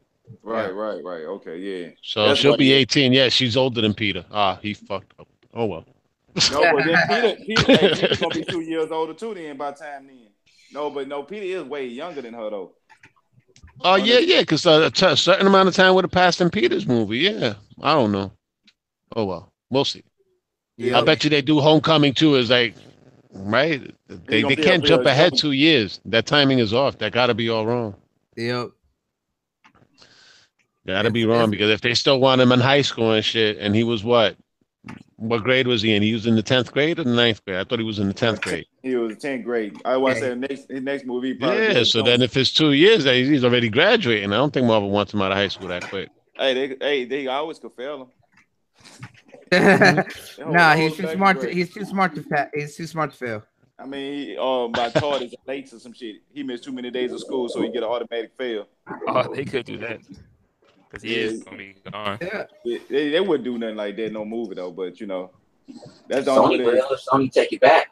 right, 0.43 0.73
right, 0.73 1.03
right. 1.03 1.25
Okay, 1.25 1.57
yeah. 1.57 1.89
So 2.01 2.27
That's 2.27 2.39
she'll 2.39 2.57
be 2.57 2.71
it 2.71 2.77
is. 2.77 2.81
18. 2.81 3.13
Yeah, 3.13 3.29
she's 3.29 3.55
older 3.55 3.81
than 3.81 3.93
Peter. 3.93 4.25
Ah, 4.31 4.57
he 4.61 4.73
fucked 4.73 5.13
up. 5.19 5.27
Oh 5.53 5.65
well. 5.65 5.85
No, 6.51 6.71
but 6.73 6.85
then 6.85 7.35
Peter, 7.45 7.63
Peter, 7.65 7.77
hey, 7.77 7.89
Peter's 7.89 8.19
gonna 8.19 8.35
be 8.35 8.45
two 8.45 8.61
years 8.61 8.91
older 8.91 9.13
too. 9.13 9.33
Then 9.33 9.57
by 9.57 9.71
the 9.71 9.77
time 9.77 10.07
then. 10.07 10.27
No, 10.71 10.89
but 10.89 11.07
no, 11.07 11.23
Peter 11.23 11.59
is 11.59 11.63
way 11.63 11.87
younger 11.87 12.21
than 12.21 12.33
her 12.33 12.49
though. 12.49 12.71
Oh 13.81 13.95
yeah, 13.95 14.19
yeah, 14.19 14.41
because 14.41 14.65
a 14.65 14.91
t- 14.91 15.15
certain 15.15 15.47
amount 15.47 15.69
of 15.69 15.75
time 15.75 15.93
would 15.95 16.03
have 16.03 16.11
passed 16.11 16.41
in 16.41 16.49
Peter's 16.49 16.85
movie. 16.85 17.19
Yeah, 17.19 17.55
I 17.81 17.93
don't 17.93 18.11
know. 18.11 18.31
Oh 19.15 19.25
well, 19.25 19.51
we'll 19.69 19.85
see. 19.85 20.03
Yeah. 20.77 20.97
I 20.99 21.03
bet 21.03 21.23
you 21.23 21.29
they 21.29 21.41
do 21.41 21.59
Homecoming 21.59 22.13
too. 22.13 22.35
Is 22.35 22.49
like, 22.49 22.73
right? 23.33 23.93
They 24.07 24.43
they 24.43 24.55
can't 24.55 24.83
jump 24.83 25.05
ahead 25.05 25.37
two 25.37 25.51
years. 25.51 25.99
That 26.05 26.25
timing 26.25 26.59
is 26.59 26.73
off. 26.73 26.97
That 26.99 27.11
got 27.11 27.27
to 27.27 27.33
be 27.33 27.49
all 27.49 27.65
wrong. 27.65 27.95
Yep. 28.37 28.69
Got 30.87 31.03
to 31.03 31.11
be 31.11 31.25
wrong 31.25 31.51
because 31.51 31.69
if 31.69 31.81
they 31.81 31.93
still 31.93 32.19
want 32.19 32.41
him 32.41 32.51
in 32.51 32.59
high 32.59 32.81
school 32.81 33.11
and 33.11 33.23
shit, 33.23 33.57
and 33.57 33.75
he 33.75 33.83
was 33.83 34.03
what? 34.03 34.35
What 35.17 35.43
grade 35.43 35.67
was 35.67 35.81
he 35.81 35.93
in? 35.93 36.01
He 36.01 36.13
was 36.13 36.25
in 36.25 36.35
the 36.35 36.41
tenth 36.41 36.71
grade 36.71 36.97
or 36.97 37.03
the 37.03 37.13
ninth 37.13 37.43
grade? 37.43 37.57
I 37.57 37.65
thought 37.65 37.79
he 37.79 37.85
was 37.85 37.99
in 37.99 38.07
the 38.07 38.13
tenth 38.13 38.41
grade. 38.41 38.65
He 38.81 38.95
was 38.95 39.17
tenth 39.17 39.43
grade. 39.43 39.75
I 39.83 39.97
want 39.97 40.15
to 40.15 40.21
say 40.21 40.35
next 40.35 40.71
his 40.71 40.81
next 40.81 41.05
movie. 41.05 41.33
Probably 41.33 41.67
Yeah. 41.67 41.83
So 41.83 42.01
then, 42.01 42.21
if 42.21 42.37
it's 42.37 42.53
two 42.53 42.71
years, 42.71 43.03
he's 43.03 43.43
already 43.43 43.67
graduating. 43.67 44.31
I 44.31 44.37
don't 44.37 44.53
think 44.53 44.65
Marvel 44.67 44.89
wants 44.89 45.13
him 45.13 45.21
out 45.21 45.31
of 45.33 45.37
high 45.37 45.49
school 45.49 45.67
that 45.67 45.83
quick. 45.83 46.09
hey, 46.37 46.53
they 46.53 46.77
hey 46.79 47.05
they 47.05 47.27
always 47.27 47.59
could 47.59 47.73
fail 47.73 48.03
him. 48.03 48.07
nah, 50.39 50.75
he's 50.75 50.95
too 50.95 51.07
smart. 51.13 51.41
To, 51.41 51.49
he's 51.49 51.73
too 51.73 51.85
smart 51.85 52.15
to. 52.15 52.23
fa- 52.23 52.49
He's 52.53 52.75
too 52.75 52.87
smart 52.87 53.11
to 53.11 53.17
fail. 53.17 53.43
I 53.77 53.85
mean, 53.85 54.13
he, 54.27 54.37
um, 54.37 54.71
by 54.73 54.89
tardis 54.89 55.21
and 55.31 55.37
late 55.47 55.71
or 55.73 55.79
some 55.79 55.93
shit. 55.93 56.17
He 56.33 56.43
missed 56.43 56.63
too 56.65 56.71
many 56.73 56.91
days 56.91 57.13
of 57.13 57.19
school, 57.21 57.47
so 57.49 57.61
he 57.61 57.69
get 57.69 57.77
an 57.83 57.89
automatic 57.89 58.31
fail. 58.37 58.67
Oh, 59.07 59.33
they 59.33 59.45
could 59.45 59.65
do 59.65 59.77
that 59.77 59.99
because 60.89 61.01
he 61.03 61.15
is 61.15 61.39
Yeah. 61.39 61.43
gonna 61.45 61.57
be 61.57 61.75
gone. 61.91 62.17
Yeah. 62.21 62.45
They, 62.65 62.77
they, 62.89 63.09
they 63.11 63.19
wouldn't 63.21 63.45
do 63.45 63.57
nothing 63.57 63.77
like 63.77 63.95
that, 63.95 64.11
no 64.11 64.25
movie 64.25 64.55
though. 64.55 64.71
But 64.71 64.99
you 64.99 65.07
know, 65.07 65.31
that's 66.07 66.25
the 66.25 66.31
only 66.31 66.59
Sony, 66.59 66.65
way. 66.65 66.81
Sony 67.11 67.31
take 67.31 67.53
it 67.53 67.61
back. 67.61 67.87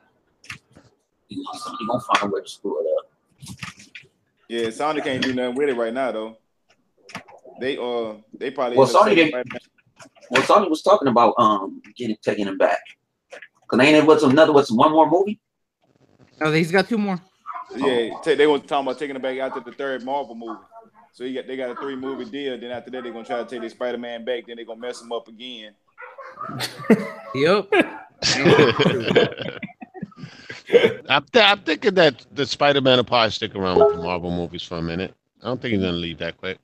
You 1.29 1.43
gonna 1.87 1.99
find 2.13 2.31
a 2.31 2.35
way 2.35 2.41
to 2.41 2.49
screw 2.49 2.79
it 2.81 2.87
up. 2.99 3.55
Yeah, 4.49 4.61
Sony 4.67 5.03
can't 5.03 5.23
do 5.23 5.33
nothing 5.33 5.55
with 5.55 5.69
it 5.69 5.75
right 5.75 5.93
now 5.93 6.11
though. 6.11 6.37
They 7.61 7.77
uh, 7.77 8.15
they 8.37 8.51
probably. 8.51 8.77
Well, 8.77 8.87
Sony 8.87 9.15
didn't- 9.15 9.29
Spider-Man. 9.29 9.59
Well, 10.29 10.41
Sony 10.43 10.69
was 10.69 10.81
talking 10.81 11.07
about 11.07 11.33
um 11.37 11.81
getting 11.95 12.17
taking 12.21 12.47
him 12.47 12.57
back. 12.57 12.79
Cause 13.67 13.79
ain't 13.79 13.95
it 13.97 14.05
what's 14.05 14.23
another 14.23 14.53
what's 14.53 14.71
one 14.71 14.91
more 14.91 15.09
movie? 15.09 15.39
No, 16.39 16.51
he's 16.51 16.71
got 16.71 16.87
two 16.87 16.97
more. 16.97 17.19
Yeah, 17.75 18.09
ta- 18.23 18.35
they 18.35 18.47
was 18.47 18.61
talking 18.61 18.87
about 18.87 18.97
taking 18.99 19.15
it 19.15 19.21
back 19.21 19.37
after 19.39 19.59
the 19.59 19.71
third 19.73 20.03
Marvel 20.03 20.35
movie. 20.35 20.59
So 21.11 21.23
you 21.23 21.33
got 21.33 21.47
they 21.47 21.57
got 21.57 21.71
a 21.71 21.75
three 21.75 21.95
movie 21.95 22.25
deal. 22.25 22.57
Then 22.59 22.71
after 22.71 22.91
that, 22.91 23.03
they're 23.03 23.11
gonna 23.11 23.25
try 23.25 23.37
to 23.43 23.45
take 23.49 23.59
their 23.61 23.69
Spider 23.69 23.97
Man 23.97 24.23
back. 24.23 24.45
Then 24.47 24.55
they're 24.55 24.65
gonna 24.65 24.79
mess 24.79 25.01
him 25.01 25.11
up 25.11 25.27
again. 25.27 25.73
Yep. 27.35 27.67
I'm, 31.09 31.23
th- 31.31 31.45
I'm 31.45 31.59
thinking 31.59 31.93
that 31.95 32.25
the 32.33 32.45
Spider-Man 32.45 32.97
will 32.97 33.03
probably 33.03 33.31
stick 33.31 33.55
around 33.55 33.79
with 33.79 33.95
the 33.95 34.01
Marvel 34.01 34.31
movies 34.31 34.63
for 34.63 34.77
a 34.77 34.81
minute. 34.81 35.13
I 35.41 35.47
don't 35.47 35.61
think 35.61 35.73
he's 35.73 35.81
gonna 35.81 35.93
leave 35.93 36.17
that 36.19 36.37
quick. 36.37 36.57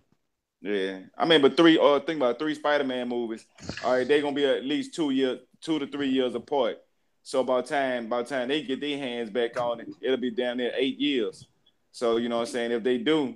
Yeah, 0.63 0.99
I 1.17 1.25
mean, 1.25 1.41
but 1.41 1.57
three. 1.57 1.77
Uh, 1.77 1.99
think 1.99 2.17
about 2.17 2.39
three 2.39 2.55
Spider 2.55 2.85
Man 2.85 3.09
movies. 3.09 3.45
All 3.83 3.91
right, 3.91 4.07
they're 4.07 4.21
gonna 4.21 4.33
be 4.33 4.45
at 4.45 4.63
least 4.63 4.95
two 4.95 5.09
years, 5.09 5.41
two 5.59 5.77
to 5.77 5.85
three 5.87 6.07
years 6.07 6.35
apart. 6.35 6.77
So 7.21 7.43
by 7.43 7.61
time 7.61 8.07
by 8.07 8.23
time 8.23 8.47
they 8.47 8.63
get 8.63 8.79
their 8.79 8.97
hands 8.97 9.29
back 9.29 9.59
on 9.59 9.81
it, 9.81 9.89
it'll 10.01 10.15
be 10.15 10.31
down 10.31 10.57
there 10.57 10.71
eight 10.75 10.97
years. 10.99 11.47
So 11.91 12.15
you 12.15 12.29
know 12.29 12.37
what 12.37 12.47
I'm 12.47 12.53
saying? 12.53 12.71
If 12.71 12.81
they 12.81 12.97
do, 12.97 13.35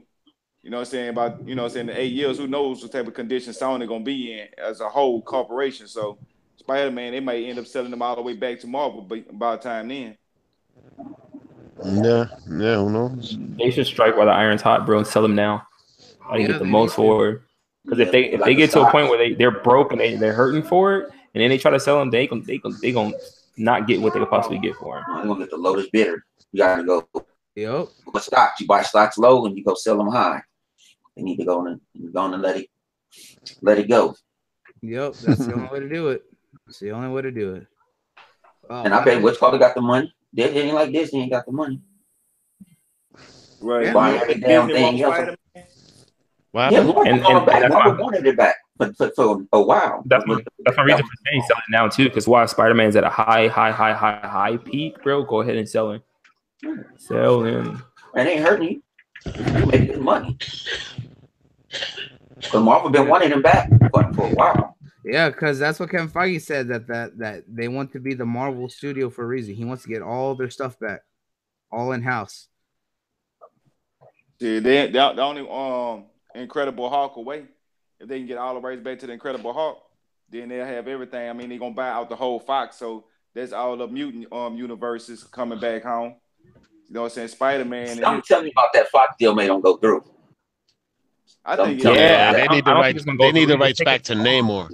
you 0.64 0.70
know 0.70 0.78
what 0.78 0.88
I'm 0.88 0.92
saying 0.92 1.10
about 1.10 1.46
you 1.46 1.54
know 1.54 1.64
what 1.64 1.72
I'm 1.72 1.74
saying 1.74 1.86
the 1.88 2.00
eight 2.00 2.14
years, 2.14 2.38
who 2.38 2.48
knows 2.48 2.82
what 2.82 2.94
type 2.94 3.08
of 3.08 3.14
condition 3.14 3.52
Sony 3.52 3.86
gonna 3.90 4.06
be 4.06 4.32
in 4.32 4.48
as 4.58 4.80
a 4.80 4.88
whole 4.88 5.22
corporation. 5.22 5.86
So 5.90 6.18
Spider 6.56 6.92
Man, 6.92 7.12
they 7.12 7.20
might 7.20 7.44
end 7.44 7.60
up 7.60 7.68
selling 7.68 7.92
them 7.92 8.02
all 8.02 8.16
the 8.16 8.22
way 8.22 8.36
back 8.36 8.62
to 8.62 8.68
Marvel, 8.68 9.02
but 9.02 9.38
by 9.38 9.58
the 9.58 9.62
time 9.62 9.90
then. 9.90 10.18
Yeah, 11.84 12.28
yeah, 12.50 12.78
who 12.78 12.90
knows? 12.90 13.38
They 13.38 13.70
should 13.70 13.86
strike 13.86 14.16
while 14.16 14.28
the 14.28 14.32
iron's 14.32 14.62
hot, 14.62 14.86
bro, 14.86 14.98
and 14.98 15.06
sell 15.06 15.22
them 15.22 15.36
now. 15.36 15.67
I 16.30 16.38
Yeah, 16.38 16.48
get 16.48 16.60
the 16.60 16.66
most 16.66 16.96
for 16.96 17.30
it. 17.30 17.42
Because 17.84 18.00
if 18.00 18.12
they 18.12 18.26
if 18.26 18.44
they 18.44 18.56
get 18.56 18.72
to 18.72 18.82
a 18.82 18.92
point 18.92 19.10
where 19.10 19.18
they 19.18 19.34
they're 19.34 19.52
broke 19.52 19.92
and 19.92 20.02
they 20.02 20.16
they're 20.16 20.34
hurting 20.34 20.64
for 20.64 20.98
it, 20.98 21.10
and 21.34 21.42
then 21.42 21.50
they 21.50 21.58
try 21.58 21.72
to 21.72 21.80
sell 21.80 22.00
them, 22.00 22.10
they 22.10 22.28
can 22.28 22.44
they 22.44 22.58
can 22.58 22.78
they 22.82 22.92
gonna 22.92 23.14
not 23.58 23.88
get 23.88 24.02
what 24.02 24.14
they 24.14 24.20
could 24.20 24.30
possibly 24.30 24.60
get 24.60 24.76
for 24.76 24.96
them. 24.96 25.06
You're 25.10 25.28
gonna 25.28 25.40
get 25.40 25.50
the 25.52 25.58
lowest 25.58 25.92
bidder. 25.92 26.24
You 26.52 26.60
gotta 26.60 26.84
go 26.84 27.08
Yep. 27.56 27.88
But 28.14 28.24
stocks. 28.24 28.62
You 28.62 28.68
buy 28.68 28.84
stocks 28.84 29.18
low 29.18 29.46
and 29.46 29.58
you 29.58 29.64
go 29.64 29.74
sell 29.74 29.98
them 29.98 30.10
high. 30.10 30.42
They 31.16 31.24
need 31.24 31.38
to 31.38 31.46
go 31.46 31.66
and 31.66 31.82
go 32.14 32.20
on 32.20 32.34
and 32.34 32.44
let 32.44 32.58
it 32.58 32.70
let 33.62 33.80
it 33.80 33.90
go. 33.90 34.16
Yep. 34.84 35.16
That's 35.24 35.46
the 35.46 35.54
only 35.54 35.70
way 35.70 35.80
to 35.80 35.90
do 35.90 36.10
it. 36.10 36.24
That's 36.66 36.80
the 36.80 36.92
only 36.92 37.10
way 37.10 37.24
to 37.24 37.32
do 37.32 37.56
it. 37.56 37.68
Oh, 38.70 38.84
And 38.84 38.94
I 38.94 39.04
bet 39.04 39.24
which 39.24 39.38
father 39.38 39.58
got 39.58 39.74
the 39.74 39.82
money. 39.82 40.14
They 40.34 40.50
ain't 40.50 40.76
like 40.76 40.92
Disney 40.92 41.22
ain't 41.22 41.32
got 41.32 41.46
the 41.46 41.52
money. 41.52 41.82
Right. 43.60 43.92
Buying 43.92 44.20
every 44.20 44.36
damn 44.36 44.70
thing 44.70 45.02
else. 45.02 45.18
What 46.58 46.72
Yeah, 46.72 46.80
happened? 46.80 46.96
Marvel 46.96 47.14
And- 47.14 47.22
going 47.22 47.36
and- 47.38 47.46
back. 47.46 47.56
and 47.56 47.64
that's 47.66 47.74
Marvel 47.86 48.04
wanted 48.04 48.26
it 48.26 48.36
back, 48.38 48.56
but 48.78 48.98
for, 48.98 49.12
for 49.12 49.46
a 49.54 49.62
while. 49.62 50.02
That's 50.08 50.26
my, 50.26 50.42
that's 50.66 50.76
my 50.76 50.84
reason 50.84 51.04
for 51.04 51.12
saying 51.30 51.44
sell 51.48 51.58
it 51.58 51.64
now 51.72 51.88
too. 51.88 52.06
Because 52.06 52.28
while 52.28 52.48
Spider 52.48 52.74
Man's 52.74 52.96
at 52.96 53.04
a 53.04 53.10
high, 53.10 53.48
high, 53.48 53.72
high, 53.72 53.94
high, 53.94 54.20
high 54.24 54.58
peak, 54.58 55.04
bro, 55.04 55.24
go 55.24 55.42
ahead 55.42 55.56
and 55.56 55.70
sell 55.70 55.92
him. 55.92 56.02
Sell 56.98 57.44
him. 57.44 57.84
It 58.16 58.26
ain't 58.28 58.42
hurting 58.44 58.70
you. 58.70 58.82
You 59.36 59.66
make 59.68 59.88
good 59.92 60.02
money. 60.02 60.36
Because 62.36 62.64
Marvel 62.64 62.90
been 62.90 63.08
wanting 63.08 63.32
him 63.32 63.44
back 63.44 63.70
for, 63.92 64.12
for 64.14 64.26
a 64.26 64.34
while. 64.34 64.78
Yeah, 65.06 65.30
because 65.30 65.60
that's 65.60 65.80
what 65.80 65.92
Kevin 65.92 66.10
Feige 66.10 66.42
said 66.42 66.68
that 66.70 66.88
that 66.88 67.18
that 67.20 67.44
they 67.48 67.68
want 67.68 67.92
to 67.94 68.00
be 68.00 68.16
the 68.16 68.26
Marvel 68.26 68.68
studio 68.68 69.12
for 69.12 69.24
a 69.24 69.28
reason. 69.28 69.54
He 69.54 69.64
wants 69.64 69.84
to 69.84 69.90
get 69.90 70.02
all 70.02 70.34
their 70.36 70.50
stuff 70.50 70.80
back, 70.80 71.02
all 71.72 71.92
in 71.92 72.02
house. 72.02 72.48
See, 74.40 74.60
they, 74.60 74.88
they 74.88 74.92
the 74.92 75.22
only 75.22 75.42
um 75.50 76.06
Incredible 76.36 76.90
Hulk 76.90 77.16
away. 77.18 77.46
If 78.00 78.08
they 78.08 78.20
can 78.20 78.28
get 78.28 78.38
all 78.38 78.54
the 78.54 78.62
rights 78.62 78.82
back 78.82 79.00
to 79.00 79.08
the 79.08 79.14
Incredible 79.14 79.54
Hulk, 79.54 79.82
then 80.30 80.50
they'll 80.50 80.66
have 80.66 80.88
everything. 80.88 81.30
I 81.30 81.34
mean, 81.34 81.50
they're 81.50 81.58
gonna 81.58 81.74
buy 81.74 81.90
out 81.90 82.10
the 82.10 82.16
whole 82.16 82.40
Fox, 82.40 82.76
so 82.78 83.06
that's 83.34 83.54
all 83.54 83.78
the 83.78 83.88
mutant 83.88 84.32
um 84.32 84.56
universes 84.56 85.24
coming 85.24 85.60
back 85.60 85.84
home. 85.84 86.16
You 86.88 86.94
know 86.94 87.02
what 87.02 87.08
I'm 87.08 87.16
saying? 87.16 87.28
Spider 87.30 87.66
Man. 87.66 88.04
I'm 88.04 88.22
telling 88.22 88.46
you 88.46 88.52
about 88.52 88.74
that 88.74 88.90
Fox 88.90 89.16
deal 89.18 89.34
may 89.36 89.48
don't 89.48 89.62
go 89.62 89.78
through. 89.78 90.04
I 91.44 91.56
think 91.56 91.82
Don't 91.82 91.96
Yeah, 91.96 92.34
they 92.34 92.48
need 92.48 92.66
the 92.66 92.72
I 92.72 92.80
rights. 92.80 93.06
They 93.06 93.16
go 93.16 93.32
need 93.32 93.46
the 93.46 93.54
through. 93.54 93.62
rights 93.62 93.84
back 93.84 94.02
to 94.04 94.14
Namor. 94.14 94.70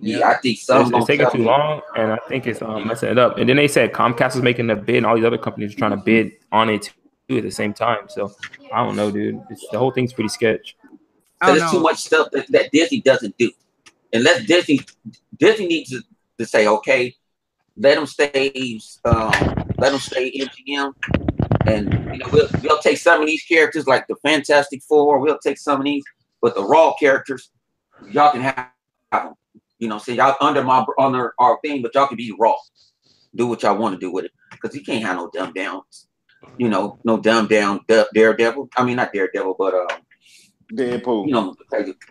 Yeah, 0.00 0.28
I 0.28 0.36
think 0.36 0.58
some 0.58 0.82
It's, 0.82 0.90
it's 0.96 1.06
taking 1.06 1.30
too 1.30 1.44
long, 1.44 1.82
and 1.96 2.12
I 2.12 2.18
think 2.28 2.46
it's 2.46 2.62
um, 2.62 2.86
messing 2.86 3.10
it 3.10 3.18
up. 3.18 3.36
And 3.38 3.48
then 3.48 3.56
they 3.56 3.68
said 3.68 3.92
Comcast 3.92 4.36
is 4.36 4.42
making 4.42 4.66
the 4.66 4.76
bid, 4.76 4.96
and 4.96 5.06
all 5.06 5.14
these 5.14 5.24
other 5.24 5.38
companies 5.38 5.74
are 5.74 5.78
trying 5.78 5.90
to 5.92 5.98
bid 5.98 6.32
on 6.50 6.70
it 6.70 6.92
too 7.28 7.36
at 7.36 7.42
the 7.42 7.50
same 7.50 7.74
time. 7.74 8.08
So 8.08 8.32
I 8.72 8.84
don't 8.84 8.96
know, 8.96 9.10
dude. 9.10 9.42
It's, 9.50 9.68
the 9.70 9.78
whole 9.78 9.90
thing's 9.90 10.12
pretty 10.12 10.28
sketch. 10.30 10.76
Don't 11.42 11.58
There's 11.58 11.70
too 11.70 11.80
much 11.80 11.98
stuff 11.98 12.28
that, 12.32 12.50
that 12.50 12.70
Disney 12.70 13.00
doesn't 13.00 13.36
do. 13.38 13.50
Unless 14.12 14.46
Disney 14.46 14.80
Disney 15.38 15.66
needs 15.66 15.90
to, 15.90 16.02
to 16.38 16.46
say, 16.46 16.66
okay, 16.66 17.14
let 17.76 17.94
them 17.94 18.06
stay 18.06 18.78
um, 19.04 19.32
let 19.78 19.90
them 19.90 20.00
stay 20.00 20.30
MGM. 20.32 20.92
And 21.66 21.92
you 22.12 22.18
know, 22.18 22.28
we'll, 22.32 22.48
we'll 22.62 22.78
take 22.78 22.98
some 22.98 23.20
of 23.20 23.26
these 23.26 23.42
characters 23.44 23.86
like 23.86 24.06
the 24.06 24.16
Fantastic 24.16 24.82
Four, 24.82 25.18
we'll 25.18 25.38
take 25.38 25.58
some 25.58 25.80
of 25.80 25.84
these, 25.84 26.04
but 26.42 26.54
the 26.54 26.64
raw 26.64 26.92
characters, 26.94 27.50
y'all 28.10 28.32
can 28.32 28.42
have 28.42 28.70
them. 29.12 29.34
You 29.78 29.88
know, 29.88 29.98
see 29.98 30.16
y'all 30.16 30.36
under 30.42 30.62
my 30.62 30.84
under 30.98 31.32
our 31.38 31.58
thing, 31.62 31.80
but 31.80 31.94
y'all 31.94 32.06
can 32.06 32.16
be 32.16 32.34
raw. 32.38 32.56
Do 33.34 33.46
what 33.46 33.62
y'all 33.62 33.78
want 33.78 33.94
to 33.94 34.00
do 34.00 34.12
with 34.12 34.26
it. 34.26 34.32
Because 34.50 34.76
you 34.76 34.84
can't 34.84 35.04
have 35.04 35.16
no 35.16 35.30
dumb 35.32 35.54
downs. 35.54 36.08
You 36.58 36.68
know, 36.68 36.98
no 37.04 37.16
dumb 37.18 37.46
down 37.46 37.80
Da- 37.88 38.04
Daredevil. 38.12 38.68
I 38.76 38.84
mean 38.84 38.96
not 38.96 39.12
Daredevil, 39.14 39.56
but 39.58 39.74
um 39.74 40.02
Deadpool. 40.72 41.26
you 41.26 41.32
know, 41.32 41.54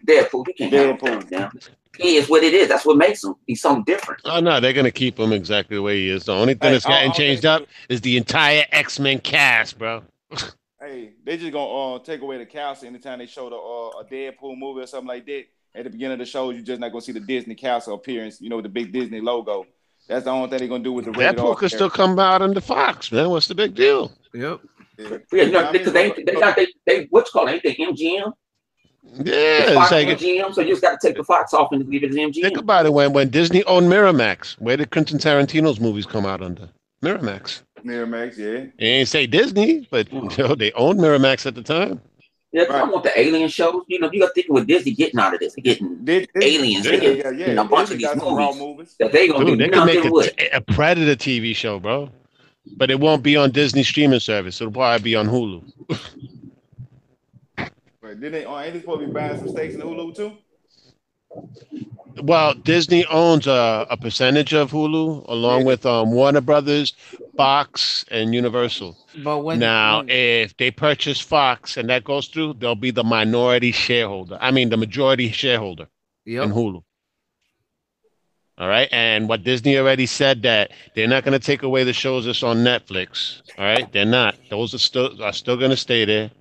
Deadpool. 0.06 0.48
You 0.48 0.54
can't 0.58 0.74
have 0.74 0.98
Deadpool. 0.98 1.24
him 1.24 1.30
down. 1.30 1.52
He 1.98 2.16
is 2.16 2.30
what 2.30 2.44
it 2.44 2.54
is. 2.54 2.68
That's 2.70 2.86
what 2.86 2.98
makes 2.98 3.24
him. 3.24 3.36
He's 3.48 3.62
something 3.62 3.84
different. 3.84 4.22
Oh 4.26 4.40
no, 4.40 4.60
they're 4.60 4.74
gonna 4.74 4.92
keep 4.92 5.20
him 5.20 5.34
exactly 5.34 5.76
the 5.78 5.82
way 5.82 5.98
he 5.98 6.10
is. 6.10 6.24
The 6.26 6.34
only 6.34 6.54
thing 6.54 6.68
Hey, 6.70 6.72
that's 6.74 6.86
getting 6.86 7.02
all- 7.04 7.08
all 7.10 7.16
changed 7.18 7.42
they- 7.44 7.48
up 7.50 7.66
is 7.90 8.02
the 8.02 8.16
entire 8.18 8.64
X 8.72 9.00
Men 9.00 9.20
cast, 9.20 9.78
bro. 9.78 10.04
Hey, 10.82 11.12
they 11.26 11.36
just 11.36 11.52
gonna 11.52 11.96
uh, 11.96 12.00
take 12.00 12.22
away 12.22 12.38
the 12.38 12.46
castle 12.46 12.88
anytime 12.88 13.20
they 13.20 13.26
show 13.26 13.50
the 13.50 13.56
uh, 13.58 14.00
a 14.02 14.06
Deadpool 14.06 14.58
movie 14.58 14.82
or 14.82 14.88
something 14.88 15.10
like 15.10 15.26
that. 15.26 15.44
At 15.76 15.84
the 15.84 15.90
beginning 15.90 16.14
of 16.14 16.20
the 16.20 16.26
show, 16.26 16.52
you're 16.52 16.64
just 16.64 16.80
not 16.80 16.94
gonna 16.94 17.02
see 17.02 17.12
the 17.12 17.20
Disney 17.20 17.54
castle 17.54 17.96
appearance. 17.96 18.40
You 18.40 18.50
know, 18.50 18.62
the 18.62 18.70
big 18.70 18.94
Disney 18.94 19.20
logo. 19.20 19.66
That's 20.08 20.24
the 20.24 20.32
only 20.32 20.50
thing 20.50 20.60
they're 20.60 20.68
gonna 20.70 20.84
do 20.84 20.94
with 20.94 21.04
the 21.06 21.12
rated 21.12 21.36
Deadpool 21.36 21.50
R 21.50 21.56
could 21.58 21.70
still 21.72 21.90
come 21.90 22.18
out 22.18 22.42
under 22.42 22.62
Fox, 22.62 23.12
man. 23.12 23.30
What's 23.30 23.48
the 23.50 23.56
big 23.56 23.76
deal? 23.76 24.14
Yep. 24.34 24.62
character. 24.98 25.36
Yeah, 25.36 25.46
no, 25.50 25.60
I 25.60 25.64
mean, 25.64 25.72
because 25.74 25.92
they, 25.94 26.10
they 26.12 26.24
they, 26.56 26.68
they 26.88 27.08
what's 27.10 27.30
called 27.30 27.50
ain't 27.50 27.62
they 27.62 27.76
MGM? 27.76 28.32
Yeah, 29.04 29.66
The 29.68 29.74
Fox 29.76 29.92
it's 29.92 30.08
like 30.10 30.20
MGM. 30.20 30.54
So 30.54 30.62
you 30.62 30.70
just 30.70 30.82
got 30.82 31.00
to 31.00 31.08
take 31.08 31.18
the 31.18 31.24
Fox 31.24 31.54
off 31.54 31.72
and 31.72 31.88
leave 31.88 32.04
it 32.04 32.10
as 32.10 32.16
think 32.36 32.58
about 32.58 32.86
it. 32.86 32.94
When 32.94 33.14
when 33.14 33.30
Disney 33.30 33.64
owned 33.66 33.88
Miramax, 33.92 34.54
where 34.60 34.78
did 34.78 34.92
Quentin 34.92 35.18
Tarantino's 35.18 35.80
movies 35.80 36.06
come 36.06 36.26
out 36.26 36.42
under? 36.42 36.70
Miramax. 37.04 37.62
Miramax, 37.84 38.38
yeah. 38.38 38.66
They 38.78 38.86
ain't 38.86 39.08
say 39.08 39.26
Disney, 39.26 39.88
but 39.90 40.12
you 40.12 40.22
mm. 40.22 40.38
know, 40.38 40.54
they 40.56 40.72
owned 40.74 41.00
Miramax 41.00 41.46
at 41.46 41.56
the 41.56 41.64
time. 41.64 42.02
Yeah, 42.52 42.66
'cause 42.66 42.76
I 42.76 42.80
Right. 42.82 42.92
want 42.92 43.04
the 43.04 43.18
alien 43.20 43.48
shows. 43.48 43.84
You 43.88 44.00
know, 44.00 44.10
you 44.12 44.20
got 44.20 44.28
to 44.28 44.34
think 44.34 44.48
what 44.50 44.68
Disney 44.68 44.92
getting 44.94 45.20
out 45.20 45.34
of 45.34 45.40
this. 45.40 45.54
They're 45.56 45.64
getting 45.76 46.04
Did, 46.04 46.30
Aliens, 46.42 46.86
Yeah, 46.86 46.92
they 46.92 47.00
get- 47.00 47.18
yeah, 47.38 47.48
yeah. 47.54 47.62
a 47.62 47.64
bunch 47.64 47.90
Disney 47.90 48.04
of 48.06 48.10
got 48.10 48.14
these 48.16 48.24
some 48.24 48.36
movies. 48.36 48.60
movies. 48.60 48.96
that 49.00 49.12
they 49.12 49.28
gonna 49.28 49.46
Dude, 49.46 49.60
do 49.60 49.66
they 49.66 49.70
could 49.70 49.86
make 49.86 49.96
nothing 49.98 50.10
a, 50.12 50.14
with. 50.14 50.36
t- 50.36 50.48
a 50.52 50.60
Predator 50.62 51.16
TV 51.16 51.56
show, 51.56 51.80
bro. 51.80 52.10
But 52.76 52.92
it 52.92 53.00
won't 53.00 53.24
be 53.24 53.36
on 53.38 53.52
Disney 53.52 53.84
streaming 53.84 54.20
service. 54.20 54.60
It'll 54.62 54.74
probably 54.74 55.04
be 55.04 55.16
on 55.16 55.28
Hulu. 55.28 55.64
Right. 58.10 58.20
Did 58.20 58.34
they? 58.34 58.46
Ain't 58.46 58.74
they 58.74 58.80
supposed 58.80 59.02
to 59.02 59.06
be 59.08 59.14
buying 59.14 59.38
some 59.38 59.50
stakes 59.50 59.76
in 59.76 59.82
Hulu 59.82 60.16
too? 60.16 60.34
Well, 62.24 62.56
Disney 62.56 63.06
owns 63.06 63.46
a, 63.46 63.86
a 63.90 63.96
percentage 63.98 64.52
of 64.54 64.72
Hulu, 64.72 65.30
along 65.30 65.62
Yeah. 65.62 65.66
with 65.68 65.86
um, 65.86 66.12
Warner 66.12 66.42
Brothers, 66.42 66.94
Fox, 67.38 68.04
and 68.10 68.34
Universal. 68.34 68.98
But 69.24 69.40
when 69.44 69.60
now, 69.60 70.00
when- 70.00 70.10
if 70.10 70.58
they 70.58 70.72
purchase 70.72 71.22
Fox 71.22 71.78
and 71.78 71.88
that 71.92 72.04
goes 72.04 72.28
through, 72.28 72.54
they'll 72.56 72.74
be 72.76 72.90
the 72.90 73.04
minority 73.04 73.72
shareholder. 73.72 74.40
I 74.42 74.50
mean, 74.50 74.70
the 74.70 74.78
majority 74.78 75.30
shareholder 75.32 75.88
in. 76.26 76.52
Hulu. 76.52 76.82
All 78.58 78.68
right, 78.68 78.90
and 78.92 79.30
what 79.30 79.44
Disney 79.44 79.78
already 79.78 80.08
said 80.08 80.42
that 80.42 80.72
they're 80.96 81.08
not 81.08 81.24
going 81.24 81.40
to 81.40 81.46
take 81.46 81.62
away 81.64 81.84
the 81.84 81.94
shows 81.94 82.26
that's 82.26 82.42
on 82.44 82.58
Netflix. 82.58 83.42
All 83.58 83.64
right, 83.66 83.90
they're 83.94 84.04
not. 84.04 84.36
Those 84.50 84.74
are 84.74 84.80
still 84.80 85.22
are 85.24 85.32
still 85.32 85.56
going 85.58 85.72
to 85.72 85.78
stay 85.78 86.04
there. 86.06 86.32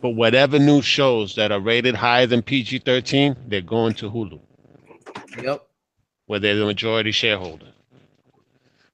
But 0.00 0.10
whatever 0.10 0.58
new 0.58 0.82
shows 0.82 1.34
that 1.36 1.52
are 1.52 1.60
rated 1.60 1.94
higher 1.94 2.26
than 2.26 2.42
PG 2.42 2.80
thirteen, 2.80 3.36
they're 3.48 3.60
going 3.60 3.94
to 3.94 4.10
Hulu, 4.10 4.40
Yep. 5.42 5.66
where 6.26 6.40
they're 6.40 6.56
the 6.56 6.64
majority 6.66 7.12
shareholder. 7.12 7.72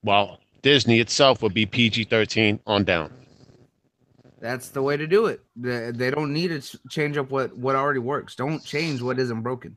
While 0.03 0.39
Disney 0.63 1.01
itself 1.01 1.43
would 1.43 1.55
be 1.55 1.67
PG 1.67 2.05
thirteen 2.05 2.61
on 2.67 2.85
down. 2.85 3.13
That's 4.41 4.71
the 4.71 4.83
way 4.83 4.97
to 4.97 5.07
do 5.07 5.27
it. 5.27 5.41
They, 5.55 5.93
they 5.93 6.11
don't 6.11 6.33
need 6.33 6.49
to 6.49 6.61
ch- 6.61 6.77
change 6.91 7.17
up 7.17 7.31
what 7.31 7.57
what 7.57 7.77
already 7.77 8.01
works. 8.01 8.35
Don't 8.35 8.65
change 8.65 9.01
what 9.01 9.19
isn't 9.19 9.43
broken. 9.43 9.77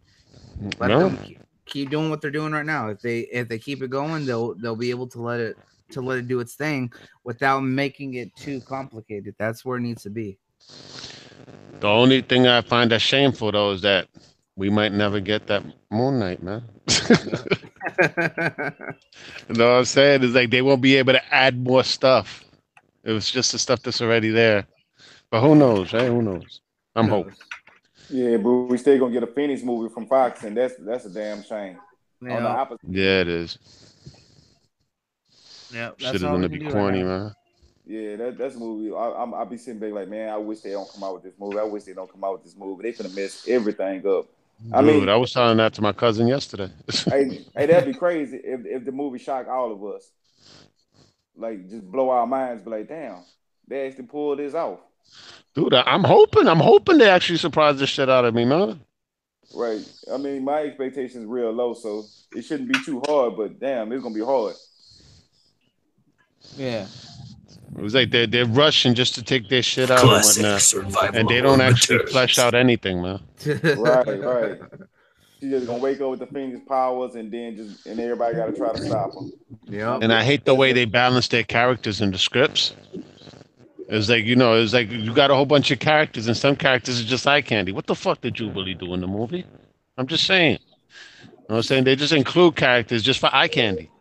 Let 0.79 0.87
No, 0.89 1.09
them 1.09 1.17
keep, 1.17 1.39
keep 1.65 1.89
doing 1.91 2.09
what 2.09 2.21
they're 2.21 2.31
doing 2.31 2.51
right 2.53 2.65
now. 2.65 2.89
If 2.89 3.01
they 3.01 3.21
if 3.31 3.47
they 3.47 3.59
keep 3.59 3.83
it 3.83 3.89
going, 3.89 4.25
they'll 4.25 4.55
they'll 4.55 4.75
be 4.75 4.89
able 4.89 5.07
to 5.09 5.21
let 5.21 5.39
it 5.39 5.57
to 5.91 6.01
let 6.01 6.17
it 6.17 6.27
do 6.27 6.39
its 6.39 6.55
thing 6.55 6.91
without 7.23 7.61
making 7.61 8.15
it 8.15 8.35
too 8.35 8.61
complicated. 8.61 9.35
That's 9.37 9.63
where 9.63 9.77
it 9.77 9.81
needs 9.81 10.03
to 10.03 10.09
be. 10.09 10.39
The 11.79 11.87
only 11.87 12.21
thing 12.21 12.47
I 12.47 12.61
find 12.61 12.91
that 12.91 13.01
shameful 13.01 13.51
though 13.51 13.71
is 13.71 13.81
that 13.81 14.07
we 14.55 14.69
might 14.69 14.93
never 14.93 15.19
get 15.19 15.47
that 15.47 15.63
Moon 15.91 16.19
Knight, 16.19 16.41
man. 16.41 16.63
You 19.47 19.55
know 19.55 19.71
what 19.71 19.77
I'm 19.79 19.85
saying? 19.85 20.23
It's 20.23 20.33
like 20.33 20.49
they 20.49 20.61
won't 20.61 20.81
be 20.81 20.95
able 20.95 21.13
to 21.13 21.33
add 21.33 21.63
more 21.63 21.83
stuff. 21.83 22.43
It 23.03 23.11
was 23.11 23.29
just 23.29 23.51
the 23.51 23.59
stuff 23.59 23.81
that's 23.81 24.01
already 24.01 24.29
there. 24.29 24.65
But 25.29 25.41
who 25.41 25.55
knows, 25.55 25.93
right? 25.93 26.07
Who 26.07 26.21
knows? 26.21 26.61
I'm 26.95 27.07
hoping. 27.07 27.35
Yeah, 28.09 28.37
but 28.37 28.49
we 28.51 28.77
still 28.77 28.97
gonna 28.99 29.13
get 29.13 29.23
a 29.23 29.27
Phoenix 29.27 29.63
movie 29.63 29.93
from 29.93 30.07
Fox, 30.07 30.43
and 30.43 30.57
that's 30.57 30.75
that's 30.77 31.05
a 31.05 31.09
damn 31.09 31.43
shame. 31.43 31.77
On 32.21 32.29
the 32.29 32.35
Yeah, 32.49 32.55
opposite, 32.55 32.79
Yeah, 32.89 33.21
it 33.21 33.27
is. 33.27 33.57
yeah, 35.71 35.89
Shit 35.89 35.99
that's 35.99 36.15
is 36.15 36.23
all 36.23 36.35
gonna 36.35 36.49
be 36.49 36.57
can 36.57 36.67
do 36.67 36.73
right 36.73 36.73
corny, 36.73 37.03
now. 37.03 37.07
man. 37.07 37.33
Yeah, 37.85 38.15
that, 38.17 38.37
that's 38.37 38.55
a 38.55 38.59
movie. 38.59 38.93
I, 38.93 39.21
I'm, 39.23 39.33
I'll 39.33 39.45
be 39.45 39.57
sitting 39.57 39.79
back 39.79 39.91
like, 39.93 40.07
man, 40.07 40.29
I 40.29 40.37
wish 40.37 40.61
they 40.61 40.71
don't 40.71 40.91
come 40.91 41.03
out 41.03 41.15
with 41.15 41.23
this 41.23 41.33
movie. 41.39 41.59
I 41.59 41.63
wish 41.63 41.83
they 41.83 41.93
don't 41.93 42.11
come 42.11 42.23
out 42.23 42.33
with 42.33 42.43
this 42.43 42.55
movie. 42.55 42.83
They 42.83 42.93
finna 42.93 43.15
mess 43.15 43.47
everything 43.47 44.05
up. 44.07 44.25
I 44.73 44.81
Dude, 44.81 45.01
mean- 45.01 45.09
I 45.09 45.15
was 45.17 45.33
telling 45.33 45.57
that 45.57 45.73
to 45.73 45.81
my 45.81 45.91
cousin 45.91 46.27
yesterday. 46.27 46.69
hey, 47.05 47.45
hey, 47.55 47.65
that'd 47.65 47.91
be 47.91 47.97
crazy 47.97 48.37
if, 48.43 48.65
if 48.65 48.85
the 48.85 48.91
movie 48.91 49.19
shocked 49.19 49.49
all 49.49 49.71
of 49.71 49.83
us. 49.95 50.09
Like, 51.35 51.69
just 51.69 51.83
blow 51.91 52.09
our 52.09 52.25
minds. 52.25 52.63
Be 52.63 52.69
like, 52.69 52.87
damn, 52.87 53.17
they 53.67 53.87
actually 53.87 54.05
pulled 54.05 54.39
this 54.39 54.53
off. 54.53 54.79
Dude, 55.53 55.73
I- 55.73 55.81
I'm 55.83 56.03
hoping. 56.03 56.47
I'm 56.47 56.59
hoping 56.59 56.97
they 56.97 57.09
actually 57.09 57.37
surprise 57.37 57.77
the 57.79 57.85
shit 57.87 58.09
out 58.09 58.25
of 58.25 58.33
me, 58.33 58.45
man. 58.45 58.79
Right. 59.53 59.85
I 60.11 60.17
mean, 60.17 60.43
my 60.43 60.61
expectations 60.61 61.25
real 61.27 61.51
low, 61.51 61.73
so 61.73 62.05
it 62.35 62.41
shouldn't 62.43 62.71
be 62.73 62.79
too 62.83 63.01
hard. 63.05 63.35
But 63.37 63.59
damn, 63.59 63.91
it's 63.91 64.01
gonna 64.01 64.15
be 64.15 64.23
hard. 64.23 64.55
Yeah. 66.57 66.87
It 67.77 67.81
was 67.81 67.93
like 67.93 68.11
they're 68.11 68.27
they're 68.27 68.45
rushing 68.45 68.93
just 68.93 69.15
to 69.15 69.23
take 69.23 69.49
their 69.49 69.61
shit 69.61 69.91
out 69.91 69.99
and 70.01 70.09
whatnot, 70.09 70.61
survival 70.61 71.19
and 71.19 71.27
they 71.27 71.41
don't 71.41 71.59
actually 71.59 72.05
flesh 72.05 72.39
out 72.39 72.55
anything, 72.55 73.01
man. 73.01 73.19
Right, 73.77 74.23
right. 74.23 74.59
She's 75.39 75.51
just 75.51 75.67
gonna 75.67 75.83
wake 75.83 75.99
up 75.99 76.09
with 76.11 76.19
the 76.21 76.27
Phoenix 76.27 76.61
powers, 76.67 77.15
and 77.15 77.29
then 77.31 77.57
just 77.57 77.85
and 77.85 77.99
everybody 77.99 78.37
gotta 78.37 78.53
try 78.53 78.71
to 78.71 78.81
stop 78.81 79.13
them. 79.13 79.33
Yeah. 79.65 79.99
And 80.01 80.13
I 80.13 80.23
hate 80.23 80.45
the 80.45 80.55
way 80.55 80.71
they 80.71 80.85
balance 80.85 81.27
their 81.27 81.43
characters 81.43 81.99
in 81.99 82.11
the 82.11 82.17
scripts. 82.17 82.75
It's 83.89 84.09
like 84.09 84.23
you 84.23 84.37
know, 84.37 84.53
it's 84.55 84.73
like 84.73 84.89
you 84.89 85.13
got 85.13 85.29
a 85.29 85.35
whole 85.35 85.45
bunch 85.45 85.69
of 85.71 85.79
characters, 85.79 86.27
and 86.27 86.37
some 86.37 86.55
characters 86.55 87.01
are 87.01 87.05
just 87.05 87.27
eye 87.27 87.41
candy. 87.41 87.73
What 87.73 87.87
the 87.87 87.95
fuck 87.95 88.21
did 88.21 88.35
Jubilee 88.35 88.73
do 88.73 88.93
in 88.93 89.01
the 89.01 89.07
movie? 89.07 89.45
I'm 89.97 90.07
just 90.07 90.25
saying. 90.25 90.59
You 91.21 91.27
know 91.27 91.33
what 91.47 91.57
I'm 91.57 91.63
saying? 91.63 91.83
They 91.83 91.95
just 91.95 92.13
include 92.13 92.55
characters 92.55 93.03
just 93.03 93.19
for 93.19 93.29
eye 93.33 93.49
candy. 93.49 93.91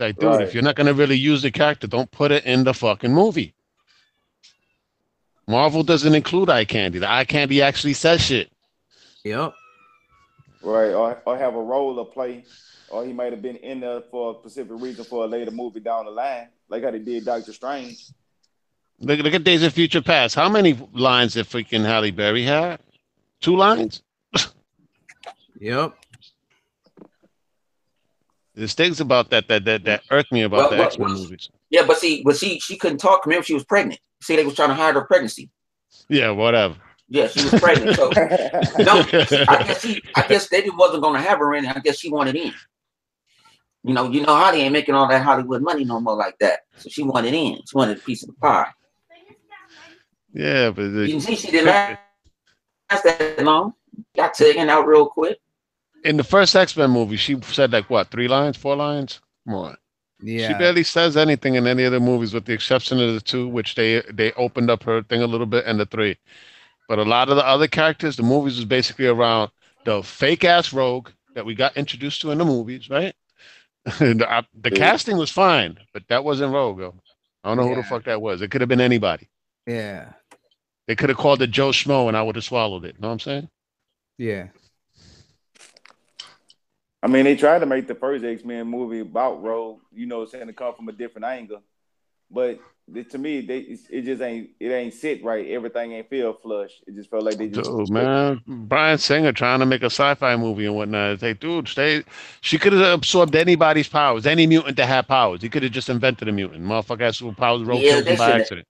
Like, 0.00 0.16
dude, 0.16 0.30
Right. 0.30 0.40
if 0.42 0.54
you're 0.54 0.62
not 0.62 0.76
gonna 0.76 0.94
really 0.94 1.16
use 1.16 1.42
the 1.42 1.50
character, 1.50 1.86
don't 1.86 2.10
put 2.10 2.32
it 2.32 2.44
in 2.46 2.64
the 2.64 2.72
fucking 2.72 3.12
movie. 3.12 3.54
Marvel 5.46 5.82
doesn't 5.82 6.14
include 6.14 6.48
eye 6.48 6.64
candy. 6.64 6.98
The 6.98 7.10
eye 7.10 7.24
candy 7.24 7.60
actually 7.60 7.92
says 7.94 8.22
shit. 8.22 8.50
Yep. 9.24 9.52
Right, 10.62 10.92
or, 10.92 11.20
or 11.26 11.36
have 11.36 11.54
a 11.54 11.62
role 11.62 11.96
to 11.96 12.04
play, 12.10 12.44
or 12.88 13.04
he 13.04 13.12
might 13.12 13.32
have 13.32 13.42
been 13.42 13.56
in 13.56 13.80
there 13.80 14.00
for 14.10 14.32
a 14.32 14.38
specific 14.40 14.72
reason 14.80 15.04
for 15.04 15.24
a 15.24 15.26
later 15.26 15.50
movie 15.50 15.80
down 15.80 16.04
the 16.06 16.10
line, 16.10 16.48
like 16.68 16.82
how 16.84 16.90
they 16.90 16.98
did 16.98 17.24
Doctor 17.24 17.52
Strange. 17.52 18.06
Look, 19.00 19.20
look 19.20 19.34
at 19.34 19.44
Days 19.44 19.62
of 19.62 19.72
Future 19.72 20.02
Past. 20.02 20.34
How 20.34 20.48
many 20.48 20.78
lines 20.92 21.34
did 21.34 21.46
freaking 21.46 21.84
Halle 21.84 22.10
Berry 22.10 22.42
have? 22.44 22.80
Two 23.40 23.56
lines? 23.56 24.02
Yep. 25.62 25.94
There's 28.60 28.74
things 28.74 29.00
about 29.00 29.30
that 29.30 29.48
that 29.48 29.64
that 29.64 29.84
that 29.84 30.02
irk 30.10 30.30
me 30.30 30.42
about 30.42 30.56
Well, 30.58 30.70
the 30.70 30.76
well, 30.76 30.86
X 30.86 30.98
Men 30.98 31.08
well- 31.08 31.16
movies. 31.18 31.48
Yeah, 31.70 31.86
but 31.86 31.96
see, 31.96 32.22
but 32.22 32.36
she 32.36 32.60
she 32.60 32.76
couldn't 32.76 32.98
talk. 32.98 33.24
Remember, 33.24 33.42
she 33.42 33.54
was 33.54 33.64
pregnant. 33.64 34.00
See, 34.22 34.36
they 34.36 34.44
was 34.44 34.54
trying 34.54 34.68
to 34.68 34.74
hide 34.74 34.94
her 34.96 35.00
pregnancy. 35.06 35.48
Yeah, 36.10 36.30
whatever. 36.32 36.76
Yeah, 37.08 37.28
she 37.28 37.42
was 37.42 37.58
pregnant. 37.58 37.96
So 37.96 38.10
no, 38.78 39.00
I 39.00 39.62
guess 39.66 39.80
she, 39.80 40.02
I 40.14 40.26
guess 40.28 40.48
they 40.48 40.68
wasn't 40.76 41.02
gonna 41.02 41.22
have 41.22 41.38
her 41.38 41.54
in. 41.54 41.64
I 41.66 41.78
guess 41.82 41.98
she 41.98 42.10
wanted 42.10 42.36
in. 42.36 42.52
You 43.82 43.94
know, 43.94 44.10
you 44.10 44.20
know 44.20 44.34
how 44.36 44.52
they 44.52 44.60
ain't 44.60 44.74
making 44.74 44.94
all 44.94 45.08
that 45.08 45.22
Hollywood 45.22 45.62
money 45.62 45.84
no 45.84 46.00
more 46.00 46.14
like 46.16 46.36
that. 46.40 46.60
So 46.76 46.90
she 46.90 47.02
wanted 47.02 47.32
in. 47.32 47.54
She 47.66 47.74
wanted 47.74 47.96
a 47.96 48.00
piece 48.00 48.22
of 48.24 48.26
the 48.28 48.34
pie. 48.34 48.66
Yeah, 50.34 50.70
but 50.70 50.92
the- 50.92 51.06
You 51.06 51.12
can 51.14 51.20
see 51.22 51.34
she 51.36 51.50
didn't 51.50 51.66
last 51.66 53.04
that 53.04 53.42
long. 53.42 53.72
Got 54.14 54.34
taken 54.34 54.68
out 54.68 54.86
real 54.86 55.06
quick. 55.06 55.38
In 56.04 56.16
the 56.16 56.24
first 56.24 56.54
X 56.56 56.76
Men 56.76 56.90
movie, 56.90 57.16
she 57.16 57.40
said 57.42 57.72
like 57.72 57.88
what 57.90 58.10
three 58.10 58.28
lines, 58.28 58.56
four 58.56 58.76
lines, 58.76 59.20
more. 59.46 59.76
She 60.20 60.38
Yeah. 60.38 60.48
She 60.48 60.54
barely 60.54 60.82
says 60.84 61.16
anything 61.16 61.54
in 61.54 61.66
any 61.66 61.84
of 61.84 61.92
the 61.92 62.00
movies, 62.00 62.34
with 62.34 62.44
the 62.44 62.52
exception 62.52 63.00
of 63.00 63.14
the 63.14 63.20
two, 63.20 63.48
which 63.48 63.74
they 63.74 64.02
they 64.12 64.32
opened 64.32 64.70
up 64.70 64.82
her 64.84 65.02
thing 65.02 65.22
a 65.22 65.26
little 65.26 65.46
bit, 65.46 65.64
and 65.66 65.78
the 65.80 65.86
three. 65.86 66.16
But 66.88 66.98
a 66.98 67.04
lot 67.04 67.28
of 67.28 67.36
the 67.36 67.46
other 67.46 67.68
characters, 67.68 68.16
the 68.16 68.22
movies 68.22 68.56
was 68.56 68.64
basically 68.64 69.06
around 69.06 69.50
the 69.84 70.02
fake 70.02 70.44
ass 70.44 70.72
rogue 70.72 71.10
that 71.34 71.46
we 71.46 71.54
got 71.54 71.76
introduced 71.76 72.20
to 72.22 72.30
in 72.32 72.38
the 72.38 72.44
movies, 72.44 72.90
right? 72.90 73.14
The, 73.98 74.26
uh, 74.30 74.42
the 74.60 74.70
Yeah. 74.70 74.76
casting 74.76 75.16
was 75.16 75.30
fine, 75.30 75.78
but 75.94 76.02
that 76.08 76.22
wasn't 76.24 76.52
Rogue. 76.52 76.78
though. 76.78 76.94
I 77.42 77.48
don't 77.48 77.56
know 77.56 77.68
who 77.68 77.76
the 77.76 77.82
fuck 77.82 78.04
that 78.04 78.20
was. 78.20 78.42
It 78.42 78.50
could 78.50 78.60
have 78.60 78.68
been 78.68 78.80
anybody. 78.80 79.28
Yeah. 79.66 80.12
They 80.86 80.96
could 80.96 81.08
have 81.08 81.16
called 81.18 81.40
it 81.40 81.50
Joe 81.50 81.70
Schmo, 81.70 82.08
and 82.08 82.16
I 82.16 82.22
would 82.22 82.34
have 82.36 82.44
swallowed 82.44 82.84
it. 82.84 82.96
You 82.96 83.00
Know 83.00 83.08
what 83.08 83.14
I'm 83.14 83.20
saying? 83.20 83.48
Yeah. 84.18 84.48
I 87.02 87.06
mean, 87.06 87.24
they 87.24 87.34
tried 87.36 87.60
to 87.60 87.66
make 87.66 87.86
the 87.86 87.94
first 87.94 88.24
X 88.24 88.44
Men 88.44 88.66
movie 88.68 89.00
about 89.00 89.42
Rogue, 89.42 89.80
you 89.92 90.06
know, 90.06 90.26
saying 90.26 90.46
to 90.48 90.52
come 90.52 90.74
from 90.74 90.88
a 90.88 90.92
different 90.92 91.24
angle, 91.24 91.62
but 92.30 92.58
it- 92.94 93.10
to 93.10 93.18
me, 93.18 93.40
they 93.40 93.58
it 93.60 93.80
it 93.90 94.02
just 94.02 94.20
ain't 94.20 94.50
it 94.60 94.68
ain't 94.70 94.92
sit 94.92 95.22
right. 95.24 95.46
Everything 95.48 95.92
ain't 95.92 96.10
feel 96.10 96.32
flush. 96.34 96.72
It 96.86 96.94
just 96.96 97.08
felt 97.08 97.22
like 97.22 97.36
they 97.38 97.48
just 97.48 97.70
Dude, 97.70 97.88
man, 97.90 98.42
Bryan 98.46 98.98
Singer 98.98 99.32
trying 99.32 99.60
to 99.60 99.66
make 99.66 99.82
a 99.82 99.86
sci-fi 99.86 100.36
movie 100.36 100.66
and 100.66 100.74
whatnot. 100.74 101.12
It's 101.12 101.22
like, 101.22 101.40
dude, 101.40 101.68
stay. 101.68 102.02
She 102.42 102.58
could 102.58 102.72
have 102.74 102.82
absorbed 102.98 103.34
anybody's 103.36 103.88
powers, 103.88 104.26
any 104.26 104.46
mutant 104.46 104.76
to 104.78 104.86
have 104.86 105.06
powers. 105.08 105.40
He 105.40 105.48
could 105.48 105.62
have 105.62 105.72
just 105.72 105.88
invented 105.88 106.28
a 106.28 106.32
mutant. 106.32 106.64
Motherfucker 106.64 107.00
has 107.00 107.18
superpowers, 107.20 107.66
roll 107.66 107.78
Yeah, 107.80 107.92
kills 107.92 108.04
they 108.04 108.10
him 108.12 108.18
by 108.18 108.26
shoulda- 108.28 108.40
accident. 108.42 108.66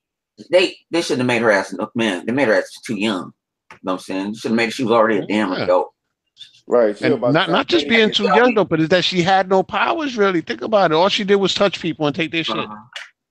They 0.50 0.76
they 0.90 1.02
shouldn't 1.02 1.20
have 1.20 1.26
made 1.26 1.42
her 1.42 1.50
ass 1.50 1.72
look 1.72 1.94
man. 1.96 2.24
They 2.26 2.32
made 2.32 2.48
her 2.48 2.54
ass 2.54 2.70
too 2.84 2.94
young. 2.96 3.32
You 3.72 3.78
know 3.82 3.92
what 3.92 3.92
I'm 3.94 3.98
saying? 4.00 4.34
Should 4.34 4.50
have 4.50 4.56
made 4.56 4.72
she 4.72 4.84
was 4.84 4.92
already 4.92 5.18
a 5.18 5.26
damn 5.26 5.52
Yeah. 5.52 5.64
adult. 5.64 5.92
Right. 6.70 6.96
she 6.96 7.04
And 7.04 7.20
not 7.20 7.50
not 7.50 7.66
just 7.66 7.88
being 7.88 8.10
too 8.12 8.24
young 8.24 8.54
though, 8.54 8.64
but 8.64 8.80
is 8.80 8.88
that 8.90 9.04
she 9.04 9.22
had 9.22 9.48
no 9.48 9.62
powers 9.62 10.16
really. 10.16 10.40
Think 10.40 10.62
about 10.62 10.90
it. 10.90 10.94
All 10.94 11.08
she 11.08 11.24
did 11.24 11.36
was 11.36 11.52
touch 11.54 11.80
people 11.80 12.06
and 12.06 12.14
take 12.16 12.30
their 12.32 12.44
shit. 12.44 12.56
Uh-huh. 12.58 12.76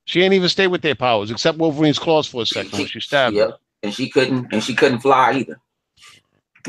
She 0.06 0.22
ain't 0.24 0.34
even 0.34 0.50
stay 0.50 0.68
with 0.68 0.82
their 0.82 0.96
powers, 0.96 1.30
except 1.32 1.58
Wolverine's 1.60 2.00
claws 2.00 2.28
for 2.28 2.42
a 2.42 2.46
second 2.46 2.72
when 2.78 2.88
she 2.88 3.00
stabbed 3.00 3.36
Yep. 3.36 3.50
him. 3.50 3.56
And 3.84 3.94
she 3.94 4.10
couldn't 4.10 4.52
and 4.52 4.64
she 4.64 4.76
couldn't 4.76 5.00
fly 5.00 5.34
either. 5.34 5.60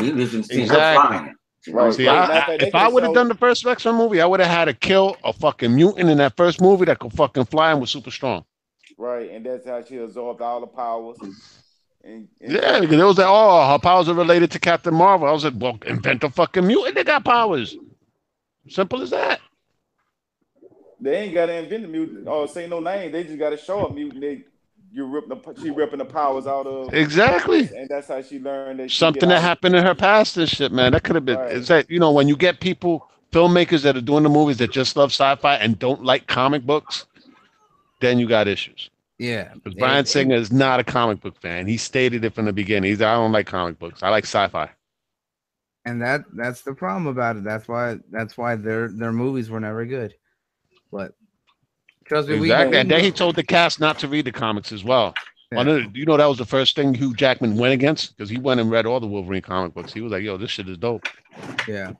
You 0.01 0.15
just 0.27 0.49
seen 0.51 0.61
Exactly. 0.61 1.19
flying. 1.19 1.35
Right. 1.69 1.93
See, 1.95 2.07
Right, 2.09 2.31
I, 2.31 2.53
I- 2.53 2.59
if 2.61 2.75
I 2.75 2.89
would 2.89 3.03
have 3.03 3.09
showed- 3.11 3.15
done 3.15 3.29
the 3.29 3.35
first 3.35 3.67
X 3.67 3.85
Men 3.85 3.97
movie, 3.97 4.21
I 4.21 4.27
would 4.27 4.41
have 4.41 4.49
had 4.49 4.65
to 4.67 4.75
kill 4.75 5.17
a 5.25 5.33
fucking 5.33 5.75
mutant 5.75 6.09
in 6.09 6.19
that 6.19 6.37
first 6.37 6.61
movie 6.61 6.87
that 6.87 6.99
could 7.01 7.13
fucking 7.13 7.47
fly 7.47 7.73
and 7.73 7.81
was 7.81 7.91
super 7.91 8.11
strong. 8.11 8.45
Right, 8.97 9.31
and 9.31 9.45
that's 9.45 9.67
how 9.67 9.83
she 9.83 9.97
absorbed 9.99 10.41
all 10.43 10.61
the 10.61 10.67
powers. 10.67 11.17
And, 12.05 12.29
and 12.41 12.53
Yeah, 12.53 12.81
because 12.81 13.01
it 13.01 13.05
was 13.05 13.19
like, 13.19 13.27
oh, 13.29 13.71
her 13.71 13.79
powers 13.79 14.09
are 14.09 14.15
related 14.15 14.51
to 14.53 14.59
Captain 14.59 14.95
Marvel. 14.95 15.29
I 15.29 15.33
was 15.33 15.45
like, 15.45 15.55
well, 15.57 15.79
invent 15.87 16.25
a 16.25 16.31
fucking 16.31 16.67
mutant. 16.67 16.95
They 16.95 17.05
got 17.05 17.25
powers. 17.25 17.77
Simple 18.69 19.03
as 19.03 19.11
that. 19.11 19.41
they 21.01 21.17
ain't 21.17 21.35
got 21.35 21.47
to 21.47 21.55
invent 21.55 21.85
a 21.85 21.89
mutant 21.89 22.29
or 22.29 22.47
say 22.49 22.67
no 22.67 22.81
name. 22.81 23.13
They 23.13 23.25
just 23.25 23.39
got 23.39 23.51
to 23.51 23.57
show 23.57 23.87
a 23.87 23.93
mutant. 23.93 24.21
They, 24.21 24.45
you 24.93 25.05
rip 25.07 25.29
the 25.29 25.37
she 25.63 25.71
ripping 25.71 25.99
the 25.99 26.05
powers 26.05 26.47
out 26.49 26.67
of, 26.67 26.93
Exactly. 26.93 27.71
and 27.77 27.89
that's 27.89 28.09
how 28.09 28.21
she 28.23 28.41
learned 28.41 28.81
that 28.81 28.91
she 28.91 28.99
Something 28.99 29.29
that 29.29 29.41
happened 29.41 29.77
in 29.77 29.85
her 29.85 29.95
past 29.95 30.37
and 30.37 30.49
shit, 30.49 30.73
man. 30.73 30.93
That 30.93 31.05
could 31.05 31.15
have 31.15 31.25
been. 31.25 31.39
Right. 31.39 31.53
Is 31.53 31.69
that 31.69 31.89
you 31.89 32.01
know 32.01 32.11
when 32.11 32.27
you 32.27 32.37
get 32.37 32.59
people, 32.61 33.09
filmmakers 33.31 33.83
that 33.83 33.97
are 33.97 34.01
doing 34.01 34.25
the 34.25 34.29
movies 34.29 34.57
that 34.59 34.73
just 34.73 34.97
love 34.97 35.11
sci-fi 35.13 35.55
and 35.57 35.79
don't 35.79 36.03
like 36.03 36.27
comic 36.27 36.67
books, 36.67 37.07
then 38.01 38.19
you 38.19 38.27
got 38.27 38.49
issues. 38.49 38.91
Yeah. 39.21 39.53
Because 39.55 39.75
Bryan 39.75 40.07
Singer 40.07 40.35
is 40.35 40.51
not 40.51 40.81
a 40.81 40.85
comic 40.85 41.21
book 41.21 41.39
fan. 41.41 41.67
He 41.67 41.77
stated 41.77 42.25
it 42.25 42.35
from 42.35 42.47
the 42.47 42.53
beginning. 42.55 42.89
He's 42.91 43.03
I 43.03 43.13
don't 43.15 43.33
like 43.33 43.47
comic 43.47 43.79
books. 43.79 44.03
I 44.03 44.09
like 44.09 44.25
sci-fi. 44.25 44.71
and 45.85 46.01
that 46.01 46.23
that's 46.35 46.63
the 46.63 46.73
problem 46.75 47.07
about 47.07 47.37
it. 47.37 47.45
That's 47.45 47.69
why 47.69 47.99
that's 48.11 48.39
why 48.39 48.57
their 48.57 48.89
their 48.89 49.13
movies 49.13 49.51
were 49.51 49.61
never 49.61 49.85
good. 49.85 50.15
But 50.91 51.13
trust 52.07 52.29
me, 52.29 52.37
Exactly. 52.37 52.71
we, 52.73 52.79
And 52.79 52.91
then 52.91 53.05
he 53.05 53.11
told 53.11 53.37
the 53.37 53.45
cast 53.45 53.79
not 53.79 53.99
to 53.99 54.09
read 54.09 54.25
the 54.25 54.33
comics 54.33 54.73
as 54.73 54.85
well. 54.85 55.13
Yeah. 55.53 55.85
You 55.93 56.07
know 56.07 56.17
that 56.17 56.27
was 56.27 56.39
the 56.39 56.47
first 56.47 56.75
thing 56.77 56.95
Hugh 56.95 57.13
Jackman 57.15 57.57
went 57.57 57.75
against 57.75 58.17
because 58.17 58.31
he 58.31 58.39
went 58.39 58.61
and 58.61 58.71
read 58.71 58.87
all 58.87 59.01
the 59.01 59.07
Wolverine 59.07 59.43
comic 59.43 59.75
books. 59.75 59.93
He 59.93 60.01
was 60.01 60.13
like, 60.13 60.23
"Yo, 60.23 60.39
this 60.39 60.51
shit 60.51 60.69
is 60.69 60.79
dope." 60.79 61.05
Yeah. 61.69 61.93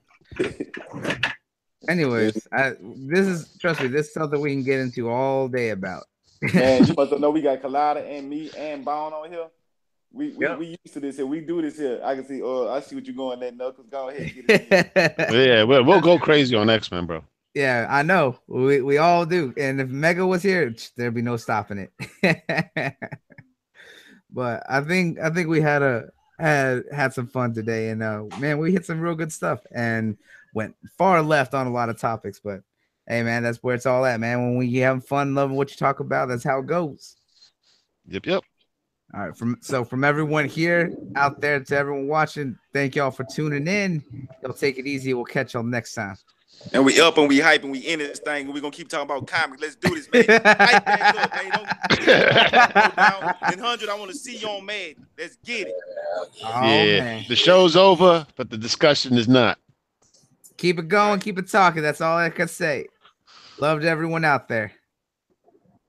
Anyways, 1.89 2.47
I, 2.53 2.75
this 2.81 3.27
is 3.27 3.57
trust 3.59 3.81
me, 3.81 3.89
this 3.89 4.09
is 4.09 4.15
something 4.15 4.41
we 4.41 4.51
can 4.53 4.63
get 4.63 4.81
into 4.81 5.11
all 5.11 5.49
day 5.49 5.71
about. 5.71 6.05
Man, 6.43 6.87
you 6.87 6.95
must 6.97 7.13
know 7.19 7.31
we 7.31 7.43
got 7.43 7.61
Collider 7.63 8.09
and 8.19 8.29
me 8.29 8.51
and 8.57 8.85
Bone 8.85 9.13
on 9.13 9.31
here. 9.31 9.47
We 10.13 10.31
we, 10.33 10.47
Yep. 10.47 10.59
we 10.59 10.67
used 10.83 10.95
to 10.95 11.01
this 11.01 11.17
here. 11.17 11.27
We 11.27 11.41
do 11.41 11.63
this 11.63 11.79
here. 11.79 12.01
I 12.03 12.15
can 12.17 12.27
see. 12.27 12.43
Oh, 12.43 12.69
I 12.69 12.81
see 12.81 12.97
what 12.97 13.07
you're 13.07 13.15
going 13.15 13.41
there, 13.41 13.53
Knuckles. 13.53 13.87
Go 13.91 14.09
ahead. 14.09 14.33
Get 14.35 14.45
it 14.49 14.69
yeah, 15.49 15.63
we'll, 15.65 15.85
we'll 15.85 16.01
go 16.01 16.19
crazy 16.19 16.57
on 16.57 16.69
X 16.71 16.91
Men, 16.91 17.07
bro. 17.07 17.23
yeah, 17.55 17.87
I 17.89 18.03
know. 18.03 18.39
We 18.49 18.81
we 18.81 18.99
all 18.99 19.25
do. 19.27 19.55
And 19.57 19.81
if 19.81 19.89
Mega 19.89 20.27
was 20.27 20.43
here, 20.43 20.75
there'd 20.97 21.15
be 21.15 21.23
no 21.23 21.37
stopping 21.37 21.89
it. 22.23 22.97
but 24.31 24.63
I 24.69 24.81
think 24.81 25.19
I 25.21 25.31
think 25.31 25.49
we 25.49 25.61
had 25.61 25.83
a 25.83 26.09
had 26.39 26.85
had 26.93 27.13
some 27.13 27.27
fun 27.29 27.55
today, 27.55 27.91
and 27.91 28.03
uh 28.03 28.25
man, 28.39 28.59
we 28.59 28.73
hit 28.73 28.87
some 28.87 29.01
real 29.01 29.15
good 29.15 29.33
stuff 29.33 29.61
and 29.73 30.17
went 30.55 30.75
far 30.99 31.23
left 31.23 31.55
on 31.55 31.67
a 31.67 31.73
lot 31.73 31.89
of 31.89 31.99
topics. 32.01 32.41
But 32.43 32.63
hey, 33.11 33.25
man, 33.25 33.43
that's 33.43 33.59
where 33.59 33.75
it's 33.75 33.87
all 33.87 34.07
at, 34.07 34.21
man. 34.21 34.41
When 34.41 34.57
we 34.57 34.73
having 34.77 35.03
fun, 35.03 35.35
loving 35.35 35.57
what 35.57 35.71
you 35.71 35.77
talk 35.77 35.99
about, 35.99 36.29
that's 36.29 36.45
how 36.45 36.61
it 36.61 36.67
goes. 36.67 37.17
Yep, 38.07 38.27
yep. 38.27 38.45
All 39.13 39.21
right, 39.21 39.37
from 39.37 39.59
so 39.61 39.85
from 39.85 40.05
everyone 40.05 40.45
here 40.45 40.95
out 41.17 41.41
there 41.41 41.59
to 41.59 41.77
everyone 41.77 42.07
watching, 42.07 42.57
thank 42.73 42.95
y'all 42.95 43.11
for 43.11 43.25
tuning 43.25 43.67
in. 43.67 44.05
Y'all 44.41 44.53
take 44.53 44.79
it 44.79 44.87
easy. 44.87 45.13
We'll 45.13 45.25
catch 45.25 45.55
y'all 45.55 45.65
next 45.65 45.95
time. 45.95 46.15
And 46.73 46.85
we 46.85 47.01
up 47.01 47.19
and 47.19 47.29
we 47.29 47.41
hype 47.41 47.65
and 47.65 47.73
we 47.73 47.81
in 47.81 47.99
this 47.99 48.21
thing 48.21 48.45
and 48.45 48.55
we 48.55 48.61
gonna 48.61 48.71
keep 48.71 48.89
talking 48.89 49.07
about 49.07 49.27
comics. 49.27 49.61
Let's 49.61 49.75
do 49.75 49.95
this, 49.97 50.09
man. 50.13 50.25
hype 50.45 50.85
back 50.85 51.17
up, 51.17 51.35
man. 51.35 51.51
Don't, 51.51 52.07
don't 52.07 52.97
down. 52.97 53.35
And 53.43 53.61
hundred, 53.61 53.89
I 53.89 53.99
want 53.99 54.13
to 54.13 54.17
see 54.17 54.37
you 54.37 54.47
on 54.47 54.65
Mad. 54.65 54.95
Let's 55.19 55.37
get 55.45 55.67
it. 55.67 55.75
Oh 56.45 56.63
yeah, 56.63 57.01
man. 57.01 57.25
the 57.29 57.35
show's 57.35 57.75
over, 57.75 58.25
but 58.37 58.49
the 58.49 58.59
discussion 58.59 59.19
is 59.19 59.27
not. 59.27 59.59
Keep 60.57 60.79
it 60.79 60.89
going, 60.89 61.19
keep 61.19 61.37
it 61.39 61.51
talking. 61.51 61.83
That's 61.83 62.01
all 62.01 62.17
I 62.17 62.31
can 62.31 62.47
say. 62.47 62.87
Love 63.61 63.83
to 63.83 63.89
everyone 63.89 64.25
out 64.25 64.49
there. 64.49 64.73